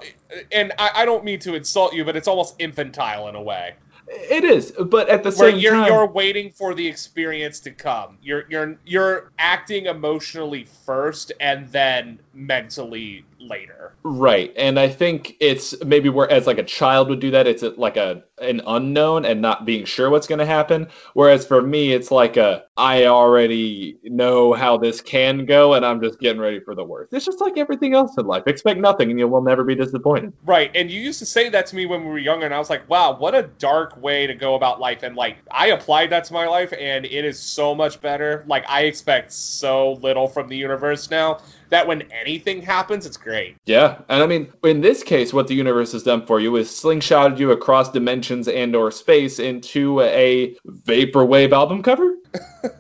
and 0.52 0.74
I, 0.78 0.92
I 0.96 1.06
don't 1.06 1.24
mean 1.24 1.40
to 1.40 1.56
insult 1.56 1.94
you, 1.94 2.04
but 2.04 2.16
it's 2.16 2.28
almost 2.28 2.56
infantile 2.60 3.28
in 3.30 3.36
a 3.36 3.42
way. 3.42 3.76
It 4.08 4.44
is, 4.44 4.72
but 4.72 5.10
at 5.10 5.24
the 5.24 5.32
Where 5.32 5.52
same 5.52 5.60
you're 5.60 5.74
time, 5.74 5.88
you're 5.88 6.08
waiting 6.08 6.52
for 6.52 6.74
the 6.76 6.88
experience 6.88 7.60
to 7.62 7.72
come. 7.72 8.18
You're 8.22 8.46
you're 8.50 8.78
you're 8.86 9.32
acting 9.40 9.88
emotionally 9.88 10.66
first 10.86 11.32
and 11.40 11.68
then 11.72 12.20
mentally 12.34 13.26
later. 13.40 13.94
right? 14.04 14.54
And 14.58 14.80
I 14.80 14.90
think 14.90 15.36
it's 15.40 15.84
maybe 15.84 16.10
where 16.10 16.30
as 16.32 16.48
like 16.48 16.58
a 16.58 16.64
child 16.64 17.10
would 17.10 17.20
do 17.20 17.32
that, 17.32 17.48
it's 17.48 17.64
like 17.64 17.98
a 17.98 18.24
an 18.40 18.62
unknown 18.68 19.26
and 19.26 19.42
not 19.42 19.66
being 19.66 19.86
sure 19.86 20.10
what's 20.10 20.28
going 20.28 20.40
to 20.40 20.46
happen. 20.46 20.88
Whereas 21.14 21.46
for 21.46 21.62
me, 21.62 21.94
it's 21.94 22.12
like 22.12 22.38
a 22.38 22.66
I 22.78 23.06
already 23.06 23.98
know 24.04 24.54
how 24.54 24.78
this 24.78 25.02
can 25.02 25.46
go, 25.46 25.74
and 25.74 25.86
I'm 25.86 26.02
just 26.02 26.20
getting 26.20 26.42
ready 26.42 26.60
for 26.60 26.76
the 26.76 26.84
worst. 26.84 27.14
It's 27.14 27.26
just 27.26 27.40
like 27.40 27.58
everything 27.58 27.94
else 27.94 28.18
in 28.18 28.26
life. 28.28 28.44
Expect 28.48 28.80
nothing, 28.80 29.10
and 29.10 29.20
you 29.20 29.28
will 29.28 29.42
never 29.42 29.64
be 29.64 29.76
disappointed. 29.76 30.34
Right, 30.46 30.72
and 30.76 30.92
you 30.92 31.02
used 31.02 31.20
to 31.20 31.26
say 31.26 31.50
that 31.50 31.66
to 31.68 31.76
me 31.76 31.86
when 31.86 32.02
we 32.04 32.10
were 32.10 32.18
younger, 32.18 32.46
and 32.46 32.54
I 32.54 32.60
was 32.60 32.70
like, 32.70 32.88
"Wow, 32.90 33.18
what 33.18 33.34
a 33.34 33.44
dark 33.60 33.95
way 34.00 34.28
to 34.28 34.34
go 34.34 34.56
about 34.56 34.80
life." 34.80 35.04
And 35.04 35.16
like, 35.16 35.38
I 35.52 35.68
applied 35.68 36.10
that 36.12 36.24
to 36.26 36.34
my 36.34 36.48
life, 36.48 36.74
and 36.80 37.06
it 37.06 37.26
is 37.26 37.40
so 37.40 37.74
much 37.76 38.02
better. 38.02 38.44
Like, 38.48 38.64
I 38.68 38.82
expect 38.82 39.32
so 39.32 39.94
little 39.94 40.28
from 40.28 40.48
the 40.48 40.58
universe 40.58 41.10
now 41.10 41.40
that 41.70 41.86
when 41.88 42.04
anything 42.12 42.62
happens, 42.62 43.06
it's 43.06 43.18
great. 43.18 43.58
Yeah, 43.66 44.00
and 44.10 44.22
I 44.22 44.28
mean, 44.28 44.52
in 44.64 44.82
this 44.82 45.04
case, 45.04 45.34
what 45.34 45.48
the 45.48 45.56
universe 45.56 45.92
has 45.94 46.04
done 46.04 46.26
for 46.26 46.40
you 46.40 46.56
is 46.56 46.70
slingshotted 46.70 47.40
you 47.40 47.52
across 47.52 47.92
dimensions 47.92 48.48
and/or 48.48 48.92
space 48.92 49.40
into 49.40 50.02
a 50.02 50.56
vaporwave 50.86 51.52
album 51.52 51.84
cover. 51.84 52.16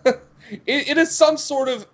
It, 0.67 0.89
it 0.89 0.97
is 0.97 1.15
some 1.15 1.37
sort 1.37 1.69
of 1.69 1.87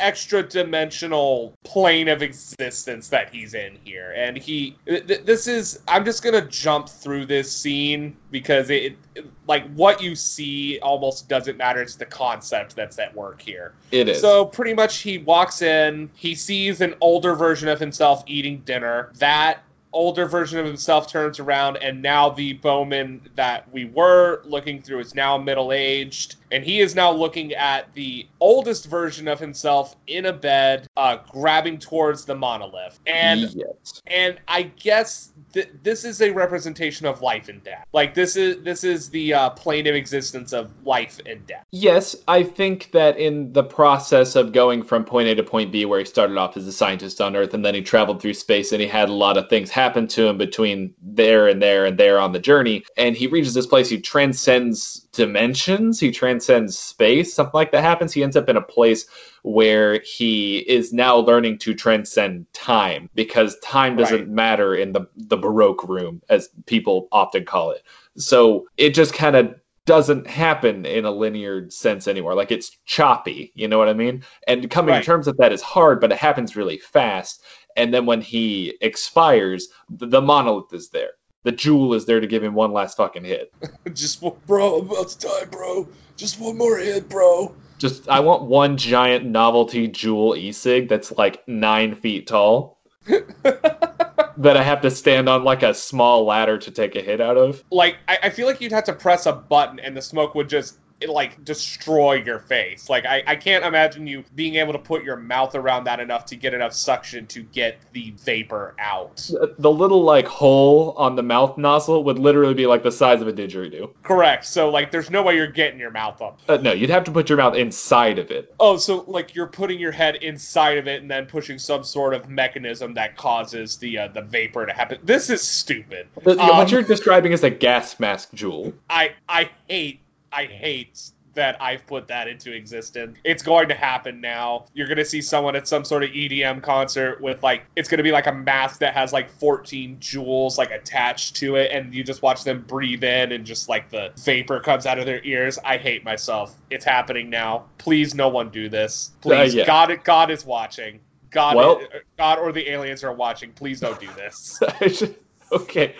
extra 0.00 0.42
dimensional 0.42 1.54
plane 1.64 2.08
of 2.08 2.22
existence 2.22 3.08
that 3.08 3.32
he's 3.32 3.54
in 3.54 3.76
here 3.84 4.12
and 4.16 4.36
he 4.36 4.76
th- 4.86 5.24
this 5.24 5.46
is 5.46 5.80
i'm 5.88 6.04
just 6.04 6.22
gonna 6.22 6.46
jump 6.46 6.88
through 6.88 7.26
this 7.26 7.50
scene 7.50 8.16
because 8.30 8.70
it, 8.70 8.96
it 9.14 9.26
like 9.46 9.68
what 9.74 10.02
you 10.02 10.14
see 10.14 10.78
almost 10.80 11.28
doesn't 11.28 11.56
matter 11.56 11.80
it's 11.82 11.96
the 11.96 12.06
concept 12.06 12.76
that's 12.76 12.98
at 12.98 13.14
work 13.14 13.40
here 13.40 13.72
It 13.90 14.08
is. 14.08 14.20
So 14.20 14.44
pretty 14.44 14.74
much 14.74 14.98
he 14.98 15.18
walks 15.18 15.62
in, 15.62 16.10
he 16.14 16.34
sees 16.34 16.80
an 16.80 16.94
older 17.00 17.34
version 17.34 17.68
of 17.68 17.80
himself 17.80 18.22
eating 18.26 18.58
dinner. 18.60 19.10
That 19.18 19.62
older 19.92 20.26
version 20.26 20.58
of 20.58 20.66
himself 20.66 21.10
turns 21.10 21.40
around 21.40 21.78
and 21.78 22.02
now 22.02 22.28
the 22.28 22.54
Bowman 22.54 23.20
that 23.34 23.70
we 23.72 23.86
were 23.86 24.42
looking 24.44 24.82
through 24.82 25.00
is 25.00 25.14
now 25.14 25.38
middle-aged 25.38 26.36
and 26.50 26.64
he 26.64 26.80
is 26.80 26.94
now 26.94 27.10
looking 27.10 27.52
at 27.54 27.92
the 27.94 28.26
oldest 28.40 28.86
version 28.86 29.28
of 29.28 29.38
himself 29.38 29.96
in 30.06 30.26
a 30.26 30.32
bed 30.32 30.86
uh, 30.96 31.18
grabbing 31.30 31.78
towards 31.78 32.24
the 32.24 32.34
monolith. 32.34 32.98
And 33.06 33.52
yes. 33.54 34.02
and 34.06 34.38
I 34.48 34.62
guess 34.62 35.32
th- 35.52 35.70
this 35.82 36.04
is 36.04 36.22
a 36.22 36.30
representation 36.30 37.06
of 37.06 37.22
life 37.22 37.48
and 37.48 37.62
death. 37.62 37.86
Like 37.92 38.14
this 38.14 38.36
is 38.36 38.62
this 38.62 38.84
is 38.84 39.10
the 39.10 39.34
uh, 39.34 39.50
plane 39.50 39.86
of 39.86 39.94
existence 39.94 40.52
of 40.52 40.72
life 40.84 41.18
and 41.26 41.46
death. 41.46 41.64
Yes, 41.70 42.16
I 42.26 42.42
think 42.42 42.90
that 42.92 43.16
in 43.18 43.52
the 43.52 43.64
process 43.64 44.36
of 44.36 44.52
going 44.52 44.82
from 44.82 45.04
point 45.04 45.28
A 45.28 45.34
to 45.34 45.42
point 45.42 45.72
B, 45.72 45.84
where 45.84 45.98
he 45.98 46.04
started 46.04 46.36
off 46.36 46.56
as 46.56 46.66
a 46.66 46.72
scientist 46.72 47.20
on 47.20 47.36
Earth 47.36 47.54
and 47.54 47.64
then 47.64 47.74
he 47.74 47.82
traveled 47.82 48.20
through 48.20 48.34
space 48.34 48.72
and 48.72 48.80
he 48.80 48.88
had 48.88 49.08
a 49.08 49.12
lot 49.12 49.36
of 49.36 49.48
things 49.48 49.70
happen 49.70 50.06
to 50.08 50.26
him 50.28 50.38
between 50.38 50.94
there 51.02 51.48
and 51.48 51.62
there 51.62 51.84
and 51.86 51.98
there 51.98 52.18
on 52.18 52.32
the 52.32 52.38
journey, 52.38 52.84
and 52.96 53.16
he 53.16 53.26
reaches 53.26 53.54
this 53.54 53.66
place, 53.66 53.88
he 53.88 54.00
transcends 54.00 55.07
dimensions, 55.18 55.98
he 56.00 56.12
transcends 56.12 56.78
space, 56.78 57.34
something 57.34 57.52
like 57.54 57.72
that 57.72 57.82
happens. 57.82 58.12
He 58.12 58.22
ends 58.22 58.36
up 58.36 58.48
in 58.48 58.56
a 58.56 58.62
place 58.62 59.06
where 59.42 60.00
he 60.02 60.58
is 60.60 60.92
now 60.92 61.16
learning 61.16 61.58
to 61.58 61.74
transcend 61.74 62.46
time 62.52 63.10
because 63.16 63.58
time 63.60 63.96
doesn't 63.96 64.28
Right. 64.28 64.28
matter 64.28 64.76
in 64.76 64.92
the 64.92 65.06
the 65.16 65.36
baroque 65.36 65.84
room 65.88 66.22
as 66.30 66.50
people 66.66 67.08
often 67.12 67.44
call 67.44 67.72
it. 67.72 67.82
So 68.16 68.66
it 68.76 68.94
just 68.94 69.12
kind 69.12 69.36
of 69.36 69.54
doesn't 69.86 70.26
happen 70.26 70.86
in 70.86 71.04
a 71.04 71.10
linear 71.10 71.68
sense 71.70 72.06
anymore. 72.08 72.34
Like 72.34 72.52
it's 72.52 72.78
choppy 72.84 73.52
you 73.56 73.68
know 73.68 73.78
what 73.78 73.88
i 73.88 73.94
mean? 73.94 74.22
And 74.46 74.70
coming 74.70 74.94
Right. 74.94 75.00
to 75.00 75.00
terms 75.00 75.26
with 75.26 75.36
that 75.38 75.52
is 75.52 75.62
hard 75.62 76.00
but 76.00 76.12
it 76.12 76.18
happens 76.18 76.56
really 76.56 76.78
fast. 76.78 77.42
And 77.76 77.92
then 77.92 78.06
when 78.06 78.20
he 78.20 78.76
expires 78.80 79.68
the, 79.88 80.06
the 80.06 80.22
monolith 80.22 80.72
is 80.72 80.90
there 80.90 81.12
the 81.48 81.56
Juul 81.56 81.96
is 81.96 82.04
there 82.04 82.20
to 82.20 82.26
give 82.26 82.44
him 82.44 82.52
one 82.52 82.72
last 82.72 82.98
fucking 82.98 83.24
hit 83.24 83.50
Just 83.94 84.22
bro, 84.46 84.80
I'm 84.80 84.90
about 84.90 85.08
to 85.08 85.18
die, 85.26 85.44
bro. 85.50 85.88
Just 86.16 86.38
one 86.38 86.58
more 86.58 86.76
hit, 86.76 87.08
bro. 87.08 87.54
just 87.78 88.06
i 88.08 88.20
want 88.20 88.42
one 88.42 88.76
giant 88.76 89.24
novelty 89.24 89.88
Juul 89.88 90.36
e-cig 90.36 90.88
that's 90.88 91.10
like 91.12 91.46
nine 91.48 91.94
feet 91.94 92.26
tall 92.26 92.78
that 93.06 94.56
i 94.56 94.62
have 94.62 94.82
to 94.82 94.90
stand 94.90 95.28
on 95.28 95.42
like 95.44 95.62
a 95.62 95.72
small 95.72 96.24
ladder 96.26 96.58
to 96.58 96.70
take 96.70 96.96
a 96.96 97.00
hit 97.00 97.20
out 97.20 97.38
of 97.38 97.64
like 97.70 97.96
I, 98.08 98.18
I 98.24 98.30
feel 98.30 98.46
like 98.46 98.60
you'd 98.60 98.72
have 98.72 98.84
to 98.84 98.92
press 98.92 99.24
a 99.26 99.32
button 99.32 99.78
and 99.78 99.96
the 99.96 100.02
smoke 100.02 100.34
would 100.34 100.48
just 100.50 100.78
like 101.06 101.44
destroy 101.44 102.14
your 102.14 102.40
face. 102.40 102.88
Like 102.90 103.04
I, 103.06 103.22
I 103.26 103.36
can't 103.36 103.64
imagine 103.64 104.06
you 104.06 104.24
being 104.34 104.56
able 104.56 104.72
to 104.72 104.78
put 104.78 105.04
your 105.04 105.16
mouth 105.16 105.54
around 105.54 105.84
that 105.84 106.00
enough 106.00 106.24
to 106.26 106.36
get 106.36 106.54
enough 106.54 106.72
suction 106.72 107.26
to 107.28 107.42
get 107.42 107.78
the 107.92 108.12
vapor 108.18 108.74
out. 108.78 109.30
the 109.58 109.70
little 109.70 110.02
like 110.02 110.26
hole 110.26 110.94
on 110.96 111.14
the 111.14 111.22
mouth 111.22 111.56
nozzle 111.56 112.02
would 112.04 112.18
literally 112.18 112.54
be 112.54 112.66
like 112.66 112.82
the 112.82 112.90
size 112.92 113.20
of 113.20 113.28
a 113.28 113.32
didgeridoo. 113.32 113.90
Correct. 114.02 114.44
So 114.44 114.68
like 114.70 114.90
there's 114.90 115.10
no 115.10 115.22
way 115.22 115.36
you're 115.36 115.46
getting 115.46 115.78
your 115.78 115.90
mouth 115.90 116.20
up. 116.20 116.40
Uh, 116.48 116.56
no, 116.56 116.72
you'd 116.72 116.90
have 116.90 117.04
to 117.04 117.10
put 117.12 117.28
your 117.28 117.38
mouth 117.38 117.54
inside 117.54 118.18
of 118.18 118.30
it. 118.30 118.54
Oh, 118.58 118.76
so 118.76 119.04
like 119.06 119.34
you're 119.34 119.46
putting 119.46 119.78
your 119.78 119.92
head 119.92 120.16
inside 120.16 120.78
of 120.78 120.88
it 120.88 121.00
and 121.02 121.10
then 121.10 121.26
pushing 121.26 121.58
some 121.58 121.84
sort 121.84 122.14
of 122.14 122.28
mechanism 122.28 122.94
that 122.94 123.16
causes 123.16 123.76
the 123.76 123.98
uh, 123.98 124.08
the 124.08 124.22
vapor 124.22 124.66
to 124.66 124.72
happen. 124.72 124.98
This 125.04 125.30
is 125.30 125.42
stupid. 125.42 126.08
The- 126.24 126.38
Um, 126.40 126.56
what 126.58 126.70
you're 126.70 126.82
describing 126.82 127.32
is 127.32 127.44
a 127.44 127.50
gas 127.50 128.00
mask 128.00 128.30
Juul. 128.32 128.72
I 128.90 129.12
I 129.28 129.50
hate 129.68 130.00
I 130.32 130.44
hate 130.44 131.10
that 131.38 131.56
I've 131.62 131.86
put 131.86 132.08
that 132.08 132.26
into 132.26 132.52
existence. 132.52 133.16
It's 133.22 133.44
going 133.44 133.68
to 133.68 133.74
happen 133.74 134.20
now. 134.20 134.66
You're 134.74 134.88
going 134.88 134.98
to 134.98 135.04
see 135.04 135.22
someone 135.22 135.54
at 135.54 135.68
some 135.68 135.84
sort 135.84 136.02
of 136.02 136.10
EDM 136.10 136.62
concert 136.62 137.20
with 137.20 137.44
like 137.44 137.62
it's 137.76 137.88
going 137.88 137.98
to 137.98 138.02
be 138.02 138.10
like 138.10 138.26
a 138.26 138.32
mask 138.32 138.80
that 138.80 138.92
has 138.94 139.12
like 139.12 139.30
14 139.30 139.98
Juuls 140.00 140.58
like 140.58 140.72
attached 140.72 141.36
to 141.36 141.54
it 141.54 141.70
and 141.70 141.94
you 141.94 142.02
just 142.02 142.22
watch 142.22 142.42
them 142.42 142.64
breathe 142.66 143.04
in 143.04 143.30
and 143.32 143.46
just 143.46 143.68
like 143.68 143.88
the 143.88 144.12
vapor 144.18 144.58
comes 144.58 144.84
out 144.84 144.98
of 144.98 145.06
their 145.06 145.24
ears. 145.24 145.60
I 145.64 145.76
hate 145.76 146.04
myself. 146.04 146.56
It's 146.70 146.84
happening 146.84 147.30
now. 147.30 147.66
Please 147.78 148.16
no 148.16 148.28
one 148.28 148.50
do 148.50 148.68
this. 148.68 149.12
Uh, 149.18 149.20
Please 149.20 149.54
yeah. 149.54 149.64
God 149.64 149.96
God 150.02 150.30
is 150.32 150.44
watching. 150.44 150.98
God 151.30 151.54
Well- 151.54 151.80
uh, 151.94 151.98
God 152.16 152.40
or 152.40 152.50
the 152.50 152.68
aliens 152.68 153.04
are 153.04 153.12
watching. 153.12 153.52
Please 153.52 153.78
don't 153.78 154.00
do 154.00 154.08
this. 154.16 154.60
okay, 155.52 155.94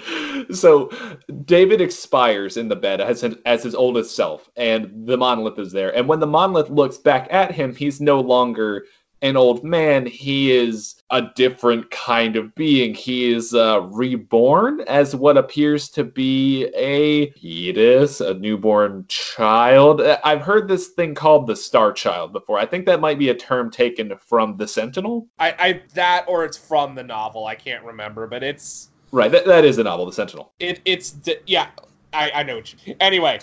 so 0.52 0.90
David 1.44 1.80
expires 1.80 2.56
in 2.56 2.68
the 2.68 2.76
bed 2.76 3.00
as 3.00 3.24
as 3.46 3.62
his 3.62 3.74
oldest 3.74 4.14
self, 4.14 4.48
and 4.56 5.06
the 5.06 5.16
monolith 5.16 5.58
is 5.58 5.72
there. 5.72 5.94
And 5.96 6.08
when 6.08 6.20
the 6.20 6.26
monolith 6.26 6.70
looks 6.70 6.98
back 6.98 7.28
at 7.30 7.52
him, 7.52 7.74
he's 7.74 8.00
no 8.00 8.20
longer 8.20 8.84
an 9.22 9.36
old 9.36 9.64
man. 9.64 10.06
He 10.06 10.52
is 10.52 10.96
a 11.10 11.22
different 11.34 11.90
kind 11.90 12.36
of 12.36 12.54
being. 12.54 12.94
He 12.94 13.32
is 13.32 13.54
uh, 13.54 13.82
reborn 13.90 14.82
as 14.82 15.16
what 15.16 15.36
appears 15.36 15.88
to 15.90 16.04
be 16.04 16.66
a 16.76 17.30
fetus, 17.32 18.20
a 18.20 18.34
newborn 18.34 19.04
child. 19.08 20.00
Uh, 20.00 20.18
I've 20.24 20.42
heard 20.42 20.68
this 20.68 20.88
thing 20.88 21.14
called 21.14 21.46
the 21.46 21.56
Star 21.56 21.92
Child 21.92 22.32
before. 22.32 22.58
I 22.58 22.66
think 22.66 22.86
that 22.86 23.00
might 23.00 23.18
be 23.18 23.30
a 23.30 23.34
term 23.34 23.70
taken 23.70 24.16
from 24.18 24.56
the 24.56 24.68
Sentinel. 24.68 25.26
I, 25.38 25.54
I 25.58 25.82
that 25.94 26.24
or 26.28 26.44
it's 26.44 26.58
from 26.58 26.94
the 26.94 27.02
novel. 27.02 27.46
I 27.46 27.54
can't 27.54 27.84
remember, 27.84 28.26
but 28.26 28.42
it's 28.42 28.90
Right, 29.10 29.30
that, 29.32 29.46
that 29.46 29.64
is 29.64 29.76
the 29.76 29.84
novel, 29.84 30.06
the 30.06 30.12
Sentinel. 30.12 30.52
It 30.60 30.80
it's 30.84 31.16
yeah, 31.46 31.68
I 32.12 32.30
I 32.34 32.42
know 32.42 32.56
what 32.56 32.72
you. 32.86 32.94
Anyway, 33.00 33.40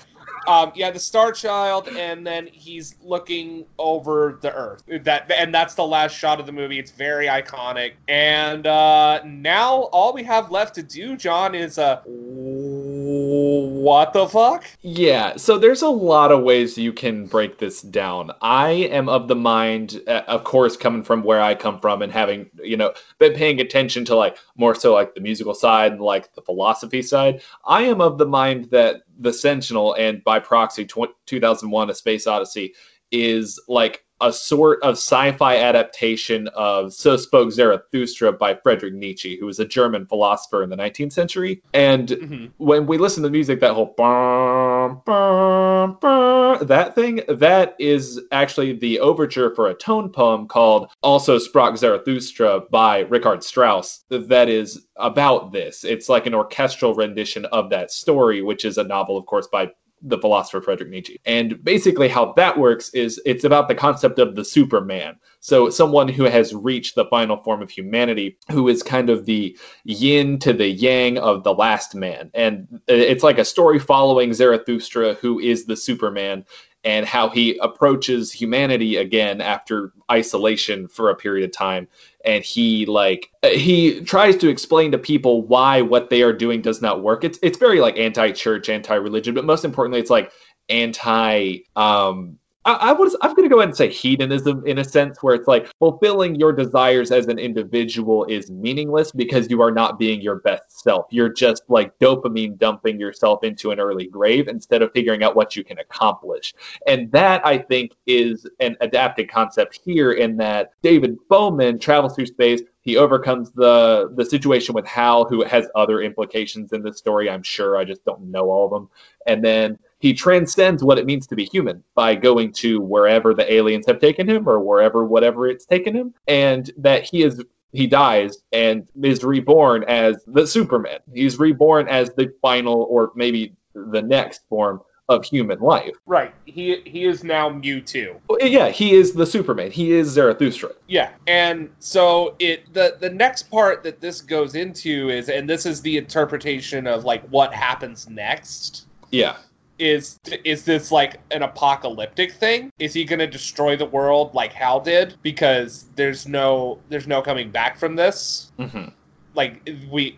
um, 0.47 0.71
yeah, 0.75 0.91
the 0.91 0.99
Star 0.99 1.31
Child, 1.31 1.89
and 1.89 2.25
then 2.25 2.47
he's 2.47 2.95
looking 3.01 3.65
over 3.79 4.39
the 4.41 4.53
Earth. 4.53 4.83
That 5.03 5.31
and 5.31 5.53
that's 5.53 5.75
the 5.75 5.85
last 5.85 6.15
shot 6.15 6.39
of 6.39 6.45
the 6.45 6.51
movie. 6.51 6.79
It's 6.79 6.91
very 6.91 7.27
iconic. 7.27 7.93
And 8.07 8.67
uh, 8.67 9.21
now 9.25 9.83
all 9.91 10.13
we 10.13 10.23
have 10.23 10.51
left 10.51 10.75
to 10.75 10.83
do, 10.83 11.17
John, 11.17 11.55
is 11.55 11.77
uh, 11.77 12.01
What 12.05 14.13
the 14.13 14.27
fuck? 14.27 14.65
Yeah, 14.81 15.35
so 15.35 15.57
there's 15.57 15.81
a 15.81 15.89
lot 15.89 16.31
of 16.31 16.43
ways 16.43 16.77
you 16.77 16.93
can 16.93 17.25
break 17.25 17.57
this 17.57 17.81
down. 17.81 18.31
I 18.41 18.69
am 18.69 19.09
of 19.09 19.27
the 19.27 19.35
mind, 19.35 20.01
uh, 20.07 20.21
of 20.27 20.43
course, 20.43 20.77
coming 20.77 21.03
from 21.03 21.23
where 21.23 21.41
I 21.41 21.55
come 21.55 21.79
from 21.79 22.01
and 22.01 22.11
having, 22.11 22.49
you 22.63 22.77
know, 22.77 22.93
been 23.19 23.33
paying 23.33 23.61
attention 23.61 24.05
to 24.05 24.15
like 24.15 24.37
more 24.57 24.75
so 24.75 24.93
like 24.93 25.15
the 25.15 25.21
musical 25.21 25.55
side 25.55 25.93
and 25.93 26.01
like 26.01 26.33
the 26.35 26.41
philosophy 26.41 27.01
side. 27.01 27.41
I 27.65 27.83
am 27.83 28.01
of 28.01 28.17
the 28.17 28.27
mind 28.27 28.65
that 28.65 29.03
The 29.19 29.33
Sentinel 29.33 29.95
and 29.95 30.23
by 30.23 30.39
proxy 30.39 30.85
tw- 30.85 31.15
2001 31.25 31.89
A 31.89 31.95
Space 31.95 32.27
Odyssey 32.27 32.73
is 33.11 33.61
like 33.67 34.04
a 34.21 34.31
sort 34.31 34.81
of 34.81 34.93
sci-fi 34.93 35.57
adaptation 35.57 36.47
of 36.55 36.93
So 36.93 37.17
Spoke 37.17 37.51
Zarathustra 37.51 38.31
by 38.33 38.55
Friedrich 38.55 38.93
Nietzsche, 38.93 39.37
who 39.37 39.45
was 39.45 39.59
a 39.59 39.65
German 39.65 40.05
philosopher 40.05 40.63
in 40.63 40.69
the 40.69 40.75
19th 40.75 41.11
century. 41.13 41.61
And 41.73 42.07
Mhm. 42.09 42.51
when 42.57 42.87
we 42.87 42.97
listen 42.97 43.23
to 43.23 43.29
music, 43.29 43.59
that 43.59 43.73
whole 43.73 43.93
bum, 43.97 45.01
bum, 45.05 45.97
bum, 45.99 46.65
that 46.67 46.95
thing, 46.95 47.21
that 47.27 47.75
is 47.79 48.21
actually 48.31 48.73
the 48.73 48.99
overture 48.99 49.53
for 49.53 49.67
a 49.67 49.73
tone 49.73 50.09
poem 50.09 50.47
called 50.47 50.87
Also 51.03 51.37
Sprach 51.37 51.77
Zarathustra 51.77 52.61
by 52.71 52.99
Richard 53.01 53.43
Strauss. 53.43 54.05
That 54.09 54.47
is 54.47 54.87
about 54.95 55.51
this. 55.51 55.83
It's 55.83 56.07
like 56.07 56.25
an 56.25 56.33
orchestral 56.33 56.93
rendition 56.93 57.45
of 57.45 57.69
that 57.71 57.91
story, 57.91 58.41
which 58.41 58.63
is 58.63 58.77
a 58.77 58.83
novel, 58.83 59.17
of 59.17 59.25
course, 59.25 59.47
by 59.47 59.71
the 60.05 60.17
philosopher 60.17 60.61
Friedrich 60.61 60.89
Nietzsche. 60.89 61.19
And 61.25 61.61
basically, 61.63 62.07
how 62.07 62.33
that 62.33 62.57
works 62.57 62.89
is 62.93 63.19
it's 63.25 63.43
about 63.43 63.67
the 63.67 63.75
concept 63.75 64.19
of 64.19 64.35
the 64.35 64.45
Superman. 64.45 65.15
So, 65.39 65.69
someone 65.69 66.07
who 66.07 66.23
has 66.23 66.53
reached 66.53 66.95
the 66.95 67.05
final 67.05 67.37
form 67.37 67.61
of 67.61 67.69
humanity, 67.69 68.37
who 68.51 68.67
is 68.67 68.83
kind 68.83 69.09
of 69.09 69.25
the 69.25 69.57
yin 69.83 70.39
to 70.39 70.53
the 70.53 70.69
yang 70.69 71.17
of 71.17 71.43
the 71.43 71.53
last 71.53 71.95
man. 71.95 72.31
And 72.33 72.81
it's 72.87 73.23
like 73.23 73.37
a 73.37 73.45
story 73.45 73.79
following 73.79 74.33
Zarathustra, 74.33 75.15
who 75.15 75.39
is 75.39 75.65
the 75.65 75.75
Superman, 75.75 76.45
and 76.85 77.05
how 77.05 77.27
he 77.29 77.57
approaches 77.57 78.31
humanity 78.31 78.95
again 78.97 79.41
after 79.41 79.91
isolation 80.09 80.87
for 80.87 81.09
a 81.09 81.15
period 81.15 81.43
of 81.43 81.51
time. 81.51 81.87
And 82.23 82.43
he 82.43 82.85
like 82.85 83.31
he 83.43 84.01
tries 84.01 84.37
to 84.37 84.49
explain 84.49 84.91
to 84.91 84.97
people 84.97 85.41
why 85.41 85.81
what 85.81 86.09
they 86.09 86.21
are 86.21 86.33
doing 86.33 86.61
does 86.61 86.81
not 86.81 87.01
work. 87.01 87.23
It's 87.23 87.39
it's 87.41 87.57
very 87.57 87.81
like 87.81 87.97
anti-church 87.97 88.69
anti-religion 88.69 89.33
but 89.33 89.45
most 89.45 89.65
importantly 89.65 89.99
it's 89.99 90.11
like 90.11 90.31
anti 90.69 91.57
um 91.75 92.37
I, 92.65 92.73
I 92.73 92.91
was 92.93 93.15
I'm 93.21 93.33
gonna 93.35 93.49
go 93.49 93.59
ahead 93.59 93.69
and 93.69 93.77
say 93.77 93.89
hedonism 93.89 94.65
in 94.65 94.79
a 94.79 94.83
sense 94.83 95.21
where 95.21 95.35
it's 95.35 95.47
like 95.47 95.71
fulfilling 95.79 96.35
your 96.35 96.51
desires 96.51 97.11
as 97.11 97.27
an 97.27 97.37
individual 97.37 98.25
is 98.25 98.49
meaningless 98.49 99.11
because 99.11 99.49
you 99.49 99.61
are 99.61 99.71
not 99.71 99.99
being 99.99 100.19
your 100.21 100.37
best 100.37 100.81
self. 100.81 101.05
You're 101.11 101.31
just 101.31 101.63
like 101.69 101.97
dopamine 101.99 102.57
dumping 102.57 102.99
yourself 102.99 103.43
into 103.43 103.71
an 103.71 103.79
early 103.79 104.07
grave 104.07 104.47
instead 104.47 104.81
of 104.81 104.91
figuring 104.93 105.23
out 105.23 105.35
what 105.35 105.55
you 105.55 105.63
can 105.63 105.79
accomplish. 105.79 106.53
And 106.87 107.11
that 107.11 107.45
I 107.45 107.59
think 107.59 107.91
is 108.07 108.47
an 108.59 108.75
adapted 108.81 109.29
concept 109.29 109.79
here 109.85 110.13
in 110.13 110.35
that 110.37 110.71
David 110.81 111.17
Bowman 111.29 111.79
travels 111.79 112.15
through 112.15 112.27
space. 112.27 112.61
He 112.81 112.97
overcomes 112.97 113.51
the 113.51 114.11
the 114.15 114.25
situation 114.25 114.75
with 114.75 114.85
Hal, 114.85 115.25
who 115.25 115.43
has 115.43 115.67
other 115.75 116.01
implications 116.01 116.71
in 116.71 116.83
this 116.83 116.97
story. 116.97 117.29
I'm 117.29 117.43
sure. 117.43 117.77
I 117.77 117.83
just 117.83 118.05
don't 118.05 118.29
know 118.31 118.49
all 118.49 118.65
of 118.65 118.71
them. 118.71 118.89
And 119.25 119.43
then 119.43 119.79
he 120.05 120.13
transcends 120.13 120.83
what 120.83 120.99
it 120.99 121.05
means 121.07 121.25
to 121.25 121.35
be 121.35 121.45
human 121.45 121.83
by 121.95 122.13
going 122.13 122.51
to 122.51 122.79
wherever 122.79 123.33
the 123.33 123.51
aliens 123.51 123.87
have 123.87 123.99
taken 123.99 124.29
him 124.29 124.47
or 124.47 124.59
wherever 124.59 125.03
whatever 125.03 125.47
it's 125.47 125.65
taken 125.65 125.95
him, 125.95 126.13
and 126.27 126.69
that 126.77 127.05
he 127.05 127.23
is 127.23 127.43
he 127.71 127.87
dies 127.87 128.37
and 128.51 128.87
is 129.01 129.23
reborn 129.23 129.83
as 129.85 130.23
the 130.27 130.45
Superman. 130.45 130.99
He's 131.11 131.39
reborn 131.39 131.87
as 131.87 132.11
the 132.11 132.31
final 132.39 132.83
or 132.87 133.13
maybe 133.15 133.55
the 133.73 134.03
next 134.03 134.41
form 134.47 134.79
of 135.09 135.25
human 135.25 135.59
life. 135.59 135.95
Right. 136.05 136.35
He 136.45 136.83
he 136.85 137.05
is 137.05 137.23
now 137.23 137.49
Mewtwo. 137.49 138.19
Oh, 138.29 138.37
yeah, 138.39 138.69
he 138.69 138.93
is 138.93 139.13
the 139.13 139.25
Superman. 139.25 139.71
He 139.71 139.93
is 139.93 140.07
Zarathustra. 140.09 140.69
Yeah, 140.87 141.13
and 141.25 141.71
so 141.79 142.35
it 142.37 142.71
the 142.75 142.97
the 142.99 143.09
next 143.09 143.49
part 143.49 143.81
that 143.81 144.01
this 144.01 144.21
goes 144.21 144.53
into 144.53 145.09
is, 145.09 145.29
and 145.29 145.49
this 145.49 145.65
is 145.65 145.81
the 145.81 145.97
interpretation 145.97 146.85
of 146.85 147.05
like 147.05 147.27
what 147.29 147.51
happens 147.55 148.07
next. 148.07 148.85
Yeah. 149.09 149.37
Is 149.77 150.17
is 150.43 150.63
this 150.63 150.91
like 150.91 151.19
an 151.31 151.43
apocalyptic 151.43 152.31
thing? 152.33 152.71
Is 152.79 152.93
he 152.93 153.03
going 153.03 153.19
to 153.19 153.27
destroy 153.27 153.75
the 153.75 153.85
world 153.85 154.33
like 154.33 154.53
Hal 154.53 154.79
did? 154.79 155.15
Because 155.21 155.85
there's 155.95 156.27
no 156.27 156.79
there's 156.89 157.07
no 157.07 157.21
coming 157.21 157.51
back 157.51 157.77
from 157.77 157.95
this. 157.95 158.51
hmm 158.57 158.85
Like 159.33 159.69
we 159.91 160.17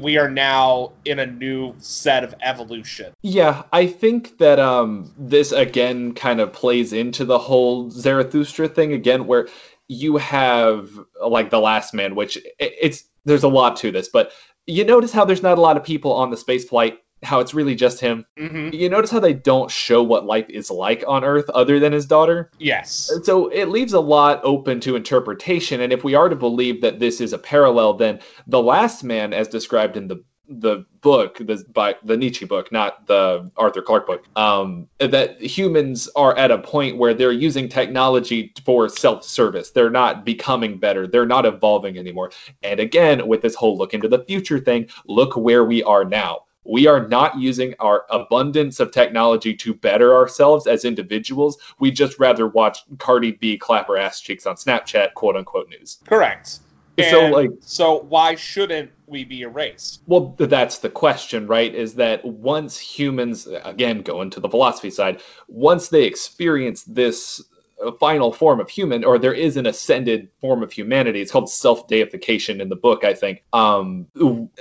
we 0.00 0.18
are 0.18 0.30
now 0.30 0.92
in 1.04 1.20
a 1.20 1.26
new 1.26 1.74
set 1.78 2.24
of 2.24 2.34
evolution. 2.42 3.12
Yeah, 3.22 3.62
I 3.72 3.86
think 3.86 4.38
that 4.38 4.58
um 4.58 5.12
this 5.16 5.52
again 5.52 6.12
kind 6.14 6.40
of 6.40 6.52
plays 6.52 6.92
into 6.92 7.24
the 7.24 7.38
whole 7.38 7.90
Zarathustra 7.90 8.68
thing 8.68 8.92
again 8.92 9.26
where 9.26 9.48
you 9.88 10.16
have 10.16 10.90
like 11.24 11.50
the 11.50 11.60
last 11.60 11.94
man 11.94 12.16
which 12.16 12.38
it's 12.58 13.04
there's 13.24 13.44
a 13.44 13.48
lot 13.48 13.76
to 13.76 13.92
this 13.92 14.08
but 14.08 14.32
you 14.66 14.84
notice 14.84 15.12
how 15.12 15.24
there's 15.24 15.44
not 15.44 15.58
a 15.58 15.60
lot 15.60 15.76
of 15.76 15.84
people 15.84 16.12
on 16.12 16.30
the 16.30 16.36
space 16.36 16.68
flight 16.68 16.98
how 17.22 17.40
it's 17.40 17.54
really 17.54 17.74
just 17.74 18.00
him. 18.00 18.24
Hmm 18.38 18.70
you 18.72 18.88
notice 18.88 19.10
how 19.10 19.20
they 19.20 19.32
don't 19.32 19.70
show 19.70 20.02
what 20.02 20.26
life 20.26 20.46
is 20.48 20.70
like 20.70 21.04
on 21.06 21.24
earth 21.24 21.48
other 21.50 21.78
than 21.78 21.92
his 21.92 22.06
daughter? 22.06 22.50
Yes. 22.58 23.10
so 23.22 23.48
it 23.48 23.66
leaves 23.66 23.92
a 23.92 24.00
lot 24.00 24.40
open 24.44 24.80
to 24.80 24.96
interpretation 24.96 25.80
and 25.80 25.92
if 25.92 26.04
we 26.04 26.14
are 26.14 26.28
to 26.28 26.36
believe 26.36 26.80
that 26.82 26.98
this 26.98 27.20
is 27.20 27.32
a 27.32 27.38
parallel 27.38 27.94
then 27.94 28.20
the 28.46 28.62
last 28.62 29.04
man 29.04 29.32
as 29.32 29.48
described 29.48 29.96
in 29.96 30.08
the 30.08 30.22
the 30.48 30.84
book 31.00 31.38
the 31.38 31.64
by 31.72 31.94
the 32.04 32.16
Nietzsche 32.16 32.44
book 32.44 32.70
not 32.70 33.06
the 33.06 33.50
Arthur 33.56 33.82
Clarke 33.82 34.06
book 34.06 34.24
um 34.36 34.88
that 34.98 35.40
humans 35.40 36.08
are 36.14 36.36
at 36.36 36.50
a 36.50 36.58
point 36.58 36.98
where 36.98 37.14
they're 37.14 37.32
using 37.32 37.68
technology 37.68 38.52
for 38.64 38.88
self-service. 38.88 39.70
They're 39.70 39.90
not 39.90 40.24
becoming 40.24 40.78
better. 40.78 41.06
They're 41.06 41.26
not 41.26 41.46
evolving 41.46 41.98
anymore. 41.98 42.30
And 42.62 42.78
again 42.80 43.26
with 43.26 43.42
this 43.42 43.54
whole 43.54 43.76
look 43.76 43.94
into 43.94 44.08
the 44.08 44.24
future 44.24 44.58
thing 44.60 44.88
look 45.06 45.36
where 45.36 45.64
we 45.64 45.82
are 45.82 46.04
now 46.04 46.45
we 46.68 46.86
are 46.86 47.06
not 47.08 47.38
using 47.38 47.74
our 47.78 48.04
abundance 48.10 48.80
of 48.80 48.90
technology 48.90 49.54
to 49.54 49.74
better 49.74 50.14
ourselves 50.14 50.66
as 50.66 50.84
individuals. 50.84 51.58
We 51.78 51.90
just 51.90 52.18
rather 52.18 52.48
watch 52.48 52.78
Cardi 52.98 53.32
B 53.32 53.56
clap 53.56 53.88
her 53.88 53.96
ass 53.96 54.20
cheeks 54.20 54.46
on 54.46 54.56
Snapchat, 54.56 55.14
quote 55.14 55.36
unquote 55.36 55.68
news. 55.68 55.98
Correct. 56.06 56.60
So, 57.10 57.26
like- 57.26 57.50
so 57.60 58.06
why 58.08 58.34
shouldn't 58.36 58.90
we 59.06 59.24
be 59.24 59.42
erased? 59.42 60.00
Well, 60.06 60.34
that's 60.38 60.78
the 60.78 60.88
question, 60.88 61.46
right? 61.46 61.74
Is 61.74 61.94
that 61.96 62.24
once 62.24 62.78
humans, 62.78 63.46
again, 63.64 64.00
go 64.00 64.22
into 64.22 64.40
the 64.40 64.48
philosophy 64.48 64.90
side, 64.90 65.20
once 65.46 65.88
they 65.88 66.04
experience 66.04 66.84
this 66.84 67.42
uh, 67.84 67.92
final 67.92 68.32
form 68.32 68.60
of 68.60 68.70
human, 68.70 69.04
or 69.04 69.18
there 69.18 69.34
is 69.34 69.56
an 69.56 69.66
ascended 69.66 70.28
form 70.40 70.62
of 70.62 70.72
humanity, 70.72 71.20
it's 71.20 71.32
called 71.32 71.50
self 71.50 71.86
deification 71.88 72.60
in 72.60 72.68
the 72.68 72.76
book, 72.76 73.04
I 73.04 73.14
think. 73.14 73.42
Um, 73.52 74.06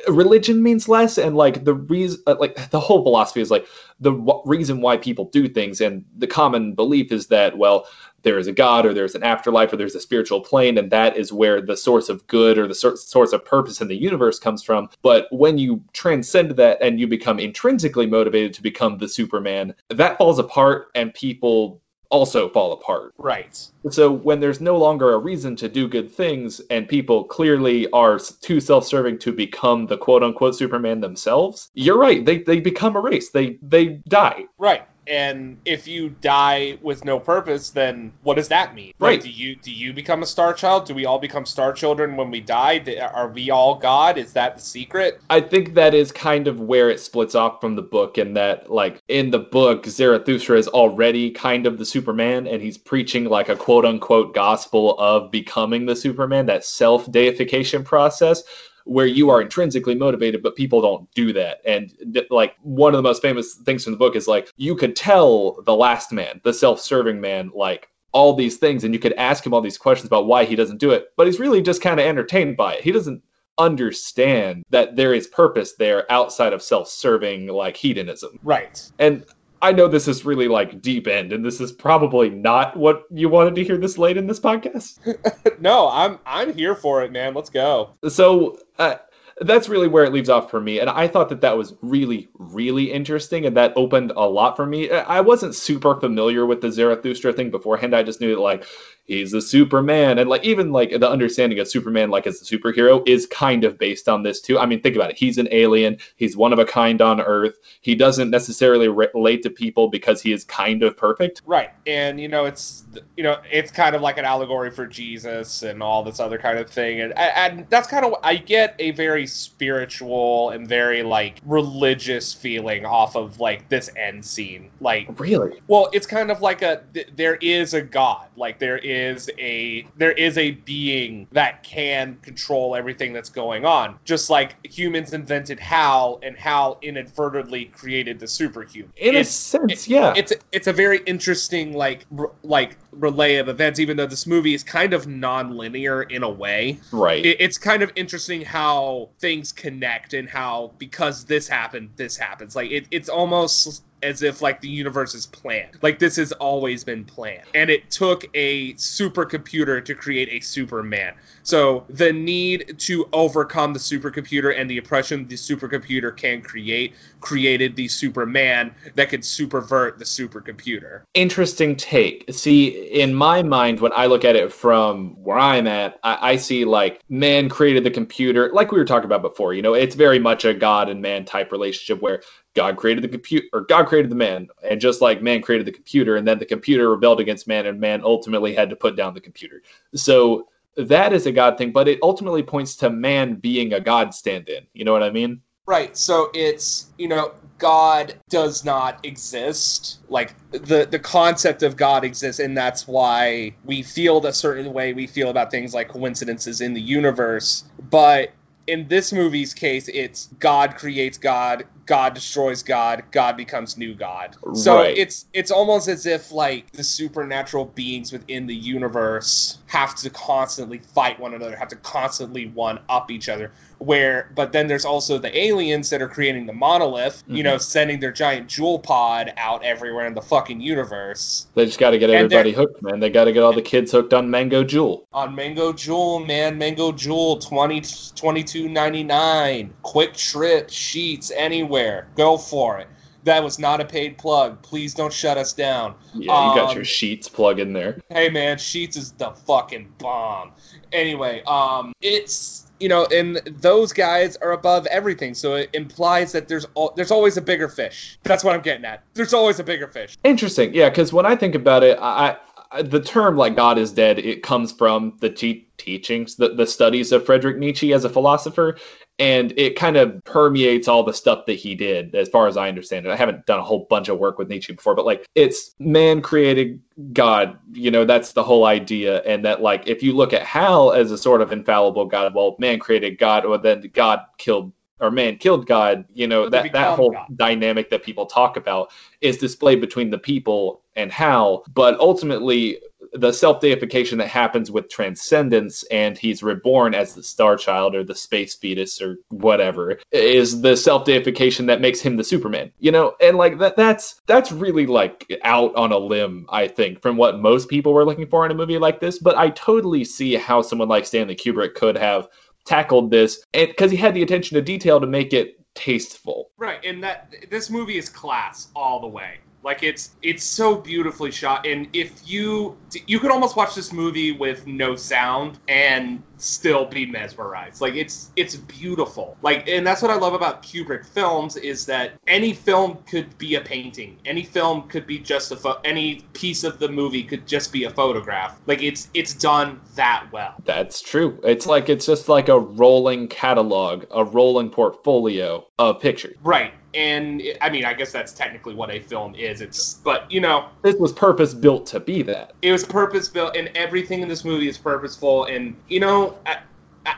religion 0.08 0.62
means 0.62 0.90
less, 0.90 1.18
and 1.18 1.36
like 1.36 1.64
the 1.64 1.76
reason, 1.76 2.22
uh, 2.28 2.36
like 2.40 2.70
the 2.72 2.80
whole 2.80 3.04
philosophy 3.04 3.42
is 3.42 3.52
like 3.52 3.68
the 4.00 4.12
w- 4.12 4.42
reason 4.46 4.82
why 4.82 4.98
people 4.98 5.26
do 5.26 5.48
things, 5.48 5.82
and 5.82 6.04
the 6.18 6.28
common 6.28 6.74
belief 6.74 7.12
is 7.12 7.28
that, 7.28 7.58
well, 7.58 7.88
there 8.26 8.40
is 8.40 8.48
a 8.48 8.52
God 8.52 8.86
or 8.88 8.94
there's 8.94 9.14
an 9.16 9.24
afterlife 9.24 9.72
or 9.72 9.78
there's 9.78 9.96
a 9.96 10.02
spiritual 10.02 10.42
plane, 10.42 10.78
and 10.78 10.92
that 10.92 11.16
is 11.16 11.32
where 11.32 11.62
the 11.62 11.78
source 11.78 12.10
of 12.10 12.26
good 12.28 12.58
or 12.58 12.68
the 12.68 12.76
sor- 12.76 12.98
source 12.98 13.32
of 13.32 13.46
purpose 13.46 13.80
in 13.82 13.88
the 13.88 13.96
universe 13.96 14.40
comes 14.40 14.64
from. 14.64 14.90
But 15.04 15.28
when 15.32 15.58
you 15.60 15.82
transcend 15.94 16.52
that 16.52 16.80
and 16.82 17.00
you 17.00 17.08
become 17.08 17.40
intrinsically 17.40 18.08
motivated 18.08 18.54
to 18.56 18.64
become 18.64 18.98
the 18.98 19.08
Superman, 19.08 19.76
that 19.90 20.18
falls 20.18 20.40
apart 20.40 20.88
and 20.96 21.14
people 21.14 21.82
also 22.10 22.50
fall 22.50 22.74
apart. 22.74 23.14
Right. 23.18 23.60
So 23.90 24.12
when 24.12 24.40
there's 24.40 24.62
no 24.62 24.78
longer 24.78 25.14
a 25.14 25.18
reason 25.18 25.56
to 25.58 25.70
do 25.70 25.88
good 25.88 26.12
things 26.12 26.62
and 26.70 26.88
people 26.88 27.24
clearly 27.24 27.90
are 27.92 28.20
too 28.42 28.60
self-serving 28.60 29.20
to 29.20 29.32
become 29.32 29.88
the 29.88 29.98
quote 29.98 30.24
unquote 30.24 30.56
Superman 30.56 31.02
themselves, 31.02 31.72
you're 31.74 32.00
right. 32.00 32.26
They 32.26 32.40
they 32.40 32.60
become 32.60 32.96
erased. 32.96 33.34
They 33.34 33.58
they 33.62 34.02
die. 34.08 34.46
Right. 34.58 34.88
And 35.08 35.58
if 35.66 35.88
you 35.88 36.10
die 36.22 36.78
with 36.82 37.06
no 37.06 37.20
purpose, 37.20 37.70
then 37.70 38.12
what 38.24 38.36
does 38.36 38.48
that 38.48 38.74
mean? 38.74 38.94
Right. 39.00 39.14
Like, 39.14 39.24
do 39.24 39.30
you 39.30 39.56
do 39.56 39.72
you 39.72 39.94
become 39.94 40.24
a 40.24 40.26
star 40.26 40.54
child? 40.54 40.86
Do 40.86 40.96
we 40.96 41.06
all 41.06 41.20
become 41.20 41.46
star 41.46 41.74
children 41.74 42.16
when 42.16 42.32
we 42.32 42.42
die? 42.42 42.84
Are 43.14 43.30
we 43.30 43.52
all 43.52 43.76
God? 43.76 44.18
Is 44.18 44.34
that 44.34 44.56
the 44.56 44.62
secret? 44.62 45.22
I 45.30 45.42
think 45.42 45.74
that 45.76 45.94
is 45.94 46.12
kind 46.12 46.48
of 46.48 46.60
where 46.60 46.90
it 46.90 47.00
splits 47.00 47.36
off 47.36 47.62
from 47.62 47.76
the 47.76 47.82
book, 47.82 48.18
and 48.18 48.36
that, 48.36 48.72
like, 48.72 49.02
in 49.08 49.32
the 49.32 49.40
book, 49.40 49.86
Zarathustra 49.86 50.58
is 50.58 50.68
already 50.68 51.32
kind 51.32 51.68
of 51.68 51.78
the 51.78 51.86
Superman, 51.86 52.48
and 52.48 52.62
he's 52.62 52.78
preaching, 52.78 53.26
like, 53.26 53.50
a 53.50 53.56
quote 53.56 53.86
unquote 53.86 54.34
gospel 54.34 54.98
of 55.00 55.32
becoming 55.32 55.86
the 55.86 55.96
Superman, 55.96 56.46
that 56.48 56.66
self 56.66 57.12
deification 57.12 57.84
process. 57.84 58.44
Where 58.86 59.08
you 59.08 59.30
are 59.30 59.42
intrinsically 59.42 59.96
motivated, 59.96 60.42
but 60.44 60.56
people 60.56 60.80
don't 60.80 61.12
do 61.14 61.34
that. 61.34 61.58
And 61.66 61.92
th- 62.14 62.28
like 62.30 62.56
one 62.62 62.94
of 62.94 62.98
the 62.98 63.10
most 63.10 63.22
famous 63.22 63.56
things 63.56 63.84
from 63.84 63.94
the 63.94 63.98
book 63.98 64.16
is 64.16 64.28
like 64.28 64.52
you 64.58 64.76
could 64.76 64.96
tell 64.96 65.62
the 65.64 65.76
last 65.76 66.12
man, 66.12 66.40
the 66.44 66.54
self-serving 66.54 67.20
man, 67.20 67.52
like 67.56 67.90
all 68.12 68.34
these 68.34 68.58
things, 68.58 68.84
and 68.84 68.94
you 68.94 69.00
could 69.00 69.14
ask 69.14 69.46
him 69.46 69.54
all 69.54 69.62
these 69.62 69.78
questions 69.78 70.08
about 70.08 70.28
why 70.28 70.46
he 70.46 70.56
doesn't 70.56 70.78
do 70.78 70.92
it, 70.92 71.08
but 71.18 71.26
he's 71.28 71.40
really 71.40 71.62
just 71.62 71.82
kind 71.82 72.00
of 72.00 72.06
entertained 72.06 72.56
by 72.56 72.76
it. 72.76 72.84
He 72.84 72.92
doesn't 72.92 73.22
understand 73.58 74.64
that 74.70 74.96
there 74.96 75.14
is 75.14 75.28
purpose 75.28 75.74
there 75.74 76.10
outside 76.12 76.54
of 76.54 76.62
self-serving 76.62 77.48
like 77.48 77.76
hedonism. 77.76 78.40
Right. 78.44 78.90
And 79.00 79.26
I 79.62 79.72
know 79.72 79.88
this 79.88 80.08
is 80.08 80.26
really 80.26 80.48
like 80.48 80.82
deep 80.82 81.08
end, 81.08 81.34
and 81.34 81.44
this 81.44 81.60
is 81.62 81.72
probably 81.72 82.30
not 82.30 82.76
what 82.78 83.04
you 83.12 83.30
wanted 83.30 83.56
to 83.56 83.64
hear 83.64 83.78
this 83.78 83.98
late 83.98 84.18
in 84.18 84.28
this 84.28 84.40
podcast. 84.40 85.00
no, 85.60 85.90
I'm 85.90 86.20
I'm 86.26 86.54
here 86.54 86.76
for 86.76 87.04
it, 87.04 87.12
man. 87.12 87.34
Let's 87.34 87.50
go. 87.50 87.92
So 88.10 88.60
uh, 88.80 88.96
that's 89.42 89.68
really 89.68 89.88
where 89.88 90.04
it 90.04 90.14
leaves 90.14 90.30
off 90.30 90.50
for 90.50 90.62
me, 90.62 90.80
and 90.80 90.90
I 90.90 91.08
thought 91.08 91.30
that 91.30 91.42
that 91.42 91.58
was 91.58 91.74
really, 91.82 92.30
really 92.36 92.92
interesting, 92.92 93.46
and 93.46 93.56
that 93.58 93.74
opened 93.76 94.12
a 94.16 94.28
lot 94.28 94.56
for 94.56 94.66
me. 94.66 94.92
I 94.92 95.22
wasn't 95.22 95.56
super 95.56 96.00
familiar 96.00 96.46
with 96.46 96.62
the 96.62 96.72
Zarathustra 96.72 97.34
thing 97.34 97.52
beforehand. 97.52 97.96
I 97.96 98.04
just 98.04 98.22
knew 98.22 98.36
that 98.36 98.42
like 98.42 98.66
he's 99.06 99.34
a 99.34 99.42
Superman, 99.42 100.18
and 100.20 100.30
like 100.30 100.44
even 100.44 100.72
like 100.72 100.92
the 101.00 101.10
understanding 101.10 101.60
of 101.60 101.68
Superman 101.68 102.10
like 102.10 102.28
as 102.28 102.42
a 102.42 102.46
superhero 102.46 103.08
is 103.08 103.26
kind 103.28 103.64
of 103.64 103.78
based 103.78 104.10
on 104.10 104.24
this 104.24 104.42
too. 104.42 104.60
I 104.60 104.66
mean, 104.66 104.82
think 104.82 104.96
about 104.96 105.12
it. 105.12 105.18
He's 105.18 105.38
an 105.38 105.48
alien. 105.52 105.98
He's 106.18 106.36
one 106.36 106.52
of 106.52 106.60
a 106.60 106.66
kind 106.66 107.02
on 107.02 107.22
Earth. 107.22 107.58
He 107.82 107.96
doesn't 107.96 108.30
necessarily 108.30 108.88
relate 108.88 109.44
to 109.44 109.50
people 109.50 109.88
because 109.88 110.22
he 110.22 110.34
is 110.34 110.44
kind 110.44 110.84
of 110.84 110.98
perfect. 110.98 111.42
Right. 111.46 111.72
And 111.88 112.20
you 112.20 112.28
know, 112.28 112.46
it's 112.46 112.86
you 113.16 113.24
know, 113.24 113.38
it's 113.52 113.72
kind 113.72 113.96
of 113.96 114.02
like 114.02 114.18
an 114.18 114.26
allegory 114.26 114.72
for 114.72 114.86
Jesus 114.88 115.64
and 115.64 115.82
all 115.82 116.04
this 116.04 116.20
other 116.20 116.38
kind 116.38 116.58
of 116.60 116.70
thing. 116.70 117.02
And 117.02 117.14
and 117.18 117.66
that's 117.70 117.88
kind 117.88 118.06
of 118.06 118.16
I 118.24 118.36
get 118.36 118.76
a 118.80 118.92
very 118.92 119.28
spiritual 119.28 120.50
and 120.50 120.68
very 120.68 121.04
like 121.04 121.40
religious 121.46 122.34
feeling 122.34 122.86
off 122.86 123.16
of 123.16 123.40
like 123.40 123.70
this 123.70 123.90
end 123.96 124.26
scene. 124.26 124.72
Like 124.82 125.08
Really? 125.20 125.62
well, 125.68 125.90
it's 125.94 126.08
kind 126.08 126.32
of 126.32 126.42
like 126.42 126.62
a 126.62 126.82
th- 126.94 127.10
there 127.16 127.36
is 127.36 127.74
a 127.74 127.82
god. 127.82 128.28
Like 128.36 128.60
there 128.60 128.78
is 128.78 128.95
a 129.38 129.88
there 129.98 130.12
is 130.14 130.38
a 130.38 130.52
being 130.52 131.28
that 131.32 131.64
can 131.64 132.18
control 132.22 132.76
everything 132.76 133.14
that's 133.14 133.30
going 133.30 133.66
on. 133.66 133.98
Just 134.06 134.30
like 134.30 134.56
humans 134.66 135.14
invented 135.14 135.60
Hal 135.60 136.20
and 136.24 136.38
Hal 136.38 136.78
inadvertently 136.82 137.66
created 137.66 138.20
the 138.20 138.28
superhuman. 138.28 138.92
In 138.98 139.16
a 139.16 139.20
It's- 139.20 139.30
sense, 139.30 139.88
yeah. 139.88 140.14
it's 140.16 140.34
it's 140.52 140.68
a 140.68 140.74
very 140.74 141.00
interesting 141.06 141.74
like 141.74 142.06
r- 142.18 142.32
like 142.44 142.78
relay 142.92 143.36
of 143.36 143.50
events 143.50 143.80
even 143.80 143.98
though 143.98 144.06
this 144.06 144.26
movie 144.26 144.54
is 144.54 144.64
kind 144.64 144.94
of 144.94 145.06
non-linear 145.06 146.04
in 146.04 146.24
a 146.24 146.30
way 146.30 146.80
right. 146.92 147.26
it, 147.26 147.36
it's 147.42 147.58
kind 147.58 147.84
of 147.84 147.92
interesting 147.96 148.42
how 148.42 149.10
things 149.20 149.52
connect 149.52 150.14
and 150.14 150.30
how 150.30 150.72
because 150.78 151.26
this 151.26 151.46
happened 151.48 151.90
this 151.98 152.16
happens 152.16 152.56
like 152.56 152.72
it, 152.72 152.86
it's 152.92 153.10
almost 153.10 153.84
as 154.06 154.22
if 154.22 154.42
like 154.42 154.62
the 154.62 154.70
universe 154.70 155.14
is 155.14 155.26
planned 155.26 155.78
like 155.82 156.00
this 156.00 156.16
has 156.16 156.32
always 156.34 156.84
been 156.84 157.04
planned 157.04 157.46
and 157.54 157.70
it 157.70 157.90
took 157.90 158.26
a 158.34 158.74
supercomputer 158.76 159.84
to 159.84 159.94
create 159.94 160.30
a 160.30 160.40
superman 160.40 161.14
so 161.44 161.86
the 161.90 162.12
need 162.12 162.76
to 162.78 163.08
overcome 163.14 163.74
the 163.74 163.80
supercomputer 163.80 164.58
and 164.60 164.70
the 164.70 164.78
oppression 164.78 165.28
the 165.28 165.36
supercomputer 165.36 166.16
can 166.16 166.42
create 166.42 166.94
created 167.20 167.76
the 167.76 167.88
superman 167.88 168.74
that 168.96 169.10
could 169.10 169.22
supervert 169.22 169.98
the 169.98 170.06
supercomputer 170.06 171.02
interesting 171.14 171.76
take. 171.76 172.26
See, 172.32 172.68
in 172.90 173.14
my 173.14 173.42
mind, 173.42 173.80
when 173.80 173.92
I 173.96 174.06
look 174.06 174.26
at 174.26 174.36
it 174.36 174.52
from 174.52 175.16
where 175.24 175.38
I'm 175.38 175.68
at, 175.68 176.00
I, 176.04 176.32
I 176.32 176.36
see 176.36 176.66
like 176.66 177.02
man 177.10 177.50
created 177.50 177.84
the 177.84 177.92
computer, 177.92 178.52
like 178.54 178.72
we 178.72 178.78
were 178.78 178.86
talking 178.86 179.06
about 179.06 179.22
before. 179.22 179.54
You 179.54 179.62
know, 179.62 179.74
it's 179.74 179.96
very 179.96 180.20
much 180.20 180.46
a 180.46 180.54
God 180.54 180.90
and 180.90 181.02
man 181.02 181.26
type 181.26 181.52
relationship 181.52 182.02
where 182.02 182.22
God 182.56 182.78
created 182.78 183.04
the 183.04 183.10
computer, 183.10 183.48
or 183.54 183.62
God 183.62 183.88
created 183.88 184.10
the 184.10 184.16
man, 184.16 184.48
and 184.64 184.82
just 184.82 185.02
like 185.02 185.22
man 185.22 185.42
created 185.42 185.68
the 185.68 185.72
computer, 185.72 186.16
and 186.16 186.28
then 186.28 186.40
the 186.40 186.46
computer 186.46 186.90
rebelled 186.90 187.20
against 187.20 187.48
man, 187.48 187.66
and 187.66 187.80
man 187.80 188.02
ultimately 188.04 188.54
had 188.54 188.70
to 188.70 188.76
put 188.76 188.96
down 188.96 189.14
the 189.14 189.22
computer. 189.22 189.62
So 189.94 190.48
that 190.78 191.14
is 191.14 191.26
a 191.26 191.32
God 191.32 191.58
thing, 191.58 191.72
but 191.72 191.88
it 191.88 192.00
ultimately 192.02 192.44
points 192.44 192.76
to 192.78 192.90
man 192.90 193.36
being 193.36 193.74
a 193.74 193.80
God 193.80 194.14
stand 194.14 194.50
in. 194.50 194.66
You 194.74 194.86
know 194.86 194.94
what 194.94 195.04
I 195.04 195.10
mean? 195.10 195.42
Right. 195.68 195.98
So 195.98 196.30
it's, 196.34 196.92
you 196.98 197.08
know, 197.08 197.34
God 197.58 198.14
does 198.30 198.64
not 198.64 199.04
exist. 199.04 200.00
Like 200.10 200.36
the 200.52 200.88
the 200.90 201.00
concept 201.00 201.64
of 201.64 201.76
God 201.76 202.04
exists 202.04 202.40
and 202.40 202.56
that's 202.56 202.88
why 202.88 203.56
we 203.64 203.82
feel 203.82 204.20
the 204.20 204.32
certain 204.32 204.74
way 204.74 204.94
we 204.94 205.08
feel 205.08 205.30
about 205.30 205.50
things 205.50 205.74
like 205.74 205.88
coincidences 205.88 206.62
in 206.62 206.74
the 206.74 206.82
universe. 206.82 207.64
But 207.90 208.32
in 208.68 208.88
this 208.88 209.14
movie's 209.14 209.54
case, 209.54 209.88
it's 209.88 210.28
God 210.40 210.76
creates 210.76 211.18
God, 211.18 211.66
God 211.86 212.14
destroys 212.16 212.64
God, 212.64 213.04
God 213.12 213.38
becomes 213.38 213.78
new 213.78 213.94
God. 213.94 214.36
So 214.54 214.78
Right. 214.78 214.98
it's 214.98 215.26
it's 215.34 215.52
almost 215.52 215.88
as 215.88 216.06
if 216.06 216.32
like 216.32 216.72
the 216.72 216.84
supernatural 216.84 217.66
beings 217.66 218.12
within 218.12 218.48
the 218.48 218.56
universe 218.56 219.60
have 219.68 219.94
to 219.96 220.10
constantly 220.10 220.80
fight 220.80 221.20
one 221.20 221.34
another, 221.34 221.56
have 221.56 221.68
to 221.68 221.76
constantly 221.78 222.48
one 222.48 222.80
up 222.90 223.12
each 223.12 223.30
other. 223.30 223.52
Where 223.80 224.32
but 224.36 224.52
then 224.52 224.68
there's 224.68 224.86
also 224.86 225.18
the 225.20 225.38
aliens 225.38 225.90
that 225.90 226.02
are 226.02 226.08
creating 226.08 226.46
the 226.46 226.54
monolith, 226.54 227.24
you 227.28 227.36
mm-hmm. 227.36 227.44
know, 227.44 227.58
sending 227.58 228.00
their 228.00 228.12
giant 228.12 228.48
Juul 228.48 228.82
pod 228.82 229.34
out 229.38 229.64
everywhere 229.64 230.08
in 230.08 230.14
the 230.14 230.22
fucking 230.22 230.62
universe. 230.62 231.48
They 231.56 231.66
just 231.66 231.78
got 231.78 231.92
to 231.92 232.00
get 232.00 232.10
everybody 232.10 232.52
hooked, 232.54 232.82
man. 232.82 233.00
They 233.00 233.10
got 233.10 233.26
to 233.26 233.34
get 233.34 233.44
all 233.44 233.54
the 233.54 233.62
kids 233.62 233.92
hooked 233.92 234.14
on 234.14 234.30
Mango 234.30 234.64
Juul. 234.64 235.06
on 235.14 235.36
Mango 235.36 235.74
Juul, 235.74 236.26
man. 236.26 236.58
Mango 236.58 236.92
Juul, 236.92 237.46
20, 237.46 237.82
22.99. 237.82 239.70
Quick 239.82 240.14
trip, 240.14 240.70
Sheetz, 240.70 241.32
anywhere. 241.36 241.75
Go 242.16 242.38
for 242.38 242.78
it. 242.80 242.88
That 243.24 243.44
was 243.44 243.58
not 243.58 243.82
a 243.82 243.86
paid 243.86 244.18
plug. 244.20 244.62
Please 244.62 244.94
don't 244.94 245.12
shut 245.12 245.38
us 245.38 245.52
down. 245.52 245.96
Yeah, 246.14 246.50
you 246.50 246.56
got 246.56 246.70
Um, 246.70 246.76
your 246.76 246.86
Sheetz 246.86 247.32
plug 247.32 247.60
in 247.60 247.74
there. 247.74 248.00
Hey 248.10 248.30
man, 248.30 248.58
Sheetz 248.58 248.96
is 248.96 249.12
the 249.14 249.32
fucking 249.32 249.92
bomb. 249.98 250.52
Anyway, 250.92 251.42
um, 251.48 251.92
it's 252.02 252.68
you 252.80 252.88
know, 252.90 253.06
and 253.06 253.38
those 253.62 253.94
guys 253.94 254.36
are 254.38 254.52
above 254.52 254.86
everything, 254.88 255.34
so 255.34 255.56
it 255.56 255.70
implies 255.74 256.32
that 256.34 256.48
there's 256.48 256.68
al- 256.78 256.94
there's 256.96 257.10
always 257.10 257.38
a 257.38 257.42
bigger 257.42 257.68
fish. 257.70 258.20
That's 258.24 258.44
what 258.44 258.54
I'm 258.54 258.62
getting 258.62 258.86
at. 258.86 259.02
There's 259.16 259.34
always 259.34 259.60
a 259.60 259.64
bigger 259.64 259.88
fish. 259.88 260.18
Interesting, 260.24 260.74
yeah. 260.74 260.90
Because 260.90 261.12
when 261.14 261.26
I 261.26 261.36
think 261.36 261.56
about 261.56 261.84
it, 261.84 261.98
I, 262.00 262.38
I 262.72 262.82
the 262.84 263.00
term 263.02 263.38
like 263.38 263.56
God 263.56 263.78
is 263.80 263.92
dead, 263.92 264.20
it 264.20 264.44
comes 264.44 264.72
from 264.72 265.16
the 265.22 265.30
te- 265.30 265.68
teachings, 265.78 266.36
the 266.36 266.50
the 266.50 266.68
studies 266.68 267.12
of 267.12 267.26
Friedrich 267.26 267.58
Nietzsche 267.58 267.92
as 267.94 268.04
a 268.06 268.10
philosopher, 268.10 268.78
and 269.20 269.54
it 269.58 269.76
kind 269.76 269.96
of 269.98 270.24
permeates 270.26 270.88
all 270.88 271.04
the 271.04 271.14
stuff 271.14 271.46
that 271.46 271.54
he 271.54 271.76
did, 271.76 272.14
as 272.16 272.28
far 272.28 272.48
as 272.48 272.58
I 272.58 272.68
understand 272.68 273.06
it. 273.06 273.12
I 273.12 273.16
haven't 273.16 273.46
done 273.46 273.60
a 273.60 273.64
whole 273.64 273.88
bunch 273.90 274.10
of 274.10 274.20
work 274.20 274.38
with 274.38 274.50
Nietzsche 274.50 274.74
before, 274.74 274.96
but 274.96 275.06
like 275.06 275.26
it's 275.36 275.74
man 275.80 276.22
created 276.22 276.82
God. 277.14 277.58
You 277.72 277.92
know, 277.92 278.06
that's 278.06 278.34
the 278.34 278.44
whole 278.44 278.66
idea, 278.66 279.22
and 279.22 279.46
that 279.46 279.62
like 279.62 279.88
if 279.88 280.04
you 280.04 280.14
look 280.14 280.34
at 280.34 280.44
Hal 280.44 280.92
as 280.92 281.12
a 281.12 281.18
sort 281.18 281.42
of 281.42 281.52
infallible 281.52 282.06
God, 282.06 282.36
well, 282.36 282.56
man 282.60 282.80
created 282.80 283.18
God, 283.18 283.46
or 283.46 283.58
then 283.58 283.90
God 283.94 284.22
killed. 284.38 284.72
Or 285.02 285.12
man 285.12 285.36
killed 285.36 285.68
God, 285.68 286.06
you 286.14 286.26
know 286.26 286.48
that 286.48 286.72
that 286.72 286.96
whole 286.96 287.12
God. 287.12 287.28
dynamic 287.36 287.90
that 287.90 288.02
people 288.02 288.26
talk 288.26 288.56
about 288.56 288.94
is 289.20 289.38
displayed 289.38 289.82
between 289.82 290.10
the 290.10 290.18
people 290.18 290.84
and 290.96 291.12
Hal, 291.12 291.66
but 291.74 292.00
ultimately 292.00 292.80
the 293.16 293.32
self 293.32 293.62
deification 293.62 294.18
that 294.18 294.28
happens 294.28 294.72
with 294.72 294.90
transcendence 294.90 295.84
and 295.86 296.18
he's 296.18 296.44
reborn 296.44 296.94
as 296.94 297.16
the 297.16 297.24
star 297.24 297.56
child 297.58 297.96
or 297.96 298.04
the 298.04 298.16
space 298.16 298.54
fetus 298.56 299.02
or 299.02 299.18
whatever 299.30 300.00
is 300.12 300.62
the 300.62 300.76
self 300.76 301.06
deification 301.06 301.66
that 301.66 301.82
makes 301.82 302.00
him 302.00 302.18
the 302.18 302.24
Superman. 302.24 302.72
You 302.80 302.92
know, 302.92 303.14
and 303.22 303.38
like 303.38 303.58
that 303.60 303.76
that's 303.76 304.22
that's 304.28 304.52
really 304.52 304.86
like 304.86 305.26
out 305.44 305.76
on 305.76 305.92
a 305.92 305.98
limb, 305.98 306.46
I 306.50 306.68
think, 306.68 307.02
from 307.02 307.18
what 307.18 307.40
most 307.40 307.70
people 307.70 307.94
were 307.94 308.06
looking 308.06 308.28
for 308.28 308.46
in 308.46 308.52
a 308.52 308.56
movie 308.56 308.78
like 308.78 309.00
this. 309.00 309.20
But 309.20 309.38
I 309.38 309.50
totally 309.50 310.04
see 310.04 310.36
how 310.36 310.62
someone 310.62 310.90
like 310.90 311.06
Stanley 311.06 311.36
Kubrick 311.36 311.76
could 311.76 311.98
have 311.98 312.28
tackled 312.66 313.12
this 313.12 313.44
because 313.54 313.92
he 313.92 313.98
had 313.98 314.14
the 314.14 314.24
attention 314.24 314.56
to 314.56 314.62
detail 314.62 315.00
to 315.00 315.08
make 315.08 315.34
it 315.34 315.60
tasteful. 315.76 316.50
Right, 316.58 316.84
and 316.84 317.04
that 317.04 317.34
this 317.50 317.70
movie 317.70 317.98
is 317.98 318.10
class 318.10 318.70
all 318.76 319.00
the 319.00 319.08
way. 319.08 319.38
Like 319.66 319.82
it's 319.82 320.16
it's 320.22 320.44
so 320.44 320.76
beautifully 320.76 321.32
shot, 321.32 321.66
and 321.66 321.88
if 321.92 322.22
you 322.30 322.78
you 323.08 323.20
could 323.20 323.32
almost 323.32 323.56
watch 323.56 323.74
this 323.74 323.92
movie 323.92 324.32
with 324.32 324.68
no 324.68 324.96
sound 324.96 325.58
and 325.68 326.22
still 326.38 326.86
be 326.86 327.06
mesmerized. 327.06 327.82
Like 327.82 327.96
it's 327.96 328.32
it's 328.36 328.56
beautiful. 328.56 329.38
Like, 329.42 329.68
and 329.68 329.86
that's 329.86 330.02
what 330.04 330.12
I 330.12 330.16
love 330.16 330.34
about 330.34 330.62
Kubrick 330.62 331.06
films 331.06 331.58
is 331.58 331.86
that 331.88 332.14
any 332.28 332.54
film 332.54 333.00
could 333.10 333.36
be 333.38 333.56
a 333.56 333.62
painting. 333.62 334.18
Any 334.26 334.44
film 334.44 334.88
could 334.88 335.08
be 335.08 335.18
just 335.20 335.52
a 335.52 335.56
pho- 335.56 335.80
any 335.84 336.22
piece 336.34 336.64
of 336.64 336.80
the 336.80 336.88
movie 336.88 337.24
could 337.24 337.48
just 337.48 337.74
be 337.74 337.86
a 337.86 337.90
photograph. 337.90 338.60
Like 338.68 338.84
it's 338.84 339.10
it's 339.14 339.34
done 339.34 339.82
that 339.96 340.28
well. 340.32 340.54
That's 340.64 341.02
true. 341.02 341.40
It's 341.44 341.66
like 341.66 341.90
it's 341.90 342.06
just 342.06 342.30
like 342.30 342.50
a 342.50 342.60
rolling 342.60 343.28
catalog, 343.28 344.06
a 344.12 344.24
rolling 344.24 344.70
portfolio 344.70 345.66
of 345.80 346.00
pictures. 346.00 346.38
Right. 346.44 346.74
And 346.96 347.42
I 347.62 347.70
mean, 347.70 347.86
I 347.86 347.94
guess 347.94 348.12
that's 348.12 348.34
technically 348.34 348.74
what 348.74 348.90
a 348.90 349.00
film 349.00 349.36
is. 349.36 349.62
It's, 349.62 349.96
but 350.04 350.32
you 350.32 350.40
know, 350.40 350.68
This 350.84 350.96
was 350.96 351.12
purpose 351.14 351.54
built 351.54 351.86
to 351.88 352.00
be 352.00 352.22
that. 352.24 352.54
it 352.62 352.72
was 352.72 352.84
purpose 352.86 353.30
built 353.30 353.56
and 353.56 353.70
everything 353.76 354.22
in 354.22 354.28
this 354.30 354.46
movie 354.46 354.68
is 354.68 354.78
purposeful 354.78 355.46
and 355.46 355.76
you 355.88 356.00
know 356.00 356.38
I, 356.46 356.58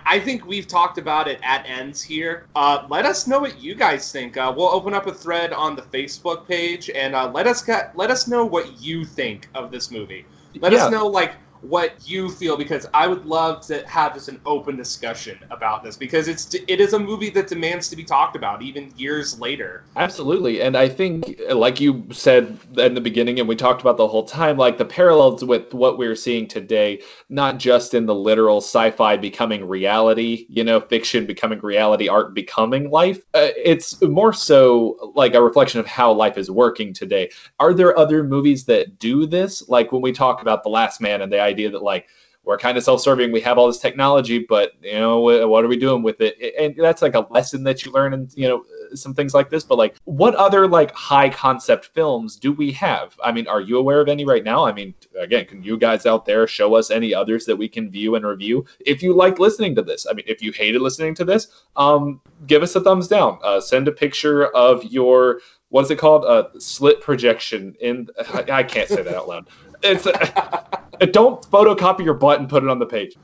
I 0.06 0.20
think 0.20 0.46
we've 0.46 0.68
talked 0.68 0.98
about 0.98 1.28
it 1.30 1.40
at 1.44 1.66
ends 1.68 2.02
here. 2.02 2.46
Uh, 2.56 2.86
let 2.90 3.06
us 3.06 3.26
know 3.28 3.40
what 3.40 3.62
you 3.62 3.74
guys 3.76 4.12
think. 4.12 4.36
Uh, 4.36 4.54
we'll 4.56 4.68
open 4.68 4.94
up 4.94 5.08
a 5.08 5.14
thread 5.14 5.54
on 5.54 5.76
the 5.78 5.82
Facebook 5.84 6.46
page 6.48 6.90
and 6.90 7.16
uh, 7.16 7.32
let 7.34 7.48
us 7.48 7.62
get, 7.64 7.96
let 7.96 8.12
us 8.12 8.28
know 8.28 8.46
what 8.46 8.82
you 8.82 9.06
think 9.06 9.50
of 9.56 9.72
this 9.72 9.90
movie. 9.92 10.26
Let 10.60 10.74
Yeah. 10.74 10.86
us 10.86 10.92
know 10.92 11.08
like 11.08 11.36
what 11.68 11.96
you 12.08 12.30
feel 12.30 12.58
because 12.58 12.88
I 12.94 13.08
would 13.08 13.26
love 13.26 13.62
to 13.68 13.86
have 13.88 14.14
just 14.14 14.30
an 14.30 14.40
open 14.46 14.76
discussion 14.76 15.38
about 15.52 15.84
this 15.84 15.98
because 15.98 16.28
it's 16.28 16.54
it 16.54 16.80
is 16.80 16.94
a 16.94 17.00
movie 17.00 17.30
that 17.32 17.48
demands 17.48 17.90
to 17.90 17.96
be 17.96 18.04
talked 18.04 18.36
about 18.36 18.62
even 18.62 18.94
years 18.96 19.40
later. 19.40 19.84
Absolutely. 19.96 20.62
And 20.62 20.78
I 20.78 20.88
think, 20.88 21.40
like 21.52 21.80
you 21.80 22.06
said 22.12 22.58
in 22.78 22.94
the 22.94 23.02
beginning, 23.02 23.40
and 23.40 23.48
we 23.48 23.56
talked 23.56 23.82
about 23.82 23.98
the 23.98 24.08
whole 24.08 24.24
time, 24.24 24.58
like 24.58 24.78
the 24.78 24.86
parallels 24.86 25.44
with 25.44 25.74
what 25.74 25.98
we're 25.98 26.16
seeing 26.16 26.48
today, 26.48 27.02
not 27.30 27.60
just 27.60 27.94
in 27.94 28.06
the 28.06 28.16
literal 28.16 28.58
sci 28.58 28.92
fi 28.92 29.18
becoming 29.18 29.68
reality, 29.68 30.46
you 30.50 30.64
know, 30.64 30.80
fiction 30.80 31.26
becoming 31.26 31.60
reality, 31.60 32.08
art 32.08 32.34
becoming 32.34 32.90
life. 32.90 33.20
Uh, 33.34 33.50
it's 33.58 34.02
more 34.02 34.34
so 34.34 35.12
like 35.16 35.34
a 35.34 35.42
reflection 35.42 35.80
of 35.80 35.88
how 35.88 36.12
life 36.12 36.38
is 36.38 36.50
working 36.50 36.94
today. 36.94 37.30
Are 37.60 37.74
there 37.74 37.98
other 37.98 38.24
movies 38.24 38.66
that 38.66 39.00
do 39.00 39.26
this? 39.26 39.68
Like 39.68 39.92
when 39.92 40.02
we 40.02 40.12
talk 40.12 40.42
about 40.42 40.64
The 40.64 40.70
Last 40.70 41.02
Man 41.02 41.22
and 41.22 41.32
the 41.32 41.42
idea 41.42 41.57
that, 41.66 41.82
like, 41.82 42.08
we're 42.48 42.58
kind 42.58 42.78
of 42.78 42.84
self-serving 42.84 43.32
we 43.32 43.42
have 43.42 43.58
all 43.58 43.68
this 43.68 43.78
technology 43.78 44.40
but 44.40 44.72
you 44.82 44.94
know 44.94 45.20
what 45.20 45.66
are 45.66 45.68
we 45.68 45.78
doing 45.78 46.02
with 46.02 46.22
it 46.22 46.38
and 46.58 46.74
that's 46.78 47.02
like 47.02 47.14
a 47.14 47.28
lesson 47.30 47.62
that 47.62 47.86
you 47.86 47.92
learn 47.92 48.14
and 48.14 48.34
you 48.36 48.48
know 48.48 48.64
some 48.96 49.14
things 49.14 49.34
like 49.34 49.50
this 49.50 49.66
but 49.66 49.78
like 49.78 49.98
what 50.06 50.34
other 50.36 50.66
like 50.66 50.90
high 50.96 51.30
concept 51.30 51.88
films 51.88 52.38
do 52.38 52.54
we 52.54 52.72
have 52.72 53.20
i 53.22 53.34
mean 53.34 53.46
are 53.48 53.60
you 53.60 53.78
aware 53.78 54.00
of 54.00 54.08
any 54.08 54.24
right 54.24 54.46
now 54.46 54.66
i 54.66 54.72
mean 54.72 54.94
again 55.20 55.46
can 55.46 55.62
you 55.62 55.78
guys 55.78 56.06
out 56.06 56.26
there 56.26 56.48
show 56.48 56.74
us 56.74 56.90
any 56.90 57.14
others 57.14 57.46
that 57.46 57.56
we 57.56 57.68
can 57.68 57.92
view 57.92 58.16
and 58.16 58.26
review 58.26 58.66
if 58.80 59.04
you 59.04 59.14
like 59.14 59.40
listening 59.40 59.76
to 59.76 59.82
this 59.82 60.08
i 60.10 60.14
mean 60.14 60.26
if 60.26 60.42
you 60.42 60.54
hated 60.54 60.82
listening 60.82 61.14
to 61.14 61.26
this 61.26 61.66
um 61.76 62.22
give 62.48 62.64
us 62.64 62.74
a 62.76 62.82
thumbs 62.82 63.10
down 63.10 63.38
uh, 63.44 63.60
send 63.60 63.90
a 63.90 63.92
picture 63.92 64.48
of 64.56 64.84
your 64.86 65.42
what 65.70 65.84
is 65.84 65.92
it 65.92 65.98
called? 65.98 66.24
A 66.24 66.28
uh, 66.28 66.50
slit 66.60 67.02
projection 67.02 67.76
in. 67.82 68.08
I, 68.34 68.46
I 68.54 68.64
can't 68.64 68.88
say 68.88 69.02
that 69.02 69.14
out 69.14 69.28
loud. 69.28 69.50
It's 69.84 70.06
a, 70.06 70.87
don't 71.00 71.42
photocopy 71.50 72.04
your 72.04 72.14
butt 72.14 72.40
and 72.40 72.50
put 72.50 72.64
it 72.64 72.70
on 72.70 72.80
the 72.80 72.86
page. 72.86 73.18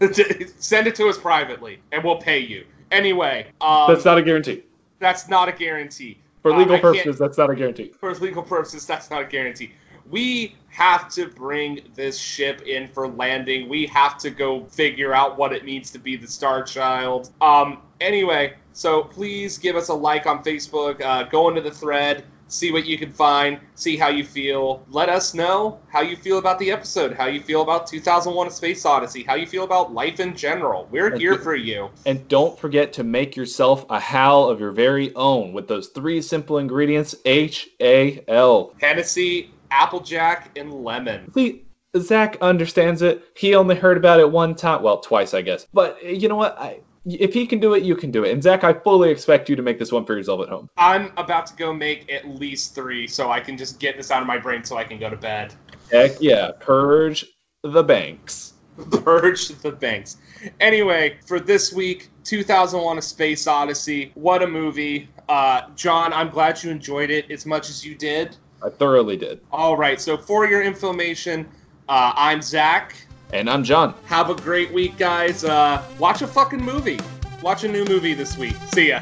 Send 0.57 0.87
it 0.87 0.95
to 0.95 1.07
us 1.07 1.17
privately, 1.17 1.79
and 1.91 2.03
we'll 2.03 2.17
pay 2.17 2.39
you. 2.39 2.65
Anyway, 2.91 3.47
um, 3.61 3.91
that's 3.91 4.05
not 4.05 4.17
a 4.17 4.21
guarantee. 4.21 4.63
That's 4.99 5.27
not 5.27 5.49
a 5.49 5.51
guarantee. 5.51 6.19
For 6.41 6.55
legal 6.55 6.75
uh, 6.75 6.79
purposes, 6.79 7.17
that's 7.17 7.37
not 7.37 7.49
a 7.49 7.55
guarantee. 7.55 7.91
For 7.99 8.13
legal 8.15 8.43
purposes, 8.43 8.85
that's 8.85 9.09
not 9.09 9.21
a 9.21 9.25
guarantee. 9.25 9.71
We 10.09 10.55
have 10.69 11.09
to 11.13 11.27
bring 11.27 11.79
this 11.95 12.17
ship 12.17 12.61
in 12.63 12.87
for 12.87 13.07
landing. 13.07 13.69
We 13.69 13.85
have 13.87 14.17
to 14.19 14.29
go 14.29 14.65
figure 14.65 15.13
out 15.13 15.37
what 15.37 15.53
it 15.53 15.63
means 15.63 15.89
to 15.91 15.99
be 15.99 16.15
the 16.17 16.27
Star 16.27 16.63
Child. 16.63 17.31
Um. 17.41 17.81
Anyway, 18.01 18.55
so 18.73 19.03
please 19.03 19.57
give 19.57 19.75
us 19.77 19.87
a 19.87 19.93
like 19.93 20.25
on 20.25 20.43
Facebook. 20.43 21.01
Uh, 21.01 21.23
go 21.23 21.47
into 21.47 21.61
the 21.61 21.71
thread 21.71 22.25
see 22.47 22.71
what 22.71 22.85
you 22.85 22.97
can 22.97 23.11
find, 23.11 23.59
see 23.75 23.97
how 23.97 24.09
you 24.09 24.23
feel. 24.23 24.85
Let 24.89 25.09
us 25.09 25.33
know 25.33 25.79
how 25.89 26.01
you 26.01 26.15
feel 26.15 26.37
about 26.37 26.59
the 26.59 26.71
episode, 26.71 27.13
how 27.13 27.25
you 27.27 27.41
feel 27.41 27.61
about 27.61 27.87
2001 27.87 28.47
A 28.47 28.51
Space 28.51 28.85
Odyssey, 28.85 29.23
how 29.23 29.35
you 29.35 29.45
feel 29.45 29.63
about 29.63 29.93
life 29.93 30.19
in 30.19 30.35
general. 30.35 30.87
We're 30.91 31.07
and 31.07 31.21
here 31.21 31.37
for 31.37 31.55
you. 31.55 31.89
And 32.05 32.27
don't 32.27 32.57
forget 32.57 32.93
to 32.93 33.03
make 33.03 33.35
yourself 33.35 33.85
a 33.89 33.99
Hal 33.99 34.49
of 34.49 34.59
your 34.59 34.71
very 34.71 35.13
own 35.15 35.53
with 35.53 35.67
those 35.67 35.87
three 35.89 36.21
simple 36.21 36.57
ingredients 36.57 37.15
H 37.25 37.69
A 37.81 38.23
L. 38.27 38.73
Hennessy, 38.79 39.51
Applejack, 39.71 40.51
and 40.57 40.73
lemon. 40.73 41.31
See, 41.33 41.63
Zach 41.97 42.37
understands 42.41 43.01
it. 43.01 43.23
He 43.35 43.55
only 43.55 43.75
heard 43.75 43.97
about 43.97 44.19
it 44.19 44.31
one 44.31 44.55
time. 44.55 44.81
Well, 44.81 44.99
twice, 44.99 45.33
I 45.33 45.41
guess. 45.41 45.67
But 45.73 45.97
uh, 46.03 46.09
you 46.09 46.27
know 46.27 46.35
what? 46.35 46.57
I 46.57 46.79
if 47.05 47.33
he 47.33 47.45
can 47.45 47.59
do 47.59 47.73
it, 47.73 47.83
you 47.83 47.95
can 47.95 48.11
do 48.11 48.23
it. 48.23 48.31
And 48.31 48.41
Zach, 48.41 48.63
I 48.63 48.73
fully 48.73 49.09
expect 49.09 49.49
you 49.49 49.55
to 49.55 49.61
make 49.61 49.79
this 49.79 49.91
one 49.91 50.05
for 50.05 50.15
yourself 50.15 50.41
at 50.41 50.49
home. 50.49 50.69
I'm 50.77 51.11
about 51.17 51.45
to 51.47 51.55
go 51.55 51.73
make 51.73 52.11
at 52.11 52.27
least 52.27 52.75
three, 52.75 53.07
so 53.07 53.31
I 53.31 53.39
can 53.39 53.57
just 53.57 53.79
get 53.79 53.97
this 53.97 54.11
out 54.11 54.21
of 54.21 54.27
my 54.27 54.37
brain 54.37 54.63
so 54.63 54.77
I 54.77 54.83
can 54.83 54.99
go 54.99 55.09
to 55.09 55.17
bed. 55.17 55.53
Heck 55.91 56.11
yeah, 56.21 56.51
purge 56.59 57.25
the 57.63 57.83
banks. 57.83 58.51
Purge 59.03 59.49
the 59.49 59.71
banks. 59.71 60.17
Anyway, 60.59 61.19
for 61.27 61.39
this 61.39 61.71
week, 61.71 62.09
2001: 62.23 62.97
A 62.97 63.01
Space 63.03 63.45
Odyssey. 63.45 64.11
What 64.15 64.41
a 64.41 64.47
movie! 64.47 65.09
Uh, 65.29 65.69
John, 65.75 66.11
I'm 66.11 66.29
glad 66.29 66.63
you 66.63 66.71
enjoyed 66.71 67.11
it 67.11 67.29
as 67.29 67.45
much 67.45 67.69
as 67.69 67.85
you 67.85 67.93
did. 67.93 68.35
I 68.63 68.69
thoroughly 68.69 69.15
did. 69.15 69.41
All 69.51 69.77
right. 69.77 70.01
So 70.01 70.17
for 70.17 70.47
your 70.47 70.63
information, 70.63 71.47
uh, 71.87 72.13
I'm 72.15 72.41
Zach. 72.41 72.95
And 73.33 73.49
I'm 73.49 73.63
John. 73.63 73.95
Have 74.05 74.29
a 74.29 74.35
great 74.35 74.71
week, 74.71 74.95
guys. 74.95 75.43
Uh, 75.43 75.83
watch 75.97 76.21
a 76.21 76.27
fucking 76.27 76.63
movie. 76.63 76.99
Watch 77.41 77.63
a 77.63 77.67
new 77.67 77.83
movie 77.85 78.13
this 78.13 78.37
week. 78.37 78.55
See 78.73 78.89
ya. 78.89 79.01